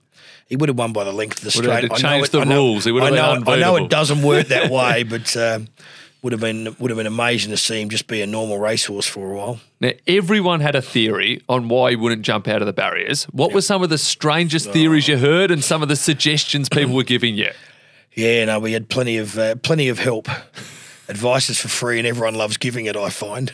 He 0.47 0.55
would 0.55 0.69
have 0.69 0.77
won 0.77 0.93
by 0.93 1.03
the 1.03 1.11
length 1.11 1.39
of 1.39 1.43
the 1.43 1.51
straight. 1.51 1.81
Would 1.81 1.91
have 1.91 1.99
changed 1.99 2.31
the 2.31 2.45
rules. 2.45 2.85
He 2.85 2.91
would 2.91 3.01
have 3.01 3.13
I 3.13 3.15
know, 3.15 3.51
I 3.51 3.55
know 3.57 3.75
it 3.77 3.89
doesn't 3.89 4.21
work 4.21 4.47
that 4.47 4.69
way, 4.71 5.01
but 5.01 5.35
uh, 5.35 5.59
would 6.21 6.33
have 6.33 6.41
been 6.41 6.75
would 6.79 6.91
have 6.91 6.97
been 6.97 7.07
amazing 7.07 7.51
to 7.51 7.57
see 7.57 7.81
him 7.81 7.89
just 7.89 8.07
be 8.07 8.21
a 8.21 8.27
normal 8.27 8.59
racehorse 8.59 9.07
for 9.07 9.31
a 9.31 9.35
while. 9.35 9.59
Now, 9.79 9.91
everyone 10.07 10.59
had 10.59 10.75
a 10.75 10.81
theory 10.81 11.41
on 11.49 11.67
why 11.67 11.91
he 11.91 11.95
wouldn't 11.95 12.21
jump 12.23 12.47
out 12.47 12.61
of 12.61 12.65
the 12.67 12.73
barriers. 12.73 13.25
What 13.25 13.53
were 13.53 13.61
some 13.61 13.83
of 13.83 13.89
the 13.89 13.97
strangest 13.97 14.71
theories 14.71 15.07
you 15.07 15.17
heard 15.17 15.51
and 15.51 15.63
some 15.63 15.81
of 15.81 15.87
the 15.87 15.95
suggestions 15.95 16.69
people 16.69 16.95
were 16.95 17.03
giving 17.03 17.35
you? 17.35 17.51
Yeah, 18.17 18.45
no, 18.45 18.59
we 18.59 18.71
had 18.71 18.87
plenty 18.87 19.17
of 19.17 19.37
uh, 19.37 19.55
plenty 19.55 19.89
of 19.89 19.99
help. 19.99 20.29
Advice 21.09 21.49
is 21.49 21.59
for 21.59 21.67
free, 21.67 21.97
and 21.97 22.07
everyone 22.07 22.35
loves 22.35 22.55
giving 22.55 22.85
it. 22.85 22.95
I 22.95 23.09
find. 23.09 23.51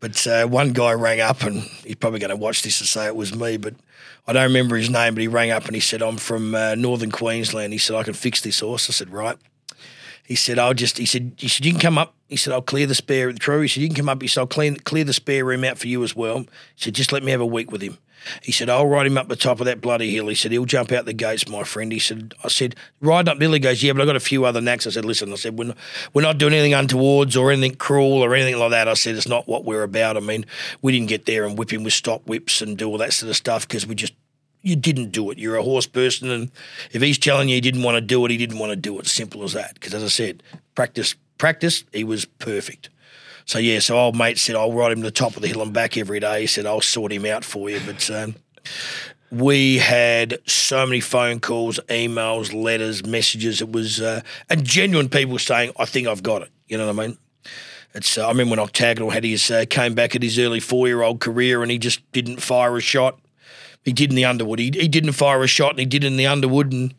But 0.00 0.26
uh, 0.26 0.46
one 0.46 0.72
guy 0.72 0.92
rang 0.92 1.20
up, 1.20 1.42
and 1.42 1.62
he's 1.84 1.96
probably 1.96 2.20
going 2.20 2.30
to 2.30 2.36
watch 2.36 2.62
this 2.62 2.80
and 2.80 2.88
say 2.88 3.06
it 3.06 3.14
was 3.14 3.34
me, 3.34 3.58
but 3.58 3.74
I 4.26 4.32
don't 4.32 4.44
remember 4.44 4.76
his 4.76 4.88
name. 4.88 5.14
But 5.14 5.20
he 5.20 5.28
rang 5.28 5.50
up 5.50 5.66
and 5.66 5.74
he 5.74 5.80
said, 5.80 6.02
"I'm 6.02 6.16
from 6.16 6.54
uh, 6.54 6.74
Northern 6.74 7.10
Queensland." 7.10 7.72
He 7.74 7.78
said, 7.78 7.96
"I 7.96 8.02
can 8.02 8.14
fix 8.14 8.40
this 8.40 8.60
horse." 8.60 8.88
I 8.88 8.92
said, 8.94 9.10
"Right." 9.10 9.36
He 10.24 10.36
said, 10.36 10.58
"I'll 10.58 10.74
just." 10.74 10.96
He 10.96 11.06
said, 11.06 11.32
"He 11.36 11.48
said 11.48 11.66
you 11.66 11.72
can 11.72 11.80
come 11.80 11.98
up." 11.98 12.14
He 12.28 12.36
said, 12.36 12.54
"I'll 12.54 12.62
clear 12.62 12.86
the 12.86 12.94
spare 12.94 13.32
crew." 13.34 13.60
He 13.60 13.68
said, 13.68 13.82
"You 13.82 13.88
can 13.88 13.96
come 13.96 14.08
up." 14.08 14.22
He 14.22 14.28
said, 14.28 14.40
"I'll 14.40 14.46
clean 14.46 14.76
clear 14.76 15.04
the 15.04 15.12
spare 15.12 15.44
room 15.44 15.64
out 15.64 15.78
for 15.78 15.86
you 15.86 16.02
as 16.02 16.16
well." 16.16 16.40
He 16.40 16.46
said, 16.76 16.94
"Just 16.94 17.12
let 17.12 17.22
me 17.22 17.30
have 17.32 17.40
a 17.42 17.46
week 17.46 17.70
with 17.70 17.82
him." 17.82 17.98
He 18.42 18.52
said, 18.52 18.68
I'll 18.68 18.86
ride 18.86 19.06
him 19.06 19.18
up 19.18 19.28
the 19.28 19.36
top 19.36 19.60
of 19.60 19.66
that 19.66 19.80
bloody 19.80 20.12
hill. 20.12 20.28
He 20.28 20.34
said, 20.34 20.52
he'll 20.52 20.64
jump 20.64 20.92
out 20.92 21.04
the 21.04 21.12
gates, 21.12 21.48
my 21.48 21.64
friend. 21.64 21.92
He 21.92 21.98
said, 21.98 22.34
I 22.44 22.48
said, 22.48 22.76
riding 23.00 23.30
up 23.30 23.38
the 23.38 23.44
hill. 23.44 23.52
He 23.52 23.58
goes, 23.58 23.82
yeah, 23.82 23.92
but 23.92 24.02
I've 24.02 24.06
got 24.06 24.16
a 24.16 24.20
few 24.20 24.44
other 24.44 24.60
knacks. 24.60 24.86
I 24.86 24.90
said, 24.90 25.04
listen, 25.04 25.32
I 25.32 25.36
said, 25.36 25.58
we're 25.58 25.66
not, 25.66 25.76
we're 26.12 26.22
not 26.22 26.38
doing 26.38 26.52
anything 26.52 26.74
untowards 26.74 27.36
or 27.36 27.50
anything 27.50 27.76
cruel 27.76 28.22
or 28.24 28.34
anything 28.34 28.58
like 28.58 28.70
that. 28.70 28.88
I 28.88 28.94
said, 28.94 29.16
it's 29.16 29.28
not 29.28 29.48
what 29.48 29.64
we're 29.64 29.82
about. 29.82 30.16
I 30.16 30.20
mean, 30.20 30.46
we 30.82 30.92
didn't 30.92 31.08
get 31.08 31.26
there 31.26 31.44
and 31.44 31.58
whip 31.58 31.72
him 31.72 31.84
with 31.84 31.92
stop 31.92 32.26
whips 32.26 32.60
and 32.60 32.76
do 32.76 32.88
all 32.88 32.98
that 32.98 33.12
sort 33.12 33.30
of 33.30 33.36
stuff 33.36 33.66
because 33.66 33.86
we 33.86 33.94
just, 33.94 34.14
you 34.62 34.76
didn't 34.76 35.10
do 35.10 35.30
it. 35.30 35.38
You're 35.38 35.56
a 35.56 35.62
horse 35.62 35.86
person. 35.86 36.30
And 36.30 36.50
if 36.92 37.00
he's 37.00 37.18
telling 37.18 37.48
you 37.48 37.54
he 37.54 37.60
didn't 37.60 37.82
want 37.82 37.96
to 37.96 38.02
do 38.02 38.24
it, 38.24 38.30
he 38.30 38.36
didn't 38.36 38.58
want 38.58 38.70
to 38.70 38.76
do 38.76 38.98
it. 38.98 39.06
Simple 39.06 39.42
as 39.42 39.54
that. 39.54 39.74
Because 39.74 39.94
as 39.94 40.02
I 40.02 40.08
said, 40.08 40.42
practice, 40.74 41.14
practice, 41.38 41.84
he 41.92 42.04
was 42.04 42.26
perfect. 42.26 42.90
So 43.50 43.58
yeah, 43.58 43.80
so 43.80 43.98
old 43.98 44.14
mate 44.14 44.38
said 44.38 44.54
I'll 44.54 44.72
ride 44.72 44.92
him 44.92 44.98
to 44.98 45.08
the 45.08 45.10
top 45.10 45.34
of 45.34 45.42
the 45.42 45.48
hill 45.48 45.60
and 45.60 45.72
back 45.72 45.96
every 45.96 46.20
day. 46.20 46.42
He 46.42 46.46
said 46.46 46.66
I'll 46.66 46.80
sort 46.80 47.10
him 47.10 47.26
out 47.26 47.44
for 47.44 47.68
you, 47.68 47.80
but 47.84 48.08
um, 48.08 48.36
we 49.32 49.78
had 49.78 50.38
so 50.46 50.86
many 50.86 51.00
phone 51.00 51.40
calls, 51.40 51.80
emails, 51.88 52.54
letters, 52.54 53.04
messages. 53.04 53.60
It 53.60 53.72
was 53.72 54.00
uh, 54.00 54.20
and 54.48 54.64
genuine 54.64 55.08
people 55.08 55.36
saying, 55.40 55.72
"I 55.80 55.84
think 55.84 56.06
I've 56.06 56.22
got 56.22 56.42
it." 56.42 56.50
You 56.68 56.78
know 56.78 56.86
what 56.86 57.02
I 57.02 57.08
mean? 57.08 57.18
It's. 57.92 58.16
Uh, 58.16 58.26
I 58.26 58.28
remember 58.28 58.50
when 58.50 58.60
Octagonal 58.60 59.10
had 59.10 59.24
his 59.24 59.50
uh, 59.50 59.64
came 59.68 59.94
back 59.94 60.14
at 60.14 60.22
his 60.22 60.38
early 60.38 60.60
four 60.60 60.86
year 60.86 61.02
old 61.02 61.18
career 61.18 61.60
and 61.62 61.72
he 61.72 61.78
just 61.78 62.08
didn't 62.12 62.40
fire 62.40 62.76
a 62.76 62.80
shot. 62.80 63.18
He 63.84 63.92
did 63.92 64.10
in 64.10 64.14
the 64.14 64.26
Underwood. 64.26 64.60
He, 64.60 64.66
he 64.66 64.86
didn't 64.86 65.14
fire 65.14 65.42
a 65.42 65.48
shot 65.48 65.70
and 65.70 65.80
he 65.80 65.86
did 65.86 66.04
in 66.04 66.16
the 66.16 66.26
Underwood 66.28 66.72
and. 66.72 66.94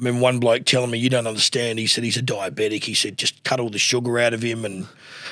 I 0.00 0.04
remember 0.04 0.22
one 0.22 0.38
bloke 0.38 0.64
telling 0.64 0.90
me, 0.90 0.98
"You 0.98 1.10
don't 1.10 1.26
understand." 1.26 1.78
He 1.78 1.86
said 1.86 2.04
he's 2.04 2.16
a 2.16 2.22
diabetic. 2.22 2.84
He 2.84 2.94
said 2.94 3.18
just 3.18 3.44
cut 3.44 3.60
all 3.60 3.68
the 3.68 3.78
sugar 3.78 4.18
out 4.18 4.32
of 4.32 4.40
him, 4.40 4.64
and 4.64 4.86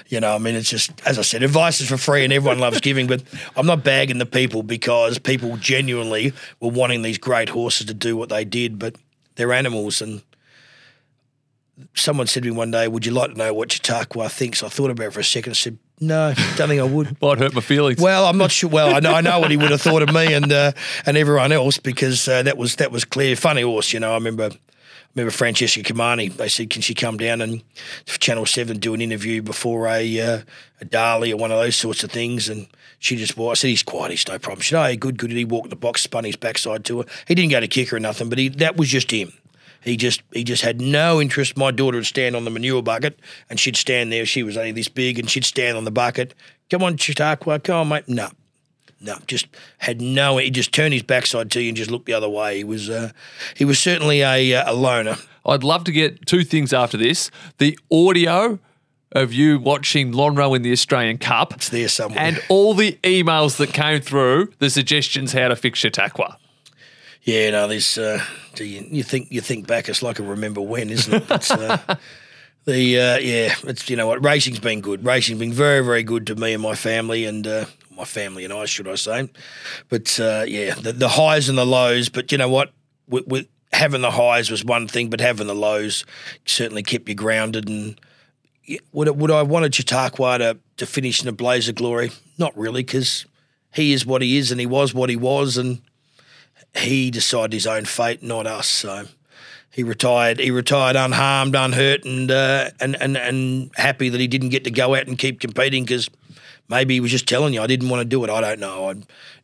you 0.09 0.21
know, 0.21 0.35
I 0.35 0.39
mean, 0.39 0.55
it's 0.57 0.69
just 0.69 0.91
as 1.07 1.19
I 1.19 1.23
said, 1.23 1.43
advice 1.43 1.81
is 1.81 1.89
for 1.89 1.97
free, 1.97 2.23
and 2.23 2.33
everyone 2.33 2.59
loves 2.59 2.81
giving. 2.81 3.07
But 3.07 3.23
I'm 3.57 3.67
not 3.67 3.83
bagging 3.83 4.19
the 4.19 4.27
people 4.27 4.63
because 4.63 5.19
people 5.19 5.57
genuinely 5.57 6.35
were 6.61 6.71
wanting 6.71 7.01
these 7.01 7.17
great 7.17 7.49
horses 7.49 7.87
to 7.87 7.95
do 7.95 8.15
what 8.15 8.29
they 8.29 8.45
did, 8.45 8.79
but 8.79 8.97
they're 9.37 9.55
animals. 9.55 10.03
And 10.03 10.21
someone 11.95 12.27
said 12.27 12.43
to 12.43 12.51
me 12.51 12.57
one 12.57 12.71
day, 12.71 12.89
"Would 12.89 13.07
you 13.07 13.13
like 13.13 13.33
to 13.33 13.39
know 13.39 13.55
what 13.55 13.73
Chautauqua 13.73 14.29
thinks?" 14.29 14.63
I 14.63 14.69
thought 14.69 14.91
about 14.91 15.09
it 15.09 15.13
for 15.13 15.21
a 15.21 15.25
second. 15.25 15.53
I 15.53 15.55
said, 15.55 15.79
"No, 16.01 16.35
don't 16.57 16.69
think 16.69 16.81
I 16.81 16.85
would." 16.85 17.21
Might 17.23 17.39
hurt 17.39 17.55
my 17.55 17.61
feelings. 17.61 18.01
Well, 18.01 18.27
I'm 18.27 18.39
not 18.39 18.51
sure. 18.51 18.71
Well, 18.71 18.95
I 18.95 19.01
know 19.01 19.15
I 19.15 19.21
know 19.21 19.39
what 19.41 19.51
he 19.51 19.57
would 19.57 19.71
have 19.71 19.83
thought 19.83 20.03
of 20.03 20.13
me 20.13 20.33
and 20.33 20.53
uh, 20.53 20.73
and 21.07 21.17
everyone 21.17 21.53
else 21.53 21.79
because 21.79 22.27
uh, 22.29 22.43
that 22.43 22.57
was 22.57 22.77
that 22.77 22.93
was 22.93 23.05
clear. 23.05 23.37
Funny 23.37 23.63
horse, 23.63 23.93
you 23.93 24.01
know. 24.01 24.13
I 24.13 24.15
remember 24.15 24.51
remember 25.15 25.31
Francesca 25.31 25.83
Cumani. 25.83 26.35
They 26.35 26.49
said, 26.49 26.71
"Can 26.71 26.83
she 26.83 26.95
come 26.95 27.17
down 27.17 27.41
and 27.41 27.63
Channel 28.07 28.47
Seven 28.47 28.79
do 28.79 28.95
an 28.95 29.01
interview 29.01 29.43
before 29.43 29.87
a 29.89 30.21
uh, 30.21 30.43
a 30.81 30.85
Darley 30.85 31.33
or 31.33 31.37
one 31.37 31.51
of 31.51 31.59
those 31.59 31.77
sorts 31.77 32.05
of 32.05 32.11
things?" 32.11 32.49
And 32.49 32.69
she 32.99 33.17
just 33.17 33.37
walked. 33.37 33.53
I 33.53 33.61
said, 33.61 33.69
"He's 33.69 33.83
quiet. 33.83 34.11
He's 34.11 34.29
no 34.29 34.39
problem." 34.39 34.63
She 34.63 34.71
said, 34.71 34.91
"Oh, 34.91 34.97
good, 34.97 35.19
good." 35.19 35.31
He 35.31 35.45
walked 35.45 35.71
the 35.71 35.77
box, 35.77 36.03
spun 36.03 36.25
his 36.25 36.37
backside 36.37 36.85
to 36.87 37.01
her. 37.01 37.05
He 37.27 37.35
didn't 37.35 37.51
go 37.51 37.61
to 37.61 37.69
kick 37.69 37.91
her 37.91 37.97
or 37.97 38.01
nothing, 38.01 38.29
but 38.29 38.39
he 38.39 38.49
that 38.49 38.77
was 38.77 38.89
just 38.89 39.11
him. 39.11 39.33
He 39.89 39.97
just 39.97 40.23
he 40.33 40.45
just 40.45 40.63
had 40.63 40.81
no 40.81 41.21
interest. 41.21 41.57
My 41.57 41.71
daughter 41.71 41.97
would 41.99 42.07
stand 42.07 42.37
on 42.37 42.45
the 42.45 42.51
manure 42.51 42.83
bucket, 42.83 43.19
and 43.51 43.59
she'd 43.59 43.77
stand 43.77 44.13
there. 44.13 44.27
She 44.27 44.43
was 44.43 44.57
only 44.57 44.73
this 44.73 44.89
big, 44.89 45.19
and 45.19 45.29
she'd 45.31 45.45
stand 45.45 45.77
on 45.77 45.85
the 45.85 45.91
bucket. 45.91 46.35
Come 46.71 46.83
on, 46.83 46.97
Chautauqua, 46.97 47.61
come 47.61 47.77
on, 47.81 47.89
mate. 47.89 48.09
No, 48.09 48.29
no, 49.01 49.17
just 49.27 49.47
had 49.79 50.01
no. 50.01 50.37
He 50.39 50.51
just 50.51 50.73
turned 50.73 50.93
his 50.93 51.03
backside 51.03 51.51
to 51.53 51.63
you 51.63 51.69
and 51.69 51.77
just 51.77 51.91
looked 51.91 52.07
the 52.07 52.13
other 52.13 52.29
way. 52.29 52.59
He 52.59 52.65
was 52.65 52.91
uh, 52.91 53.13
he 53.57 53.65
was 53.65 53.79
certainly 53.79 54.21
a 54.23 54.55
uh, 54.55 54.73
a 54.73 54.75
loner. 54.75 55.17
I'd 55.47 55.65
love 55.65 55.85
to 55.85 55.93
get 55.93 56.27
two 56.27 56.45
things 56.45 56.73
after 56.73 56.97
this: 56.97 57.31
the 57.59 57.79
audio 57.91 58.59
of 59.13 59.33
you 59.33 59.59
watching 59.59 60.13
Lonhro 60.13 60.55
in 60.55 60.61
the 60.61 60.71
Australian 60.71 61.17
Cup, 61.17 61.55
It's 61.55 61.71
there 61.71 61.89
somewhere. 61.89 62.21
and 62.21 62.43
all 62.51 62.75
the 62.75 62.99
emails 63.03 63.57
that 63.57 63.73
came 63.73 64.03
through, 64.03 64.53
the 64.59 64.69
suggestions 64.69 65.33
how 65.33 65.49
to 65.49 65.57
fix 65.57 65.79
Chautauqua. 65.79 66.37
Yeah, 67.23 67.51
no, 67.51 67.69
there's. 67.69 67.99
Uh, 67.99 68.23
do 68.55 68.65
you, 68.65 68.87
you 68.91 69.03
think 69.03 69.29
you 69.31 69.41
think 69.41 69.67
back, 69.67 69.89
it's 69.89 70.03
like 70.03 70.19
a 70.19 70.23
remember 70.23 70.61
when, 70.61 70.91
isn't 70.91 71.13
it? 71.15 71.51
Uh, 71.51 71.79
the 72.65 72.99
uh, 72.99 73.19
yeah, 73.19 73.55
it's 73.65 73.91
you 73.91 73.97
know 73.97 74.07
what, 74.07 74.25
racing's 74.25 74.61
been 74.61 74.81
good. 74.81 75.05
Racing's 75.05 75.39
been 75.39 75.53
very 75.53 75.85
very 75.85 76.03
good 76.03 76.27
to 76.29 76.37
me 76.37 76.55
and 76.55 76.63
my 76.63 76.75
family, 76.75 77.25
and 77.25 77.47
uh, 77.47 77.67
my 77.99 78.05
family 78.05 78.45
and 78.45 78.53
I, 78.53 78.65
should 78.65 78.89
I 78.89 78.95
say? 78.95 79.29
But 79.89 80.19
uh, 80.21 80.45
yeah, 80.47 80.75
the, 80.75 80.93
the 80.93 81.09
highs 81.09 81.49
and 81.49 81.59
the 81.59 81.67
lows. 81.67 82.09
But 82.09 82.33
you 82.33 82.39
know 82.39 82.49
what, 82.49 82.73
with, 83.09 83.27
with 83.27 83.49
having 83.73 84.01
the 84.01 84.13
highs 84.13 84.51
was 84.51 84.65
one 84.65 84.89
thing, 84.89 85.11
but 85.11 85.21
having 85.21 85.49
the 85.49 85.55
lows 85.55 86.07
certainly 86.47 86.83
kept 86.83 87.09
you 87.09 87.15
grounded. 87.15 87.69
And 87.69 88.01
would 88.93 89.09
would 89.09 89.31
I 89.31 89.43
wanted 89.43 89.75
Chautauqua 89.75 90.39
to 90.39 90.59
to 90.79 90.87
finish 90.87 91.23
in 91.23 91.29
a 91.29 91.33
blaze 91.33 91.69
of 91.69 91.75
glory? 91.75 92.13
Not 92.39 92.57
really, 92.57 92.83
because 92.83 93.27
he 93.75 93.93
is 93.93 94.07
what 94.07 94.23
he 94.23 94.39
is, 94.39 94.51
and 94.51 94.61
he 94.61 94.67
was 94.67 94.95
what 94.95 95.11
he 95.11 95.17
was, 95.17 95.57
and 95.57 95.83
he 96.77 97.11
decided 97.11 97.53
his 97.53 97.67
own 97.67 97.85
fate, 97.85 98.23
not 98.23 98.47
us. 98.47 98.67
So 98.69 99.07
he 99.71 99.83
retired. 99.83 100.39
He 100.39 100.51
retired 100.51 100.97
unharmed, 100.97 101.55
unhurt, 101.55 102.05
and 102.05 102.31
uh, 102.31 102.71
and 102.81 102.97
and 103.01 103.17
and 103.17 103.71
happy 103.77 104.09
that 104.09 104.21
he 104.21 104.27
didn't 104.27 104.49
get 104.49 104.65
to 104.65 104.71
go 104.71 104.95
out 104.95 105.07
and 105.07 105.19
keep 105.19 105.41
competing 105.41 105.85
because 105.85 106.11
maybe 106.69 106.95
he 106.95 107.01
was 107.01 107.11
just 107.11 107.29
telling 107.29 107.55
you 107.55 107.63
I 107.63 107.67
didn't 107.67 107.89
want 107.89 108.01
to 108.01 108.05
do 108.05 108.23
it. 108.25 108.31
I 108.31 108.41
don't 108.41 108.61
know. 108.61 108.91
I, 108.91 108.95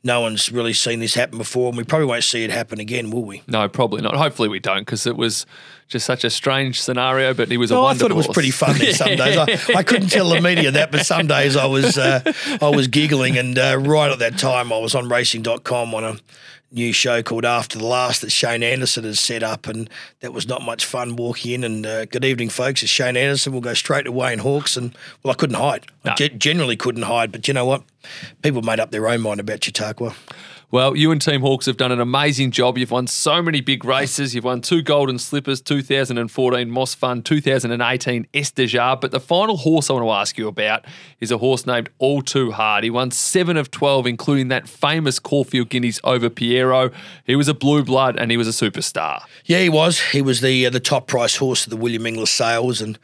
no 0.02 0.20
one's 0.20 0.52
really 0.52 0.74
seen 0.74 1.00
this 1.00 1.14
happen 1.14 1.38
before, 1.38 1.68
and 1.68 1.78
we 1.78 1.84
probably 1.84 2.06
won't 2.06 2.24
see 2.24 2.44
it 2.44 2.50
happen 2.50 2.78
again, 2.78 3.10
will 3.10 3.24
we? 3.24 3.42
No, 3.46 3.66
probably 3.68 4.02
not. 4.02 4.14
Hopefully, 4.16 4.48
we 4.48 4.60
don't 4.60 4.80
because 4.80 5.06
it 5.06 5.16
was 5.16 5.46
just 5.88 6.04
such 6.04 6.24
a 6.24 6.30
strange 6.30 6.80
scenario. 6.80 7.32
But 7.32 7.50
he 7.50 7.56
was 7.56 7.70
a 7.70 7.76
Oh, 7.76 7.86
I 7.86 7.94
thought 7.94 8.10
it 8.10 8.14
was 8.14 8.28
pretty 8.28 8.50
funny 8.50 8.92
some 8.92 9.08
days. 9.16 9.38
I, 9.38 9.78
I 9.78 9.82
couldn't 9.82 10.08
tell 10.08 10.28
the 10.28 10.40
media 10.40 10.70
that, 10.72 10.90
but 10.92 11.06
some 11.06 11.26
days 11.26 11.56
I 11.56 11.66
was 11.66 11.96
uh, 11.96 12.20
I 12.60 12.68
was 12.68 12.88
giggling. 12.88 13.38
And 13.38 13.58
uh, 13.58 13.78
right 13.80 14.10
at 14.10 14.18
that 14.18 14.36
time, 14.36 14.72
I 14.72 14.78
was 14.78 14.94
on 14.94 15.08
racing.com 15.08 15.94
on 15.94 16.04
a 16.04 16.16
new 16.74 16.92
show 16.92 17.22
called 17.22 17.44
After 17.44 17.78
the 17.78 17.86
Last 17.86 18.20
that 18.22 18.30
Shane 18.30 18.62
Anderson 18.62 19.04
has 19.04 19.20
set 19.20 19.42
up. 19.42 19.66
And 19.66 19.88
that 20.20 20.32
was 20.32 20.48
not 20.48 20.62
much 20.62 20.84
fun 20.84 21.16
walking 21.16 21.52
in. 21.52 21.64
And 21.64 21.86
uh, 21.86 22.04
good 22.06 22.24
evening, 22.24 22.48
folks. 22.48 22.82
It's 22.82 22.90
Shane 22.90 23.16
Anderson. 23.16 23.52
We'll 23.52 23.60
go 23.60 23.74
straight 23.74 24.04
to 24.04 24.12
Wayne 24.12 24.40
Hawkes. 24.40 24.76
And 24.76 24.96
well, 25.22 25.32
I 25.32 25.34
couldn't 25.34 25.56
hide. 25.56 25.86
I 26.04 26.10
No. 26.10 26.14
ge- 26.16 26.36
generally 26.38 26.76
couldn't 26.76 27.02
hide. 27.02 27.32
But 27.32 27.46
you 27.48 27.54
know 27.54 27.64
what? 27.64 27.82
People 28.42 28.62
made 28.62 28.80
up 28.80 28.90
their 28.90 29.08
own 29.08 29.20
mind 29.20 29.40
about 29.40 29.62
Chautauqua. 29.64 30.14
Well, 30.74 30.96
you 30.96 31.12
and 31.12 31.22
Team 31.22 31.42
Hawkes 31.42 31.66
have 31.66 31.76
done 31.76 31.92
an 31.92 32.00
amazing 32.00 32.50
job. 32.50 32.78
You've 32.78 32.90
won 32.90 33.06
so 33.06 33.40
many 33.40 33.60
big 33.60 33.84
races. 33.84 34.34
You've 34.34 34.42
won 34.42 34.60
two 34.60 34.82
Golden 34.82 35.20
Slippers, 35.20 35.60
2014 35.60 36.68
Mossfun, 36.68 37.24
2018 37.24 38.26
Estijaab. 38.34 39.00
But 39.00 39.12
the 39.12 39.20
final 39.20 39.56
horse 39.56 39.88
I 39.88 39.92
want 39.92 40.04
to 40.04 40.10
ask 40.10 40.36
you 40.36 40.48
about 40.48 40.84
is 41.20 41.30
a 41.30 41.38
horse 41.38 41.64
named 41.64 41.90
All 42.00 42.22
Too 42.22 42.50
Hard. 42.50 42.82
He 42.82 42.90
won 42.90 43.12
seven 43.12 43.56
of 43.56 43.70
12, 43.70 44.08
including 44.08 44.48
that 44.48 44.68
famous 44.68 45.20
Caulfield 45.20 45.68
Guineas 45.68 46.00
over 46.02 46.28
Piero. 46.28 46.90
He 47.24 47.36
was 47.36 47.46
a 47.46 47.54
blue 47.54 47.84
blood 47.84 48.16
and 48.16 48.32
he 48.32 48.36
was 48.36 48.48
a 48.48 48.50
superstar. 48.50 49.22
Yeah, 49.44 49.60
he 49.60 49.68
was. 49.68 50.00
He 50.00 50.22
was 50.22 50.40
the 50.40 50.66
uh, 50.66 50.70
the 50.70 50.80
top 50.80 51.06
price 51.06 51.36
horse 51.36 51.66
of 51.66 51.70
the 51.70 51.76
William 51.76 52.04
Inglis 52.04 52.32
sales, 52.32 52.80
and 52.80 52.98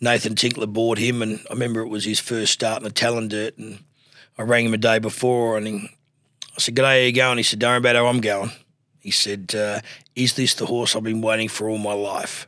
Nathan 0.00 0.36
Tinkler 0.36 0.68
bought 0.68 0.96
him. 0.96 1.20
And 1.20 1.40
I 1.50 1.52
remember 1.52 1.82
it 1.82 1.88
was 1.88 2.06
his 2.06 2.18
first 2.18 2.54
start 2.54 2.78
in 2.78 2.84
the 2.84 2.90
Talindert, 2.90 3.58
and 3.58 3.80
I 4.38 4.42
rang 4.42 4.64
him 4.64 4.72
a 4.72 4.78
day 4.78 4.98
before, 4.98 5.58
and 5.58 5.66
he, 5.66 5.90
I 6.56 6.60
said, 6.60 6.74
"G'day, 6.74 7.00
how 7.00 7.06
you 7.06 7.12
going?" 7.12 7.38
He 7.38 7.42
said, 7.42 7.58
"Don't 7.58 7.70
worry 7.70 7.78
about 7.78 7.96
how 7.96 8.06
I'm 8.06 8.20
going." 8.20 8.52
He 9.00 9.10
said, 9.10 9.54
uh, 9.54 9.80
"Is 10.14 10.34
this 10.34 10.54
the 10.54 10.66
horse 10.66 10.94
I've 10.94 11.02
been 11.02 11.22
waiting 11.22 11.48
for 11.48 11.68
all 11.68 11.78
my 11.78 11.92
life?" 11.92 12.46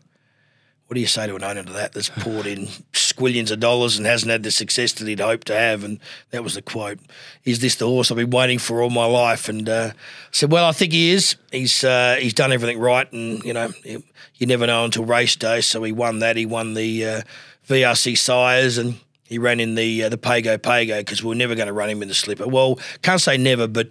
What 0.93 0.97
do 0.97 1.01
you 1.01 1.07
say 1.07 1.27
to 1.27 1.35
an 1.37 1.43
owner 1.43 1.63
to 1.63 1.73
that 1.73 1.95
that's 1.95 2.11
poured 2.11 2.45
in 2.45 2.67
squillions 2.93 3.51
of 3.51 3.61
dollars 3.61 3.97
and 3.97 4.07
hasn't 4.07 4.31
had 4.31 4.43
the 4.43 4.51
success 4.51 4.93
that 4.93 5.09
he'd 5.09 5.21
hoped 5.21 5.47
to 5.47 5.55
have? 5.57 5.85
And 5.85 5.99
that 6.33 6.45
was 6.45 6.53
the 6.53 6.61
quote. 6.61 6.99
Is 7.47 7.61
this 7.61 7.77
the 7.77 7.87
horse 7.87 8.11
I've 8.11 8.19
been 8.19 8.29
waiting 8.29 8.59
for 8.59 8.83
all 8.83 8.91
my 8.91 9.07
life? 9.07 9.49
And 9.49 9.71
uh, 9.71 9.93
I 9.95 10.29
said, 10.33 10.53
well, 10.53 10.67
I 10.67 10.73
think 10.73 10.93
he 10.93 11.13
is. 11.13 11.37
He's 11.51 11.83
uh, 11.83 12.19
he's 12.21 12.35
done 12.35 12.53
everything 12.53 12.79
right, 12.79 13.11
and 13.11 13.43
you 13.43 13.55
know, 13.55 13.73
you 13.85 14.47
never 14.47 14.67
know 14.67 14.85
until 14.85 15.07
race 15.07 15.35
day. 15.35 15.63
So 15.63 15.83
he 15.83 15.93
won 15.93 16.19
that. 16.19 16.37
He 16.37 16.45
won 16.45 16.75
the 16.75 17.07
uh, 17.07 17.23
VRC 17.69 18.19
Sires 18.19 18.77
and. 18.77 19.01
He 19.33 19.39
ran 19.39 19.61
in 19.61 19.77
the 19.77 20.05
uh, 20.05 20.09
the 20.11 20.19
Pago 20.19 20.59
Pago 20.59 20.99
because 20.99 21.23
we 21.23 21.31
were 21.31 21.35
never 21.35 21.55
going 21.55 21.67
to 21.67 21.73
run 21.73 21.89
him 21.89 22.03
in 22.03 22.09
the 22.09 22.15
slipper. 22.15 22.47
Well, 22.47 22.79
can't 23.01 23.19
say 23.19 23.39
never, 23.39 23.67
but 23.67 23.89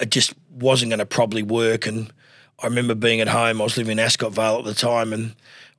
it 0.00 0.10
just 0.10 0.34
wasn't 0.50 0.90
going 0.90 0.98
to 0.98 1.06
probably 1.06 1.44
work. 1.44 1.86
And 1.86 2.12
I 2.60 2.66
remember 2.66 2.96
being 2.96 3.20
at 3.20 3.28
home. 3.28 3.60
I 3.60 3.64
was 3.64 3.76
living 3.76 3.92
in 3.92 3.98
Ascot 4.00 4.32
Vale 4.32 4.58
at 4.58 4.64
the 4.64 4.74
time, 4.74 5.12
and 5.12 5.36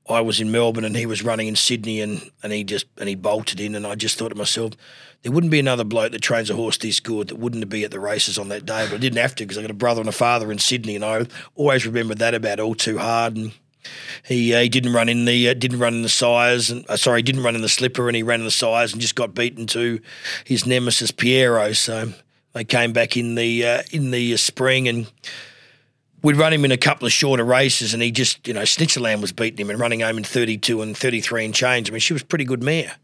I 0.10 0.22
was 0.22 0.40
in 0.40 0.50
Melbourne 0.50 0.86
and 0.86 0.96
he 0.96 1.06
was 1.06 1.24
running 1.24 1.48
in 1.48 1.58
Sydney 1.58 2.00
and, 2.00 2.32
and 2.42 2.54
he 2.54 2.64
just 2.64 2.86
and 2.98 3.10
he 3.10 3.16
bolted 3.16 3.60
in 3.60 3.76
and 3.76 3.86
I 3.86 3.96
just 3.96 4.18
thought 4.18 4.30
to 4.30 4.36
myself, 4.36 4.74
there 5.24 5.32
wouldn't 5.32 5.52
be 5.52 5.60
another 5.60 5.84
bloke 5.84 6.14
that 6.14 6.22
trains 6.22 6.50
a 6.50 6.56
horse 6.56 6.78
this 6.78 7.02
good 7.02 7.28
that 7.28 7.38
wouldn't 7.38 7.68
be 7.70 7.84
at 7.84 7.92
the 7.92 8.00
races 8.00 8.40
on 8.40 8.50
that 8.50 8.66
day. 8.66 8.88
But 8.90 8.96
I 8.96 8.98
didn't 8.98 9.20
have 9.20 9.36
to 9.36 9.44
because 9.44 9.58
I 9.58 9.62
got 9.62 9.72
a 9.72 9.76
brother 9.76 10.00
and 10.00 10.10
a 10.10 10.14
father 10.14 10.52
in 10.52 10.60
Sydney 10.60 10.96
and 10.96 11.04
I 11.06 11.28
always 11.56 11.86
remembered 11.86 12.20
that 12.20 12.34
about 12.34 12.62
all 12.62 12.76
too 12.76 12.98
hard 12.98 13.36
and 13.36 13.52
he 14.28 14.54
uh, 14.54 14.62
he 14.62 14.70
didn't 14.70 14.94
run 14.94 15.10
in 15.10 15.26
the 15.26 15.50
uh, 15.50 15.54
didn't 15.54 15.80
run 15.80 15.96
in 15.96 16.02
the 16.02 16.10
sires 16.10 16.70
and 16.70 16.86
uh, 16.90 16.98
sorry 16.98 17.20
he 17.20 17.24
didn't 17.24 17.44
run 17.44 17.56
in 17.56 17.62
the 17.62 17.70
slipper 17.70 18.08
and 18.08 18.16
he 18.16 18.24
ran 18.24 18.40
in 18.40 18.46
the 18.46 18.52
sires 18.52 18.94
and 18.94 19.02
just 19.02 19.16
got 19.16 19.34
beaten 19.34 19.68
to 19.68 20.00
his 20.46 20.66
nemesis 20.66 21.12
Piero. 21.12 21.74
So 21.74 22.14
they 22.54 22.64
came 22.64 22.94
back 22.94 23.18
in 23.18 23.36
the 23.36 23.66
uh, 23.66 23.84
in 23.92 24.12
the 24.12 24.38
spring 24.38 24.88
and 24.88 25.12
we'd 26.22 26.38
run 26.38 26.54
him 26.54 26.66
in 26.66 26.72
a 26.72 26.78
couple 26.78 27.06
of 27.06 27.14
shorter 27.14 27.44
races 27.44 27.94
and 27.94 28.04
he 28.04 28.12
just 28.12 28.48
you 28.48 28.54
know 28.54 28.62
Snitzerland 28.62 29.22
was 29.22 29.32
beating 29.32 29.60
him 29.60 29.70
and 29.70 29.80
running 29.80 30.02
home 30.02 30.18
in 30.18 30.24
32 30.24 30.82
and 30.82 30.96
33 30.96 31.46
and 31.46 31.54
change. 31.54 31.90
I 31.90 31.92
mean 31.92 32.00
she 32.00 32.14
was 32.14 32.22
a 32.22 32.26
pretty 32.26 32.46
good 32.46 32.62
mare, 32.62 32.96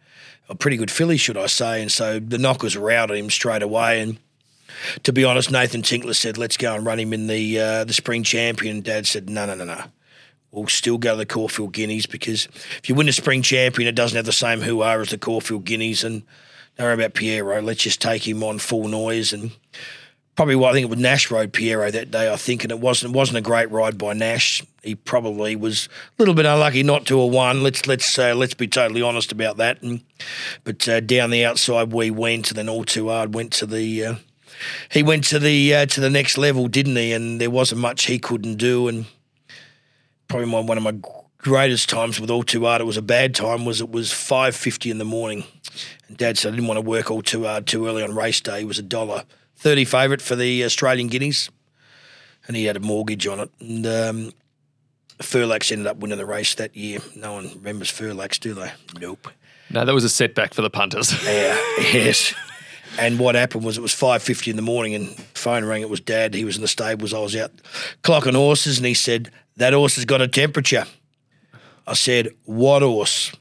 a 0.49 0.55
pretty 0.55 0.77
good 0.77 0.91
filly 0.91 1.17
should 1.17 1.37
I 1.37 1.47
say, 1.47 1.81
and 1.81 1.91
so 1.91 2.19
the 2.19 2.37
knockers 2.37 2.75
at 2.75 3.11
him 3.11 3.29
straight 3.29 3.63
away 3.63 4.01
and. 4.01 4.19
To 5.03 5.13
be 5.13 5.23
honest, 5.23 5.49
Nathan 5.49 5.81
Tinkler 5.81 6.13
said, 6.13 6.37
"Let's 6.37 6.55
go 6.55 6.75
and 6.75 6.85
run 6.85 6.99
him 6.99 7.11
in 7.11 7.25
the 7.25 7.59
uh, 7.59 7.83
the 7.83 7.93
spring 7.93 8.21
champion." 8.21 8.81
Dad 8.81 9.07
said, 9.07 9.27
"No, 9.27 9.47
no, 9.47 9.55
no, 9.55 9.63
no 9.63 9.85
will 10.51 10.67
still 10.67 10.97
go 10.97 11.11
to 11.11 11.17
the 11.17 11.25
Caulfield 11.25 11.73
Guineas 11.73 12.05
because 12.05 12.45
if 12.77 12.87
you 12.87 12.95
win 12.95 13.09
a 13.09 13.13
spring 13.13 13.41
champion, 13.41 13.87
it 13.87 13.95
doesn't 13.95 14.15
have 14.15 14.25
the 14.25 14.31
same 14.31 14.61
who 14.61 14.81
are 14.81 15.01
as 15.01 15.09
the 15.09 15.17
Caulfield 15.17 15.65
Guineas. 15.65 16.03
And 16.03 16.23
don't 16.77 16.85
worry 16.85 16.93
about 16.93 17.13
Piero. 17.13 17.61
Let's 17.61 17.83
just 17.83 18.01
take 18.01 18.27
him 18.27 18.43
on 18.43 18.59
full 18.59 18.87
noise. 18.87 19.33
And 19.33 19.51
probably 20.35 20.55
what 20.55 20.69
I 20.69 20.73
think 20.73 20.85
it 20.85 20.89
was 20.89 20.99
Nash 20.99 21.29
rode 21.29 21.51
Piero 21.51 21.91
that 21.91 22.11
day, 22.11 22.31
I 22.31 22.37
think, 22.37 22.63
and 22.63 22.71
it 22.71 22.79
wasn't 22.79 23.13
it 23.13 23.17
wasn't 23.17 23.39
a 23.39 23.41
great 23.41 23.69
ride 23.71 23.97
by 23.97 24.13
Nash. 24.13 24.63
He 24.83 24.95
probably 24.95 25.55
was 25.55 25.87
a 25.87 26.21
little 26.21 26.35
bit 26.35 26.45
unlucky 26.45 26.83
not 26.83 27.05
to 27.07 27.21
have 27.21 27.33
won. 27.33 27.61
Let's 27.61 27.85
let's 27.87 28.17
uh, 28.17 28.33
let's 28.35 28.53
be 28.53 28.67
totally 28.67 29.01
honest 29.01 29.31
about 29.31 29.57
that. 29.57 29.81
And 29.81 30.01
but 30.63 30.87
uh, 30.87 31.01
down 31.01 31.31
the 31.31 31.43
outside 31.43 31.91
we 31.91 32.09
went, 32.09 32.49
and 32.49 32.57
then 32.57 32.69
all 32.69 32.85
too 32.85 33.09
hard 33.09 33.33
went 33.33 33.51
to 33.53 33.65
the. 33.65 34.05
Uh, 34.05 34.15
he 34.89 35.03
went 35.03 35.23
to 35.25 35.39
the 35.39 35.75
uh, 35.75 35.85
to 35.87 36.01
the 36.01 36.09
next 36.09 36.37
level, 36.37 36.67
didn't 36.67 36.95
he? 36.95 37.11
And 37.11 37.41
there 37.41 37.51
wasn't 37.51 37.81
much 37.81 38.05
he 38.05 38.17
couldn't 38.17 38.55
do, 38.55 38.87
and 38.87 39.05
probably 40.27 40.49
my, 40.49 40.59
one 40.59 40.77
of 40.77 40.83
my 40.83 40.95
greatest 41.37 41.89
times 41.89 42.19
with 42.19 42.29
all 42.29 42.43
too 42.43 42.65
hard. 42.65 42.81
It 42.81 42.85
was 42.85 42.97
a 42.97 43.01
bad 43.01 43.35
time. 43.35 43.65
Was 43.65 43.81
it 43.81 43.89
was 43.89 44.11
five 44.11 44.55
fifty 44.55 44.89
in 44.91 44.97
the 44.97 45.05
morning, 45.05 45.43
and 46.07 46.17
Dad 46.17 46.37
said 46.37 46.53
I 46.53 46.55
didn't 46.55 46.67
want 46.67 46.77
to 46.77 46.81
work 46.81 47.09
all 47.11 47.21
too 47.21 47.45
hard 47.45 47.67
too 47.67 47.87
early 47.87 48.03
on 48.03 48.15
race 48.15 48.41
day. 48.41 48.61
It 48.61 48.67
was 48.67 48.79
a 48.79 48.83
dollar 48.83 49.23
thirty 49.55 49.85
favourite 49.85 50.21
for 50.21 50.35
the 50.35 50.63
Australian 50.63 51.07
Guineas, 51.07 51.49
and 52.47 52.55
he 52.55 52.65
had 52.65 52.77
a 52.77 52.81
mortgage 52.81 53.27
on 53.27 53.39
it. 53.39 53.51
And 53.59 53.85
um, 53.87 54.31
Furlax 55.19 55.71
ended 55.71 55.87
up 55.87 55.97
winning 55.97 56.17
the 56.17 56.25
race 56.25 56.55
that 56.55 56.75
year. 56.75 56.99
No 57.15 57.33
one 57.33 57.49
remembers 57.55 57.91
Furlax, 57.91 58.39
do 58.39 58.53
they? 58.53 58.71
Nope. 58.99 59.29
No, 59.69 59.83
that 59.83 59.93
was 59.93 60.03
a 60.03 60.09
setback 60.09 60.53
for 60.53 60.61
the 60.61 60.69
punters. 60.69 61.11
Yeah. 61.23 61.57
yes. 61.79 62.33
And 62.99 63.19
what 63.19 63.35
happened 63.35 63.63
was 63.63 63.77
it 63.77 63.81
was 63.81 63.93
five 63.93 64.23
fifty 64.23 64.49
in 64.49 64.55
the 64.55 64.63
morning, 64.63 64.95
and 64.95 65.09
phone 65.35 65.65
rang. 65.65 65.81
It 65.81 65.89
was 65.89 65.99
Dad. 65.99 66.33
He 66.33 66.45
was 66.45 66.55
in 66.55 66.61
the 66.61 66.67
stables. 66.67 67.13
I 67.13 67.19
was 67.19 67.35
out 67.35 67.51
clocking 68.03 68.33
horses, 68.35 68.77
and 68.77 68.87
he 68.87 68.95
said 68.95 69.31
that 69.57 69.73
horse 69.73 69.95
has 69.95 70.05
got 70.05 70.21
a 70.21 70.27
temperature. 70.27 70.85
I 71.85 71.93
said, 71.93 72.29
What 72.45 72.81
horse? 72.81 73.35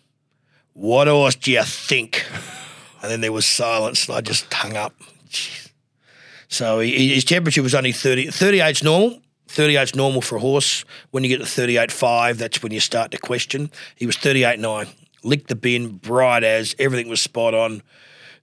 What 0.72 1.08
horse 1.08 1.36
do 1.36 1.52
you 1.52 1.62
think? 1.62 2.26
And 3.02 3.12
then 3.12 3.20
there 3.20 3.30
was 3.30 3.46
silence, 3.46 4.08
and 4.08 4.16
I 4.16 4.20
just 4.20 4.52
hung 4.52 4.74
up. 4.74 4.92
So 6.48 6.80
he, 6.80 7.14
his 7.14 7.24
temperature 7.24 7.62
was 7.62 7.74
only 7.74 7.92
30. 7.92 8.28
38's 8.28 8.82
normal. 8.82 9.20
38's 9.48 9.94
normal 9.94 10.22
for 10.22 10.36
a 10.36 10.40
horse. 10.40 10.84
When 11.10 11.22
you 11.22 11.28
get 11.28 11.38
to 11.38 11.44
38.5, 11.44 12.38
that's 12.38 12.62
when 12.62 12.72
you 12.72 12.80
start 12.80 13.12
to 13.12 13.18
question. 13.18 13.70
He 13.94 14.06
was 14.06 14.16
38.9. 14.16 14.88
Licked 15.22 15.48
the 15.48 15.54
bin, 15.54 15.98
bright 15.98 16.42
as, 16.42 16.74
everything 16.80 17.08
was 17.08 17.20
spot 17.20 17.54
on. 17.54 17.82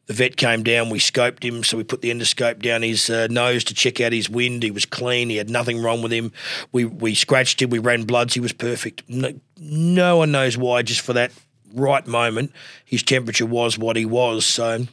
The 0.06 0.14
vet 0.14 0.36
came 0.36 0.64
down. 0.64 0.90
We 0.90 1.00
scoped 1.00 1.44
him, 1.44 1.64
so 1.64 1.78
we 1.78 1.84
put 1.84 2.02
the 2.02 2.12
endoscope 2.12 2.62
down 2.62 2.82
his 2.82 3.10
uh, 3.10 3.28
nose 3.30 3.64
to 3.66 3.74
check 3.74 4.02
out 4.02 4.12
his 4.12 4.30
wind. 4.30 4.62
He 4.62 4.72
was 4.72 4.86
clean. 4.86 5.30
He 5.30 5.38
had 5.38 5.50
nothing 5.50 5.82
wrong 5.82 6.02
with 6.02 6.12
him. 6.12 6.34
We 6.74 6.84
we 6.84 7.16
scratched 7.16 7.62
him. 7.62 7.70
We 7.70 7.80
ran 7.80 8.04
bloods. 8.04 8.34
He 8.34 8.42
was 8.42 8.52
perfect. 8.52 9.04
No, 9.08 9.34
no 9.58 10.18
one 10.18 10.32
knows 10.32 10.58
why. 10.58 10.82
Just 10.82 11.02
for 11.02 11.14
that 11.14 11.32
right 11.74 12.06
moment, 12.06 12.52
his 12.84 13.02
temperature 13.02 13.46
was 13.46 13.78
what 13.78 13.96
he 13.96 14.06
was. 14.06 14.46
So 14.46 14.88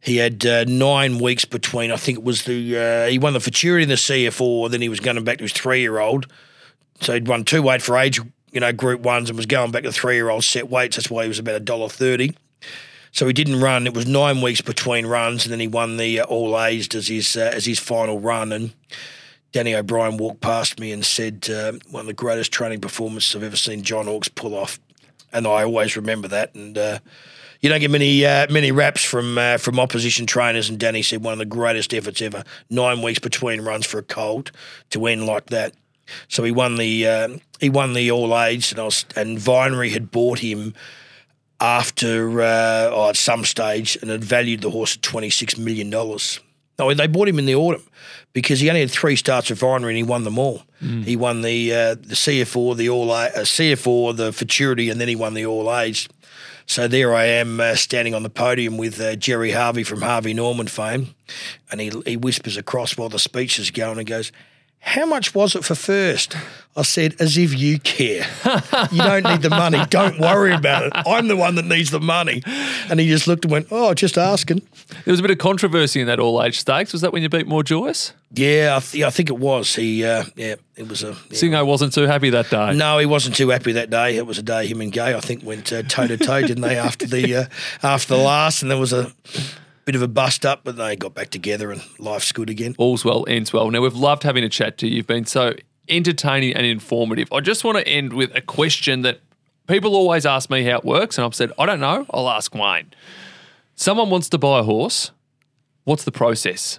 he 0.00 0.16
had 0.16 0.44
uh, 0.46 0.64
nine 0.64 1.18
weeks 1.18 1.44
between. 1.44 1.92
I 1.92 1.96
think 1.96 2.18
it 2.18 2.24
was 2.24 2.44
the 2.44 2.78
uh, 2.78 3.06
he 3.08 3.18
won 3.18 3.34
the 3.34 3.40
futurity 3.40 3.82
in 3.82 3.88
the 3.90 3.98
C.F. 3.98 4.40
Orr. 4.40 4.70
Then 4.70 4.80
he 4.80 4.88
was 4.88 5.00
going 5.00 5.22
back 5.22 5.38
to 5.38 5.44
his 5.44 5.52
three 5.52 5.80
year 5.80 5.98
old. 5.98 6.26
So 7.02 7.12
he'd 7.12 7.28
run 7.28 7.44
two 7.44 7.62
weight 7.62 7.82
for 7.82 7.96
age, 7.98 8.20
you 8.52 8.60
know, 8.60 8.72
group 8.72 9.00
ones, 9.00 9.28
and 9.28 9.36
was 9.36 9.46
going 9.46 9.70
back 9.70 9.82
to 9.82 9.92
three 9.92 10.14
year 10.14 10.30
old 10.30 10.44
set 10.44 10.70
weights. 10.70 10.96
That's 10.96 11.10
why 11.10 11.24
he 11.24 11.28
was 11.28 11.38
about 11.38 11.56
a 11.56 11.60
dollar 11.60 11.90
thirty. 11.90 12.34
So 13.12 13.26
he 13.26 13.32
didn't 13.32 13.60
run. 13.60 13.86
It 13.86 13.94
was 13.94 14.06
nine 14.06 14.40
weeks 14.40 14.60
between 14.60 15.06
runs, 15.06 15.44
and 15.44 15.52
then 15.52 15.60
he 15.60 15.68
won 15.68 15.96
the 15.96 16.20
uh, 16.20 16.24
All 16.24 16.60
Aged 16.60 16.94
as 16.94 17.08
his 17.08 17.36
uh, 17.36 17.50
as 17.52 17.66
his 17.66 17.78
final 17.78 18.20
run. 18.20 18.52
And 18.52 18.72
Danny 19.52 19.74
O'Brien 19.74 20.16
walked 20.16 20.40
past 20.40 20.78
me 20.78 20.92
and 20.92 21.04
said, 21.04 21.48
uh, 21.50 21.72
"One 21.90 22.02
of 22.02 22.06
the 22.06 22.12
greatest 22.12 22.52
training 22.52 22.80
performances 22.80 23.34
I've 23.34 23.42
ever 23.42 23.56
seen 23.56 23.82
John 23.82 24.06
Hawkes 24.06 24.28
pull 24.28 24.54
off." 24.54 24.78
And 25.32 25.46
I 25.46 25.64
always 25.64 25.96
remember 25.96 26.28
that. 26.28 26.54
And 26.54 26.76
uh, 26.76 26.98
you 27.60 27.68
don't 27.68 27.80
get 27.80 27.90
many 27.90 28.24
uh, 28.24 28.46
many 28.48 28.70
raps 28.70 29.04
from 29.04 29.38
uh, 29.38 29.58
from 29.58 29.80
opposition 29.80 30.26
trainers. 30.26 30.68
And 30.68 30.78
Danny 30.78 31.02
said 31.02 31.24
one 31.24 31.32
of 31.32 31.38
the 31.38 31.46
greatest 31.46 31.92
efforts 31.92 32.22
ever. 32.22 32.44
Nine 32.68 33.02
weeks 33.02 33.18
between 33.18 33.62
runs 33.62 33.86
for 33.86 33.98
a 33.98 34.04
colt 34.04 34.52
to 34.90 35.06
end 35.06 35.26
like 35.26 35.46
that. 35.46 35.74
So 36.28 36.44
he 36.44 36.52
won 36.52 36.76
the 36.76 37.40
he 37.58 37.70
won 37.70 37.92
the 37.92 38.10
All 38.12 38.38
Aged, 38.38 38.72
and 38.72 38.80
I 38.80 38.84
was, 38.84 39.04
and 39.16 39.36
Vinery 39.38 39.90
had 39.90 40.12
bought 40.12 40.38
him 40.38 40.74
after 41.60 42.40
uh, 42.40 42.90
oh, 42.90 43.10
at 43.10 43.16
some 43.16 43.44
stage 43.44 43.96
and 44.00 44.10
had 44.10 44.24
valued 44.24 44.62
the 44.62 44.70
horse 44.70 44.96
at 44.96 45.02
$26 45.02 45.58
million. 45.58 45.90
No, 45.90 46.94
they 46.94 47.06
bought 47.06 47.28
him 47.28 47.38
in 47.38 47.44
the 47.44 47.54
autumn 47.54 47.82
because 48.32 48.60
he 48.60 48.68
only 48.70 48.80
had 48.80 48.90
three 48.90 49.16
starts 49.16 49.50
with 49.50 49.60
Vinery 49.60 49.88
and 49.88 49.96
he 49.98 50.02
won 50.02 50.24
them 50.24 50.38
all. 50.38 50.62
Mm. 50.82 51.04
He 51.04 51.14
won 51.14 51.42
the 51.42 51.74
uh, 51.74 51.94
the 51.94 52.16
C.F. 52.16 52.56
Orr, 52.56 52.74
the 52.74 52.88
All 52.88 53.10
uh, 53.10 53.44
C.F. 53.44 53.86
Orr, 53.86 54.14
the 54.14 54.32
Futurity, 54.32 54.88
and 54.88 54.98
then 54.98 55.08
he 55.08 55.16
won 55.16 55.34
the 55.34 55.44
All 55.44 55.74
Age. 55.76 56.08
So 56.64 56.88
there 56.88 57.14
I 57.14 57.24
am 57.24 57.60
uh, 57.60 57.74
standing 57.74 58.14
on 58.14 58.22
the 58.22 58.30
podium 58.30 58.78
with 58.78 59.00
uh, 59.00 59.16
Gerry 59.16 59.50
Harvey 59.50 59.82
from 59.82 60.00
Harvey 60.00 60.32
Norman 60.32 60.68
fame, 60.68 61.14
and 61.70 61.80
he 61.80 61.92
he 62.06 62.16
whispers 62.16 62.56
across 62.56 62.96
while 62.96 63.10
the 63.10 63.18
speech 63.18 63.58
is 63.58 63.70
going 63.70 63.98
and 63.98 64.06
goes, 64.06 64.32
how 64.80 65.06
much 65.06 65.34
was 65.34 65.54
it 65.54 65.64
for 65.64 65.74
first? 65.74 66.36
I 66.76 66.82
said, 66.82 67.16
as 67.20 67.36
if 67.36 67.58
you 67.58 67.78
care. 67.80 68.26
You 68.90 69.02
don't 69.02 69.24
need 69.24 69.42
the 69.42 69.50
money. 69.50 69.84
Don't 69.90 70.18
worry 70.20 70.54
about 70.54 70.84
it. 70.84 70.92
I'm 70.94 71.28
the 71.28 71.36
one 71.36 71.56
that 71.56 71.64
needs 71.64 71.90
the 71.90 72.00
money. 72.00 72.42
And 72.88 72.98
he 72.98 73.08
just 73.08 73.26
looked 73.26 73.44
and 73.44 73.52
went, 73.52 73.66
oh, 73.70 73.92
just 73.92 74.16
asking. 74.16 74.62
There 75.04 75.12
was 75.12 75.18
a 75.18 75.22
bit 75.22 75.32
of 75.32 75.38
controversy 75.38 76.00
in 76.00 76.06
that 76.06 76.20
all 76.20 76.42
age 76.42 76.58
stakes. 76.60 76.92
Was 76.92 77.02
that 77.02 77.12
when 77.12 77.22
you 77.22 77.28
beat 77.28 77.46
More 77.46 77.62
Joyous? 77.62 78.14
Yeah, 78.32 78.76
I, 78.76 78.80
th- 78.80 79.04
I 79.04 79.10
think 79.10 79.28
it 79.28 79.38
was. 79.38 79.74
He, 79.74 80.04
uh, 80.04 80.24
yeah, 80.36 80.54
it 80.76 80.88
was 80.88 81.02
a. 81.02 81.08
Yeah. 81.08 81.14
Singo 81.30 81.66
wasn't 81.66 81.92
too 81.92 82.06
happy 82.06 82.30
that 82.30 82.48
day. 82.48 82.74
No, 82.74 82.98
he 82.98 83.06
wasn't 83.06 83.34
too 83.34 83.48
happy 83.48 83.72
that 83.72 83.90
day. 83.90 84.16
It 84.16 84.26
was 84.26 84.38
a 84.38 84.42
day 84.42 84.66
him 84.66 84.80
and 84.80 84.92
Gai, 84.92 85.14
I 85.14 85.20
think, 85.20 85.42
went 85.44 85.66
toe 85.66 85.82
to 85.82 86.16
toe, 86.16 86.40
didn't 86.42 86.62
they? 86.62 86.78
After 86.78 87.06
the 87.06 87.34
uh, 87.34 87.44
after 87.82 88.14
the 88.14 88.22
last, 88.22 88.62
and 88.62 88.70
there 88.70 88.78
was 88.78 88.92
a 88.92 89.12
bit 89.84 89.94
of 89.94 90.02
a 90.02 90.08
bust 90.08 90.46
up, 90.46 90.60
but 90.64 90.76
they 90.76 90.96
got 90.96 91.14
back 91.14 91.30
together 91.30 91.70
and 91.70 91.82
life's 91.98 92.32
good 92.32 92.50
again. 92.50 92.74
All's 92.78 93.04
well, 93.04 93.24
ends 93.28 93.52
well. 93.52 93.70
Now, 93.70 93.80
we've 93.80 93.94
loved 93.94 94.22
having 94.22 94.44
a 94.44 94.48
chat 94.48 94.78
to 94.78 94.88
you. 94.88 94.96
You've 94.96 95.06
been 95.06 95.24
so 95.24 95.54
entertaining 95.88 96.54
and 96.54 96.64
informative. 96.64 97.32
I 97.32 97.40
just 97.40 97.64
want 97.64 97.78
to 97.78 97.86
end 97.88 98.12
with 98.12 98.34
a 98.34 98.40
question 98.40 99.02
that 99.02 99.20
people 99.66 99.94
always 99.94 100.26
ask 100.26 100.50
me 100.50 100.64
how 100.64 100.78
it 100.78 100.84
works, 100.84 101.18
and 101.18 101.24
I've 101.24 101.34
said, 101.34 101.52
I 101.58 101.66
don't 101.66 101.80
know. 101.80 102.06
I'll 102.10 102.28
ask 102.28 102.54
Wayne. 102.54 102.92
Someone 103.74 104.10
wants 104.10 104.28
to 104.30 104.38
buy 104.38 104.60
a 104.60 104.62
horse. 104.62 105.10
What's 105.84 106.04
the 106.04 106.12
process? 106.12 106.78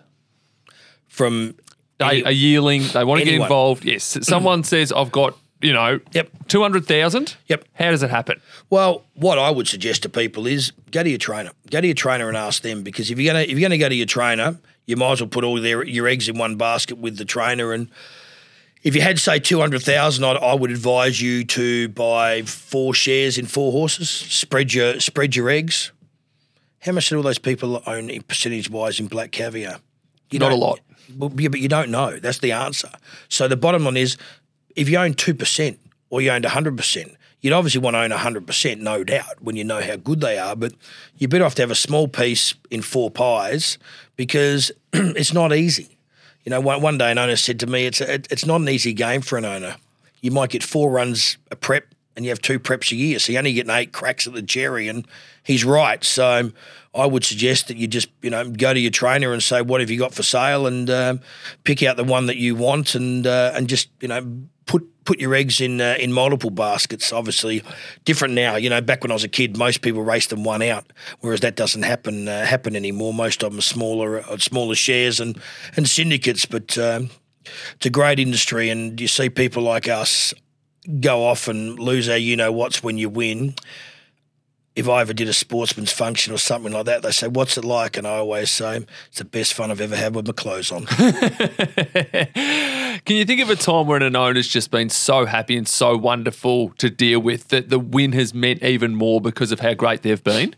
From 1.07 1.55
a, 1.99 2.23
a 2.23 2.31
yearling, 2.31 2.83
they 2.93 3.03
want 3.03 3.21
to 3.21 3.27
anyone. 3.27 3.39
get 3.39 3.43
involved. 3.43 3.85
Yes. 3.85 4.17
Someone 4.21 4.63
says, 4.63 4.91
I've 4.91 5.11
got 5.11 5.37
you 5.61 5.73
know, 5.73 5.99
yep, 6.11 6.29
two 6.47 6.61
hundred 6.61 6.85
thousand. 6.85 7.35
Yep. 7.47 7.65
How 7.73 7.91
does 7.91 8.03
it 8.03 8.09
happen? 8.09 8.41
Well, 8.69 9.03
what 9.13 9.37
I 9.37 9.49
would 9.49 9.67
suggest 9.67 10.03
to 10.03 10.09
people 10.09 10.47
is 10.47 10.71
go 10.91 11.03
to 11.03 11.09
your 11.09 11.17
trainer. 11.17 11.51
Go 11.69 11.81
to 11.81 11.87
your 11.87 11.93
trainer 11.95 12.27
and 12.27 12.37
ask 12.37 12.63
them 12.63 12.83
because 12.83 13.11
if 13.11 13.19
you're 13.19 13.33
gonna 13.33 13.43
if 13.43 13.51
you're 13.51 13.61
gonna 13.61 13.77
go 13.77 13.89
to 13.89 13.95
your 13.95 14.05
trainer, 14.05 14.59
you 14.85 14.95
might 14.95 15.13
as 15.13 15.21
well 15.21 15.29
put 15.29 15.43
all 15.43 15.59
their 15.59 15.83
your 15.83 16.07
eggs 16.07 16.27
in 16.27 16.37
one 16.37 16.55
basket 16.55 16.97
with 16.97 17.17
the 17.17 17.25
trainer. 17.25 17.73
And 17.73 17.89
if 18.83 18.95
you 18.95 19.01
had 19.01 19.19
say 19.19 19.39
two 19.39 19.59
hundred 19.59 19.83
thousand, 19.83 20.23
I 20.23 20.53
would 20.53 20.71
advise 20.71 21.21
you 21.21 21.43
to 21.45 21.89
buy 21.89 22.41
four 22.43 22.93
shares 22.93 23.37
in 23.37 23.45
four 23.45 23.71
horses. 23.71 24.09
Spread 24.09 24.73
your 24.73 24.99
spread 24.99 25.35
your 25.35 25.49
eggs. 25.49 25.91
How 26.79 26.91
much 26.93 27.09
did 27.09 27.15
all 27.15 27.23
those 27.23 27.37
people 27.37 27.83
own 27.85 28.09
percentage 28.23 28.69
wise 28.69 28.99
in 28.99 29.05
Black 29.07 29.31
Caviar? 29.31 29.79
You 30.31 30.39
Not 30.39 30.51
a 30.51 30.55
lot. 30.55 30.79
Well, 31.15 31.31
yeah, 31.37 31.49
but 31.49 31.59
you 31.59 31.67
don't 31.67 31.91
know. 31.91 32.17
That's 32.17 32.39
the 32.39 32.53
answer. 32.53 32.89
So 33.29 33.47
the 33.47 33.57
bottom 33.57 33.83
line 33.83 33.97
is 33.97 34.17
if 34.75 34.89
you 34.89 34.97
own 34.97 35.13
2% 35.13 35.77
or 36.09 36.21
you 36.21 36.31
owned 36.31 36.45
100%, 36.45 37.15
you'd 37.41 37.53
obviously 37.53 37.81
want 37.81 37.95
to 37.95 38.01
own 38.01 38.11
100%, 38.11 38.79
no 38.79 39.03
doubt, 39.03 39.41
when 39.41 39.55
you 39.55 39.63
know 39.63 39.81
how 39.81 39.95
good 39.95 40.21
they 40.21 40.37
are. 40.37 40.55
But 40.55 40.73
you're 41.17 41.29
better 41.29 41.45
off 41.45 41.55
to 41.55 41.61
have 41.61 41.71
a 41.71 41.75
small 41.75 42.07
piece 42.07 42.53
in 42.69 42.81
four 42.81 43.09
pies 43.09 43.77
because 44.15 44.71
it's 44.93 45.33
not 45.33 45.53
easy. 45.53 45.97
You 46.43 46.49
know, 46.49 46.61
one, 46.61 46.81
one 46.81 46.97
day 46.97 47.11
an 47.11 47.17
owner 47.17 47.35
said 47.35 47.59
to 47.61 47.67
me, 47.67 47.85
it's, 47.85 48.01
a, 48.01 48.15
it's 48.15 48.45
not 48.45 48.61
an 48.61 48.69
easy 48.69 48.93
game 48.93 49.21
for 49.21 49.37
an 49.37 49.45
owner. 49.45 49.75
You 50.21 50.31
might 50.31 50.49
get 50.49 50.63
four 50.63 50.91
runs 50.91 51.37
a 51.49 51.55
prep 51.55 51.85
and 52.15 52.25
you 52.25 52.31
have 52.31 52.41
two 52.41 52.59
preps 52.59 52.91
a 52.91 52.95
year, 52.95 53.19
so 53.19 53.31
you're 53.31 53.39
only 53.39 53.53
getting 53.53 53.71
eight 53.71 53.93
cracks 53.93 54.27
at 54.27 54.33
the 54.33 54.41
cherry, 54.41 54.87
and 54.87 55.07
he's 55.43 55.63
right. 55.63 56.03
So 56.03 56.51
I 56.93 57.05
would 57.05 57.23
suggest 57.23 57.67
that 57.69 57.77
you 57.77 57.87
just 57.87 58.09
you 58.21 58.29
know 58.29 58.49
go 58.49 58.73
to 58.73 58.79
your 58.79 58.91
trainer 58.91 59.31
and 59.31 59.41
say, 59.41 59.61
"What 59.61 59.79
have 59.79 59.89
you 59.89 59.97
got 59.97 60.13
for 60.13 60.23
sale?" 60.23 60.67
and 60.67 60.89
um, 60.89 61.21
pick 61.63 61.83
out 61.83 61.97
the 61.97 62.03
one 62.03 62.25
that 62.25 62.37
you 62.37 62.55
want, 62.55 62.95
and 62.95 63.25
uh, 63.25 63.53
and 63.55 63.69
just 63.69 63.89
you 64.01 64.09
know 64.09 64.43
put 64.65 64.87
put 65.03 65.19
your 65.19 65.33
eggs 65.33 65.61
in 65.61 65.81
uh, 65.81 65.95
in 65.99 66.13
multiple 66.13 66.49
baskets. 66.49 67.11
Obviously, 67.11 67.63
different 68.05 68.33
now. 68.33 68.55
You 68.55 68.69
know, 68.69 68.81
back 68.81 69.03
when 69.03 69.11
I 69.11 69.15
was 69.15 69.23
a 69.23 69.29
kid, 69.29 69.57
most 69.57 69.81
people 69.81 70.03
raced 70.03 70.29
them 70.29 70.43
one 70.43 70.61
out, 70.61 70.91
whereas 71.19 71.41
that 71.41 71.55
doesn't 71.55 71.83
happen 71.83 72.27
uh, 72.27 72.45
happen 72.45 72.75
anymore. 72.75 73.13
Most 73.13 73.43
of 73.43 73.51
them 73.51 73.59
are 73.59 73.63
smaller 73.63 74.19
uh, 74.19 74.37
smaller 74.37 74.75
shares 74.75 75.19
and 75.19 75.39
and 75.75 75.87
syndicates, 75.87 76.45
but. 76.45 76.77
Um, 76.77 77.09
it's 77.73 77.87
a 77.87 77.89
great 77.89 78.19
industry, 78.19 78.69
and 78.69 79.01
you 79.01 79.07
see 79.07 79.27
people 79.27 79.63
like 79.63 79.87
us 79.87 80.31
go 80.99 81.25
off 81.25 81.47
and 81.47 81.79
lose 81.79 82.07
our 82.07 82.17
you 82.17 82.35
know 82.35 82.51
what's 82.51 82.83
when 82.83 82.99
you 82.99 83.09
win. 83.09 83.55
If 84.75 84.87
I 84.87 85.01
ever 85.01 85.13
did 85.13 85.27
a 85.27 85.33
sportsman's 85.33 85.91
function 85.91 86.33
or 86.33 86.37
something 86.37 86.71
like 86.71 86.85
that, 86.85 87.01
they 87.01 87.11
say, 87.11 87.27
What's 87.27 87.57
it 87.57 87.65
like? 87.65 87.97
And 87.97 88.07
I 88.07 88.17
always 88.17 88.49
say, 88.49 88.85
It's 89.07 89.17
the 89.17 89.25
best 89.25 89.53
fun 89.53 89.69
I've 89.69 89.81
ever 89.81 89.95
had 89.95 90.15
with 90.15 90.27
my 90.27 90.33
clothes 90.33 90.71
on. 90.71 90.85
Can 93.05 93.15
you 93.17 93.25
think 93.25 93.41
of 93.41 93.49
a 93.49 93.55
time 93.55 93.87
when 93.87 94.01
an 94.01 94.15
owner's 94.15 94.47
just 94.47 94.71
been 94.71 94.89
so 94.89 95.25
happy 95.25 95.57
and 95.57 95.67
so 95.67 95.97
wonderful 95.97 96.69
to 96.77 96.89
deal 96.89 97.19
with 97.19 97.49
that 97.49 97.69
the 97.69 97.79
win 97.79 98.13
has 98.13 98.33
meant 98.33 98.63
even 98.63 98.95
more 98.95 99.19
because 99.19 99.51
of 99.51 99.59
how 99.59 99.73
great 99.73 100.03
they've 100.03 100.23
been? 100.23 100.55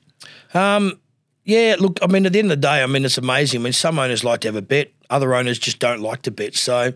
Um, 0.54 1.00
yeah, 1.46 1.76
look, 1.80 2.00
I 2.02 2.08
mean, 2.08 2.26
at 2.26 2.34
the 2.34 2.40
end 2.40 2.52
of 2.52 2.62
the 2.62 2.68
day, 2.68 2.84
I 2.84 2.86
mean, 2.86 3.04
it's 3.06 3.18
amazing. 3.18 3.62
I 3.62 3.64
mean, 3.64 3.74
some 3.74 4.00
owners 4.00 4.24
like 4.24 4.42
to 4.42 4.48
have 4.50 4.56
a 4.56 4.62
bet, 4.62 4.92
other 5.10 5.34
owners 5.36 5.60
just 5.60 5.80
don't 5.80 6.02
like 6.02 6.22
to 6.24 6.32
bet. 6.32 6.56
So 6.56 6.94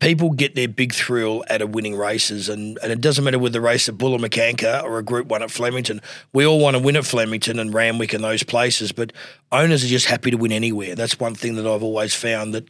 people 0.00 0.30
get 0.30 0.54
their 0.54 0.68
big 0.68 0.92
thrill 0.92 1.44
out 1.48 1.62
of 1.62 1.74
winning 1.74 1.96
races, 1.96 2.48
and, 2.48 2.78
and 2.82 2.92
it 2.92 3.00
doesn't 3.00 3.24
matter 3.24 3.38
whether 3.38 3.54
the 3.54 3.60
race 3.60 3.88
at 3.88 3.96
Bulla 3.96 4.18
McCanker 4.18 4.82
or 4.82 4.98
a 4.98 5.02
Group 5.02 5.28
One 5.28 5.42
at 5.42 5.50
Flemington. 5.50 6.00
We 6.32 6.46
all 6.46 6.58
want 6.58 6.76
to 6.76 6.82
win 6.82 6.96
at 6.96 7.06
Flemington 7.06 7.58
and 7.58 7.72
Randwick 7.72 8.12
and 8.12 8.22
those 8.22 8.42
places, 8.42 8.92
but 8.92 9.12
owners 9.52 9.84
are 9.84 9.88
just 9.88 10.06
happy 10.06 10.30
to 10.30 10.36
win 10.36 10.52
anywhere. 10.52 10.94
That's 10.94 11.18
one 11.18 11.34
thing 11.34 11.56
that 11.56 11.66
I've 11.66 11.82
always 11.82 12.14
found 12.14 12.54
that 12.54 12.68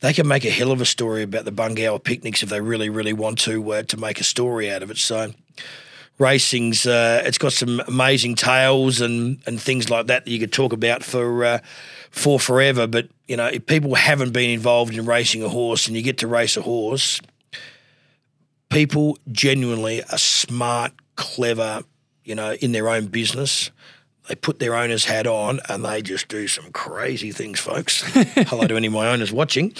they 0.00 0.12
can 0.12 0.28
make 0.28 0.44
a 0.44 0.50
hell 0.50 0.72
of 0.72 0.80
a 0.80 0.86
story 0.86 1.22
about 1.22 1.44
the 1.44 1.52
Bungour 1.52 1.98
picnics 2.02 2.42
if 2.42 2.50
they 2.50 2.60
really, 2.60 2.90
really 2.90 3.14
want 3.14 3.38
to 3.40 3.72
uh, 3.72 3.82
to 3.84 3.96
make 3.96 4.20
a 4.20 4.24
story 4.24 4.70
out 4.70 4.82
of 4.82 4.90
it. 4.90 4.98
So 4.98 5.32
racing's 6.18 6.86
uh, 6.86 7.22
it's 7.24 7.38
got 7.38 7.52
some 7.52 7.80
amazing 7.86 8.34
tales 8.34 9.00
and 9.00 9.38
and 9.46 9.60
things 9.60 9.90
like 9.90 10.06
that 10.06 10.24
that 10.24 10.30
you 10.30 10.38
could 10.38 10.52
talk 10.52 10.72
about 10.72 11.02
for 11.02 11.44
uh, 11.44 11.58
for 12.10 12.40
forever. 12.40 12.86
But 12.86 13.08
you 13.26 13.36
know, 13.36 13.46
if 13.46 13.66
people 13.66 13.94
haven't 13.94 14.32
been 14.32 14.50
involved 14.50 14.94
in 14.94 15.04
racing 15.06 15.42
a 15.42 15.48
horse 15.48 15.86
and 15.86 15.96
you 15.96 16.02
get 16.02 16.18
to 16.18 16.26
race 16.26 16.56
a 16.56 16.62
horse, 16.62 17.20
people 18.70 19.18
genuinely 19.30 20.02
are 20.04 20.18
smart, 20.18 20.92
clever, 21.16 21.82
you 22.24 22.34
know, 22.34 22.52
in 22.54 22.72
their 22.72 22.88
own 22.88 23.06
business. 23.06 23.70
They 24.28 24.34
put 24.34 24.58
their 24.58 24.74
owner's 24.74 25.04
hat 25.04 25.28
on 25.28 25.60
and 25.68 25.84
they 25.84 26.02
just 26.02 26.26
do 26.26 26.48
some 26.48 26.72
crazy 26.72 27.30
things, 27.30 27.60
folks. 27.60 28.02
Hello 28.12 28.66
to 28.66 28.74
any 28.74 28.88
of 28.88 28.92
my 28.92 29.08
owners 29.08 29.32
watching. 29.32 29.72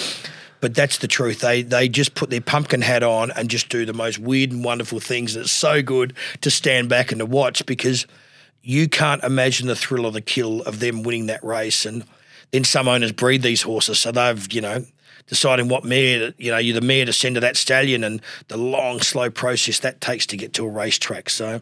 But 0.61 0.75
that's 0.75 0.99
the 0.99 1.09
truth. 1.09 1.41
They 1.41 1.63
they 1.63 1.89
just 1.89 2.15
put 2.15 2.31
their 2.31 2.41
pumpkin 2.41 2.83
hat 2.83 3.03
on 3.03 3.31
and 3.33 3.49
just 3.49 3.69
do 3.69 3.85
the 3.85 3.93
most 3.93 4.19
weird 4.19 4.53
and 4.53 4.65
wonderful 4.65 5.01
things. 5.01 5.37
And 5.37 5.45
it's 5.45 5.53
so 5.53 5.83
good 5.83 6.15
to 6.41 6.51
stand 6.51 6.89
back 6.89 7.13
and 7.13 7.19
to 7.19 7.27
watch 7.27 7.65
because 7.67 8.07
you 8.63 8.89
can't 8.89 9.23
imagine 9.23 9.69
the 9.69 9.77
thrill 9.77 10.07
of 10.07 10.15
the 10.15 10.21
kill 10.21 10.63
of 10.63 10.81
them 10.81 11.03
winning 11.03 11.27
that 11.27 11.45
race. 11.45 11.87
And 11.87 12.05
then 12.51 12.65
some 12.65 12.89
owners 12.89 13.13
breed 13.13 13.43
these 13.43 13.63
horses, 13.63 13.99
so 14.01 14.13
they've 14.13 14.53
you 14.53 14.61
know 14.61 14.85
deciding 15.27 15.69
what 15.69 15.85
mare 15.85 16.33
you 16.39 16.51
know 16.51 16.59
you're 16.59 16.79
the 16.79 16.87
mare 16.87 17.05
to 17.05 17.13
send 17.13 17.35
to 17.35 17.41
that 17.41 17.57
stallion 17.57 18.05
and 18.05 18.23
the 18.49 18.57
long 18.57 19.01
slow 19.01 19.31
process 19.31 19.81
that 19.81 20.01
takes 20.01 20.27
to 20.27 20.37
get 20.37 20.53
to 20.55 20.65
a 20.65 20.69
racetrack. 20.69 21.29
So 21.31 21.61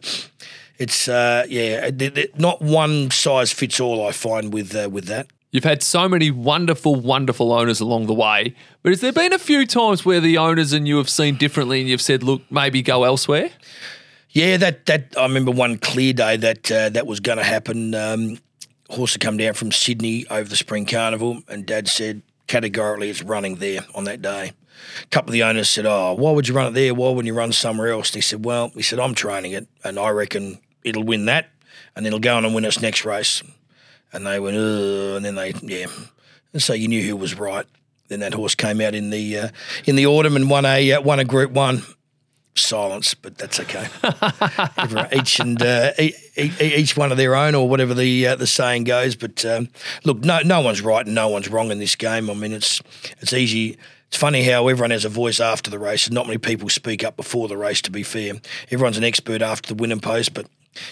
it's 0.77 1.07
uh, 1.07 1.45
yeah, 1.49 1.89
not 2.37 2.61
one 2.61 3.11
size 3.11 3.51
fits 3.51 3.79
all. 3.79 4.05
I 4.05 4.11
find 4.11 4.53
with 4.53 4.75
uh, 4.75 4.89
with 4.89 5.05
that. 5.05 5.27
You've 5.55 5.63
had 5.63 5.81
so 5.81 6.09
many 6.09 6.31
wonderful, 6.31 6.95
wonderful 6.97 7.53
owners 7.53 7.79
along 7.79 8.07
the 8.07 8.13
way, 8.13 8.53
but 8.83 8.91
has 8.91 8.99
there 8.99 9.13
been 9.13 9.31
a 9.31 9.39
few 9.39 9.65
times 9.65 10.03
where 10.03 10.19
the 10.19 10.37
owners 10.37 10.73
and 10.73 10.85
you 10.85 10.97
have 10.97 11.07
seen 11.07 11.37
differently 11.37 11.79
and 11.79 11.87
you've 11.87 12.01
said, 12.01 12.23
look, 12.23 12.41
maybe 12.51 12.81
go 12.81 13.05
elsewhere? 13.05 13.51
Yeah, 14.31 14.57
that 14.57 14.85
that 14.87 15.13
I 15.17 15.21
remember 15.21 15.51
one 15.51 15.77
clear 15.77 16.11
day 16.11 16.35
that 16.35 16.69
uh, 16.69 16.89
that 16.89 17.07
was 17.07 17.21
going 17.21 17.37
to 17.37 17.43
happen. 17.45 17.95
Um, 17.95 18.39
horse 18.89 19.13
had 19.13 19.21
come 19.21 19.37
down 19.37 19.53
from 19.53 19.71
Sydney 19.71 20.25
over 20.29 20.49
the 20.49 20.57
spring 20.57 20.85
carnival, 20.85 21.41
and 21.47 21.65
Dad 21.65 21.87
said 21.87 22.21
categorically 22.47 23.09
it's 23.09 23.23
running 23.23 23.55
there 23.55 23.85
on 23.95 24.03
that 24.03 24.21
day. 24.21 24.51
A 25.03 25.05
couple 25.05 25.29
of 25.29 25.33
the 25.35 25.43
owners 25.43 25.69
said, 25.69 25.85
"Oh, 25.85 26.15
why 26.15 26.31
would 26.31 26.49
you 26.49 26.53
run 26.53 26.67
it 26.67 26.71
there? 26.71 26.93
Why 26.93 27.11
wouldn't 27.11 27.27
you 27.27 27.33
run 27.33 27.53
somewhere 27.53 27.91
else?" 27.91 28.09
And 28.09 28.15
he 28.15 28.21
said, 28.21 28.43
"Well, 28.43 28.71
he 28.75 28.81
said 28.81 28.99
I'm 28.99 29.15
training 29.15 29.53
it, 29.53 29.69
and 29.85 29.97
I 29.97 30.09
reckon 30.09 30.59
it'll 30.83 31.05
win 31.05 31.27
that, 31.27 31.47
and 31.95 32.05
it'll 32.05 32.19
go 32.19 32.35
on 32.35 32.43
and 32.43 32.53
win 32.53 32.65
its 32.65 32.81
next 32.81 33.05
race." 33.05 33.41
And 34.13 34.25
they 34.25 34.39
went, 34.39 34.57
Ugh, 34.57 35.17
and 35.17 35.25
then 35.25 35.35
they, 35.35 35.53
yeah. 35.61 35.87
And 36.53 36.61
so 36.61 36.73
you 36.73 36.87
knew 36.87 37.01
who 37.03 37.15
was 37.15 37.35
right. 37.35 37.65
Then 38.07 38.19
that 38.19 38.33
horse 38.33 38.55
came 38.55 38.81
out 38.81 38.93
in 38.93 39.09
the 39.09 39.37
uh, 39.37 39.49
in 39.85 39.95
the 39.95 40.05
autumn 40.05 40.35
and 40.35 40.49
won 40.49 40.65
a 40.65 40.91
uh, 40.93 41.01
won 41.01 41.19
a 41.19 41.25
Group 41.25 41.51
One. 41.51 41.83
Silence, 42.57 43.13
but 43.15 43.37
that's 43.37 43.59
okay. 43.59 43.87
each 45.11 45.41
and 45.41 45.61
uh, 45.61 45.91
each 45.97 46.95
one 46.95 47.11
of 47.11 47.17
their 47.17 47.35
own, 47.35 47.53
or 47.53 47.67
whatever 47.67 47.93
the 47.93 48.27
uh, 48.27 48.35
the 48.35 48.47
saying 48.47 48.85
goes. 48.85 49.17
But 49.17 49.43
um, 49.43 49.67
look, 50.05 50.23
no 50.23 50.39
no 50.41 50.61
one's 50.61 50.81
right 50.81 51.05
and 51.05 51.13
no 51.13 51.27
one's 51.27 51.49
wrong 51.49 51.71
in 51.71 51.79
this 51.79 51.97
game. 51.97 52.29
I 52.29 52.33
mean, 52.33 52.53
it's 52.53 52.81
it's 53.19 53.33
easy. 53.33 53.77
It's 54.07 54.17
funny 54.17 54.43
how 54.43 54.67
everyone 54.69 54.91
has 54.91 55.03
a 55.03 55.09
voice 55.09 55.41
after 55.41 55.69
the 55.69 55.79
race, 55.79 56.05
and 56.05 56.13
not 56.13 56.27
many 56.27 56.37
people 56.37 56.69
speak 56.69 57.03
up 57.03 57.17
before 57.17 57.49
the 57.49 57.57
race. 57.57 57.81
To 57.81 57.91
be 57.91 58.03
fair, 58.03 58.35
everyone's 58.71 58.97
an 58.97 59.03
expert 59.03 59.41
after 59.41 59.73
the 59.73 59.81
winning 59.81 59.99
post, 59.99 60.33
but 60.33 60.45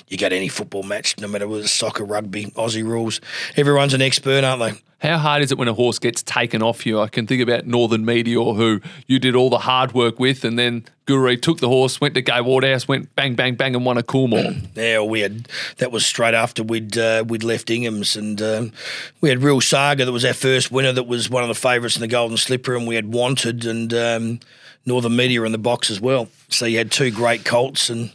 you 0.07 0.17
get 0.17 0.33
any 0.33 0.47
football 0.47 0.83
match, 0.83 1.17
no 1.19 1.27
matter 1.27 1.47
whether 1.47 1.63
it's 1.63 1.71
soccer, 1.71 2.03
rugby, 2.03 2.45
Aussie 2.51 2.83
rules, 2.83 3.21
everyone's 3.55 3.93
an 3.93 4.01
expert, 4.01 4.43
aren't 4.43 4.61
they? 4.61 4.81
How 5.03 5.17
hard 5.17 5.43
is 5.43 5.51
it 5.51 5.57
when 5.57 5.67
a 5.67 5.73
horse 5.73 5.99
gets 5.99 6.23
taken 6.23 6.63
off 6.63 6.85
you? 6.85 7.01
I 7.01 7.09
can 7.09 7.27
think 7.27 7.41
about 7.41 7.67
Northern 7.67 8.05
Meteor, 8.05 8.53
who 8.53 8.79
you 9.05 9.19
did 9.19 9.35
all 9.35 9.49
the 9.49 9.57
hard 9.57 9.93
work 9.93 10.17
with, 10.17 10.45
and 10.45 10.57
then 10.57 10.85
Guru 11.05 11.35
took 11.35 11.59
the 11.59 11.67
horse, 11.67 11.99
went 11.99 12.13
to 12.13 12.21
Gai 12.21 12.39
Waterhouse, 12.39 12.87
went 12.87 13.13
bang, 13.13 13.35
bang, 13.35 13.55
bang, 13.55 13.75
and 13.75 13.85
won 13.85 13.97
a 13.97 14.03
Coolmore. 14.03 14.65
yeah, 14.75 15.01
we 15.01 15.19
had 15.19 15.49
that 15.79 15.91
was 15.91 16.05
straight 16.05 16.33
after 16.33 16.63
we'd 16.63 16.97
uh, 16.97 17.25
we'd 17.27 17.43
left 17.43 17.69
Ingham's, 17.69 18.15
and 18.15 18.41
um, 18.41 18.71
we 19.19 19.27
had 19.27 19.43
Real 19.43 19.59
Saga 19.59 20.05
that 20.05 20.13
was 20.13 20.23
our 20.23 20.33
first 20.33 20.71
winner. 20.71 20.93
That 20.93 21.03
was 21.07 21.29
one 21.29 21.43
of 21.43 21.49
the 21.49 21.55
favourites 21.55 21.97
in 21.97 22.01
the 22.01 22.07
Golden 22.07 22.37
Slipper, 22.37 22.73
and 22.73 22.87
we 22.87 22.95
had 22.95 23.11
Wanted 23.11 23.65
and 23.65 23.93
um, 23.93 24.39
Northern 24.85 25.17
Meteor 25.17 25.45
in 25.45 25.51
the 25.51 25.57
box 25.57 25.91
as 25.91 25.99
well. 25.99 26.29
So 26.47 26.65
you 26.65 26.77
had 26.77 26.91
two 26.91 27.11
great 27.11 27.43
colts 27.43 27.89
and 27.89 28.13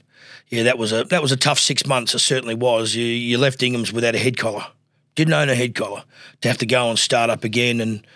yeah, 0.50 0.62
that 0.64 0.78
was 0.78 0.92
a 0.92 1.04
that 1.04 1.22
was 1.22 1.32
a 1.32 1.36
tough 1.36 1.58
six 1.58 1.86
months. 1.86 2.14
It 2.14 2.20
certainly 2.20 2.54
was. 2.54 2.94
You 2.94 3.04
you 3.04 3.38
left 3.38 3.62
Ingham's 3.62 3.92
without 3.92 4.14
a 4.14 4.18
head 4.18 4.36
collar. 4.36 4.66
Didn't 5.14 5.34
own 5.34 5.48
a 5.48 5.54
head 5.54 5.74
collar. 5.74 6.04
To 6.40 6.48
have 6.48 6.58
to 6.58 6.66
go 6.66 6.88
and 6.88 6.98
start 6.98 7.28
up 7.28 7.44
again, 7.44 7.80
and 7.80 8.06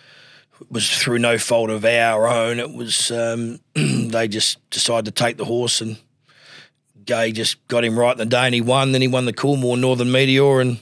was 0.71 0.89
through 0.91 1.19
no 1.19 1.39
fault 1.39 1.71
of 1.71 1.85
our 1.85 2.27
own. 2.27 2.59
It 2.59 2.73
was 2.73 3.11
um, 3.11 3.61
they 3.75 4.29
just 4.29 4.59
decided 4.71 5.05
to 5.15 5.23
take 5.23 5.37
the 5.37 5.45
horse, 5.45 5.81
and 5.81 5.99
Gai 7.05 7.33
just 7.33 7.67
got 7.69 7.85
him 7.85 7.99
right 7.99 8.13
in 8.13 8.19
the 8.19 8.27
day, 8.27 8.47
and 8.47 8.55
he 8.55 8.61
won. 8.61 8.93
Then 8.93 9.03
he 9.03 9.09
won 9.09 9.27
the 9.27 9.33
Coolmore 9.33 9.79
Northern 9.79 10.11
Meteor, 10.11 10.61
and 10.61 10.81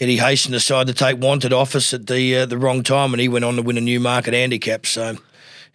Eddie 0.00 0.18
Hayson 0.18 0.50
decided 0.50 0.96
to 0.96 1.04
take 1.04 1.20
Wanted 1.20 1.52
office 1.52 1.94
at 1.94 2.06
the 2.06 2.38
uh, 2.38 2.46
the 2.46 2.58
wrong 2.58 2.82
time, 2.82 3.14
and 3.14 3.20
he 3.20 3.28
went 3.28 3.44
on 3.44 3.56
to 3.56 3.62
win 3.62 3.78
a 3.78 3.80
Newmarket 3.80 4.34
handicap. 4.34 4.86
So 4.86 5.16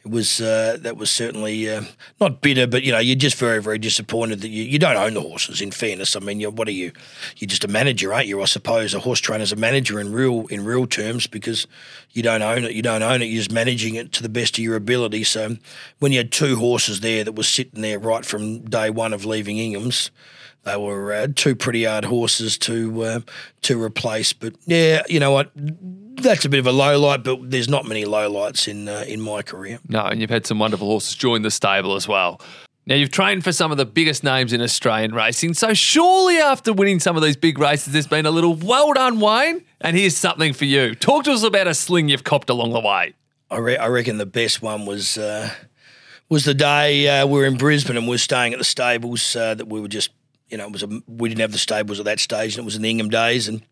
it 0.04 0.10
was 0.10 0.42
uh, 0.42 0.78
that 0.82 0.98
was 0.98 1.12
certainly 1.12 1.70
uh, 1.70 1.84
not 2.20 2.42
bitter, 2.42 2.66
but 2.66 2.82
you 2.82 2.92
know 2.92 2.98
you're 2.98 3.16
just 3.16 3.38
very 3.38 3.62
very 3.62 3.78
disappointed 3.78 4.42
that 4.42 4.50
you, 4.50 4.64
you 4.64 4.80
don't 4.80 4.98
own 4.98 5.14
the 5.14 5.22
horses. 5.22 5.62
In 5.62 5.70
fairness, 5.70 6.16
I 6.16 6.20
mean, 6.20 6.42
what 6.56 6.68
are 6.68 6.72
you? 6.72 6.92
You're 7.38 7.48
just 7.48 7.64
a 7.64 7.68
manager, 7.68 8.12
aren't 8.12 8.28
you? 8.28 8.42
I 8.42 8.46
suppose 8.46 8.96
a 8.96 9.00
horse 9.00 9.20
trainer's 9.20 9.52
a 9.52 9.56
manager 9.56 10.00
in 10.00 10.12
real 10.12 10.48
in 10.48 10.66
real 10.66 10.88
terms 10.88 11.28
because 11.28 11.68
you 12.12 12.24
don't 12.24 12.42
own 12.42 12.64
it. 12.66 12.72
You 12.72 12.82
don't 12.82 13.04
own 13.04 13.22
it. 13.22 13.26
You're 13.26 13.44
just 13.44 13.52
managing 13.52 13.94
it 13.96 14.12
to 14.14 14.24
the 14.24 14.30
best 14.30 14.58
of 14.58 14.64
your 14.64 14.76
ability. 14.76 15.24
So 15.24 15.58
when 16.00 16.12
you 16.12 16.18
had 16.18 16.32
two 16.32 16.56
horses 16.56 17.02
there 17.02 17.24
that 17.24 17.34
was 17.34 17.48
sitting 17.48 17.82
there 17.82 18.00
right 18.00 18.26
from 18.26 18.62
day 18.62 18.90
one 18.90 19.14
of 19.14 19.26
leaving 19.26 19.58
Ingham's. 19.58 20.10
They 20.64 20.78
were 20.78 21.14
uh, 21.14 21.28
two 21.36 21.56
pretty 21.56 21.86
hard 21.86 22.06
horses 22.06 22.58
to 22.60 23.04
uh, 23.04 23.20
to 23.64 23.82
replace, 23.82 24.32
but 24.34 24.56
yeah, 24.66 25.02
you 25.10 25.20
know 25.20 25.32
what? 25.32 25.52
that's 26.22 26.46
a 26.46 26.50
bit 26.50 26.60
of 26.60 26.68
a 26.68 26.72
low 26.72 27.00
light, 27.00 27.24
but 27.24 27.50
there's 27.50 27.70
not 27.70 27.86
many 27.86 28.06
low 28.06 28.30
lights 28.30 28.68
in 28.68 28.88
uh, 28.88 29.04
in 29.08 29.22
my 29.22 29.42
career. 29.42 29.80
No, 29.88 30.06
and 30.06 30.22
you've 30.22 30.30
had 30.30 30.46
some 30.46 30.60
wonderful 30.60 30.88
horses 30.88 31.16
join 31.16 31.42
the 31.42 31.52
stable 31.52 31.96
as 31.96 32.08
well. 32.08 32.42
Now 32.88 32.96
you've 32.96 33.12
trained 33.12 33.44
for 33.44 33.52
some 33.52 33.72
of 33.72 33.78
the 33.78 33.86
biggest 33.86 34.24
names 34.24 34.54
in 34.54 34.62
Australian 34.62 35.14
racing, 35.14 35.54
so 35.54 35.74
surely 35.74 36.38
after 36.38 36.74
winning 36.74 37.00
some 37.00 37.16
of 37.16 37.24
these 37.24 37.38
big 37.38 37.60
races, 37.60 37.94
there's 37.94 38.08
been 38.08 38.26
a 38.26 38.32
little 38.32 38.56
well 38.56 38.94
done, 38.94 39.20
Wayne. 39.20 39.64
And 39.80 39.96
here's 39.96 40.18
something 40.18 40.54
for 40.54 40.66
you. 40.66 40.96
Talk 40.96 41.26
to 41.26 41.32
us 41.32 41.44
about 41.44 41.68
a 41.68 41.74
sling 41.74 42.10
you've 42.10 42.24
copped 42.24 42.50
along 42.50 42.74
the 42.74 42.80
way. 42.80 43.14
I, 43.50 43.58
re- 43.58 43.78
I 43.78 43.88
reckon 43.88 44.18
the 44.18 44.26
best 44.26 44.62
one 44.62 44.86
was 44.86 45.18
uh, 45.18 45.52
was 46.30 46.46
the 46.46 46.54
day 46.54 47.08
uh, 47.08 47.28
we 47.28 47.40
were 47.40 47.46
in 47.46 47.58
Brisbane 47.58 47.98
and 47.98 48.08
we 48.08 48.12
were 48.12 48.18
staying 48.18 48.54
at 48.54 48.60
the 48.60 48.66
stables 48.66 49.36
uh, 49.36 49.54
that 49.56 49.68
we 49.68 49.80
were 49.80 49.88
just 49.88 50.10
you 50.52 50.58
know 50.58 50.68
it 50.68 50.72
was 50.72 50.84
a, 50.84 51.02
we 51.08 51.30
didn't 51.30 51.42
have 51.42 51.52
the 51.52 51.58
stables 51.58 52.00
at 52.00 52.06
that 52.06 52.20
stage 52.20 52.56
and 52.56 52.64
it 52.64 52.66
was 52.66 52.76
in 52.76 52.82
the 52.82 52.90
Ingham 52.90 53.10
days 53.10 53.48
and 53.48 53.64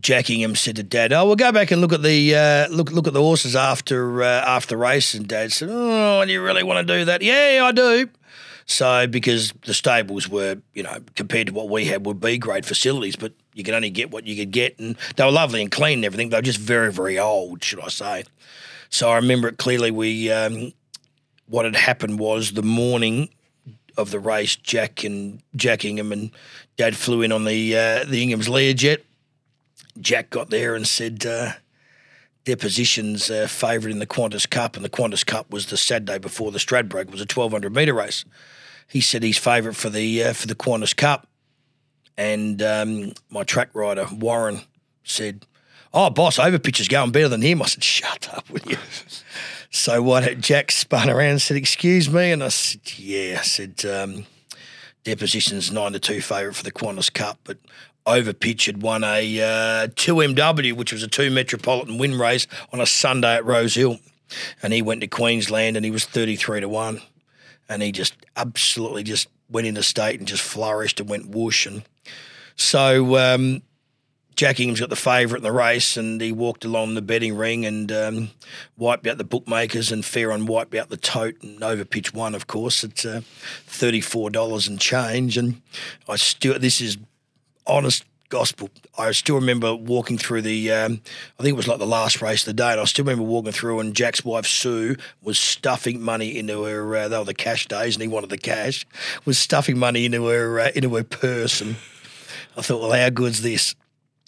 Jack 0.00 0.28
Ingham 0.28 0.56
said 0.56 0.76
to 0.76 0.82
Dad, 0.82 1.12
"Oh, 1.12 1.24
we'll 1.24 1.36
go 1.36 1.52
back 1.52 1.70
and 1.70 1.80
look 1.80 1.92
at 1.92 2.02
the 2.02 2.34
uh, 2.34 2.68
look 2.68 2.90
look 2.90 3.06
at 3.06 3.12
the 3.12 3.20
horses 3.20 3.54
after 3.54 4.22
uh, 4.22 4.26
after 4.26 4.70
the 4.70 4.76
race." 4.76 5.14
And 5.14 5.26
Dad 5.28 5.52
said, 5.52 5.68
"Oh, 5.70 6.24
do 6.24 6.32
you 6.32 6.42
really 6.42 6.64
want 6.64 6.86
to 6.86 6.98
do 6.98 7.04
that?" 7.04 7.22
Yeah, 7.22 7.60
I 7.64 7.72
do. 7.72 8.08
So 8.66 9.06
because 9.06 9.52
the 9.66 9.74
stables 9.74 10.28
were, 10.28 10.56
you 10.72 10.82
know, 10.82 10.98
compared 11.14 11.48
to 11.48 11.52
what 11.52 11.68
we 11.68 11.84
had, 11.84 12.06
would 12.06 12.20
be 12.20 12.38
great 12.38 12.64
facilities, 12.64 13.14
but 13.14 13.34
you 13.52 13.62
could 13.62 13.74
only 13.74 13.90
get 13.90 14.10
what 14.10 14.26
you 14.26 14.36
could 14.36 14.50
get, 14.50 14.78
and 14.78 14.96
they 15.16 15.24
were 15.24 15.30
lovely 15.30 15.60
and 15.62 15.70
clean 15.70 15.98
and 15.98 16.04
everything. 16.04 16.30
They 16.30 16.38
were 16.38 16.42
just 16.42 16.58
very, 16.58 16.90
very 16.90 17.18
old, 17.18 17.62
should 17.62 17.80
I 17.80 17.88
say? 17.88 18.24
So 18.88 19.10
I 19.10 19.16
remember 19.16 19.48
it 19.48 19.58
clearly. 19.58 19.90
We 19.90 20.30
um, 20.32 20.72
what 21.46 21.66
had 21.66 21.76
happened 21.76 22.18
was 22.18 22.52
the 22.52 22.62
morning 22.62 23.28
of 23.96 24.10
the 24.10 24.18
race, 24.18 24.56
Jack 24.56 25.04
and 25.04 25.40
Jack 25.54 25.84
Ingham 25.84 26.12
and 26.12 26.30
Dad 26.76 26.96
flew 26.96 27.22
in 27.22 27.32
on 27.32 27.44
the 27.44 27.76
uh, 27.76 28.04
the 28.04 28.22
Ingham's 28.22 28.48
Learjet. 28.48 29.02
Jack 30.00 30.30
got 30.30 30.50
there 30.50 30.74
and 30.74 30.86
said 30.86 31.24
uh, 31.24 31.52
Deposition's 32.44 33.30
uh, 33.30 33.46
favourite 33.46 33.92
in 33.92 34.00
the 34.00 34.06
Qantas 34.06 34.48
Cup, 34.48 34.76
and 34.76 34.84
the 34.84 34.90
Qantas 34.90 35.24
Cup 35.24 35.50
was 35.50 35.66
the 35.66 35.76
Saturday 35.76 36.18
before 36.18 36.50
the 36.50 36.58
Stradbroke. 36.58 37.10
Was 37.10 37.20
a 37.20 37.26
twelve 37.26 37.52
hundred 37.52 37.74
metre 37.74 37.94
race. 37.94 38.24
He 38.88 39.00
said 39.00 39.22
he's 39.22 39.38
favourite 39.38 39.76
for 39.76 39.90
the 39.90 40.24
uh, 40.24 40.32
for 40.32 40.46
the 40.46 40.54
Qantas 40.54 40.96
Cup, 40.96 41.28
and 42.16 42.60
um, 42.60 43.12
my 43.30 43.44
track 43.44 43.70
rider 43.74 44.06
Warren 44.12 44.60
said, 45.04 45.46
"Oh, 45.92 46.10
boss, 46.10 46.38
Overpitch 46.38 46.80
is 46.80 46.88
going 46.88 47.12
better 47.12 47.28
than 47.28 47.42
him." 47.42 47.62
I 47.62 47.66
said, 47.66 47.84
"Shut 47.84 48.28
up, 48.34 48.50
will 48.50 48.60
you?" 48.66 48.78
So 49.74 50.00
what? 50.02 50.38
Jack 50.38 50.70
spun 50.70 51.10
around 51.10 51.30
and 51.30 51.42
said, 51.42 51.56
"Excuse 51.56 52.08
me," 52.08 52.30
and 52.30 52.44
I 52.44 52.48
said, 52.48 52.96
"Yeah." 52.96 53.38
I 53.40 53.42
said, 53.42 53.84
um, 53.84 54.24
"Deposition's 55.02 55.72
nine 55.72 55.92
to 55.94 55.98
two 55.98 56.20
favourite 56.20 56.54
for 56.54 56.62
the 56.62 56.70
Qantas 56.70 57.12
Cup, 57.12 57.40
but 57.42 57.58
Overpitch 58.06 58.66
had 58.66 58.82
won 58.82 59.02
a 59.02 59.40
uh, 59.40 59.88
two 59.96 60.14
MW, 60.14 60.74
which 60.74 60.92
was 60.92 61.02
a 61.02 61.08
two 61.08 61.28
Metropolitan 61.28 61.98
win 61.98 62.16
race 62.16 62.46
on 62.72 62.80
a 62.80 62.86
Sunday 62.86 63.34
at 63.34 63.44
Rose 63.44 63.74
Hill, 63.74 63.98
and 64.62 64.72
he 64.72 64.80
went 64.80 65.00
to 65.00 65.08
Queensland 65.08 65.76
and 65.76 65.84
he 65.84 65.90
was 65.90 66.04
thirty 66.04 66.36
three 66.36 66.60
to 66.60 66.68
one, 66.68 67.02
and 67.68 67.82
he 67.82 67.90
just 67.90 68.14
absolutely 68.36 69.02
just 69.02 69.26
went 69.50 69.66
into 69.66 69.82
state 69.82 70.20
and 70.20 70.28
just 70.28 70.42
flourished 70.42 71.00
and 71.00 71.08
went 71.08 71.30
whoosh 71.30 71.66
and." 71.66 71.82
So 72.54 73.16
um, 73.16 73.62
Jack 74.36 74.58
Ingham's 74.58 74.80
got 74.80 74.90
the 74.90 74.96
favourite 74.96 75.38
in 75.38 75.44
the 75.44 75.52
race, 75.52 75.96
and 75.96 76.20
he 76.20 76.32
walked 76.32 76.64
along 76.64 76.94
the 76.94 77.02
betting 77.02 77.36
ring 77.36 77.64
and 77.64 77.92
um, 77.92 78.30
wiped 78.76 79.06
out 79.06 79.18
the 79.18 79.24
bookmakers, 79.24 79.92
and 79.92 80.02
Fairron 80.02 80.46
wiped 80.46 80.74
out 80.74 80.88
the 80.88 80.96
tote, 80.96 81.40
and 81.42 81.60
Overpitch 81.60 82.12
won, 82.12 82.34
of 82.34 82.46
course, 82.46 82.82
at 82.82 83.06
uh, 83.06 83.20
thirty-four 83.66 84.30
dollars 84.30 84.66
and 84.66 84.80
change. 84.80 85.38
And 85.38 85.62
I 86.08 86.16
still, 86.16 86.58
this 86.58 86.80
is 86.80 86.98
honest 87.66 88.04
gospel. 88.28 88.70
I 88.98 89.12
still 89.12 89.36
remember 89.36 89.76
walking 89.76 90.18
through 90.18 90.42
the, 90.42 90.72
um, 90.72 91.00
I 91.38 91.42
think 91.42 91.52
it 91.52 91.56
was 91.56 91.68
like 91.68 91.78
the 91.78 91.86
last 91.86 92.20
race 92.20 92.42
of 92.42 92.46
the 92.46 92.54
day, 92.54 92.72
and 92.72 92.80
I 92.80 92.84
still 92.84 93.04
remember 93.04 93.22
walking 93.22 93.52
through, 93.52 93.78
and 93.78 93.94
Jack's 93.94 94.24
wife 94.24 94.46
Sue 94.46 94.96
was 95.22 95.38
stuffing 95.38 96.02
money 96.02 96.36
into 96.36 96.64
her. 96.64 96.96
Uh, 96.96 97.06
they 97.06 97.18
were 97.18 97.24
the 97.24 97.34
cash 97.34 97.68
days, 97.68 97.94
and 97.94 98.02
he 98.02 98.08
wanted 98.08 98.30
the 98.30 98.38
cash. 98.38 98.84
Was 99.24 99.38
stuffing 99.38 99.78
money 99.78 100.06
into 100.06 100.26
her 100.26 100.58
uh, 100.58 100.70
into 100.74 100.96
her 100.96 101.04
purse, 101.04 101.60
and 101.60 101.76
I 102.56 102.62
thought, 102.62 102.80
well, 102.80 102.92
how 102.92 103.10
good's 103.10 103.42
this? 103.42 103.76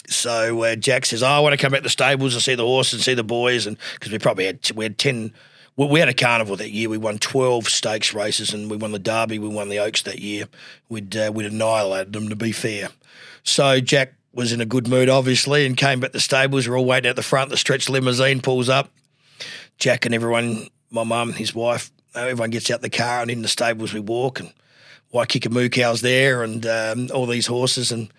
So 0.09 0.62
uh, 0.62 0.77
Jack 0.77 1.07
says, 1.07 1.23
oh, 1.23 1.27
I 1.27 1.41
want 1.41 1.53
to 1.53 1.57
come 1.57 1.73
back 1.73 1.81
to 1.81 1.85
the 1.85 1.91
stables 1.91 2.35
and 2.35 2.43
see 2.43 2.55
the 2.55 2.65
horse 2.65 2.93
and 2.93 3.03
see 3.03 3.15
the 3.15 3.24
boys. 3.24 3.66
And 3.66 3.77
because 3.95 4.12
we 4.12 4.19
probably 4.19 4.47
had, 4.47 4.70
we 4.74 4.85
had 4.85 4.99
10, 4.99 5.33
well, 5.77 5.89
we 5.89 6.01
had 6.01 6.09
a 6.09 6.15
carnival 6.15 6.57
that 6.57 6.70
year. 6.70 6.89
We 6.89 6.99
won 6.99 7.19
12 7.19 7.69
stakes 7.69 8.15
races 8.15 8.53
and 8.55 8.70
we 8.70 8.77
won 8.77 8.93
the 8.93 8.99
Derby. 8.99 9.39
We 9.39 9.49
won 9.49 9.69
the 9.69 9.78
Oaks 9.78 10.03
that 10.03 10.19
year. 10.19 10.47
We'd, 10.89 11.16
uh, 11.16 11.31
we'd 11.35 11.47
annihilated 11.47 12.12
them, 12.12 12.28
to 12.28 12.37
be 12.37 12.53
fair. 12.53 12.89
So 13.43 13.81
Jack 13.81 14.15
was 14.33 14.53
in 14.53 14.61
a 14.61 14.66
good 14.66 14.87
mood, 14.87 15.09
obviously, 15.09 15.66
and 15.66 15.77
came 15.77 16.01
back 16.01 16.11
to 16.11 16.15
the 16.15 16.20
stables. 16.20 16.69
We're 16.69 16.78
all 16.78 16.85
waiting 16.85 17.09
at 17.09 17.16
the 17.16 17.23
front. 17.23 17.51
The 17.51 17.57
stretch 17.57 17.89
limousine 17.89 18.41
pulls 18.41 18.69
up. 18.69 18.91
Jack 19.78 20.07
and 20.07 20.15
everyone, 20.15 20.69
my 20.91 21.05
mum, 21.05 21.33
his 21.33 21.55
wife, 21.55 21.91
everyone 22.15 22.51
gets 22.51 22.70
out 22.70 22.81
the 22.81 22.91
car 22.91 23.23
and 23.23 23.31
in 23.31 23.43
the 23.43 23.49
stables 23.49 23.93
we 23.93 24.01
walk. 24.01 24.41
And 24.41 24.53
Waikika 25.12 25.51
Moo 25.51 25.69
cows 25.69 26.01
there 26.01 26.43
and 26.43 26.66
um, 26.66 27.09
all 27.15 27.27
these 27.27 27.47
horses. 27.47 27.93
And 27.93 28.11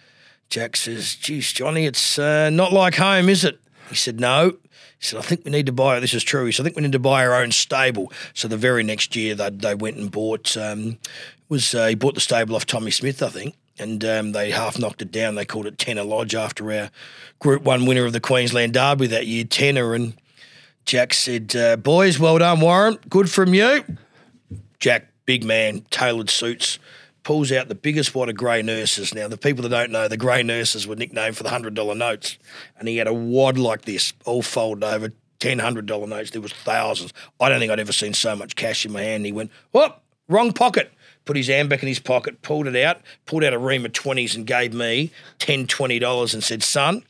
Jack 0.49 0.77
says, 0.77 1.15
geez, 1.15 1.51
Johnny, 1.51 1.85
it's 1.85 2.17
uh, 2.17 2.49
not 2.49 2.71
like 2.71 2.95
home, 2.95 3.29
is 3.29 3.43
it? 3.43 3.59
He 3.89 3.95
said, 3.95 4.19
no. 4.19 4.57
He 4.99 5.05
said, 5.05 5.19
I 5.19 5.21
think 5.21 5.45
we 5.45 5.51
need 5.51 5.65
to 5.65 5.71
buy, 5.71 5.97
it. 5.97 5.99
this 5.99 6.13
is 6.13 6.23
true. 6.23 6.45
He 6.45 6.51
said, 6.51 6.63
I 6.63 6.65
think 6.65 6.75
we 6.75 6.83
need 6.83 6.93
to 6.93 6.99
buy 6.99 7.25
our 7.25 7.35
own 7.35 7.51
stable. 7.51 8.11
So 8.33 8.47
the 8.47 8.57
very 8.57 8.83
next 8.83 9.15
year 9.15 9.35
they, 9.35 9.49
they 9.49 9.75
went 9.75 9.97
and 9.97 10.09
bought, 10.09 10.55
um, 10.57 10.97
was 11.49 11.75
uh, 11.75 11.87
he 11.87 11.95
bought 11.95 12.15
the 12.15 12.21
stable 12.21 12.55
off 12.55 12.65
Tommy 12.65 12.91
Smith, 12.91 13.21
I 13.21 13.29
think. 13.29 13.55
And 13.79 14.03
um, 14.03 14.31
they 14.31 14.49
half 14.49 14.79
knocked 14.79 15.03
it 15.03 15.11
down. 15.11 15.35
They 15.35 15.45
called 15.45 15.67
it 15.67 15.77
Tenor 15.77 16.03
Lodge 16.03 16.33
after 16.33 16.71
our 16.71 16.89
Group 17.39 17.61
1 17.61 17.85
winner 17.85 18.05
of 18.05 18.13
the 18.13 18.19
Queensland 18.19 18.73
Derby 18.73 19.05
that 19.07 19.27
year, 19.27 19.43
Tenor. 19.43 19.93
And 19.93 20.13
Jack 20.85 21.13
said, 21.13 21.55
uh, 21.55 21.77
boys, 21.77 22.17
well 22.17 22.39
done, 22.39 22.59
Warren. 22.59 22.97
Good 23.07 23.29
from 23.29 23.53
you. 23.53 23.83
Jack, 24.79 25.09
big 25.25 25.43
man, 25.43 25.81
tailored 25.91 26.31
suits, 26.31 26.79
pulls 27.27 27.51
out 27.51 27.67
the 27.67 27.75
biggest 27.75 28.15
wad 28.15 28.29
of 28.29 28.37
grey 28.37 28.61
nurses. 28.61 29.13
Now, 29.13 29.27
the 29.27 29.35
people 29.37 29.61
that 29.63 29.67
don't 29.67 29.91
know, 29.91 30.07
the 30.07 30.15
grey 30.15 30.43
nurses 30.43 30.87
were 30.87 30.95
nicknamed 30.95 31.35
for 31.35 31.43
the 31.43 31.49
$100 31.49 31.97
notes. 31.97 32.37
And 32.79 32.87
he 32.87 32.95
had 32.95 33.07
a 33.07 33.13
wad 33.13 33.57
like 33.57 33.81
this, 33.81 34.13
all 34.23 34.41
folded 34.41 34.85
over, 34.85 35.11
ten 35.37 35.59
hundred 35.59 35.87
dollar 35.87 36.07
notes. 36.07 36.31
There 36.31 36.41
was 36.41 36.53
thousands. 36.53 37.11
I 37.37 37.49
don't 37.49 37.59
think 37.59 37.69
I'd 37.69 37.81
ever 37.81 37.91
seen 37.91 38.13
so 38.13 38.33
much 38.33 38.55
cash 38.55 38.85
in 38.85 38.93
my 38.93 39.01
hand. 39.01 39.15
And 39.17 39.25
He 39.25 39.33
went, 39.33 39.51
whoop, 39.73 39.97
wrong 40.29 40.53
pocket. 40.53 40.93
Put 41.25 41.35
his 41.35 41.47
hand 41.47 41.69
back 41.69 41.81
in 41.83 41.89
his 41.89 41.99
pocket, 41.99 42.41
pulled 42.43 42.65
it 42.65 42.81
out, 42.81 43.01
pulled 43.25 43.43
out 43.43 43.51
a 43.51 43.59
ream 43.59 43.85
of 43.85 43.91
20s 43.91 44.33
and 44.33 44.47
gave 44.47 44.73
me 44.73 45.11
$10, 45.39 45.67
$20 45.67 46.33
and 46.33 46.41
said, 46.41 46.63
son, 46.63 47.03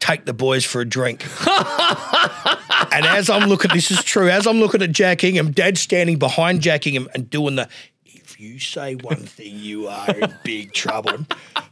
take 0.00 0.24
the 0.24 0.32
boys 0.32 0.64
for 0.64 0.80
a 0.80 0.86
drink. 0.86 1.24
and 1.46 3.04
as 3.04 3.28
I'm 3.28 3.50
looking, 3.50 3.70
this 3.74 3.90
is 3.90 4.02
true, 4.02 4.30
as 4.30 4.46
I'm 4.46 4.60
looking 4.60 4.80
at 4.80 4.92
Jack 4.92 5.22
Ingham, 5.22 5.52
Dad's 5.52 5.82
standing 5.82 6.18
behind 6.18 6.62
Jack 6.62 6.86
Ingham 6.86 7.08
and 7.14 7.28
doing 7.28 7.56
the 7.56 7.68
you 8.42 8.58
say 8.58 8.96
one 8.96 9.18
thing, 9.18 9.54
you 9.54 9.86
are 9.86 10.10
in 10.10 10.34
big 10.42 10.72
trouble. 10.72 11.24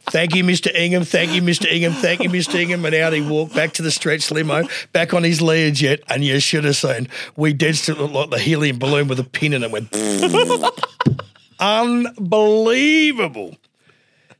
Thank 0.02 0.36
you, 0.36 0.44
Mr. 0.44 0.72
Ingham. 0.72 1.02
Thank 1.02 1.32
you, 1.32 1.42
Mr. 1.42 1.66
Ingham. 1.66 1.92
Thank 1.94 2.22
you, 2.22 2.30
Mr. 2.30 2.54
Ingham. 2.60 2.84
And 2.84 2.94
out 2.94 3.12
he 3.12 3.20
walked 3.20 3.56
back 3.56 3.72
to 3.72 3.82
the 3.82 3.90
stretch 3.90 4.30
limo, 4.30 4.68
back 4.92 5.12
on 5.12 5.24
his 5.24 5.40
Learjet. 5.40 6.02
And 6.08 6.24
you 6.24 6.38
should 6.38 6.62
have 6.62 6.76
seen, 6.76 7.08
we 7.34 7.58
still 7.72 7.96
look 7.96 8.12
like 8.12 8.30
the 8.30 8.38
helium 8.38 8.78
balloon 8.78 9.08
with 9.08 9.18
a 9.18 9.24
pin 9.24 9.52
in 9.52 9.64
it. 9.64 9.70
Went 9.72 9.92
unbelievable. 11.60 13.56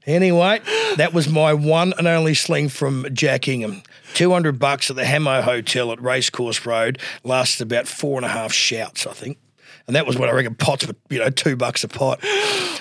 Anyway, 0.07 0.61
that 0.97 1.13
was 1.13 1.29
my 1.29 1.53
one 1.53 1.93
and 1.99 2.07
only 2.07 2.35
sling 2.35 2.69
from 2.69 3.07
Jack 3.13 3.49
Ingham. 3.49 3.83
200 4.15 4.57
bucks 4.61 4.89
at 4.89 4.95
the 4.95 5.05
Hamo 5.05 5.43
Hotel 5.43 5.91
at 5.91 6.01
Racecourse 6.01 6.65
Road 6.65 7.01
lasted 7.25 7.65
about 7.65 7.89
four 7.89 8.17
and 8.17 8.25
a 8.25 8.29
half 8.29 8.53
shouts, 8.53 9.05
I 9.05 9.15
think 9.15 9.39
and 9.87 9.97
that 9.97 10.07
was 10.07 10.17
when 10.19 10.29
I 10.29 10.33
reckon 10.33 10.55
pots 10.55 10.87
were 10.87 10.95
you 11.09 11.19
know 11.19 11.31
two 11.31 11.57
bucks 11.57 11.85
a 11.85 11.89
pot. 11.89 12.21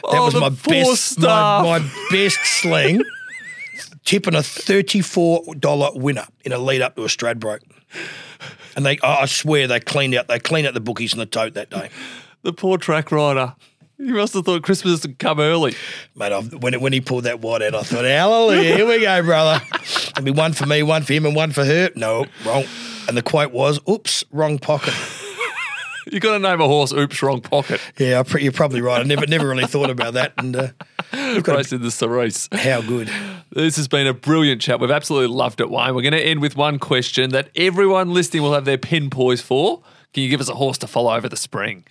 That 0.09 0.17
Oh, 0.17 0.25
was 0.25 0.33
my 0.35 0.49
best 0.49 1.19
my, 1.19 1.61
my 1.79 1.91
best 2.09 2.39
sling. 2.43 3.03
Tipping 4.05 4.33
a 4.33 4.41
thirty 4.41 5.01
four 5.01 5.43
dollar 5.55 5.89
winner 5.93 6.25
in 6.43 6.51
a 6.51 6.57
lead 6.57 6.81
up 6.81 6.95
to 6.95 7.03
a 7.03 7.07
Stradbroke. 7.07 7.59
And 8.75 8.85
they, 8.85 8.97
I 9.03 9.25
swear, 9.25 9.67
they 9.67 9.79
cleaned 9.79 10.15
out. 10.15 10.27
They 10.27 10.39
cleaned 10.39 10.67
out 10.67 10.73
the 10.73 10.79
bookies 10.79 11.13
in 11.13 11.19
the 11.19 11.25
tote 11.25 11.53
that 11.55 11.69
day, 11.69 11.89
The 12.43 12.53
poor 12.53 12.77
track 12.77 13.11
rider. 13.11 13.55
You 13.97 14.13
must 14.13 14.33
have 14.33 14.45
thought 14.45 14.63
Christmas 14.63 15.03
had 15.03 15.19
come 15.19 15.39
early. 15.41 15.75
mate. 16.15 16.31
I, 16.31 16.39
when 16.41 16.79
when 16.79 16.93
he 16.93 17.01
pulled 17.01 17.25
that 17.25 17.41
wad 17.41 17.61
out, 17.61 17.75
I 17.75 17.83
thought, 17.83 18.05
hallelujah, 18.05 18.75
here 18.77 18.87
we 18.87 19.01
go, 19.01 19.21
brother. 19.21 19.61
There'll 20.15 20.25
be 20.25 20.31
one 20.31 20.53
for 20.53 20.65
me, 20.65 20.81
one 20.81 21.03
for 21.03 21.13
him, 21.13 21.25
and 21.25 21.35
one 21.35 21.51
for 21.51 21.65
her. 21.65 21.89
No, 21.95 22.25
wrong. 22.45 22.63
And 23.09 23.17
the 23.17 23.21
quote 23.21 23.51
was, 23.51 23.79
"Oops, 23.89 24.23
wrong 24.31 24.57
pocket." 24.57 24.93
You 26.11 26.19
got 26.19 26.33
to 26.33 26.39
name 26.39 26.61
a 26.61 26.67
horse. 26.67 26.91
Oops, 26.91 27.21
wrong 27.21 27.41
pocket. 27.41 27.79
Yeah, 27.97 28.23
you're 28.39 28.51
probably 28.51 28.81
right. 28.81 29.01
I 29.01 29.03
never 29.03 29.27
never 29.27 29.47
really 29.47 29.65
thought 29.65 29.89
about 29.89 30.13
that. 30.13 30.33
And 30.37 30.55
uh, 30.55 30.67
we've 31.13 31.43
got 31.43 31.57
Race 31.57 31.71
in 31.71 31.81
the 31.81 31.91
Cerise. 31.91 32.49
how 32.51 32.81
good. 32.81 33.09
This 33.51 33.77
has 33.77 33.87
been 33.87 34.07
a 34.07 34.13
brilliant 34.13 34.61
chat. 34.61 34.79
We've 34.79 34.91
absolutely 34.91 35.35
loved 35.35 35.59
it, 35.61 35.69
Wayne. 35.69 35.95
We're 35.95 36.01
going 36.01 36.13
to 36.13 36.21
end 36.21 36.41
with 36.41 36.55
one 36.55 36.79
question 36.79 37.31
that 37.31 37.49
everyone 37.55 38.13
listening 38.13 38.43
will 38.43 38.53
have 38.53 38.65
their 38.65 38.77
pen 38.77 39.09
poised 39.09 39.43
for. 39.43 39.81
Can 40.13 40.23
you 40.23 40.29
give 40.29 40.41
us 40.41 40.49
a 40.49 40.55
horse 40.55 40.77
to 40.79 40.87
follow 40.87 41.13
over 41.15 41.29
the 41.29 41.37
spring? 41.37 41.85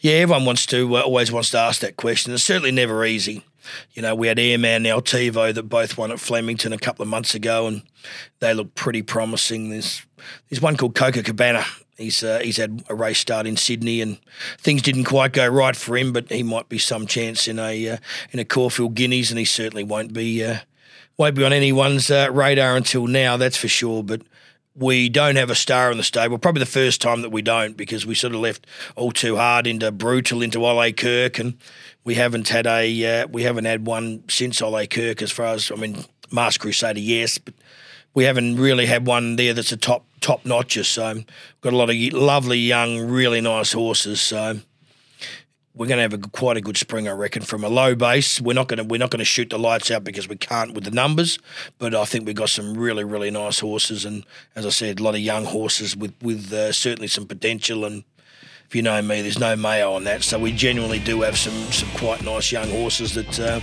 Yeah, 0.00 0.14
everyone 0.14 0.44
wants 0.44 0.66
to 0.66 0.96
uh, 0.96 1.02
always 1.02 1.32
wants 1.32 1.50
to 1.50 1.58
ask 1.58 1.80
that 1.80 1.96
question. 1.96 2.32
It's 2.32 2.42
certainly 2.42 2.72
never 2.72 3.04
easy. 3.04 3.44
You 3.92 4.02
know, 4.02 4.14
we 4.14 4.28
had 4.28 4.38
Airman 4.38 4.86
and 4.86 5.02
Altivo 5.04 5.54
that 5.54 5.64
both 5.64 5.98
won 5.98 6.10
at 6.10 6.18
Flemington 6.18 6.72
a 6.72 6.78
couple 6.78 7.02
of 7.02 7.08
months 7.08 7.34
ago, 7.34 7.66
and 7.66 7.82
they 8.40 8.54
look 8.54 8.74
pretty 8.74 9.02
promising. 9.02 9.70
There's 9.70 10.04
there's 10.48 10.62
one 10.62 10.76
called 10.76 10.94
Coca 10.94 11.22
Cabana. 11.22 11.64
He's 12.00 12.24
uh, 12.24 12.40
he's 12.42 12.56
had 12.56 12.82
a 12.88 12.94
race 12.94 13.18
start 13.18 13.46
in 13.46 13.58
Sydney, 13.58 14.00
and 14.00 14.18
things 14.58 14.80
didn't 14.80 15.04
quite 15.04 15.34
go 15.34 15.46
right 15.46 15.76
for 15.76 15.98
him, 15.98 16.14
but 16.14 16.30
he 16.30 16.42
might 16.42 16.68
be 16.68 16.78
some 16.78 17.06
chance 17.06 17.46
in 17.46 17.58
a 17.58 17.90
uh, 17.90 17.96
in 18.30 18.38
a 18.38 18.44
Caulfield 18.44 18.94
Guineas, 18.94 19.30
and 19.30 19.38
he 19.38 19.44
certainly 19.44 19.84
won't 19.84 20.14
be 20.14 20.42
uh, 20.42 20.60
won't 21.18 21.34
be 21.34 21.44
on 21.44 21.52
anyone's 21.52 22.10
uh, 22.10 22.28
radar 22.32 22.74
until 22.74 23.06
now. 23.06 23.36
That's 23.36 23.58
for 23.58 23.68
sure. 23.68 24.02
But 24.02 24.22
we 24.74 25.10
don't 25.10 25.36
have 25.36 25.50
a 25.50 25.54
star 25.54 25.90
in 25.90 25.98
the 25.98 26.02
stable. 26.02 26.38
Probably 26.38 26.60
the 26.60 26.66
first 26.66 27.02
time 27.02 27.20
that 27.20 27.28
we 27.28 27.42
don't 27.42 27.76
because 27.76 28.06
we 28.06 28.14
sort 28.14 28.34
of 28.34 28.40
left 28.40 28.66
all 28.96 29.12
too 29.12 29.36
hard 29.36 29.66
into 29.66 29.92
brutal 29.92 30.40
into 30.40 30.64
Ole 30.64 30.92
Kirk, 30.92 31.38
and 31.38 31.58
we 32.04 32.14
haven't 32.14 32.48
had 32.48 32.66
a 32.66 33.22
uh, 33.22 33.26
we 33.26 33.42
haven't 33.42 33.66
had 33.66 33.86
one 33.86 34.24
since 34.30 34.62
Ole 34.62 34.86
Kirk. 34.86 35.20
As 35.20 35.30
far 35.30 35.48
as 35.48 35.70
I 35.70 35.74
mean, 35.74 36.02
Mars 36.30 36.56
Crusader, 36.56 36.98
yes, 36.98 37.36
but 37.36 37.52
we 38.14 38.24
haven't 38.24 38.56
really 38.56 38.86
had 38.86 39.06
one 39.06 39.36
there 39.36 39.52
that's 39.52 39.72
a 39.72 39.76
top 39.76 40.06
top 40.20 40.44
notcher. 40.44 40.84
So 40.84 41.14
we've 41.14 41.26
got 41.60 41.72
a 41.72 41.76
lot 41.76 41.90
of 41.90 41.96
lovely 42.12 42.58
young, 42.58 43.08
really 43.08 43.40
nice 43.40 43.72
horses. 43.72 44.20
So 44.20 44.60
we're 45.74 45.86
going 45.86 45.98
to 45.98 46.02
have 46.02 46.12
a, 46.12 46.18
quite 46.18 46.56
a 46.56 46.60
good 46.60 46.76
spring, 46.76 47.08
I 47.08 47.12
reckon. 47.12 47.42
From 47.42 47.64
a 47.64 47.68
low 47.68 47.94
base, 47.94 48.40
we're 48.40 48.54
not 48.54 48.68
going 48.68 48.78
to 48.78 48.84
we're 48.84 48.98
not 48.98 49.10
going 49.10 49.20
to 49.20 49.24
shoot 49.24 49.50
the 49.50 49.58
lights 49.58 49.90
out 49.90 50.04
because 50.04 50.28
we 50.28 50.36
can't 50.36 50.74
with 50.74 50.84
the 50.84 50.90
numbers. 50.90 51.38
But 51.78 51.94
I 51.94 52.04
think 52.04 52.26
we've 52.26 52.34
got 52.34 52.50
some 52.50 52.76
really 52.76 53.04
really 53.04 53.30
nice 53.30 53.60
horses, 53.60 54.04
and 54.04 54.24
as 54.54 54.66
I 54.66 54.70
said, 54.70 55.00
a 55.00 55.02
lot 55.02 55.14
of 55.14 55.20
young 55.20 55.44
horses 55.44 55.96
with 55.96 56.12
with 56.20 56.52
uh, 56.52 56.72
certainly 56.72 57.08
some 57.08 57.26
potential. 57.26 57.84
And 57.84 58.04
if 58.66 58.74
you 58.74 58.82
know 58.82 59.00
me, 59.00 59.22
there's 59.22 59.38
no 59.38 59.56
mayo 59.56 59.94
on 59.94 60.04
that. 60.04 60.22
So 60.22 60.38
we 60.38 60.52
genuinely 60.52 60.98
do 60.98 61.22
have 61.22 61.38
some 61.38 61.54
some 61.72 61.88
quite 61.90 62.22
nice 62.24 62.52
young 62.52 62.68
horses 62.70 63.14
that 63.14 63.40
uh, 63.40 63.60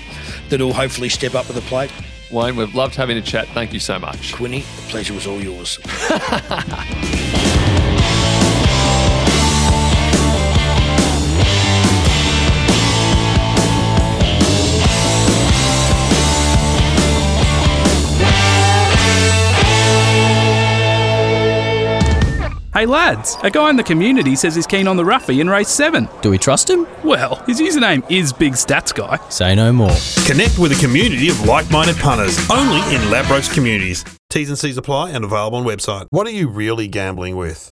that 0.50 0.62
will 0.62 0.74
hopefully 0.74 1.10
step 1.10 1.36
up 1.36 1.46
to 1.48 1.54
the 1.54 1.62
plate. 1.62 1.92
Wayne, 2.30 2.56
we've 2.56 2.76
loved 2.76 2.96
having 2.96 3.18
a 3.18 3.22
chat. 3.22 3.48
Thank 3.50 3.74
you 3.74 3.80
so 3.80 3.98
much. 3.98 4.34
Quinny, 4.34 4.60
the 4.60 4.82
pleasure 4.90 5.14
was 5.14 5.28
all 5.28 5.42
yours. 5.42 5.80
Hey 22.78 22.86
lads, 22.86 23.38
a 23.42 23.50
guy 23.50 23.72
in 23.72 23.76
the 23.76 23.84
community 23.84 24.36
says 24.36 24.54
he's 24.54 24.68
keen 24.68 24.88
on 24.88 24.98
the 24.98 25.04
Ruffy 25.04 25.42
in 25.42 25.50
race 25.50 25.68
7. 25.68 26.08
Do 26.22 26.30
we 26.30 26.38
trust 26.38 26.70
him? 26.70 26.86
Well, 27.04 27.38
his 27.48 27.60
username 27.60 28.06
is 28.12 28.32
Big 28.32 28.54
Stats 28.54 28.94
Guy. 28.94 29.18
Say 29.30 29.56
no 29.56 29.74
more. 29.74 29.98
Connect 30.28 30.60
with 30.60 30.72
a 30.72 30.80
community 30.80 31.30
of 31.30 31.42
like 31.42 31.68
minded 31.72 31.96
punters 31.96 32.38
only 32.52 32.78
in 32.94 33.02
Ladbrokes 33.10 33.52
communities. 33.52 34.06
T's 34.30 34.50
and 34.50 34.60
C's 34.60 34.78
apply 34.78 35.10
and 35.10 35.26
available 35.26 35.58
on 35.58 35.66
website. 35.66 36.06
What 36.12 36.28
are 36.28 36.30
you 36.30 36.50
really 36.50 36.88
gambling 36.88 37.36
with? 37.36 37.66